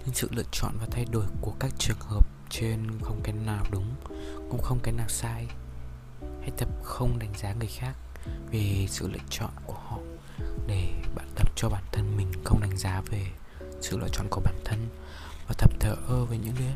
Nhưng 0.04 0.14
sự 0.14 0.28
lựa 0.30 0.42
chọn 0.52 0.72
và 0.80 0.86
thay 0.90 1.04
đổi 1.12 1.24
của 1.40 1.52
các 1.60 1.70
trường 1.78 2.00
hợp 2.00 2.26
trên 2.50 2.90
không 3.02 3.20
cái 3.22 3.34
nào 3.46 3.64
đúng, 3.70 3.94
cũng 4.50 4.62
không 4.62 4.78
cái 4.82 4.94
nào 4.94 5.08
sai. 5.08 5.46
Hãy 6.40 6.50
tập 6.50 6.68
không 6.82 7.18
đánh 7.18 7.32
giá 7.36 7.52
người 7.52 7.68
khác 7.68 7.94
về 8.50 8.86
sự 8.88 9.08
lựa 9.08 9.24
chọn 9.30 9.50
của 9.66 9.74
họ 9.74 9.98
để 10.66 11.02
bạn 11.14 11.28
tập 11.34 11.48
cho 11.56 11.68
bản 11.68 11.84
thân 11.92 12.16
mình 12.16 12.32
không 12.44 12.60
đánh 12.60 12.76
giá 12.76 13.02
về 13.10 13.26
sự 13.80 13.98
lựa 13.98 14.08
chọn 14.12 14.26
của 14.30 14.40
bản 14.44 14.54
thân. 14.64 14.88
Và 15.48 15.54
tập 15.58 15.70
thở 15.80 15.96
ơ 16.08 16.24
với 16.24 16.38
những 16.38 16.54
đứa, 16.58 16.74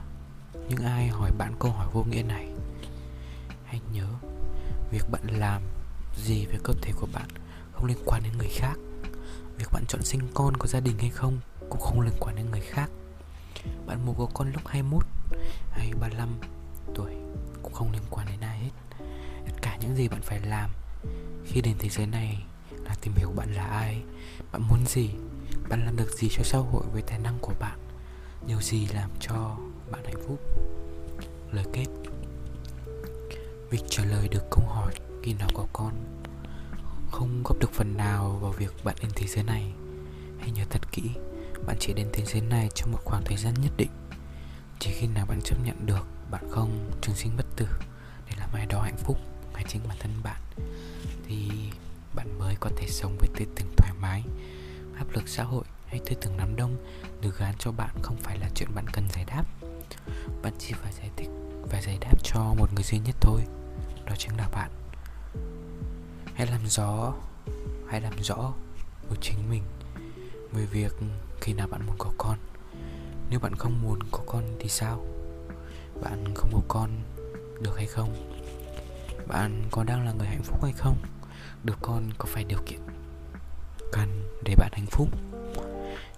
những 0.69 0.87
ai 0.87 1.09
hỏi 1.09 1.31
bạn 1.39 1.55
câu 1.59 1.71
hỏi 1.71 1.87
vô 1.93 2.05
nghĩa 2.05 2.23
này 2.23 2.49
hãy 3.69 3.81
nhớ, 3.93 4.07
việc 4.91 5.11
bạn 5.11 5.27
làm 5.27 5.63
gì 6.17 6.47
về 6.47 6.59
cơ 6.63 6.73
thể 6.83 6.93
của 7.01 7.09
bạn 7.13 7.29
không 7.73 7.85
liên 7.85 7.99
quan 8.05 8.23
đến 8.23 8.33
người 8.39 8.49
khác. 8.49 8.79
Việc 9.59 9.67
bạn 9.73 9.85
chọn 9.89 10.03
sinh 10.03 10.21
con 10.35 10.57
có 10.57 10.67
gia 10.67 10.81
đình 10.81 10.99
hay 10.99 11.11
không 11.11 11.39
cũng 11.71 11.81
không 11.81 12.01
liên 12.01 12.15
quan 12.21 12.37
đến 12.37 12.51
người 12.51 12.61
khác. 12.61 12.91
Bạn 13.87 14.07
muốn 14.07 14.15
có 14.19 14.27
con 14.35 14.53
lúc 14.53 14.67
21 14.67 15.03
hay 15.71 15.93
35 16.01 16.29
tuổi 16.95 17.13
cũng 17.63 17.73
không 17.73 17.93
liên 17.93 18.03
quan 18.11 18.27
đến 18.27 18.41
ai 18.41 18.59
hết. 18.59 18.71
Tất 19.47 19.55
cả 19.63 19.77
những 19.81 19.97
gì 19.97 20.09
bạn 20.09 20.23
phải 20.23 20.41
làm 20.41 20.71
khi 21.45 21.61
đến 21.61 21.75
thế 21.79 21.89
giới 21.89 22.07
này 22.07 22.43
là 22.71 22.95
tìm 23.01 23.13
hiểu 23.17 23.31
bạn 23.37 23.55
là 23.55 23.67
ai, 23.67 24.03
bạn 24.53 24.63
muốn 24.69 24.87
gì, 24.87 25.11
bạn 25.69 25.85
làm 25.85 25.97
được 25.97 26.11
gì 26.11 26.29
cho 26.31 26.43
xã 26.43 26.59
hội 26.59 26.83
với 26.93 27.03
tài 27.03 27.19
năng 27.19 27.39
của 27.41 27.55
bạn. 27.61 27.79
Điều 28.47 28.61
gì 28.61 28.87
làm 28.87 29.11
cho 29.21 29.57
bạn 29.91 30.05
hạnh 30.05 30.23
phúc? 30.27 30.39
Lời 31.53 31.65
kết 31.73 31.87
việc 33.71 33.83
trả 33.89 34.05
lời 34.05 34.29
được 34.29 34.51
câu 34.51 34.65
hỏi 34.65 34.95
khi 35.23 35.35
nào 35.35 35.49
có 35.55 35.67
con. 35.73 35.93
Không 37.11 37.43
góp 37.45 37.59
được 37.59 37.73
phần 37.73 37.97
nào 37.97 38.39
vào 38.43 38.53
việc 38.53 38.85
bạn 38.85 38.97
đến 39.01 39.11
thế 39.15 39.27
giới 39.27 39.45
này. 39.45 39.73
Hãy 40.41 40.51
nhớ 40.51 40.65
thật 40.71 40.93
kỹ, 40.93 41.03
bạn 41.67 41.77
chỉ 41.81 41.93
đến 41.93 42.09
thế 42.13 42.25
giới 42.25 42.41
này 42.41 42.69
trong 42.75 42.93
một 42.93 42.99
khoảng 43.05 43.25
thời 43.25 43.37
gian 43.37 43.55
nhất 43.63 43.73
định. 43.77 43.91
Chỉ 44.79 44.91
khi 44.91 45.07
nào 45.07 45.27
bạn 45.27 45.41
chấp 45.45 45.57
nhận 45.65 45.87
được 45.87 46.07
bạn 46.31 46.45
không 46.51 46.91
trường 47.01 47.15
sinh 47.15 47.37
bất 47.37 47.47
tử 47.57 47.67
để 48.31 48.37
làm 48.39 48.49
ai 48.53 48.67
đó 48.67 48.83
hạnh 48.83 48.97
phúc 48.97 49.19
hay 49.55 49.65
chính 49.69 49.81
bản 49.89 49.97
thân 50.01 50.13
bạn, 50.23 50.41
thì 51.27 51.51
bạn 52.15 52.39
mới 52.39 52.57
có 52.61 52.71
thể 52.77 52.87
sống 52.89 53.17
với 53.19 53.29
tư 53.37 53.45
tưởng 53.57 53.69
thoải 53.77 53.93
mái, 54.01 54.25
áp 54.97 55.07
lực 55.13 55.29
xã 55.29 55.43
hội 55.43 55.65
hay 55.87 56.01
tư 56.07 56.17
tưởng 56.21 56.37
đám 56.39 56.57
đông 56.57 56.77
được 57.21 57.39
gán 57.39 57.55
cho 57.59 57.73
bạn 57.73 57.95
không 58.03 58.17
phải 58.17 58.39
là 58.39 58.49
chuyện 58.55 58.75
bạn 58.75 58.85
cần 58.93 59.09
giải 59.15 59.25
đáp. 59.25 59.45
Bạn 60.43 60.53
chỉ 60.59 60.73
phải 60.73 60.93
giải 60.93 61.11
thích 61.17 61.29
và 61.71 61.81
giải 61.81 61.99
đáp 62.01 62.15
cho 62.23 62.55
một 62.55 62.75
người 62.75 62.85
duy 62.85 62.99
nhất 62.99 63.17
thôi, 63.21 63.43
đó 64.07 64.15
chính 64.19 64.37
là 64.37 64.49
bạn. 64.53 64.71
Hãy 66.35 66.47
làm 66.47 66.67
rõ, 66.67 67.15
hãy 67.89 68.01
làm 68.01 68.13
rõ 68.23 68.53
với 69.09 69.19
chính 69.21 69.51
mình 69.51 69.63
về 70.53 70.65
việc 70.65 70.93
khi 71.41 71.53
nào 71.53 71.69
bạn 71.69 71.87
muốn 71.87 71.97
có 71.99 72.11
con. 72.19 72.39
Nếu 73.31 73.41
bạn 73.41 73.55
không 73.55 73.83
muốn 73.83 73.99
có 74.11 74.21
con 74.27 74.45
thì 74.61 74.69
sao? 74.69 75.07
Bạn 76.03 76.35
không 76.35 76.51
có 76.53 76.61
con 76.69 76.91
được 77.61 77.77
hay 77.77 77.87
không? 77.87 78.15
Bạn 79.27 79.63
có 79.71 79.85
đang 79.85 80.07
là 80.07 80.13
người 80.13 80.27
hạnh 80.27 80.43
phúc 80.43 80.65
hay 80.65 80.73
không? 80.73 80.97
Được 81.65 81.79
con 81.83 82.11
có 82.19 82.25
phải 82.29 82.45
điều 82.45 82.59
kiện 82.67 82.81
cần 83.93 84.39
để 84.45 84.55
bạn 84.59 84.73
hạnh 84.73 84.87
phúc? 84.87 85.09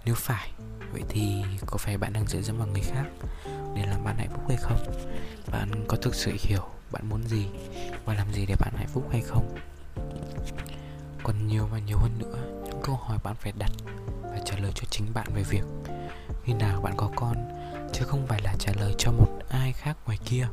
Nếu 0.05 0.14
phải 0.14 0.51
vậy 0.93 1.03
thì 1.09 1.45
có 1.66 1.76
phải 1.76 1.99
bạn 1.99 2.12
đang 2.12 2.26
dựa 2.26 2.43
dẫm 2.43 2.59
vào 2.59 2.66
người 2.66 2.82
khác 2.82 3.05
để 3.74 3.86
làm 3.86 4.05
bạn 4.05 4.16
hạnh 4.18 4.30
phúc 4.32 4.43
hay 4.49 4.57
không? 4.57 4.78
Bạn 5.53 5.84
có 5.88 5.97
thực 5.97 6.14
sự 6.14 6.32
hiểu 6.38 6.62
bạn 6.91 7.09
muốn 7.09 7.22
gì 7.22 7.47
và 8.05 8.14
làm 8.14 8.32
gì 8.32 8.47
để 8.47 8.55
bạn 8.61 8.72
hạnh 8.76 8.88
phúc 8.88 9.09
hay 9.12 9.20
không? 9.20 9.57
Còn 11.22 11.47
nhiều 11.47 11.66
và 11.66 11.78
nhiều 11.78 11.99
hơn 11.99 12.18
nữa, 12.18 12.62
những 12.64 12.80
câu 12.82 12.97
hỏi 12.97 13.18
bạn 13.22 13.34
phải 13.34 13.53
đặt 13.59 13.70
và 14.22 14.38
trả 14.45 14.57
lời 14.57 14.72
cho 14.74 14.84
chính 14.91 15.14
bạn 15.14 15.26
về 15.34 15.43
việc 15.43 15.64
khi 16.45 16.53
nào 16.53 16.80
bạn 16.80 16.95
có 16.97 17.11
con 17.16 17.36
chứ 17.93 18.05
không 18.05 18.26
phải 18.26 18.41
là 18.43 18.55
trả 18.59 18.72
lời 18.80 18.95
cho 18.99 19.12
một 19.12 19.38
ai 19.49 19.72
khác 19.72 19.97
ngoài 20.07 20.18
kia. 20.24 20.47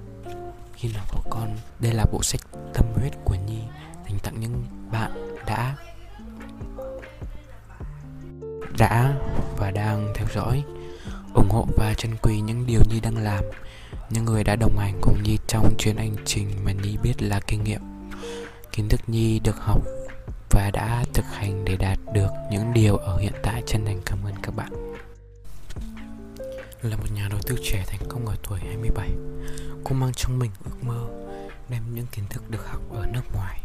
Khi 0.73 0.89
nào 0.93 1.05
có 1.11 1.19
con, 1.29 1.57
đây 1.79 1.93
là 1.93 2.05
bộ 2.11 2.23
sách 2.23 2.41
tâm 2.73 2.85
huyết 2.95 3.13
của 3.25 3.35
nhi 3.47 3.59
dành 4.05 4.19
tặng 4.23 4.39
những 4.39 4.63
bạn 4.91 5.37
đã 5.45 5.75
đã 8.77 9.13
và 9.57 9.71
đang 9.71 10.13
theo 10.15 10.27
dõi, 10.35 10.63
ủng 11.33 11.49
hộ 11.49 11.67
và 11.77 11.93
trân 11.93 12.11
quý 12.21 12.39
những 12.41 12.65
điều 12.67 12.81
nhi 12.89 12.99
đang 12.99 13.17
làm, 13.17 13.43
những 14.09 14.25
người 14.25 14.43
đã 14.43 14.55
đồng 14.55 14.77
hành 14.77 14.99
cùng 15.01 15.23
nhi 15.23 15.37
trong 15.47 15.73
chuyến 15.77 15.97
hành 15.97 16.15
trình 16.25 16.47
mà 16.65 16.71
nhi 16.71 16.97
biết 17.03 17.21
là 17.21 17.39
kinh 17.47 17.63
nghiệm, 17.63 17.81
kiến 18.71 18.89
thức 18.89 19.01
nhi 19.07 19.39
được 19.39 19.55
học 19.59 19.81
và 20.49 20.71
đã 20.73 21.03
thực 21.13 21.25
hành 21.25 21.65
để 21.65 21.77
đạt 21.77 21.99
được 22.13 22.29
những 22.51 22.73
điều 22.73 22.97
ở 22.97 23.17
hiện 23.17 23.33
tại. 23.43 23.63
Chân 23.65 23.85
thành 23.85 24.01
cảm 24.05 24.19
ơn 24.25 24.33
các 24.43 24.55
bạn. 24.55 24.71
Là 26.81 26.97
một 26.97 27.05
nhà 27.15 27.27
đầu 27.29 27.39
tư 27.47 27.55
trẻ 27.63 27.83
thành 27.87 28.09
công 28.09 28.25
ở 28.25 28.35
tuổi 28.49 28.59
27 28.59 29.09
Cô 29.83 29.95
mang 29.95 30.11
trong 30.15 30.39
mình 30.39 30.51
ước 30.65 30.83
mơ 30.83 31.07
đem 31.69 31.81
những 31.95 32.05
kiến 32.11 32.25
thức 32.29 32.49
được 32.49 32.67
học 32.67 32.81
ở 32.93 33.05
nước 33.13 33.23
ngoài 33.33 33.61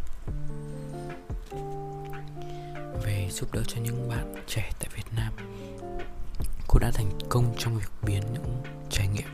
về 3.05 3.28
giúp 3.30 3.53
đỡ 3.53 3.62
cho 3.66 3.80
những 3.80 4.09
bạn 4.09 4.34
trẻ 4.46 4.70
tại 4.78 4.88
Việt 4.94 5.07
Nam. 5.16 5.32
Cô 6.68 6.78
đã 6.78 6.90
thành 6.94 7.11
công 7.28 7.55
trong 7.59 7.78
việc 7.78 7.90
biến 8.03 8.22
những 8.32 8.62
trải 8.90 9.09
nghiệm 9.09 9.28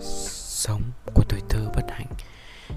sống 0.00 0.82
của 1.14 1.24
tuổi 1.28 1.40
thơ 1.48 1.70
bất 1.74 1.84
hạnh, 1.90 2.06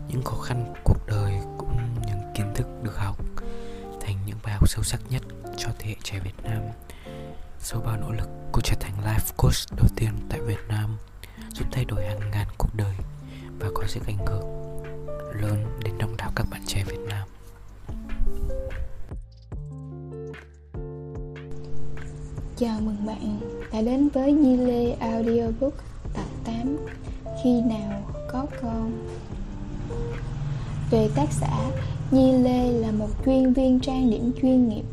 những 0.07 0.24
khó 0.24 0.38
khăn 0.38 0.74
cuộc 0.84 1.07
đời 1.07 1.34
cũng 1.57 1.78
những 2.07 2.20
kiến 2.36 2.53
thức 2.55 2.68
được 2.84 2.97
học 2.97 3.18
thành 4.01 4.18
những 4.26 4.38
bài 4.43 4.53
học 4.53 4.70
sâu 4.70 4.84
sắc 4.84 4.99
nhất 5.09 5.22
cho 5.57 5.70
thế 5.80 5.89
hệ 5.89 5.95
trẻ 6.03 6.20
Việt 6.20 6.43
Nam. 6.43 6.62
Sau 7.59 7.82
bao 7.82 7.97
nỗ 7.97 8.12
lực, 8.12 8.30
cô 8.51 8.62
trở 8.64 8.76
thành 8.80 8.93
life 9.03 9.34
coach 9.38 9.78
đầu 9.78 9.88
tiên 9.95 10.12
tại 10.30 10.41
Việt 10.41 10.68
Nam, 10.68 10.97
giúp 11.53 11.66
thay 11.72 11.86
đổi 11.86 12.05
hàng 12.05 12.32
ngàn 12.32 12.47
cuộc 12.57 12.76
đời 12.76 12.95
và 13.59 13.68
có 13.74 13.88
sức 13.88 14.07
ảnh 14.07 14.26
hưởng 14.28 14.43
lớn 15.41 15.80
đến 15.84 15.97
đông 15.97 16.18
đảo 16.18 16.32
các 16.36 16.45
bạn 16.51 16.62
trẻ 16.68 16.84
Việt 16.84 16.99
Nam. 16.99 17.28
Chào 22.62 22.80
mừng 22.82 23.05
bạn 23.05 23.39
đã 23.74 23.82
đến 23.82 24.09
với 24.09 24.34
Nhi 24.34 24.57
Lê 24.57 24.91
Audiobook 24.91 25.74
tập 26.14 26.26
8 26.43 26.78
Khi 27.43 27.62
nào 27.62 28.01
có 28.32 28.45
con. 28.62 28.91
Về 30.91 31.09
tác 31.16 31.34
giả, 31.41 31.72
Nhi 32.12 32.32
Lê 32.32 32.72
là 32.72 32.91
một 32.91 33.07
chuyên 33.26 33.53
viên 33.53 33.80
trang 33.80 34.09
điểm 34.09 34.32
chuyên 34.41 34.70
nghiệp. 34.70 34.84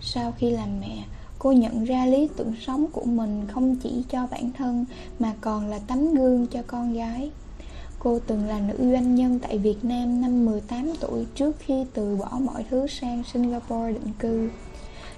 Sau 0.00 0.32
khi 0.38 0.50
làm 0.50 0.80
mẹ, 0.80 1.04
cô 1.38 1.52
nhận 1.52 1.84
ra 1.84 2.06
lý 2.06 2.28
tưởng 2.36 2.54
sống 2.66 2.86
của 2.92 3.04
mình 3.04 3.46
không 3.48 3.76
chỉ 3.76 4.02
cho 4.10 4.26
bản 4.30 4.50
thân 4.52 4.84
mà 5.18 5.32
còn 5.40 5.66
là 5.66 5.78
tấm 5.78 6.14
gương 6.14 6.46
cho 6.46 6.62
con 6.66 6.92
gái. 6.92 7.30
Cô 7.98 8.18
từng 8.26 8.44
là 8.44 8.60
nữ 8.60 8.92
doanh 8.92 9.14
nhân 9.14 9.38
tại 9.38 9.58
Việt 9.58 9.84
Nam 9.84 10.20
năm 10.20 10.44
18 10.46 10.92
tuổi 11.00 11.26
trước 11.34 11.56
khi 11.58 11.84
từ 11.94 12.16
bỏ 12.16 12.38
mọi 12.40 12.64
thứ 12.70 12.86
sang 12.86 13.22
Singapore 13.32 13.92
định 13.92 14.12
cư 14.18 14.48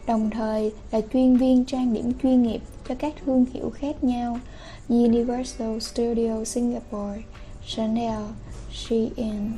đồng 0.07 0.31
thời 0.31 0.73
là 0.91 1.01
chuyên 1.13 1.37
viên 1.37 1.65
trang 1.65 1.93
điểm 1.93 2.13
chuyên 2.23 2.43
nghiệp 2.43 2.61
cho 2.89 2.95
các 2.95 3.15
thương 3.25 3.45
hiệu 3.53 3.71
khác 3.71 4.05
nhau 4.05 4.39
Universal 4.89 5.79
Studio 5.79 6.45
Singapore, 6.45 7.23
Chanel, 7.67 8.23
Shein. 8.73 9.53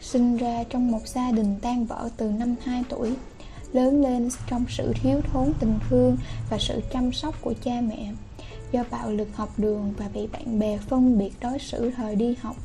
Sinh 0.00 0.36
ra 0.36 0.64
trong 0.70 0.90
một 0.90 1.06
gia 1.06 1.30
đình 1.30 1.54
tan 1.62 1.84
vỡ 1.84 2.08
từ 2.16 2.30
năm 2.30 2.54
2 2.64 2.84
tuổi, 2.88 3.14
lớn 3.72 4.02
lên 4.02 4.28
trong 4.50 4.64
sự 4.68 4.92
thiếu 5.02 5.20
thốn 5.32 5.52
tình 5.60 5.78
thương 5.88 6.16
và 6.50 6.58
sự 6.58 6.80
chăm 6.92 7.12
sóc 7.12 7.34
của 7.40 7.54
cha 7.64 7.80
mẹ 7.80 8.12
do 8.72 8.84
bạo 8.90 9.10
lực 9.10 9.28
học 9.34 9.58
đường 9.58 9.94
và 9.96 10.08
bị 10.14 10.26
bạn 10.26 10.58
bè 10.58 10.78
phân 10.78 11.18
biệt 11.18 11.32
đối 11.40 11.58
xử 11.58 11.90
thời 11.90 12.16
đi 12.16 12.34
học. 12.40 12.56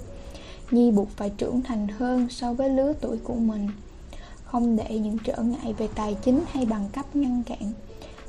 Nhi 0.72 0.92
buộc 0.92 1.10
phải 1.10 1.30
trưởng 1.30 1.62
thành 1.62 1.88
hơn 1.88 2.28
so 2.30 2.54
với 2.54 2.70
lứa 2.70 2.94
tuổi 3.02 3.18
của 3.18 3.36
mình 3.36 3.70
không 4.54 4.76
để 4.76 4.99
những 4.99 5.18
trở 5.24 5.43
ngại 5.43 5.74
về 5.78 5.88
tài 5.95 6.18
chính 6.22 6.43
hay 6.51 6.66
bằng 6.66 6.89
cấp 6.93 7.16
ngăn 7.16 7.43
cản. 7.43 7.72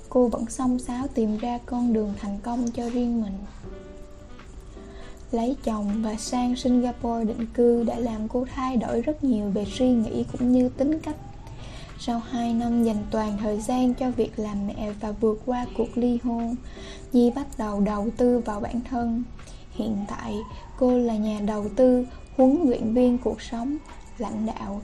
Cô 0.09 0.29
vẫn 0.29 0.47
xông 0.51 0.79
xáo 0.79 1.07
tìm 1.15 1.39
ra 1.39 1.59
con 1.67 1.93
đường 1.93 2.15
thành 2.21 2.39
công 2.43 2.71
cho 2.71 2.91
riêng 2.91 3.23
mình. 3.23 3.33
Lấy 5.33 5.57
chồng 5.65 6.03
và 6.03 6.15
sang 6.17 6.57
singapore 6.57 7.25
định 7.25 7.47
cư 7.55 7.85
đã 7.85 7.99
làm 7.99 8.29
cô 8.29 8.47
thay 8.55 8.77
đổi 8.77 9.01
rất 9.01 9.25
nhiều 9.25 9.51
về 9.51 9.65
suy 9.65 9.89
nghĩ 9.89 10.25
cũng 10.33 10.53
như 10.53 10.69
tính 10.69 10.99
cách. 10.99 11.17
Sau 11.99 12.19
2 12.19 12.55
năm 12.55 12.85
dành 12.85 13.05
toàn 13.11 13.39
thời 13.41 13.61
gian 13.61 13.95
cho 13.95 14.11
việc 14.11 14.39
làm 14.39 14.67
mẹ 14.67 14.93
và 15.01 15.13
vượt 15.13 15.43
qua 15.47 15.67
cuộc 15.77 15.99
ly 15.99 16.19
hôn, 16.25 16.57
Nhi 17.13 17.31
bắt 17.31 17.47
đầu 17.59 17.81
đầu 17.81 18.09
tư 18.17 18.39
vào 18.39 18.61
bản 18.61 18.81
thân. 18.91 19.23
Hiện 19.71 19.97
tại, 20.09 20.35
cô 20.79 20.99
là 20.99 21.17
nhà 21.17 21.41
đầu 21.47 21.67
tư, 21.77 22.07
huấn 22.37 22.65
luyện 22.69 22.95
viên 22.95 23.19
cuộc 23.19 23.43
sống, 23.43 23.77
lãnh 24.19 24.47
đạo, 24.47 24.81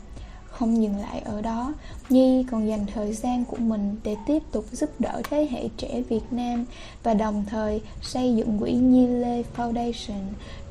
không 0.60 0.82
dừng 0.82 0.96
lại 0.96 1.20
ở 1.20 1.42
đó, 1.42 1.74
Nhi 2.08 2.44
còn 2.50 2.68
dành 2.68 2.86
thời 2.94 3.12
gian 3.12 3.44
của 3.44 3.56
mình 3.56 3.96
để 4.04 4.16
tiếp 4.26 4.42
tục 4.52 4.64
giúp 4.72 4.90
đỡ 4.98 5.22
thế 5.30 5.48
hệ 5.50 5.68
trẻ 5.76 6.02
Việt 6.08 6.22
Nam 6.30 6.64
và 7.02 7.14
đồng 7.14 7.44
thời 7.48 7.82
xây 8.02 8.34
dựng 8.34 8.58
quỹ 8.58 8.72
Nhi 8.72 9.06
Lê 9.06 9.42
Foundation 9.56 10.22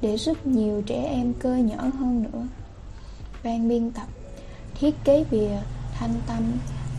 để 0.01 0.17
giúp 0.17 0.47
nhiều 0.47 0.81
trẻ 0.85 1.03
em 1.03 1.33
cơ 1.33 1.55
nhỏ 1.55 1.77
hơn 1.99 2.23
nữa. 2.23 2.47
Ban 3.43 3.69
biên 3.69 3.91
tập, 3.91 4.07
thiết 4.79 4.95
kế 5.03 5.25
bìa, 5.31 5.57
thanh 5.93 6.13
tâm, 6.27 6.43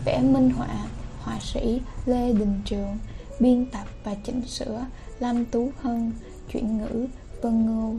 vẽ 0.05 0.21
minh 0.21 0.49
họa, 0.49 0.87
họa 1.19 1.39
sĩ 1.39 1.81
Lê 2.05 2.33
Đình 2.33 2.61
Trường, 2.65 2.97
biên 3.39 3.65
tập 3.65 3.85
và 4.03 4.15
chỉnh 4.23 4.41
sửa 4.47 4.85
Lâm 5.19 5.45
Tú 5.45 5.71
Hân, 5.81 6.11
chuyển 6.51 6.77
ngữ 6.77 7.07
Vân 7.41 7.65
Ngô. 7.65 7.93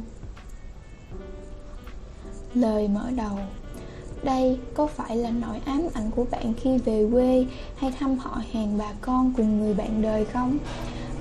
Lời 2.55 2.88
mở 2.88 3.11
đầu 3.16 3.38
đây 4.23 4.59
có 4.75 4.87
phải 4.87 5.16
là 5.16 5.31
nỗi 5.31 5.61
ám 5.64 5.89
ảnh 5.95 6.11
của 6.11 6.25
bạn 6.31 6.55
khi 6.61 6.79
về 6.79 7.07
quê 7.12 7.47
hay 7.77 7.93
thăm 7.99 8.18
họ 8.18 8.43
hàng 8.53 8.79
bà 8.79 8.93
con 9.01 9.33
cùng 9.37 9.59
người 9.59 9.75
bạn 9.75 10.03
đời 10.03 10.25
không? 10.25 10.59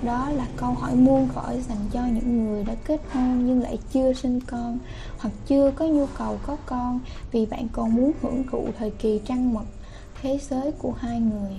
Đó 0.04 0.30
là 0.30 0.48
câu 0.56 0.72
hỏi 0.72 0.96
muôn 0.96 1.28
khỏi 1.28 1.62
dành 1.70 1.78
cho 1.92 2.06
những 2.06 2.46
người 2.46 2.64
đã 2.64 2.76
kết 2.86 3.02
hôn 3.12 3.46
nhưng 3.46 3.62
lại 3.62 3.80
chưa 3.94 4.14
sinh 4.14 4.40
con 4.42 4.80
hoặc 5.18 5.32
chưa 5.48 5.72
có 5.76 5.86
nhu 5.86 6.06
cầu 6.18 6.38
có 6.48 6.58
con 6.66 7.00
vì 7.32 7.46
bạn 7.46 7.68
còn 7.72 7.96
muốn 7.96 8.12
hưởng 8.22 8.44
thụ 8.52 8.68
thời 8.78 8.90
kỳ 8.90 9.22
trăng 9.26 9.54
mật, 9.54 9.66
thế 10.22 10.40
giới 10.50 10.72
của 10.72 10.92
hai 10.92 11.20
người. 11.20 11.52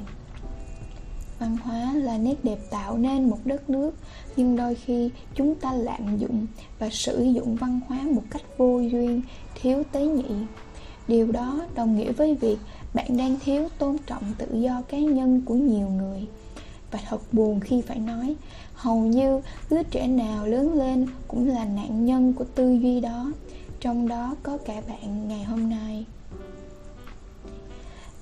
Văn 1.39 1.57
hóa 1.65 1.95
là 1.95 2.19
nét 2.19 2.35
đẹp 2.43 2.59
tạo 2.71 2.99
nên 2.99 3.31
một 3.31 3.39
đất 3.45 3.71
nước 3.71 3.95
nhưng 4.37 4.57
đôi 4.57 4.75
khi 4.75 5.11
chúng 5.35 5.55
ta 5.55 5.73
lạm 5.73 6.19
dụng 6.19 6.47
và 6.79 6.89
sử 6.91 7.23
dụng 7.23 7.57
văn 7.57 7.81
hóa 7.89 7.99
một 8.03 8.23
cách 8.31 8.43
vô 8.59 8.81
duyên, 8.81 9.23
thiếu 9.55 9.83
tế 9.93 10.07
nhị 10.07 10.35
điều 11.09 11.33
đó 11.33 11.61
đồng 11.75 11.97
nghĩa 11.97 12.13
với 12.13 12.35
việc 12.35 12.59
bạn 12.95 13.17
đang 13.17 13.39
thiếu 13.45 13.69
tôn 13.79 13.97
trọng 14.07 14.23
tự 14.39 14.47
do 14.53 14.83
cá 14.89 14.99
nhân 14.99 15.43
của 15.45 15.55
nhiều 15.55 15.89
người. 15.89 16.27
Và 16.91 16.99
thật 17.09 17.21
buồn 17.33 17.61
khi 17.61 17.81
phải 17.81 17.99
nói, 17.99 18.37
hầu 18.75 19.01
như 19.01 19.41
đứa 19.71 19.83
trẻ 19.83 20.07
nào 20.07 20.47
lớn 20.47 20.75
lên 20.75 21.07
cũng 21.29 21.49
là 21.49 21.65
nạn 21.65 22.05
nhân 22.07 22.33
của 22.33 22.45
tư 22.45 22.73
duy 22.73 23.01
đó, 23.01 23.33
trong 23.81 24.09
đó 24.09 24.35
có 24.43 24.59
cả 24.59 24.83
bạn 24.89 25.29
ngày 25.29 25.45
hôm 25.45 25.71
nay. 25.71 26.05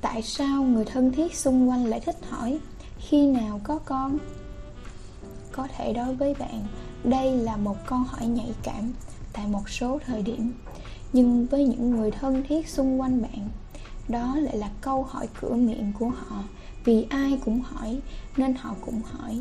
Tại 0.01 0.23
sao 0.23 0.63
người 0.63 0.85
thân 0.85 1.13
thiết 1.13 1.37
xung 1.37 1.69
quanh 1.69 1.87
lại 1.87 2.01
thích 2.01 2.17
hỏi, 2.29 2.59
khi 2.99 3.27
nào 3.27 3.61
có 3.65 3.79
con? 3.85 4.19
Có 5.53 5.69
thể 5.77 5.93
đối 5.93 6.15
với 6.15 6.35
bạn, 6.35 6.65
đây 7.05 7.37
là 7.37 7.57
một 7.57 7.77
câu 7.87 7.99
hỏi 7.99 8.27
nhạy 8.27 8.55
cảm 8.63 8.93
tại 9.33 9.47
một 9.47 9.69
số 9.69 9.99
thời 10.07 10.23
điểm 10.23 10.53
nhưng 11.13 11.47
với 11.47 11.65
những 11.65 11.91
người 11.91 12.11
thân 12.11 12.43
thiết 12.49 12.69
xung 12.69 13.01
quanh 13.01 13.23
bạn, 13.23 13.49
đó 14.09 14.37
lại 14.37 14.57
là 14.57 14.71
câu 14.81 15.03
hỏi 15.03 15.29
cửa 15.41 15.55
miệng 15.55 15.93
của 15.99 16.09
họ, 16.09 16.43
vì 16.85 17.07
ai 17.09 17.39
cũng 17.45 17.61
hỏi 17.61 18.01
nên 18.37 18.55
họ 18.55 18.75
cũng 18.81 19.01
hỏi. 19.05 19.41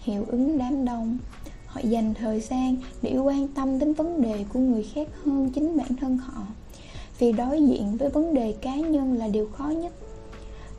Hiệu 0.00 0.24
ứng 0.28 0.58
đám 0.58 0.84
đông, 0.84 1.18
họ 1.66 1.80
dành 1.84 2.14
thời 2.14 2.40
gian 2.40 2.76
để 3.02 3.16
quan 3.18 3.48
tâm 3.48 3.78
đến 3.78 3.94
vấn 3.94 4.22
đề 4.22 4.44
của 4.52 4.58
người 4.58 4.82
khác 4.94 5.08
hơn 5.24 5.50
chính 5.50 5.76
bản 5.76 5.96
thân 6.00 6.16
họ, 6.16 6.42
vì 7.18 7.32
đối 7.32 7.66
diện 7.66 7.96
với 7.96 8.08
vấn 8.08 8.34
đề 8.34 8.52
cá 8.52 8.74
nhân 8.74 9.12
là 9.12 9.28
điều 9.28 9.48
khó 9.48 9.68
nhất. 9.68 9.92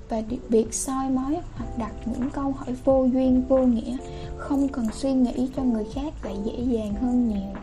Và 0.09 0.21
việc 0.49 0.73
soi 0.73 1.09
mói 1.09 1.37
hoặc 1.55 1.77
đặt 1.77 1.93
những 2.05 2.29
câu 2.29 2.51
hỏi 2.51 2.75
vô 2.85 3.03
duyên 3.03 3.43
vô 3.49 3.57
nghĩa, 3.57 3.97
không 4.37 4.67
cần 4.67 4.85
suy 4.93 5.13
nghĩ 5.13 5.49
cho 5.55 5.63
người 5.63 5.85
khác 5.93 6.13
lại 6.25 6.35
dễ 6.45 6.63
dàng 6.63 6.93
hơn 6.93 7.29
nhiều 7.29 7.53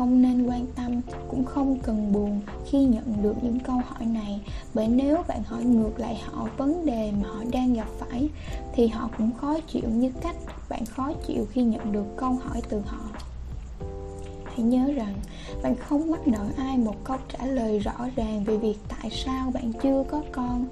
không 0.00 0.22
nên 0.22 0.46
quan 0.46 0.66
tâm, 0.76 1.00
cũng 1.28 1.44
không 1.44 1.78
cần 1.78 2.12
buồn 2.12 2.40
khi 2.66 2.84
nhận 2.84 3.22
được 3.22 3.34
những 3.42 3.60
câu 3.60 3.76
hỏi 3.86 4.06
này. 4.06 4.40
Bởi 4.74 4.88
nếu 4.88 5.22
bạn 5.28 5.42
hỏi 5.42 5.64
ngược 5.64 6.00
lại 6.00 6.22
họ 6.24 6.48
vấn 6.56 6.86
đề 6.86 7.12
mà 7.12 7.28
họ 7.28 7.44
đang 7.52 7.74
gặp 7.74 7.86
phải, 7.98 8.28
thì 8.72 8.86
họ 8.86 9.08
cũng 9.18 9.30
khó 9.40 9.60
chịu 9.60 9.88
như 9.88 10.12
cách 10.20 10.36
bạn 10.68 10.86
khó 10.86 11.12
chịu 11.26 11.46
khi 11.50 11.62
nhận 11.62 11.92
được 11.92 12.04
câu 12.16 12.32
hỏi 12.32 12.62
từ 12.68 12.80
họ. 12.86 12.98
Hãy 14.44 14.62
nhớ 14.62 14.92
rằng, 14.96 15.14
bạn 15.62 15.76
không 15.76 16.10
mắc 16.10 16.28
nợ 16.28 16.46
ai 16.56 16.78
một 16.78 17.04
câu 17.04 17.16
trả 17.28 17.46
lời 17.46 17.78
rõ 17.78 18.08
ràng 18.16 18.44
về 18.44 18.56
việc 18.56 18.78
tại 18.88 19.10
sao 19.10 19.50
bạn 19.50 19.72
chưa 19.82 20.04
có 20.10 20.22
con. 20.32 20.66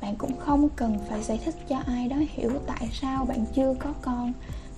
Bạn 0.00 0.14
cũng 0.16 0.38
không 0.38 0.68
cần 0.76 0.98
phải 1.08 1.22
giải 1.22 1.40
thích 1.44 1.54
cho 1.68 1.78
ai 1.86 2.08
đó 2.08 2.16
hiểu 2.28 2.52
tại 2.66 2.88
sao 2.92 3.24
bạn 3.24 3.44
chưa 3.54 3.74
có 3.78 3.92
con 4.02 4.32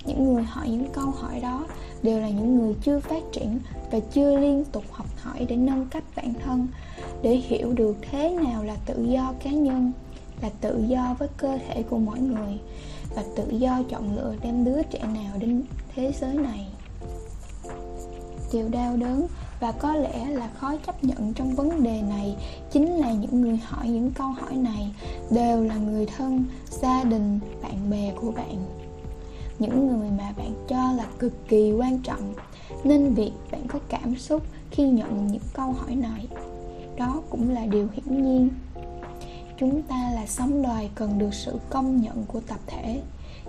những 0.05 0.35
người 0.35 0.43
hỏi 0.43 0.69
những 0.69 0.89
câu 0.93 1.07
hỏi 1.07 1.41
đó 1.41 1.67
đều 2.03 2.21
là 2.21 2.29
những 2.29 2.59
người 2.59 2.75
chưa 2.83 3.01
phát 3.01 3.23
triển 3.33 3.59
và 3.91 4.01
chưa 4.13 4.39
liên 4.39 4.65
tục 4.65 4.85
học 4.91 5.07
hỏi 5.23 5.47
để 5.49 5.57
nâng 5.57 5.87
cấp 5.87 6.03
bản 6.17 6.35
thân. 6.45 6.69
Để 7.23 7.37
hiểu 7.37 7.73
được 7.73 7.97
thế 8.11 8.31
nào 8.31 8.65
là 8.65 8.77
tự 8.87 9.05
do 9.05 9.33
cá 9.45 9.51
nhân, 9.51 9.93
là 10.43 10.51
tự 10.61 10.85
do 10.89 11.17
với 11.19 11.29
cơ 11.37 11.59
thể 11.69 11.83
của 11.83 11.99
mỗi 11.99 12.19
người, 12.19 12.59
và 13.15 13.25
tự 13.37 13.45
do 13.51 13.83
chọn 13.91 14.17
lựa 14.17 14.35
đem 14.43 14.65
đứa 14.65 14.83
trẻ 14.83 14.99
nào 14.99 15.39
đến 15.39 15.63
thế 15.95 16.13
giới 16.21 16.35
này. 16.35 16.67
Điều 18.53 18.69
đau 18.69 18.97
đớn 18.97 19.27
và 19.61 19.73
có 19.73 19.95
lẽ 19.95 20.27
là 20.27 20.49
khó 20.49 20.77
chấp 20.87 21.05
nhận 21.05 21.35
trong 21.35 21.55
vấn 21.55 21.83
đề 21.83 22.03
này 22.03 22.37
chính 22.73 22.97
là 22.97 23.13
những 23.13 23.41
người 23.41 23.57
hỏi 23.57 23.89
những 23.89 24.11
câu 24.11 24.27
hỏi 24.27 24.57
này 24.57 24.95
đều 25.31 25.65
là 25.65 25.77
người 25.77 26.07
thân, 26.07 26.45
gia 26.71 27.05
đình, 27.05 27.41
bạn 27.63 27.91
bè 27.91 28.13
của 28.21 28.31
bạn 28.31 28.80
những 29.61 29.87
người 29.87 30.11
mà 30.19 30.33
bạn 30.37 30.55
cho 30.69 30.93
là 30.93 31.07
cực 31.19 31.49
kỳ 31.49 31.73
quan 31.73 31.99
trọng. 31.99 32.35
Nên 32.85 33.15
việc 33.15 33.33
bạn 33.53 33.67
có 33.69 33.79
cảm 33.89 34.17
xúc 34.17 34.43
khi 34.71 34.89
nhận 34.89 35.27
những 35.27 35.43
câu 35.53 35.73
hỏi 35.73 35.95
này, 35.95 36.29
đó 36.97 37.23
cũng 37.31 37.51
là 37.51 37.67
điều 37.67 37.89
hiển 37.93 38.23
nhiên. 38.23 38.49
Chúng 39.59 39.83
ta 39.83 40.11
là 40.15 40.27
sống 40.27 40.63
loài 40.63 40.91
cần 40.95 41.19
được 41.19 41.35
sự 41.35 41.59
công 41.71 42.01
nhận 42.03 42.25
của 42.25 42.41
tập 42.41 42.59
thể. 42.67 43.03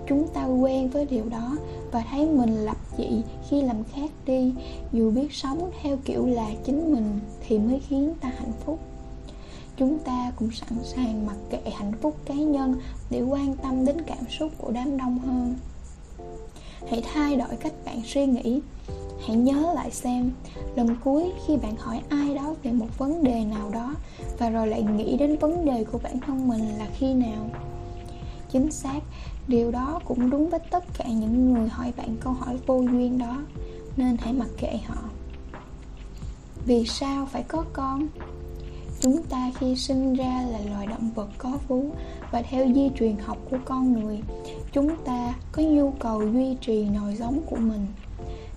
Chúng 0.07 0.27
ta 0.33 0.45
quen 0.45 0.89
với 0.89 1.05
điều 1.05 1.29
đó 1.29 1.57
và 1.91 2.03
thấy 2.11 2.27
mình 2.29 2.55
lập 2.55 2.77
dị 2.97 3.21
khi 3.49 3.61
làm 3.61 3.83
khác 3.83 4.09
đi. 4.25 4.53
Dù 4.91 5.11
biết 5.11 5.33
sống 5.33 5.71
theo 5.81 5.97
kiểu 6.05 6.25
là 6.25 6.47
chính 6.65 6.93
mình 6.93 7.19
thì 7.47 7.59
mới 7.59 7.79
khiến 7.79 8.13
ta 8.21 8.31
hạnh 8.37 8.53
phúc. 8.65 8.79
Chúng 9.77 9.99
ta 9.99 10.31
cũng 10.35 10.51
sẵn 10.51 10.79
sàng 10.83 11.25
mặc 11.25 11.35
kệ 11.49 11.71
hạnh 11.71 11.91
phúc 12.01 12.17
cá 12.25 12.33
nhân 12.33 12.75
để 13.09 13.21
quan 13.21 13.55
tâm 13.55 13.85
đến 13.85 14.01
cảm 14.01 14.29
xúc 14.29 14.51
của 14.57 14.71
đám 14.71 14.97
đông 14.97 15.19
hơn 15.19 15.55
hãy 16.89 17.03
thay 17.13 17.35
đổi 17.35 17.55
cách 17.59 17.73
bạn 17.85 18.01
suy 18.05 18.25
nghĩ. 18.25 18.61
Hãy 19.27 19.35
nhớ 19.35 19.71
lại 19.75 19.91
xem, 19.91 20.31
lần 20.75 20.95
cuối 21.03 21.31
khi 21.47 21.57
bạn 21.57 21.75
hỏi 21.75 22.01
ai 22.09 22.35
đó 22.35 22.55
về 22.63 22.71
một 22.71 22.97
vấn 22.97 23.23
đề 23.23 23.45
nào 23.45 23.69
đó 23.69 23.95
và 24.39 24.49
rồi 24.49 24.67
lại 24.67 24.83
nghĩ 24.83 25.17
đến 25.17 25.37
vấn 25.37 25.65
đề 25.65 25.83
của 25.83 25.99
bản 26.03 26.19
thân 26.19 26.47
mình 26.47 26.77
là 26.77 26.87
khi 26.97 27.13
nào. 27.13 27.49
Chính 28.51 28.71
xác, 28.71 28.99
điều 29.47 29.71
đó 29.71 29.99
cũng 30.05 30.29
đúng 30.29 30.49
với 30.49 30.59
tất 30.71 30.83
cả 30.97 31.05
những 31.07 31.53
người 31.53 31.69
hỏi 31.69 31.93
bạn 31.97 32.17
câu 32.19 32.33
hỏi 32.33 32.57
vô 32.65 32.81
duyên 32.81 33.17
đó, 33.17 33.41
nên 33.97 34.17
hãy 34.19 34.33
mặc 34.33 34.49
kệ 34.57 34.77
họ. 34.85 35.01
Vì 36.65 36.85
sao 36.85 37.25
phải 37.25 37.43
có 37.43 37.63
con? 37.73 38.07
Chúng 39.01 39.23
ta 39.23 39.51
khi 39.59 39.75
sinh 39.75 40.13
ra 40.13 40.45
là 40.51 40.59
loài 40.69 40.87
động 40.87 41.09
vật 41.15 41.29
có 41.37 41.57
vú 41.67 41.85
và 42.31 42.41
theo 42.41 42.67
di 42.75 42.89
truyền 42.95 43.15
học 43.17 43.37
của 43.51 43.57
con 43.65 43.93
người, 43.93 44.21
chúng 44.71 44.95
ta 45.05 45.33
có 45.51 45.61
nhu 45.61 45.91
cầu 45.91 46.21
duy 46.33 46.55
trì 46.61 46.85
nòi 46.85 47.15
giống 47.15 47.41
của 47.45 47.55
mình. 47.55 47.85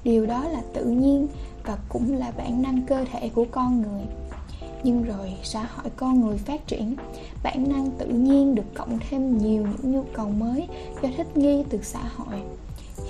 Điều 0.04 0.26
đó 0.26 0.48
là 0.48 0.62
tự 0.74 0.84
nhiên 0.84 1.28
và 1.64 1.78
cũng 1.88 2.16
là 2.16 2.32
bản 2.36 2.62
năng 2.62 2.82
cơ 2.82 3.04
thể 3.12 3.28
của 3.28 3.44
con 3.50 3.82
người. 3.82 4.02
Nhưng 4.84 5.02
rồi 5.02 5.32
xã 5.42 5.68
hội 5.76 5.90
con 5.96 6.20
người 6.20 6.38
phát 6.38 6.66
triển, 6.66 6.96
bản 7.42 7.68
năng 7.68 7.90
tự 7.98 8.06
nhiên 8.06 8.54
được 8.54 8.74
cộng 8.74 8.98
thêm 9.10 9.38
nhiều 9.38 9.66
những 9.66 9.92
nhu 9.92 10.04
cầu 10.12 10.28
mới 10.28 10.68
do 11.02 11.08
thích 11.16 11.36
nghi 11.36 11.64
từ 11.70 11.78
xã 11.82 12.00
hội. 12.16 12.40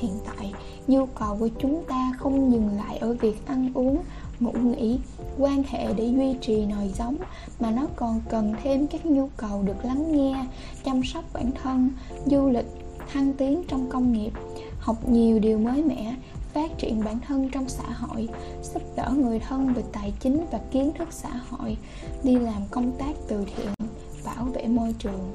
Hiện 0.00 0.12
tại, 0.26 0.52
nhu 0.86 1.06
cầu 1.06 1.36
của 1.40 1.48
chúng 1.58 1.84
ta 1.88 2.12
không 2.18 2.52
dừng 2.52 2.68
lại 2.76 2.96
ở 2.96 3.16
việc 3.20 3.46
ăn 3.46 3.70
uống, 3.74 3.98
ngủ 4.40 4.52
nghỉ 4.52 4.98
quan 5.38 5.62
hệ 5.68 5.94
để 5.94 6.04
duy 6.06 6.34
trì 6.40 6.66
nòi 6.66 6.88
giống, 6.88 7.16
mà 7.60 7.70
nó 7.70 7.86
còn 7.96 8.20
cần 8.28 8.54
thêm 8.62 8.86
các 8.86 9.06
nhu 9.06 9.28
cầu 9.36 9.62
được 9.62 9.84
lắng 9.84 10.12
nghe, 10.16 10.46
chăm 10.84 11.04
sóc 11.04 11.24
bản 11.32 11.50
thân, 11.62 11.90
du 12.26 12.48
lịch, 12.48 12.66
thăng 13.12 13.32
tiến 13.32 13.62
trong 13.68 13.90
công 13.90 14.12
nghiệp, 14.12 14.30
học 14.78 15.08
nhiều 15.08 15.38
điều 15.38 15.58
mới 15.58 15.82
mẻ, 15.82 16.14
phát 16.52 16.78
triển 16.78 17.04
bản 17.04 17.18
thân 17.20 17.48
trong 17.52 17.68
xã 17.68 17.90
hội, 17.90 18.28
giúp 18.74 18.82
đỡ 18.96 19.12
người 19.16 19.38
thân 19.38 19.74
về 19.74 19.82
tài 19.92 20.12
chính 20.20 20.46
và 20.50 20.60
kiến 20.70 20.92
thức 20.98 21.08
xã 21.10 21.30
hội, 21.50 21.76
đi 22.22 22.36
làm 22.36 22.62
công 22.70 22.92
tác 22.98 23.12
từ 23.28 23.44
thiện, 23.56 23.88
bảo 24.24 24.44
vệ 24.44 24.66
môi 24.66 24.94
trường. 24.98 25.32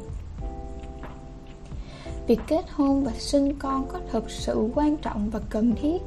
Việc 2.28 2.40
kết 2.48 2.66
hôn 2.72 3.04
và 3.04 3.12
sinh 3.18 3.56
con 3.60 3.88
có 3.88 4.00
thực 4.12 4.32
sự 4.32 4.70
quan 4.76 4.98
trọng 4.98 5.30
và 5.30 5.40
cần 5.50 5.76
thiết? 5.82 6.02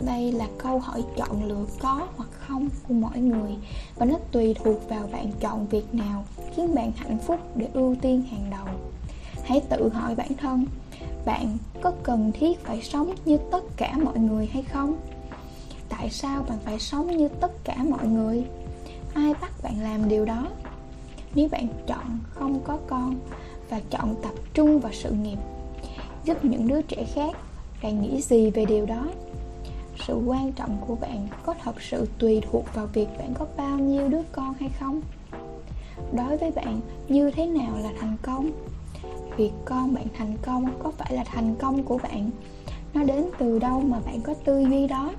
Đây 0.00 0.32
là 0.32 0.48
câu 0.58 0.78
hỏi 0.78 1.04
chọn 1.16 1.44
lựa 1.44 1.64
có 1.80 2.08
hoặc 2.16 2.28
không 2.46 2.68
của 2.88 2.94
mỗi 2.94 3.18
người. 3.18 3.56
Và 3.96 4.06
nó 4.06 4.18
tùy 4.32 4.54
thuộc 4.54 4.88
vào 4.88 5.08
bạn 5.12 5.30
chọn 5.40 5.66
việc 5.66 5.94
nào 5.94 6.24
khiến 6.54 6.74
bạn 6.74 6.92
hạnh 6.96 7.18
phúc 7.18 7.40
để 7.54 7.68
ưu 7.72 7.96
tiên 8.00 8.22
hàng 8.22 8.50
đầu. 8.50 8.74
Hãy 9.44 9.60
tự 9.68 9.88
hỏi 9.88 10.14
bản 10.14 10.30
thân, 10.40 10.66
bạn 11.24 11.56
có 11.80 11.92
cần 12.02 12.32
thiết 12.32 12.64
phải 12.64 12.82
sống 12.82 13.14
như 13.24 13.38
tất 13.52 13.64
cả 13.76 13.96
mọi 14.02 14.18
người 14.18 14.46
hay 14.46 14.62
không? 14.62 14.96
Tại 15.88 16.10
sao 16.10 16.42
bạn 16.48 16.58
phải 16.64 16.78
sống 16.78 17.16
như 17.16 17.28
tất 17.28 17.64
cả 17.64 17.76
mọi 17.88 18.06
người? 18.06 18.44
Ai 19.14 19.34
bắt 19.40 19.50
bạn 19.62 19.80
làm 19.80 20.08
điều 20.08 20.24
đó? 20.24 20.46
Nếu 21.34 21.48
bạn 21.48 21.68
chọn 21.86 22.18
không 22.30 22.60
có 22.64 22.78
con 22.86 23.16
và 23.70 23.80
chọn 23.90 24.14
tập 24.22 24.32
trung 24.54 24.80
vào 24.80 24.92
sự 24.92 25.10
nghiệp 25.10 25.38
giúp 26.24 26.44
những 26.44 26.68
đứa 26.68 26.82
trẻ 26.82 27.04
khác, 27.14 27.36
bạn 27.82 28.02
nghĩ 28.02 28.22
gì 28.22 28.50
về 28.50 28.64
điều 28.64 28.86
đó? 28.86 29.06
Sự 30.06 30.16
quan 30.26 30.52
trọng 30.52 30.76
của 30.86 30.94
bạn 30.94 31.28
có 31.46 31.54
thật 31.62 31.82
sự 31.82 32.08
tùy 32.18 32.40
thuộc 32.50 32.64
vào 32.74 32.86
việc 32.86 33.08
bạn 33.18 33.34
có 33.34 33.46
bao 33.56 33.78
nhiêu 33.78 34.08
đứa 34.08 34.22
con 34.32 34.54
hay 34.60 34.70
không? 34.80 35.00
Đối 36.12 36.36
với 36.36 36.50
bạn, 36.50 36.80
như 37.08 37.30
thế 37.30 37.46
nào 37.46 37.76
là 37.82 37.90
thành 38.00 38.16
công? 38.22 38.50
Việc 39.36 39.52
con 39.64 39.94
bạn 39.94 40.06
thành 40.14 40.36
công 40.42 40.66
có 40.82 40.90
phải 40.90 41.12
là 41.12 41.24
thành 41.24 41.54
công 41.54 41.82
của 41.82 41.98
bạn? 41.98 42.30
Nó 42.94 43.02
đến 43.02 43.24
từ 43.38 43.58
đâu 43.58 43.80
mà 43.80 44.00
bạn 44.06 44.20
có 44.20 44.34
tư 44.44 44.60
duy 44.60 44.86
đó? 44.86 45.12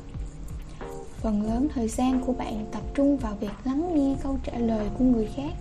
Phần 1.21 1.41
lớn 1.41 1.67
thời 1.73 1.87
gian 1.87 2.21
của 2.25 2.33
bạn 2.33 2.65
tập 2.71 2.81
trung 2.93 3.17
vào 3.17 3.33
việc 3.39 3.51
lắng 3.63 3.95
nghe 3.95 4.15
câu 4.23 4.37
trả 4.43 4.57
lời 4.57 4.89
của 4.99 5.05
người 5.05 5.29
khác 5.35 5.51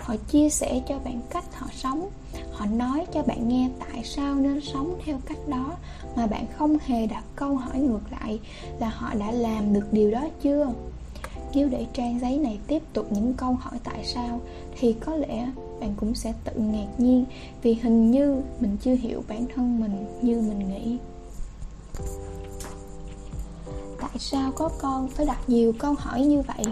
họ 0.00 0.16
chia 0.16 0.48
sẻ 0.50 0.82
cho 0.88 0.98
bạn 0.98 1.20
cách 1.30 1.44
họ 1.54 1.66
sống. 1.74 2.08
Họ 2.52 2.66
nói 2.66 3.06
cho 3.14 3.22
bạn 3.22 3.48
nghe 3.48 3.70
tại 3.78 4.04
sao 4.04 4.34
nên 4.34 4.60
sống 4.60 4.98
theo 5.04 5.18
cách 5.26 5.48
đó. 5.48 5.76
Mà 6.16 6.26
bạn 6.26 6.46
không 6.58 6.76
hề 6.86 7.06
đặt 7.06 7.24
câu 7.36 7.56
hỏi 7.56 7.78
ngược 7.78 8.12
lại 8.20 8.40
là 8.78 8.88
họ 8.88 9.14
đã 9.14 9.32
làm 9.32 9.74
được 9.74 9.92
điều 9.92 10.10
đó 10.10 10.24
chưa? 10.42 10.68
Nếu 11.54 11.68
để 11.68 11.86
trang 11.92 12.20
giấy 12.20 12.38
này 12.38 12.58
tiếp 12.66 12.82
tục 12.92 13.06
những 13.10 13.34
câu 13.34 13.52
hỏi 13.60 13.78
tại 13.84 14.04
sao, 14.04 14.40
thì 14.78 14.92
có 14.92 15.16
lẽ 15.16 15.50
bạn 15.80 15.94
cũng 15.96 16.14
sẽ 16.14 16.34
tự 16.44 16.52
ngạc 16.60 16.88
nhiên 16.98 17.24
vì 17.62 17.74
hình 17.74 18.10
như 18.10 18.42
mình 18.60 18.76
chưa 18.82 18.94
hiểu 18.94 19.22
bản 19.28 19.46
thân 19.54 19.80
mình 19.80 20.06
như 20.22 20.40
mình 20.40 20.68
nghĩ. 20.68 20.96
Tại 24.00 24.18
sao 24.18 24.52
có 24.52 24.70
con 24.80 25.08
phải 25.08 25.26
đặt 25.26 25.38
nhiều 25.46 25.72
câu 25.78 25.94
hỏi 25.98 26.20
như 26.20 26.42
vậy? 26.42 26.64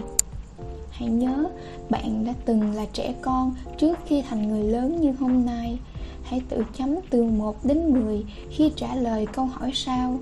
Hãy 0.99 1.09
nhớ, 1.09 1.49
bạn 1.89 2.25
đã 2.25 2.33
từng 2.45 2.75
là 2.75 2.85
trẻ 2.93 3.13
con 3.21 3.55
trước 3.77 3.97
khi 4.05 4.21
thành 4.21 4.47
người 4.47 4.63
lớn 4.63 5.01
như 5.01 5.11
hôm 5.19 5.45
nay. 5.45 5.79
Hãy 6.23 6.41
tự 6.49 6.63
chấm 6.77 6.95
từ 7.09 7.23
1 7.23 7.65
đến 7.65 7.93
10 7.93 8.25
khi 8.49 8.71
trả 8.75 8.95
lời 8.95 9.27
câu 9.33 9.45
hỏi 9.45 9.71
sau. 9.73 10.19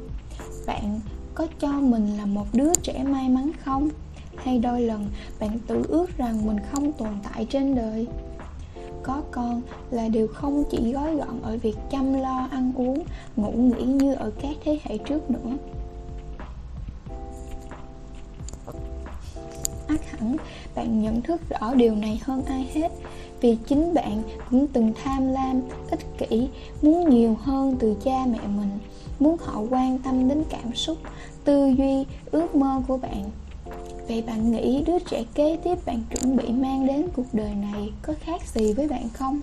Bạn 0.68 1.00
có 1.36 1.48
cho 1.60 1.72
mình 1.72 2.18
là 2.18 2.26
một 2.26 2.46
đứa 2.54 2.74
trẻ 2.84 3.04
may 3.04 3.30
mắn 3.30 3.52
không? 3.66 3.90
Hay 4.36 4.60
đôi 4.60 4.82
lần 4.82 5.08
bạn 5.40 5.60
tự 5.68 5.84
ước 5.88 6.18
rằng 6.18 6.46
mình 6.48 6.58
không 6.72 6.92
tồn 6.92 7.10
tại 7.24 7.46
trên 7.50 7.76
đời? 7.76 8.08
Có 9.04 9.22
con 9.32 9.62
là 9.92 10.08
điều 10.08 10.28
không 10.28 10.64
chỉ 10.72 10.92
gói 10.94 11.16
gọn 11.16 11.42
ở 11.42 11.58
việc 11.58 11.76
chăm 11.92 12.14
lo 12.14 12.48
ăn 12.52 12.72
uống, 12.76 13.04
ngủ 13.36 13.52
nghỉ 13.52 13.84
như 13.84 14.14
ở 14.14 14.32
các 14.42 14.56
thế 14.64 14.80
hệ 14.84 14.98
trước 14.98 15.32
nữa. 15.32 15.58
Ắt 19.88 20.12
hẳn. 20.12 20.36
Bạn 20.76 21.02
nhận 21.02 21.22
thức 21.22 21.42
rõ 21.50 21.74
điều 21.74 21.96
này 21.96 22.20
hơn 22.24 22.46
ai 22.46 22.70
hết. 22.74 22.92
Vì 23.42 23.58
chính 23.68 23.94
bạn 23.94 24.24
cũng 24.50 24.68
từng 24.68 24.94
tham 25.04 25.28
lam, 25.28 25.62
ích 25.90 26.06
kỷ, 26.18 26.50
muốn 26.82 27.10
nhiều 27.10 27.38
hơn 27.42 27.76
từ 27.80 27.96
cha 28.04 28.26
mẹ 28.32 28.40
mình, 28.58 28.80
muốn 29.20 29.38
họ 29.40 29.62
quan 29.70 30.00
tâm 30.00 30.30
đến 30.30 30.44
cảm 30.50 30.76
xúc, 30.76 30.98
tư 31.44 31.68
duy, 31.78 32.06
ước 32.32 32.56
mơ 32.56 32.82
của 32.88 32.98
bạn. 32.98 33.24
Vậy 34.08 34.22
bạn 34.28 34.52
nghĩ 34.52 34.84
đứa 34.86 35.00
trẻ 35.00 35.24
kế 35.34 35.58
tiếp 35.64 35.86
bạn 35.86 36.02
chuẩn 36.12 36.36
bị 36.38 36.50
mang 36.50 36.88
đến 36.88 37.08
cuộc 37.16 37.34
đời 37.34 37.56
này 37.56 37.90
có 38.02 38.14
khác 38.20 38.42
gì 38.48 38.74
với 38.74 38.88
bạn 38.88 39.10
không? 39.10 39.42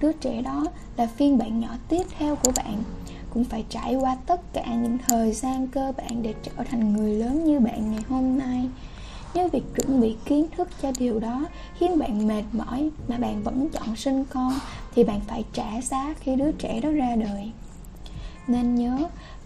Đứa 0.00 0.12
trẻ 0.12 0.42
đó 0.42 0.64
là 0.96 1.06
phiên 1.06 1.38
bản 1.38 1.60
nhỏ 1.60 1.68
tiếp 1.88 2.02
theo 2.18 2.36
của 2.36 2.52
bạn. 2.56 2.82
Cũng 3.30 3.44
phải 3.44 3.64
trải 3.68 3.94
qua 3.94 4.16
tất 4.26 4.40
cả 4.52 4.74
những 4.74 4.98
thời 5.08 5.32
gian 5.32 5.66
cơ 5.66 5.92
bản 5.96 6.22
để 6.22 6.34
trở 6.42 6.64
thành 6.70 6.92
người 6.92 7.14
lớn 7.14 7.44
như 7.44 7.60
bạn 7.60 7.90
ngày 7.90 8.02
hôm 8.08 8.38
nay. 8.38 8.68
Nếu 9.34 9.48
việc 9.48 9.62
chuẩn 9.76 10.00
bị 10.00 10.16
kiến 10.24 10.46
thức 10.56 10.68
cho 10.82 10.92
điều 10.98 11.20
đó 11.20 11.46
khiến 11.78 11.98
bạn 11.98 12.26
mệt 12.26 12.44
mỏi 12.52 12.90
mà 13.08 13.16
bạn 13.16 13.42
vẫn 13.42 13.68
chọn 13.68 13.96
sinh 13.96 14.24
con, 14.24 14.52
Thì 14.94 15.04
bạn 15.04 15.20
phải 15.20 15.44
trả 15.52 15.80
giá 15.80 16.14
khi 16.20 16.36
đứa 16.36 16.52
trẻ 16.52 16.80
đó 16.80 16.90
ra 16.90 17.16
đời. 17.16 17.50
Nên 18.46 18.74
nhớ, 18.74 18.98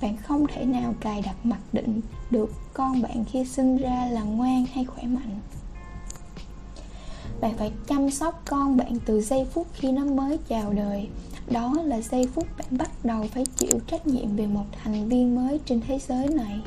bạn 0.03 0.17
không 0.17 0.47
thể 0.47 0.65
nào 0.65 0.95
cài 1.01 1.23
đặt 1.23 1.37
mặc 1.45 1.61
định 1.73 2.01
được 2.31 2.53
con 2.75 3.03
bạn 3.03 3.25
khi 3.25 3.45
sinh 3.45 3.77
ra 3.77 4.07
là 4.11 4.23
ngoan 4.23 4.65
hay 4.73 4.85
khỏe 4.85 5.03
mạnh. 5.03 5.41
Bạn 7.41 7.55
phải 7.57 7.73
chăm 7.87 8.11
sóc 8.11 8.43
con 8.45 8.77
bạn 8.77 8.93
từ 9.07 9.21
giây 9.21 9.47
phút 9.53 9.67
khi 9.73 9.93
nó 9.93 10.05
mới 10.05 10.39
chào 10.49 10.73
đời. 10.73 11.09
Đó 11.51 11.75
là 11.85 12.01
giây 12.01 12.29
phút 12.35 12.47
bạn 12.59 12.67
bắt 12.71 13.05
đầu 13.05 13.27
phải 13.31 13.45
chịu 13.57 13.81
trách 13.87 14.07
nhiệm 14.07 14.37
về 14.37 14.47
một 14.47 14.65
thành 14.83 15.09
viên 15.09 15.35
mới 15.35 15.61
trên 15.67 15.81
thế 15.81 15.99
giới 16.09 16.29
này 16.29 16.61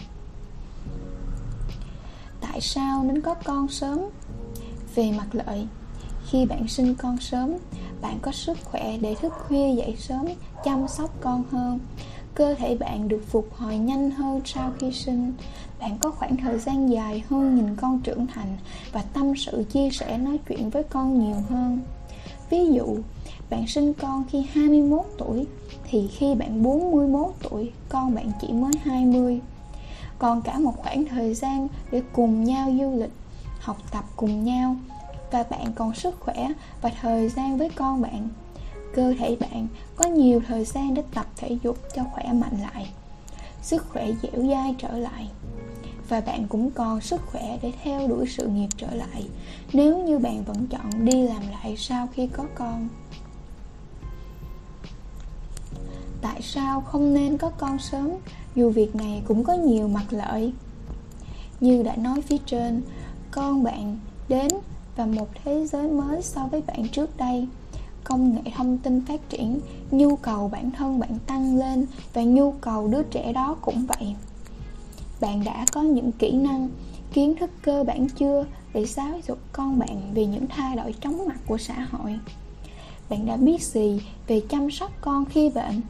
tại 2.56 2.62
sao 2.62 3.04
nên 3.04 3.22
có 3.22 3.34
con 3.34 3.68
sớm? 3.68 4.00
Về 4.96 5.12
mặt 5.12 5.28
lợi, 5.32 5.68
khi 6.28 6.46
bạn 6.46 6.68
sinh 6.68 6.96
con 6.96 7.18
sớm, 7.18 7.54
bạn 8.02 8.20
có 8.22 8.32
sức 8.32 8.58
khỏe 8.64 8.98
để 8.98 9.16
thức 9.16 9.34
khuya 9.48 9.76
dậy 9.76 9.96
sớm, 10.00 10.26
chăm 10.64 10.88
sóc 10.88 11.10
con 11.22 11.44
hơn. 11.52 11.80
Cơ 12.36 12.54
thể 12.54 12.76
bạn 12.76 13.08
được 13.08 13.24
phục 13.28 13.54
hồi 13.54 13.78
nhanh 13.78 14.12
hơn 14.12 14.42
sau 14.46 14.72
khi 14.80 14.92
sinh. 14.92 15.34
Bạn 15.80 15.98
có 15.98 16.12
khoảng 16.12 16.38
thời 16.38 16.60
gian 16.60 16.92
dài 16.92 17.24
hơn 17.30 17.56
nhìn 17.56 17.76
con 17.76 18.00
trưởng 18.00 18.28
thành 18.28 18.58
và 18.92 19.02
tâm 19.14 19.34
sự 19.36 19.64
chia 19.72 19.90
sẻ 19.90 20.18
nói 20.18 20.40
chuyện 20.50 20.70
với 20.70 20.84
con 20.84 21.20
nhiều 21.20 21.38
hơn. 21.50 21.80
Ví 22.50 22.66
dụ, 22.74 22.98
bạn 23.50 23.68
sinh 23.68 23.94
con 23.94 24.24
khi 24.32 24.46
21 24.54 25.06
tuổi, 25.18 25.46
thì 25.84 26.08
khi 26.08 26.36
bạn 26.36 26.64
41 26.64 27.34
tuổi, 27.50 27.72
con 27.90 28.16
bạn 28.16 28.32
chỉ 28.42 28.48
mới 28.54 28.72
20 28.84 29.42
còn 30.20 30.42
cả 30.42 30.60
một 30.60 30.74
khoảng 30.78 31.06
thời 31.06 31.34
gian 31.34 31.68
để 31.92 32.02
cùng 32.14 32.44
nhau 32.44 32.70
du 32.80 33.00
lịch, 33.00 33.12
học 33.60 33.78
tập 33.92 34.04
cùng 34.16 34.44
nhau. 34.44 34.76
Và 35.32 35.44
bạn 35.50 35.74
còn 35.74 35.94
sức 35.94 36.20
khỏe 36.20 36.48
và 36.82 36.92
thời 37.02 37.30
gian 37.30 37.58
với 37.58 37.70
con 37.70 38.02
bạn. 38.02 38.30
Cơ 38.94 39.14
thể 39.20 39.38
bạn 39.40 39.68
có 39.96 40.06
nhiều 40.06 40.42
thời 40.48 40.66
gian 40.66 40.94
để 40.94 41.04
tập 41.14 41.26
thể 41.36 41.58
dục 41.64 41.78
cho 41.96 42.04
khỏe 42.14 42.34
mạnh 42.34 42.58
lại, 42.62 42.90
sức 43.62 43.86
khỏe 43.90 44.08
dẻo 44.22 44.48
dai 44.50 44.76
trở 44.78 44.98
lại. 44.98 45.30
Và 46.10 46.22
bạn 46.22 46.48
cũng 46.48 46.72
còn 46.72 47.02
sức 47.02 47.22
khỏe 47.32 47.60
để 47.62 47.74
theo 47.84 48.08
đuổi 48.08 48.26
sự 48.28 48.48
nghiệp 48.48 48.70
trở 48.78 48.92
lại, 48.92 49.30
nếu 49.74 50.04
như 50.04 50.20
bạn 50.20 50.44
vẫn 50.44 50.68
chọn 50.68 51.06
đi 51.06 51.28
làm 51.28 51.42
lại 51.52 51.76
sau 51.78 52.08
khi 52.14 52.28
có 52.28 52.46
con. 52.56 52.88
Tại 56.22 56.42
sao 56.42 56.82
không 56.82 57.14
nên 57.14 57.38
có 57.38 57.50
con 57.50 57.80
sớm? 57.80 58.12
Dù 58.56 58.70
việc 58.70 58.96
này 58.96 59.22
cũng 59.28 59.44
có 59.44 59.54
nhiều 59.54 59.88
mặt 59.88 60.06
lợi. 60.10 60.54
Như 61.60 61.84
đã 61.84 61.96
nói 61.96 62.22
phía 62.22 62.38
trên, 62.46 62.82
con 63.32 63.64
bạn 63.64 63.98
đến 64.30 64.48
và 64.96 65.06
một 65.06 65.28
thế 65.44 65.68
giới 65.68 65.88
mới 65.88 66.22
so 66.22 66.48
với 66.52 66.62
bạn 66.62 66.88
trước 66.88 67.18
đây. 67.18 67.48
Công 68.04 68.36
nghệ 68.36 68.52
thông 68.56 68.78
tin 68.78 69.06
phát 69.06 69.30
triển, 69.30 69.60
nhu 69.92 70.16
cầu 70.16 70.48
bản 70.48 70.72
thân 70.72 71.00
bạn 71.00 71.18
tăng 71.28 71.58
lên 71.58 71.86
và 72.14 72.24
nhu 72.24 72.52
cầu 72.52 72.88
đứa 72.88 73.04
trẻ 73.04 73.34
đó 73.34 73.56
cũng 73.62 73.86
vậy. 73.86 74.16
Bạn 75.22 75.44
đã 75.44 75.66
có 75.72 75.82
những 75.82 76.12
kỹ 76.12 76.32
năng, 76.32 76.70
kiến 77.14 77.36
thức 77.40 77.50
cơ 77.62 77.84
bản 77.84 78.10
chưa 78.10 78.46
để 78.74 78.86
giáo 78.86 79.20
dục 79.28 79.38
con 79.52 79.80
bạn 79.80 80.12
về 80.14 80.26
những 80.26 80.48
thay 80.48 80.76
đổi 80.76 80.96
chóng 81.02 81.28
mặt 81.28 81.38
của 81.48 81.58
xã 81.58 81.88
hội? 81.92 82.20
Bạn 83.10 83.26
đã 83.26 83.38
biết 83.38 83.64
gì 83.64 84.02
về 84.28 84.42
chăm 84.50 84.72
sóc 84.72 84.92
con 85.02 85.26
khi 85.26 85.50
bệnh? 85.50 85.82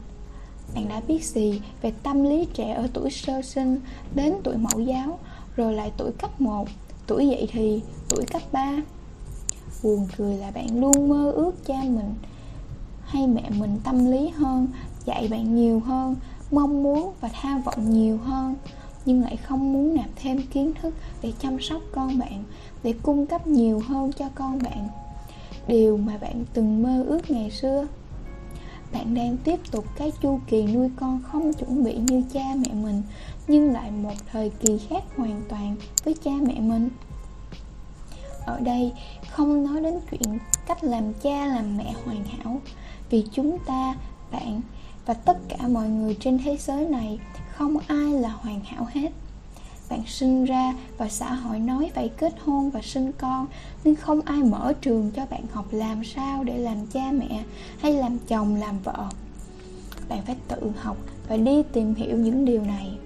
Bạn 0.74 0.88
đã 0.88 1.00
biết 1.08 1.24
gì 1.24 1.60
về 1.82 1.92
tâm 2.02 2.22
lý 2.24 2.46
trẻ 2.54 2.72
ở 2.72 2.88
tuổi 2.92 3.10
sơ 3.10 3.42
sinh 3.42 3.80
đến 4.14 4.34
tuổi 4.44 4.56
mẫu 4.56 4.80
giáo 4.80 5.18
rồi 5.56 5.74
lại 5.74 5.92
tuổi 5.96 6.12
cấp 6.12 6.40
1, 6.40 6.68
tuổi 7.06 7.28
dậy 7.28 7.48
thì, 7.52 7.82
tuổi 8.08 8.24
cấp 8.32 8.42
3 8.52 8.76
Buồn 9.82 10.06
cười 10.16 10.36
là 10.36 10.50
bạn 10.50 10.80
luôn 10.80 11.08
mơ 11.08 11.30
ước 11.30 11.66
cha 11.66 11.82
mình 11.82 12.14
hay 13.04 13.26
mẹ 13.26 13.50
mình 13.50 13.78
tâm 13.84 14.10
lý 14.10 14.28
hơn, 14.28 14.68
dạy 15.04 15.28
bạn 15.28 15.54
nhiều 15.54 15.80
hơn, 15.80 16.16
mong 16.50 16.82
muốn 16.82 17.12
và 17.20 17.28
tham 17.28 17.62
vọng 17.62 17.90
nhiều 17.90 18.18
hơn. 18.18 18.54
Nhưng 19.04 19.22
lại 19.22 19.36
không 19.36 19.72
muốn 19.72 19.94
nạp 19.94 20.08
thêm 20.16 20.42
kiến 20.52 20.72
thức 20.82 20.94
để 21.22 21.32
chăm 21.38 21.60
sóc 21.60 21.82
con 21.92 22.18
bạn 22.18 22.44
để 22.82 22.94
cung 23.02 23.26
cấp 23.26 23.46
nhiều 23.46 23.82
hơn 23.88 24.12
cho 24.12 24.28
con 24.34 24.58
bạn. 24.62 24.88
Điều 25.68 25.96
mà 25.96 26.18
bạn 26.18 26.44
từng 26.54 26.82
mơ 26.82 27.04
ước 27.08 27.30
ngày 27.30 27.50
xưa? 27.50 27.86
Bạn 28.92 29.14
đang 29.14 29.36
tiếp 29.36 29.60
tục 29.70 29.84
cái 29.96 30.12
chu 30.20 30.40
kỳ 30.46 30.66
nuôi 30.66 30.90
con 30.96 31.22
không 31.22 31.52
chuẩn 31.52 31.84
bị 31.84 31.94
như 31.94 32.22
cha 32.32 32.44
mẹ 32.56 32.74
mình, 32.74 33.02
nhưng 33.48 33.72
lại 33.72 33.90
một 33.90 34.14
thời 34.32 34.50
kỳ 34.50 34.78
khác 34.88 35.02
hoàn 35.16 35.42
toàn 35.48 35.76
với 36.04 36.14
cha 36.24 36.30
mẹ 36.42 36.60
mình. 36.60 36.88
Ở 38.46 38.60
đây, 38.60 38.92
không 39.30 39.64
nói 39.64 39.80
đến 39.80 39.94
chuyện 40.10 40.38
cách 40.66 40.84
làm 40.84 41.12
cha 41.12 41.46
làm 41.46 41.76
mẹ 41.76 41.94
hoàn 42.04 42.24
hảo, 42.24 42.60
vì 43.10 43.24
chúng 43.32 43.58
ta, 43.66 43.94
bạn 44.32 44.60
và 45.06 45.14
tất 45.14 45.38
cả 45.48 45.68
mọi 45.68 45.88
người 45.88 46.16
trên 46.20 46.38
thế 46.44 46.56
giới 46.56 46.88
này 46.88 47.18
không 47.52 47.78
ai 47.86 48.12
là 48.12 48.28
hoàn 48.28 48.60
hảo 48.60 48.86
hết 48.92 49.10
bạn 49.88 50.02
sinh 50.06 50.44
ra 50.44 50.74
và 50.98 51.08
xã 51.08 51.34
hội 51.34 51.58
nói 51.58 51.90
phải 51.94 52.08
kết 52.08 52.34
hôn 52.44 52.70
và 52.70 52.80
sinh 52.82 53.12
con. 53.18 53.46
Nhưng 53.84 53.96
không 53.96 54.20
ai 54.20 54.42
mở 54.42 54.72
trường 54.80 55.10
cho 55.10 55.26
bạn 55.26 55.42
học 55.52 55.66
làm 55.70 56.04
sao 56.04 56.44
để 56.44 56.58
làm 56.58 56.86
cha 56.86 57.12
mẹ 57.12 57.44
hay 57.78 57.92
làm 57.92 58.18
chồng, 58.18 58.54
làm 58.54 58.78
vợ. 58.84 59.08
Bạn 60.08 60.22
phải 60.26 60.36
tự 60.48 60.72
học 60.76 60.96
và 61.28 61.36
đi 61.36 61.62
tìm 61.72 61.94
hiểu 61.94 62.16
những 62.16 62.44
điều 62.44 62.62
này. 62.62 62.98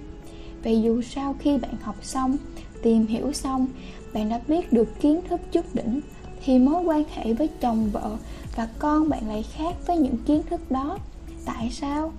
Vì 0.63 0.81
dù 0.81 1.01
sau 1.01 1.35
khi 1.39 1.57
bạn 1.57 1.75
học 1.81 1.95
xong, 2.01 2.37
tìm 2.83 3.07
hiểu 3.07 3.33
xong, 3.33 3.67
bạn 4.13 4.29
đã 4.29 4.41
biết 4.47 4.73
được 4.73 4.99
kiến 5.01 5.21
thức 5.29 5.41
chút 5.51 5.65
đỉnh, 5.73 6.01
thì 6.45 6.59
mối 6.59 6.83
quan 6.83 7.03
hệ 7.15 7.33
với 7.33 7.47
chồng, 7.61 7.89
vợ 7.91 8.17
và 8.55 8.67
con 8.79 9.09
bạn 9.09 9.27
lại 9.27 9.43
khác 9.43 9.75
với 9.87 9.97
những 9.97 10.17
kiến 10.25 10.41
thức 10.49 10.71
đó. 10.71 10.97
Tại 11.45 11.69
sao? 11.71 12.11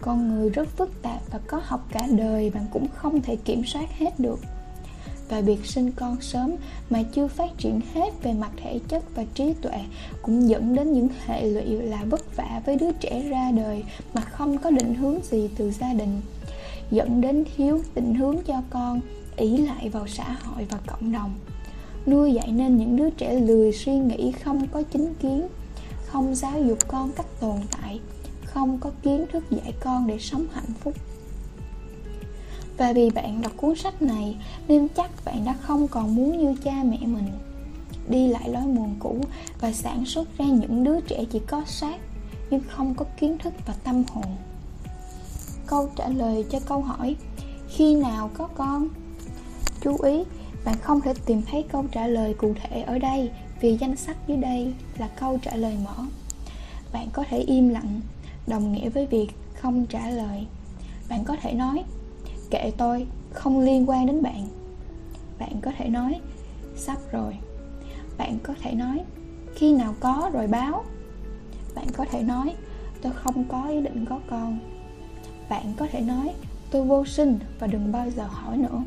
Con 0.00 0.28
người 0.28 0.50
rất 0.50 0.68
phức 0.76 1.02
tạp 1.02 1.20
và 1.30 1.38
có 1.46 1.60
học 1.64 1.86
cả 1.92 2.08
đời 2.10 2.50
bạn 2.50 2.66
cũng 2.72 2.86
không 2.94 3.22
thể 3.22 3.36
kiểm 3.36 3.64
soát 3.64 3.98
hết 3.98 4.20
được. 4.20 4.40
Và 5.28 5.40
việc 5.40 5.66
sinh 5.66 5.92
con 5.92 6.16
sớm 6.20 6.54
mà 6.90 7.02
chưa 7.02 7.28
phát 7.28 7.50
triển 7.58 7.80
hết 7.94 8.22
về 8.22 8.32
mặt 8.32 8.50
thể 8.56 8.80
chất 8.88 9.02
và 9.14 9.24
trí 9.34 9.52
tuệ 9.52 9.84
cũng 10.22 10.48
dẫn 10.48 10.74
đến 10.74 10.92
những 10.92 11.08
hệ 11.26 11.46
lụy 11.46 11.64
là 11.64 12.04
vất 12.04 12.36
vả 12.36 12.62
với 12.66 12.76
đứa 12.76 12.92
trẻ 12.92 13.28
ra 13.28 13.50
đời 13.50 13.84
mà 14.14 14.20
không 14.20 14.58
có 14.58 14.70
định 14.70 14.94
hướng 14.94 15.18
gì 15.22 15.50
từ 15.56 15.70
gia 15.70 15.92
đình, 15.92 16.20
dẫn 16.90 17.20
đến 17.20 17.44
thiếu 17.56 17.80
định 17.94 18.14
hướng 18.14 18.36
cho 18.46 18.62
con 18.70 19.00
ý 19.36 19.56
lại 19.56 19.88
vào 19.88 20.06
xã 20.06 20.36
hội 20.42 20.66
và 20.70 20.78
cộng 20.86 21.12
đồng. 21.12 21.34
Nuôi 22.06 22.32
dạy 22.32 22.52
nên 22.52 22.76
những 22.76 22.96
đứa 22.96 23.10
trẻ 23.10 23.34
lười 23.34 23.72
suy 23.72 23.92
nghĩ, 23.92 24.32
không 24.32 24.66
có 24.72 24.82
chính 24.82 25.14
kiến, 25.14 25.48
không 26.06 26.34
giáo 26.34 26.62
dục 26.62 26.78
con 26.88 27.12
cách 27.16 27.26
tồn 27.40 27.56
tại 27.82 28.00
không 28.56 28.78
có 28.78 28.90
kiến 29.02 29.26
thức 29.32 29.44
dạy 29.50 29.72
con 29.80 30.06
để 30.06 30.18
sống 30.18 30.46
hạnh 30.52 30.72
phúc. 30.80 30.94
Và 32.76 32.92
vì 32.92 33.10
bạn 33.10 33.42
đọc 33.42 33.52
cuốn 33.56 33.76
sách 33.76 34.02
này, 34.02 34.36
nên 34.68 34.88
chắc 34.88 35.10
bạn 35.24 35.44
đã 35.44 35.54
không 35.60 35.88
còn 35.88 36.14
muốn 36.14 36.38
như 36.38 36.54
cha 36.64 36.82
mẹ 36.84 36.98
mình. 37.00 37.28
Đi 38.08 38.28
lại 38.28 38.48
lối 38.48 38.62
mòn 38.62 38.94
cũ 38.98 39.20
và 39.60 39.72
sản 39.72 40.04
xuất 40.04 40.38
ra 40.38 40.44
những 40.44 40.84
đứa 40.84 41.00
trẻ 41.00 41.24
chỉ 41.32 41.38
có 41.46 41.62
xác, 41.66 41.96
nhưng 42.50 42.60
không 42.68 42.94
có 42.94 43.04
kiến 43.20 43.38
thức 43.38 43.54
và 43.66 43.74
tâm 43.84 44.04
hồn. 44.08 44.36
Câu 45.66 45.90
trả 45.96 46.08
lời 46.08 46.44
cho 46.50 46.60
câu 46.60 46.80
hỏi, 46.82 47.16
khi 47.68 47.94
nào 47.94 48.30
có 48.34 48.48
con? 48.54 48.88
Chú 49.80 49.96
ý, 50.02 50.24
bạn 50.64 50.76
không 50.82 51.00
thể 51.00 51.14
tìm 51.26 51.42
thấy 51.50 51.64
câu 51.72 51.84
trả 51.92 52.06
lời 52.06 52.34
cụ 52.34 52.54
thể 52.62 52.82
ở 52.82 52.98
đây 52.98 53.30
vì 53.60 53.76
danh 53.76 53.96
sách 53.96 54.16
dưới 54.26 54.36
đây 54.36 54.74
là 54.98 55.08
câu 55.08 55.38
trả 55.42 55.56
lời 55.56 55.78
mở. 55.84 56.04
Bạn 56.92 57.08
có 57.12 57.24
thể 57.30 57.38
im 57.38 57.68
lặng 57.68 58.00
đồng 58.46 58.72
nghĩa 58.72 58.88
với 58.88 59.06
việc 59.06 59.28
không 59.54 59.86
trả 59.86 60.10
lời. 60.10 60.46
Bạn 61.08 61.24
có 61.24 61.36
thể 61.42 61.52
nói, 61.52 61.84
kệ 62.50 62.70
tôi, 62.76 63.06
không 63.32 63.60
liên 63.60 63.90
quan 63.90 64.06
đến 64.06 64.22
bạn. 64.22 64.48
Bạn 65.38 65.60
có 65.62 65.72
thể 65.78 65.88
nói, 65.88 66.20
sắp 66.76 66.98
rồi. 67.12 67.36
Bạn 68.18 68.38
có 68.42 68.54
thể 68.62 68.72
nói, 68.72 69.00
khi 69.54 69.72
nào 69.72 69.94
có 70.00 70.30
rồi 70.32 70.46
báo. 70.46 70.84
Bạn 71.74 71.86
có 71.96 72.04
thể 72.10 72.22
nói, 72.22 72.54
tôi 73.02 73.12
không 73.12 73.44
có 73.48 73.68
ý 73.68 73.80
định 73.80 74.04
có 74.08 74.20
con. 74.30 74.58
Bạn 75.48 75.72
có 75.76 75.86
thể 75.92 76.00
nói, 76.00 76.34
tôi 76.70 76.82
vô 76.82 77.04
sinh 77.04 77.38
và 77.58 77.66
đừng 77.66 77.92
bao 77.92 78.10
giờ 78.10 78.24
hỏi 78.26 78.56
nữa. 78.56 78.82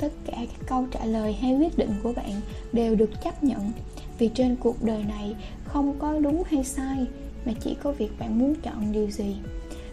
Tất 0.00 0.12
cả 0.26 0.36
các 0.36 0.66
câu 0.66 0.86
trả 0.90 1.04
lời 1.04 1.32
hay 1.32 1.56
quyết 1.56 1.78
định 1.78 1.94
của 2.02 2.12
bạn 2.12 2.40
đều 2.72 2.94
được 2.94 3.10
chấp 3.24 3.44
nhận, 3.44 3.72
vì 4.18 4.28
trên 4.28 4.56
cuộc 4.56 4.82
đời 4.82 5.04
này 5.04 5.34
không 5.64 5.98
có 5.98 6.18
đúng 6.18 6.42
hay 6.46 6.64
sai 6.64 7.06
mà 7.46 7.52
chỉ 7.60 7.76
có 7.82 7.92
việc 7.92 8.18
bạn 8.18 8.38
muốn 8.38 8.54
chọn 8.62 8.92
điều 8.92 9.10
gì, 9.10 9.36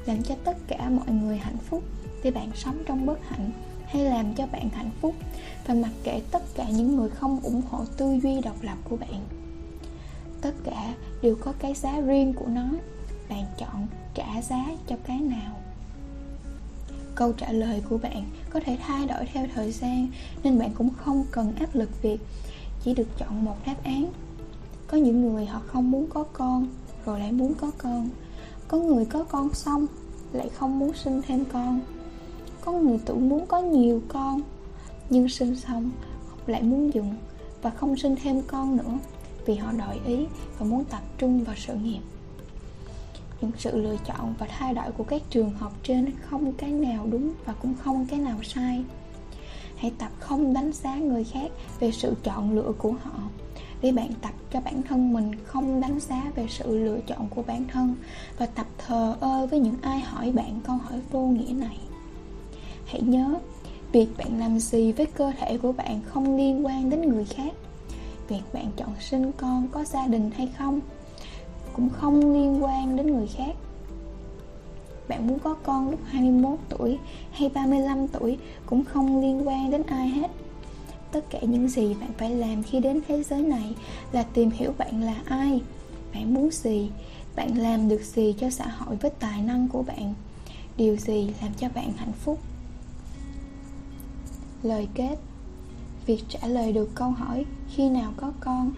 làm 0.05 0.23
cho 0.23 0.35
tất 0.43 0.57
cả 0.67 0.89
mọi 0.89 1.11
người 1.11 1.37
hạnh 1.37 1.57
phúc 1.57 1.83
thì 2.23 2.31
bạn 2.31 2.49
sống 2.55 2.83
trong 2.85 3.05
bất 3.05 3.19
hạnh, 3.27 3.51
hay 3.85 4.03
làm 4.03 4.35
cho 4.35 4.47
bạn 4.47 4.69
hạnh 4.69 4.91
phúc, 5.01 5.15
và 5.67 5.73
mặc 5.73 5.91
kệ 6.03 6.21
tất 6.31 6.43
cả 6.55 6.69
những 6.69 6.95
người 6.95 7.09
không 7.09 7.39
ủng 7.43 7.61
hộ 7.69 7.85
tư 7.97 8.19
duy 8.23 8.41
độc 8.41 8.55
lập 8.61 8.77
của 8.83 8.97
bạn. 8.97 9.25
Tất 10.41 10.53
cả 10.63 10.93
đều 11.21 11.35
có 11.35 11.53
cái 11.59 11.73
giá 11.73 11.99
riêng 11.99 12.33
của 12.33 12.47
nó, 12.47 12.69
bạn 13.29 13.45
chọn 13.57 13.87
trả 14.13 14.41
giá 14.41 14.65
cho 14.87 14.95
cái 15.03 15.19
nào. 15.19 15.59
Câu 17.15 17.33
trả 17.33 17.51
lời 17.51 17.81
của 17.89 17.97
bạn 17.97 18.25
có 18.49 18.59
thể 18.65 18.77
thay 18.81 19.07
đổi 19.07 19.25
theo 19.33 19.47
thời 19.55 19.71
gian, 19.71 20.07
nên 20.43 20.59
bạn 20.59 20.71
cũng 20.73 20.89
không 20.97 21.25
cần 21.31 21.55
áp 21.55 21.75
lực 21.75 22.01
việc 22.01 22.17
chỉ 22.83 22.93
được 22.93 23.07
chọn 23.17 23.45
một 23.45 23.55
đáp 23.65 23.75
án. 23.83 24.11
Có 24.87 24.97
những 24.97 25.21
người 25.21 25.45
họ 25.45 25.61
không 25.67 25.91
muốn 25.91 26.07
có 26.09 26.23
con 26.33 26.67
rồi 27.09 27.19
lại 27.19 27.31
muốn 27.31 27.53
có 27.53 27.71
con. 27.77 28.09
Có 28.67 28.77
người 28.77 29.05
có 29.05 29.23
con 29.23 29.53
xong, 29.53 29.87
lại 30.33 30.49
không 30.49 30.79
muốn 30.79 30.93
sinh 30.93 31.21
thêm 31.27 31.45
con. 31.45 31.81
Có 32.61 32.71
người 32.71 32.99
tự 33.05 33.15
muốn 33.15 33.45
có 33.45 33.59
nhiều 33.59 34.01
con, 34.07 34.41
nhưng 35.09 35.29
sinh 35.29 35.55
xong 35.55 35.91
lại 36.47 36.63
muốn 36.63 36.93
dừng 36.93 37.15
và 37.61 37.69
không 37.69 37.97
sinh 37.97 38.15
thêm 38.23 38.41
con 38.41 38.77
nữa 38.77 38.97
vì 39.45 39.55
họ 39.55 39.71
đổi 39.71 39.99
ý 40.05 40.25
và 40.59 40.65
muốn 40.65 40.85
tập 40.85 41.01
trung 41.17 41.43
vào 41.43 41.55
sự 41.57 41.73
nghiệp. 41.73 42.01
Những 43.41 43.51
sự 43.57 43.81
lựa 43.81 43.95
chọn 44.05 44.33
và 44.39 44.47
thay 44.49 44.73
đổi 44.73 44.91
của 44.91 45.03
các 45.03 45.21
trường 45.29 45.53
học 45.53 45.73
trên 45.83 46.11
không 46.21 46.53
cái 46.53 46.71
nào 46.71 47.07
đúng 47.11 47.33
và 47.45 47.53
cũng 47.53 47.73
không 47.83 48.05
cái 48.09 48.19
nào 48.19 48.37
sai. 48.43 48.83
Hãy 49.75 49.91
tập 49.97 50.11
không 50.19 50.53
đánh 50.53 50.71
giá 50.73 50.95
người 50.95 51.23
khác 51.23 51.51
về 51.79 51.91
sự 51.91 52.13
chọn 52.23 52.55
lựa 52.55 52.71
của 52.77 52.91
họ 52.91 53.19
để 53.81 53.91
bạn 53.91 54.09
tập 54.21 54.33
cho 54.53 54.61
bản 54.61 54.81
thân 54.83 55.13
mình 55.13 55.31
không 55.45 55.81
đánh 55.81 55.99
giá 55.99 56.31
về 56.35 56.47
sự 56.49 56.77
lựa 56.77 56.99
chọn 57.07 57.27
của 57.29 57.43
bản 57.43 57.65
thân 57.67 57.95
và 58.37 58.45
tập 58.45 58.67
thờ 58.77 59.15
ơ 59.19 59.47
với 59.51 59.59
những 59.59 59.75
ai 59.81 59.99
hỏi 59.99 60.31
bạn 60.31 60.59
câu 60.63 60.75
hỏi 60.75 60.99
vô 61.11 61.19
nghĩa 61.19 61.53
này. 61.53 61.77
Hãy 62.85 63.01
nhớ, 63.01 63.39
việc 63.91 64.07
bạn 64.17 64.39
làm 64.39 64.59
gì 64.59 64.91
với 64.91 65.05
cơ 65.05 65.31
thể 65.39 65.57
của 65.57 65.71
bạn 65.71 66.01
không 66.05 66.37
liên 66.37 66.65
quan 66.65 66.89
đến 66.89 67.01
người 67.01 67.25
khác. 67.25 67.53
Việc 68.27 68.41
bạn 68.53 68.71
chọn 68.77 68.89
sinh 68.99 69.31
con 69.37 69.67
có 69.71 69.83
gia 69.83 70.07
đình 70.07 70.31
hay 70.37 70.49
không 70.57 70.79
cũng 71.73 71.89
không 71.89 72.33
liên 72.33 72.63
quan 72.63 72.95
đến 72.95 73.15
người 73.15 73.27
khác. 73.27 73.55
Bạn 75.07 75.27
muốn 75.27 75.39
có 75.39 75.53
con 75.63 75.89
lúc 75.89 75.99
21 76.05 76.59
tuổi 76.69 76.99
hay 77.31 77.49
35 77.49 78.07
tuổi 78.07 78.37
cũng 78.65 78.83
không 78.83 79.21
liên 79.21 79.47
quan 79.47 79.71
đến 79.71 79.83
ai 79.83 80.09
hết 80.09 80.31
tất 81.11 81.25
cả 81.29 81.39
những 81.41 81.69
gì 81.69 81.93
bạn 81.93 82.09
phải 82.17 82.29
làm 82.29 82.63
khi 82.63 82.79
đến 82.79 83.01
thế 83.07 83.23
giới 83.23 83.41
này 83.41 83.75
là 84.11 84.23
tìm 84.23 84.49
hiểu 84.49 84.73
bạn 84.77 85.03
là 85.03 85.15
ai, 85.25 85.61
bạn 86.13 86.33
muốn 86.33 86.49
gì, 86.51 86.89
bạn 87.35 87.57
làm 87.57 87.89
được 87.89 88.01
gì 88.01 88.35
cho 88.39 88.49
xã 88.49 88.67
hội 88.67 88.95
với 88.95 89.11
tài 89.19 89.41
năng 89.41 89.67
của 89.67 89.83
bạn. 89.83 90.13
Điều 90.77 90.95
gì 90.95 91.33
làm 91.41 91.51
cho 91.53 91.67
bạn 91.75 91.93
hạnh 91.97 92.13
phúc? 92.13 92.39
Lời 94.63 94.87
kết. 94.93 95.15
Việc 96.05 96.23
trả 96.29 96.47
lời 96.47 96.73
được 96.73 96.89
câu 96.95 97.09
hỏi, 97.09 97.45
khi 97.75 97.89
nào 97.89 98.13
có 98.17 98.31
con? 98.39 98.71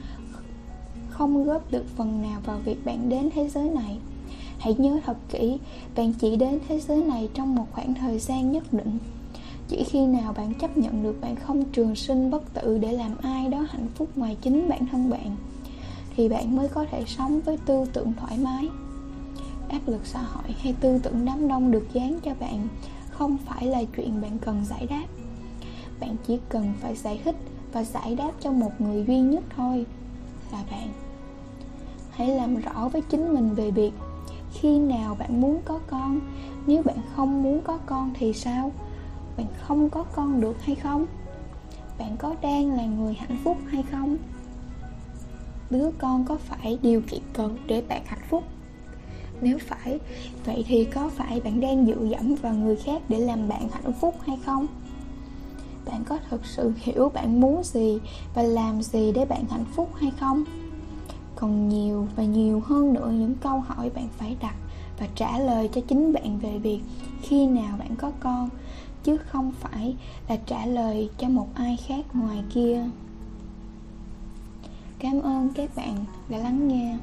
không 1.21 1.45
góp 1.45 1.71
được 1.71 1.85
phần 1.95 2.21
nào 2.21 2.41
vào 2.45 2.59
việc 2.65 2.85
bạn 2.85 3.09
đến 3.09 3.29
thế 3.35 3.49
giới 3.49 3.69
này. 3.69 3.97
Hãy 4.59 4.75
nhớ 4.77 4.99
thật 5.05 5.17
kỹ, 5.29 5.57
bạn 5.95 6.13
chỉ 6.13 6.35
đến 6.35 6.59
thế 6.67 6.79
giới 6.79 7.03
này 7.03 7.29
trong 7.33 7.55
một 7.55 7.65
khoảng 7.71 7.93
thời 7.93 8.19
gian 8.19 8.51
nhất 8.51 8.73
định 8.73 8.97
chỉ 9.71 9.83
khi 9.83 10.05
nào 10.05 10.33
bạn 10.33 10.53
chấp 10.53 10.77
nhận 10.77 11.03
được 11.03 11.21
bạn 11.21 11.35
không 11.35 11.63
trường 11.63 11.95
sinh 11.95 12.31
bất 12.31 12.53
tử 12.53 12.77
để 12.77 12.91
làm 12.91 13.17
ai 13.21 13.49
đó 13.49 13.65
hạnh 13.69 13.87
phúc 13.95 14.09
ngoài 14.15 14.37
chính 14.41 14.69
bản 14.69 14.85
thân 14.91 15.09
bạn, 15.09 15.35
thì 16.15 16.29
bạn 16.29 16.55
mới 16.55 16.67
có 16.67 16.85
thể 16.91 17.03
sống 17.07 17.41
với 17.41 17.57
tư 17.65 17.85
tưởng 17.93 18.13
thoải 18.19 18.37
mái. 18.37 18.69
Áp 19.69 19.79
lực 19.87 20.05
xã 20.05 20.21
hội 20.21 20.55
hay 20.59 20.73
tư 20.81 20.99
tưởng 21.03 21.25
đám 21.25 21.47
đông 21.47 21.71
được 21.71 21.87
dán 21.93 22.19
cho 22.23 22.31
bạn 22.39 22.67
không 23.09 23.37
phải 23.45 23.65
là 23.65 23.83
chuyện 23.95 24.21
bạn 24.21 24.37
cần 24.39 24.65
giải 24.65 24.87
đáp. 24.89 25.05
Bạn 25.99 26.15
chỉ 26.27 26.39
cần 26.49 26.73
phải 26.79 26.95
giải 26.95 27.21
thích 27.23 27.35
và 27.73 27.83
giải 27.83 28.15
đáp 28.15 28.31
cho 28.39 28.51
một 28.51 28.71
người 28.79 29.05
duy 29.07 29.19
nhất 29.19 29.43
thôi 29.55 29.85
là 30.51 30.63
bạn. 30.71 30.89
Hãy 32.11 32.27
làm 32.27 32.55
rõ 32.55 32.89
với 32.89 33.01
chính 33.01 33.33
mình 33.33 33.53
về 33.53 33.71
việc 33.71 33.91
khi 34.53 34.79
nào 34.79 35.15
bạn 35.19 35.41
muốn 35.41 35.61
có 35.65 35.79
con, 35.87 36.19
nếu 36.67 36.83
bạn 36.83 36.97
không 37.15 37.43
muốn 37.43 37.61
có 37.61 37.77
con 37.85 38.11
thì 38.13 38.33
sao? 38.33 38.71
Bạn 39.37 39.47
không 39.61 39.89
có 39.89 40.03
con 40.03 40.41
được 40.41 40.61
hay 40.63 40.75
không? 40.75 41.05
Bạn 41.99 42.17
có 42.17 42.35
đang 42.41 42.71
là 42.77 42.85
người 42.85 43.13
hạnh 43.13 43.37
phúc 43.43 43.57
hay 43.67 43.83
không? 43.91 44.17
Đứa 45.69 45.91
con 45.97 46.25
có 46.25 46.37
phải 46.37 46.79
điều 46.81 47.01
kiện 47.01 47.21
cần 47.33 47.57
để 47.67 47.83
bạn 47.87 48.01
hạnh 48.05 48.25
phúc? 48.29 48.43
Nếu 49.41 49.57
phải, 49.67 49.99
vậy 50.45 50.65
thì 50.67 50.85
có 50.85 51.09
phải 51.09 51.41
bạn 51.41 51.59
đang 51.59 51.85
dựa 51.85 52.05
dẫm 52.05 52.35
vào 52.35 52.53
người 52.53 52.75
khác 52.75 53.01
để 53.09 53.19
làm 53.19 53.49
bạn 53.49 53.69
hạnh 53.69 53.93
phúc 54.01 54.15
hay 54.25 54.37
không? 54.45 54.67
Bạn 55.85 56.03
có 56.05 56.17
thực 56.29 56.45
sự 56.45 56.73
hiểu 56.77 57.09
bạn 57.09 57.41
muốn 57.41 57.63
gì 57.63 57.99
và 58.33 58.43
làm 58.43 58.81
gì 58.81 59.11
để 59.11 59.25
bạn 59.25 59.45
hạnh 59.49 59.65
phúc 59.75 59.89
hay 59.95 60.11
không? 60.19 60.43
Còn 61.35 61.69
nhiều 61.69 62.07
và 62.15 62.23
nhiều 62.23 62.61
hơn 62.65 62.93
nữa, 62.93 63.11
những 63.13 63.35
câu 63.41 63.59
hỏi 63.59 63.89
bạn 63.89 64.07
phải 64.17 64.35
đặt 64.41 64.55
và 64.99 65.07
trả 65.15 65.39
lời 65.39 65.69
cho 65.73 65.81
chính 65.87 66.13
bạn 66.13 66.39
về 66.39 66.57
việc 66.57 66.81
khi 67.21 67.47
nào 67.47 67.77
bạn 67.79 67.95
có 67.95 68.11
con 68.19 68.49
chứ 69.03 69.17
không 69.17 69.51
phải 69.51 69.95
là 70.29 70.37
trả 70.45 70.65
lời 70.65 71.09
cho 71.17 71.29
một 71.29 71.47
ai 71.55 71.77
khác 71.87 72.05
ngoài 72.13 72.43
kia. 72.53 72.85
Cảm 74.99 75.21
ơn 75.21 75.49
các 75.55 75.75
bạn 75.75 76.05
đã 76.29 76.37
lắng 76.37 76.67
nghe. 76.67 76.97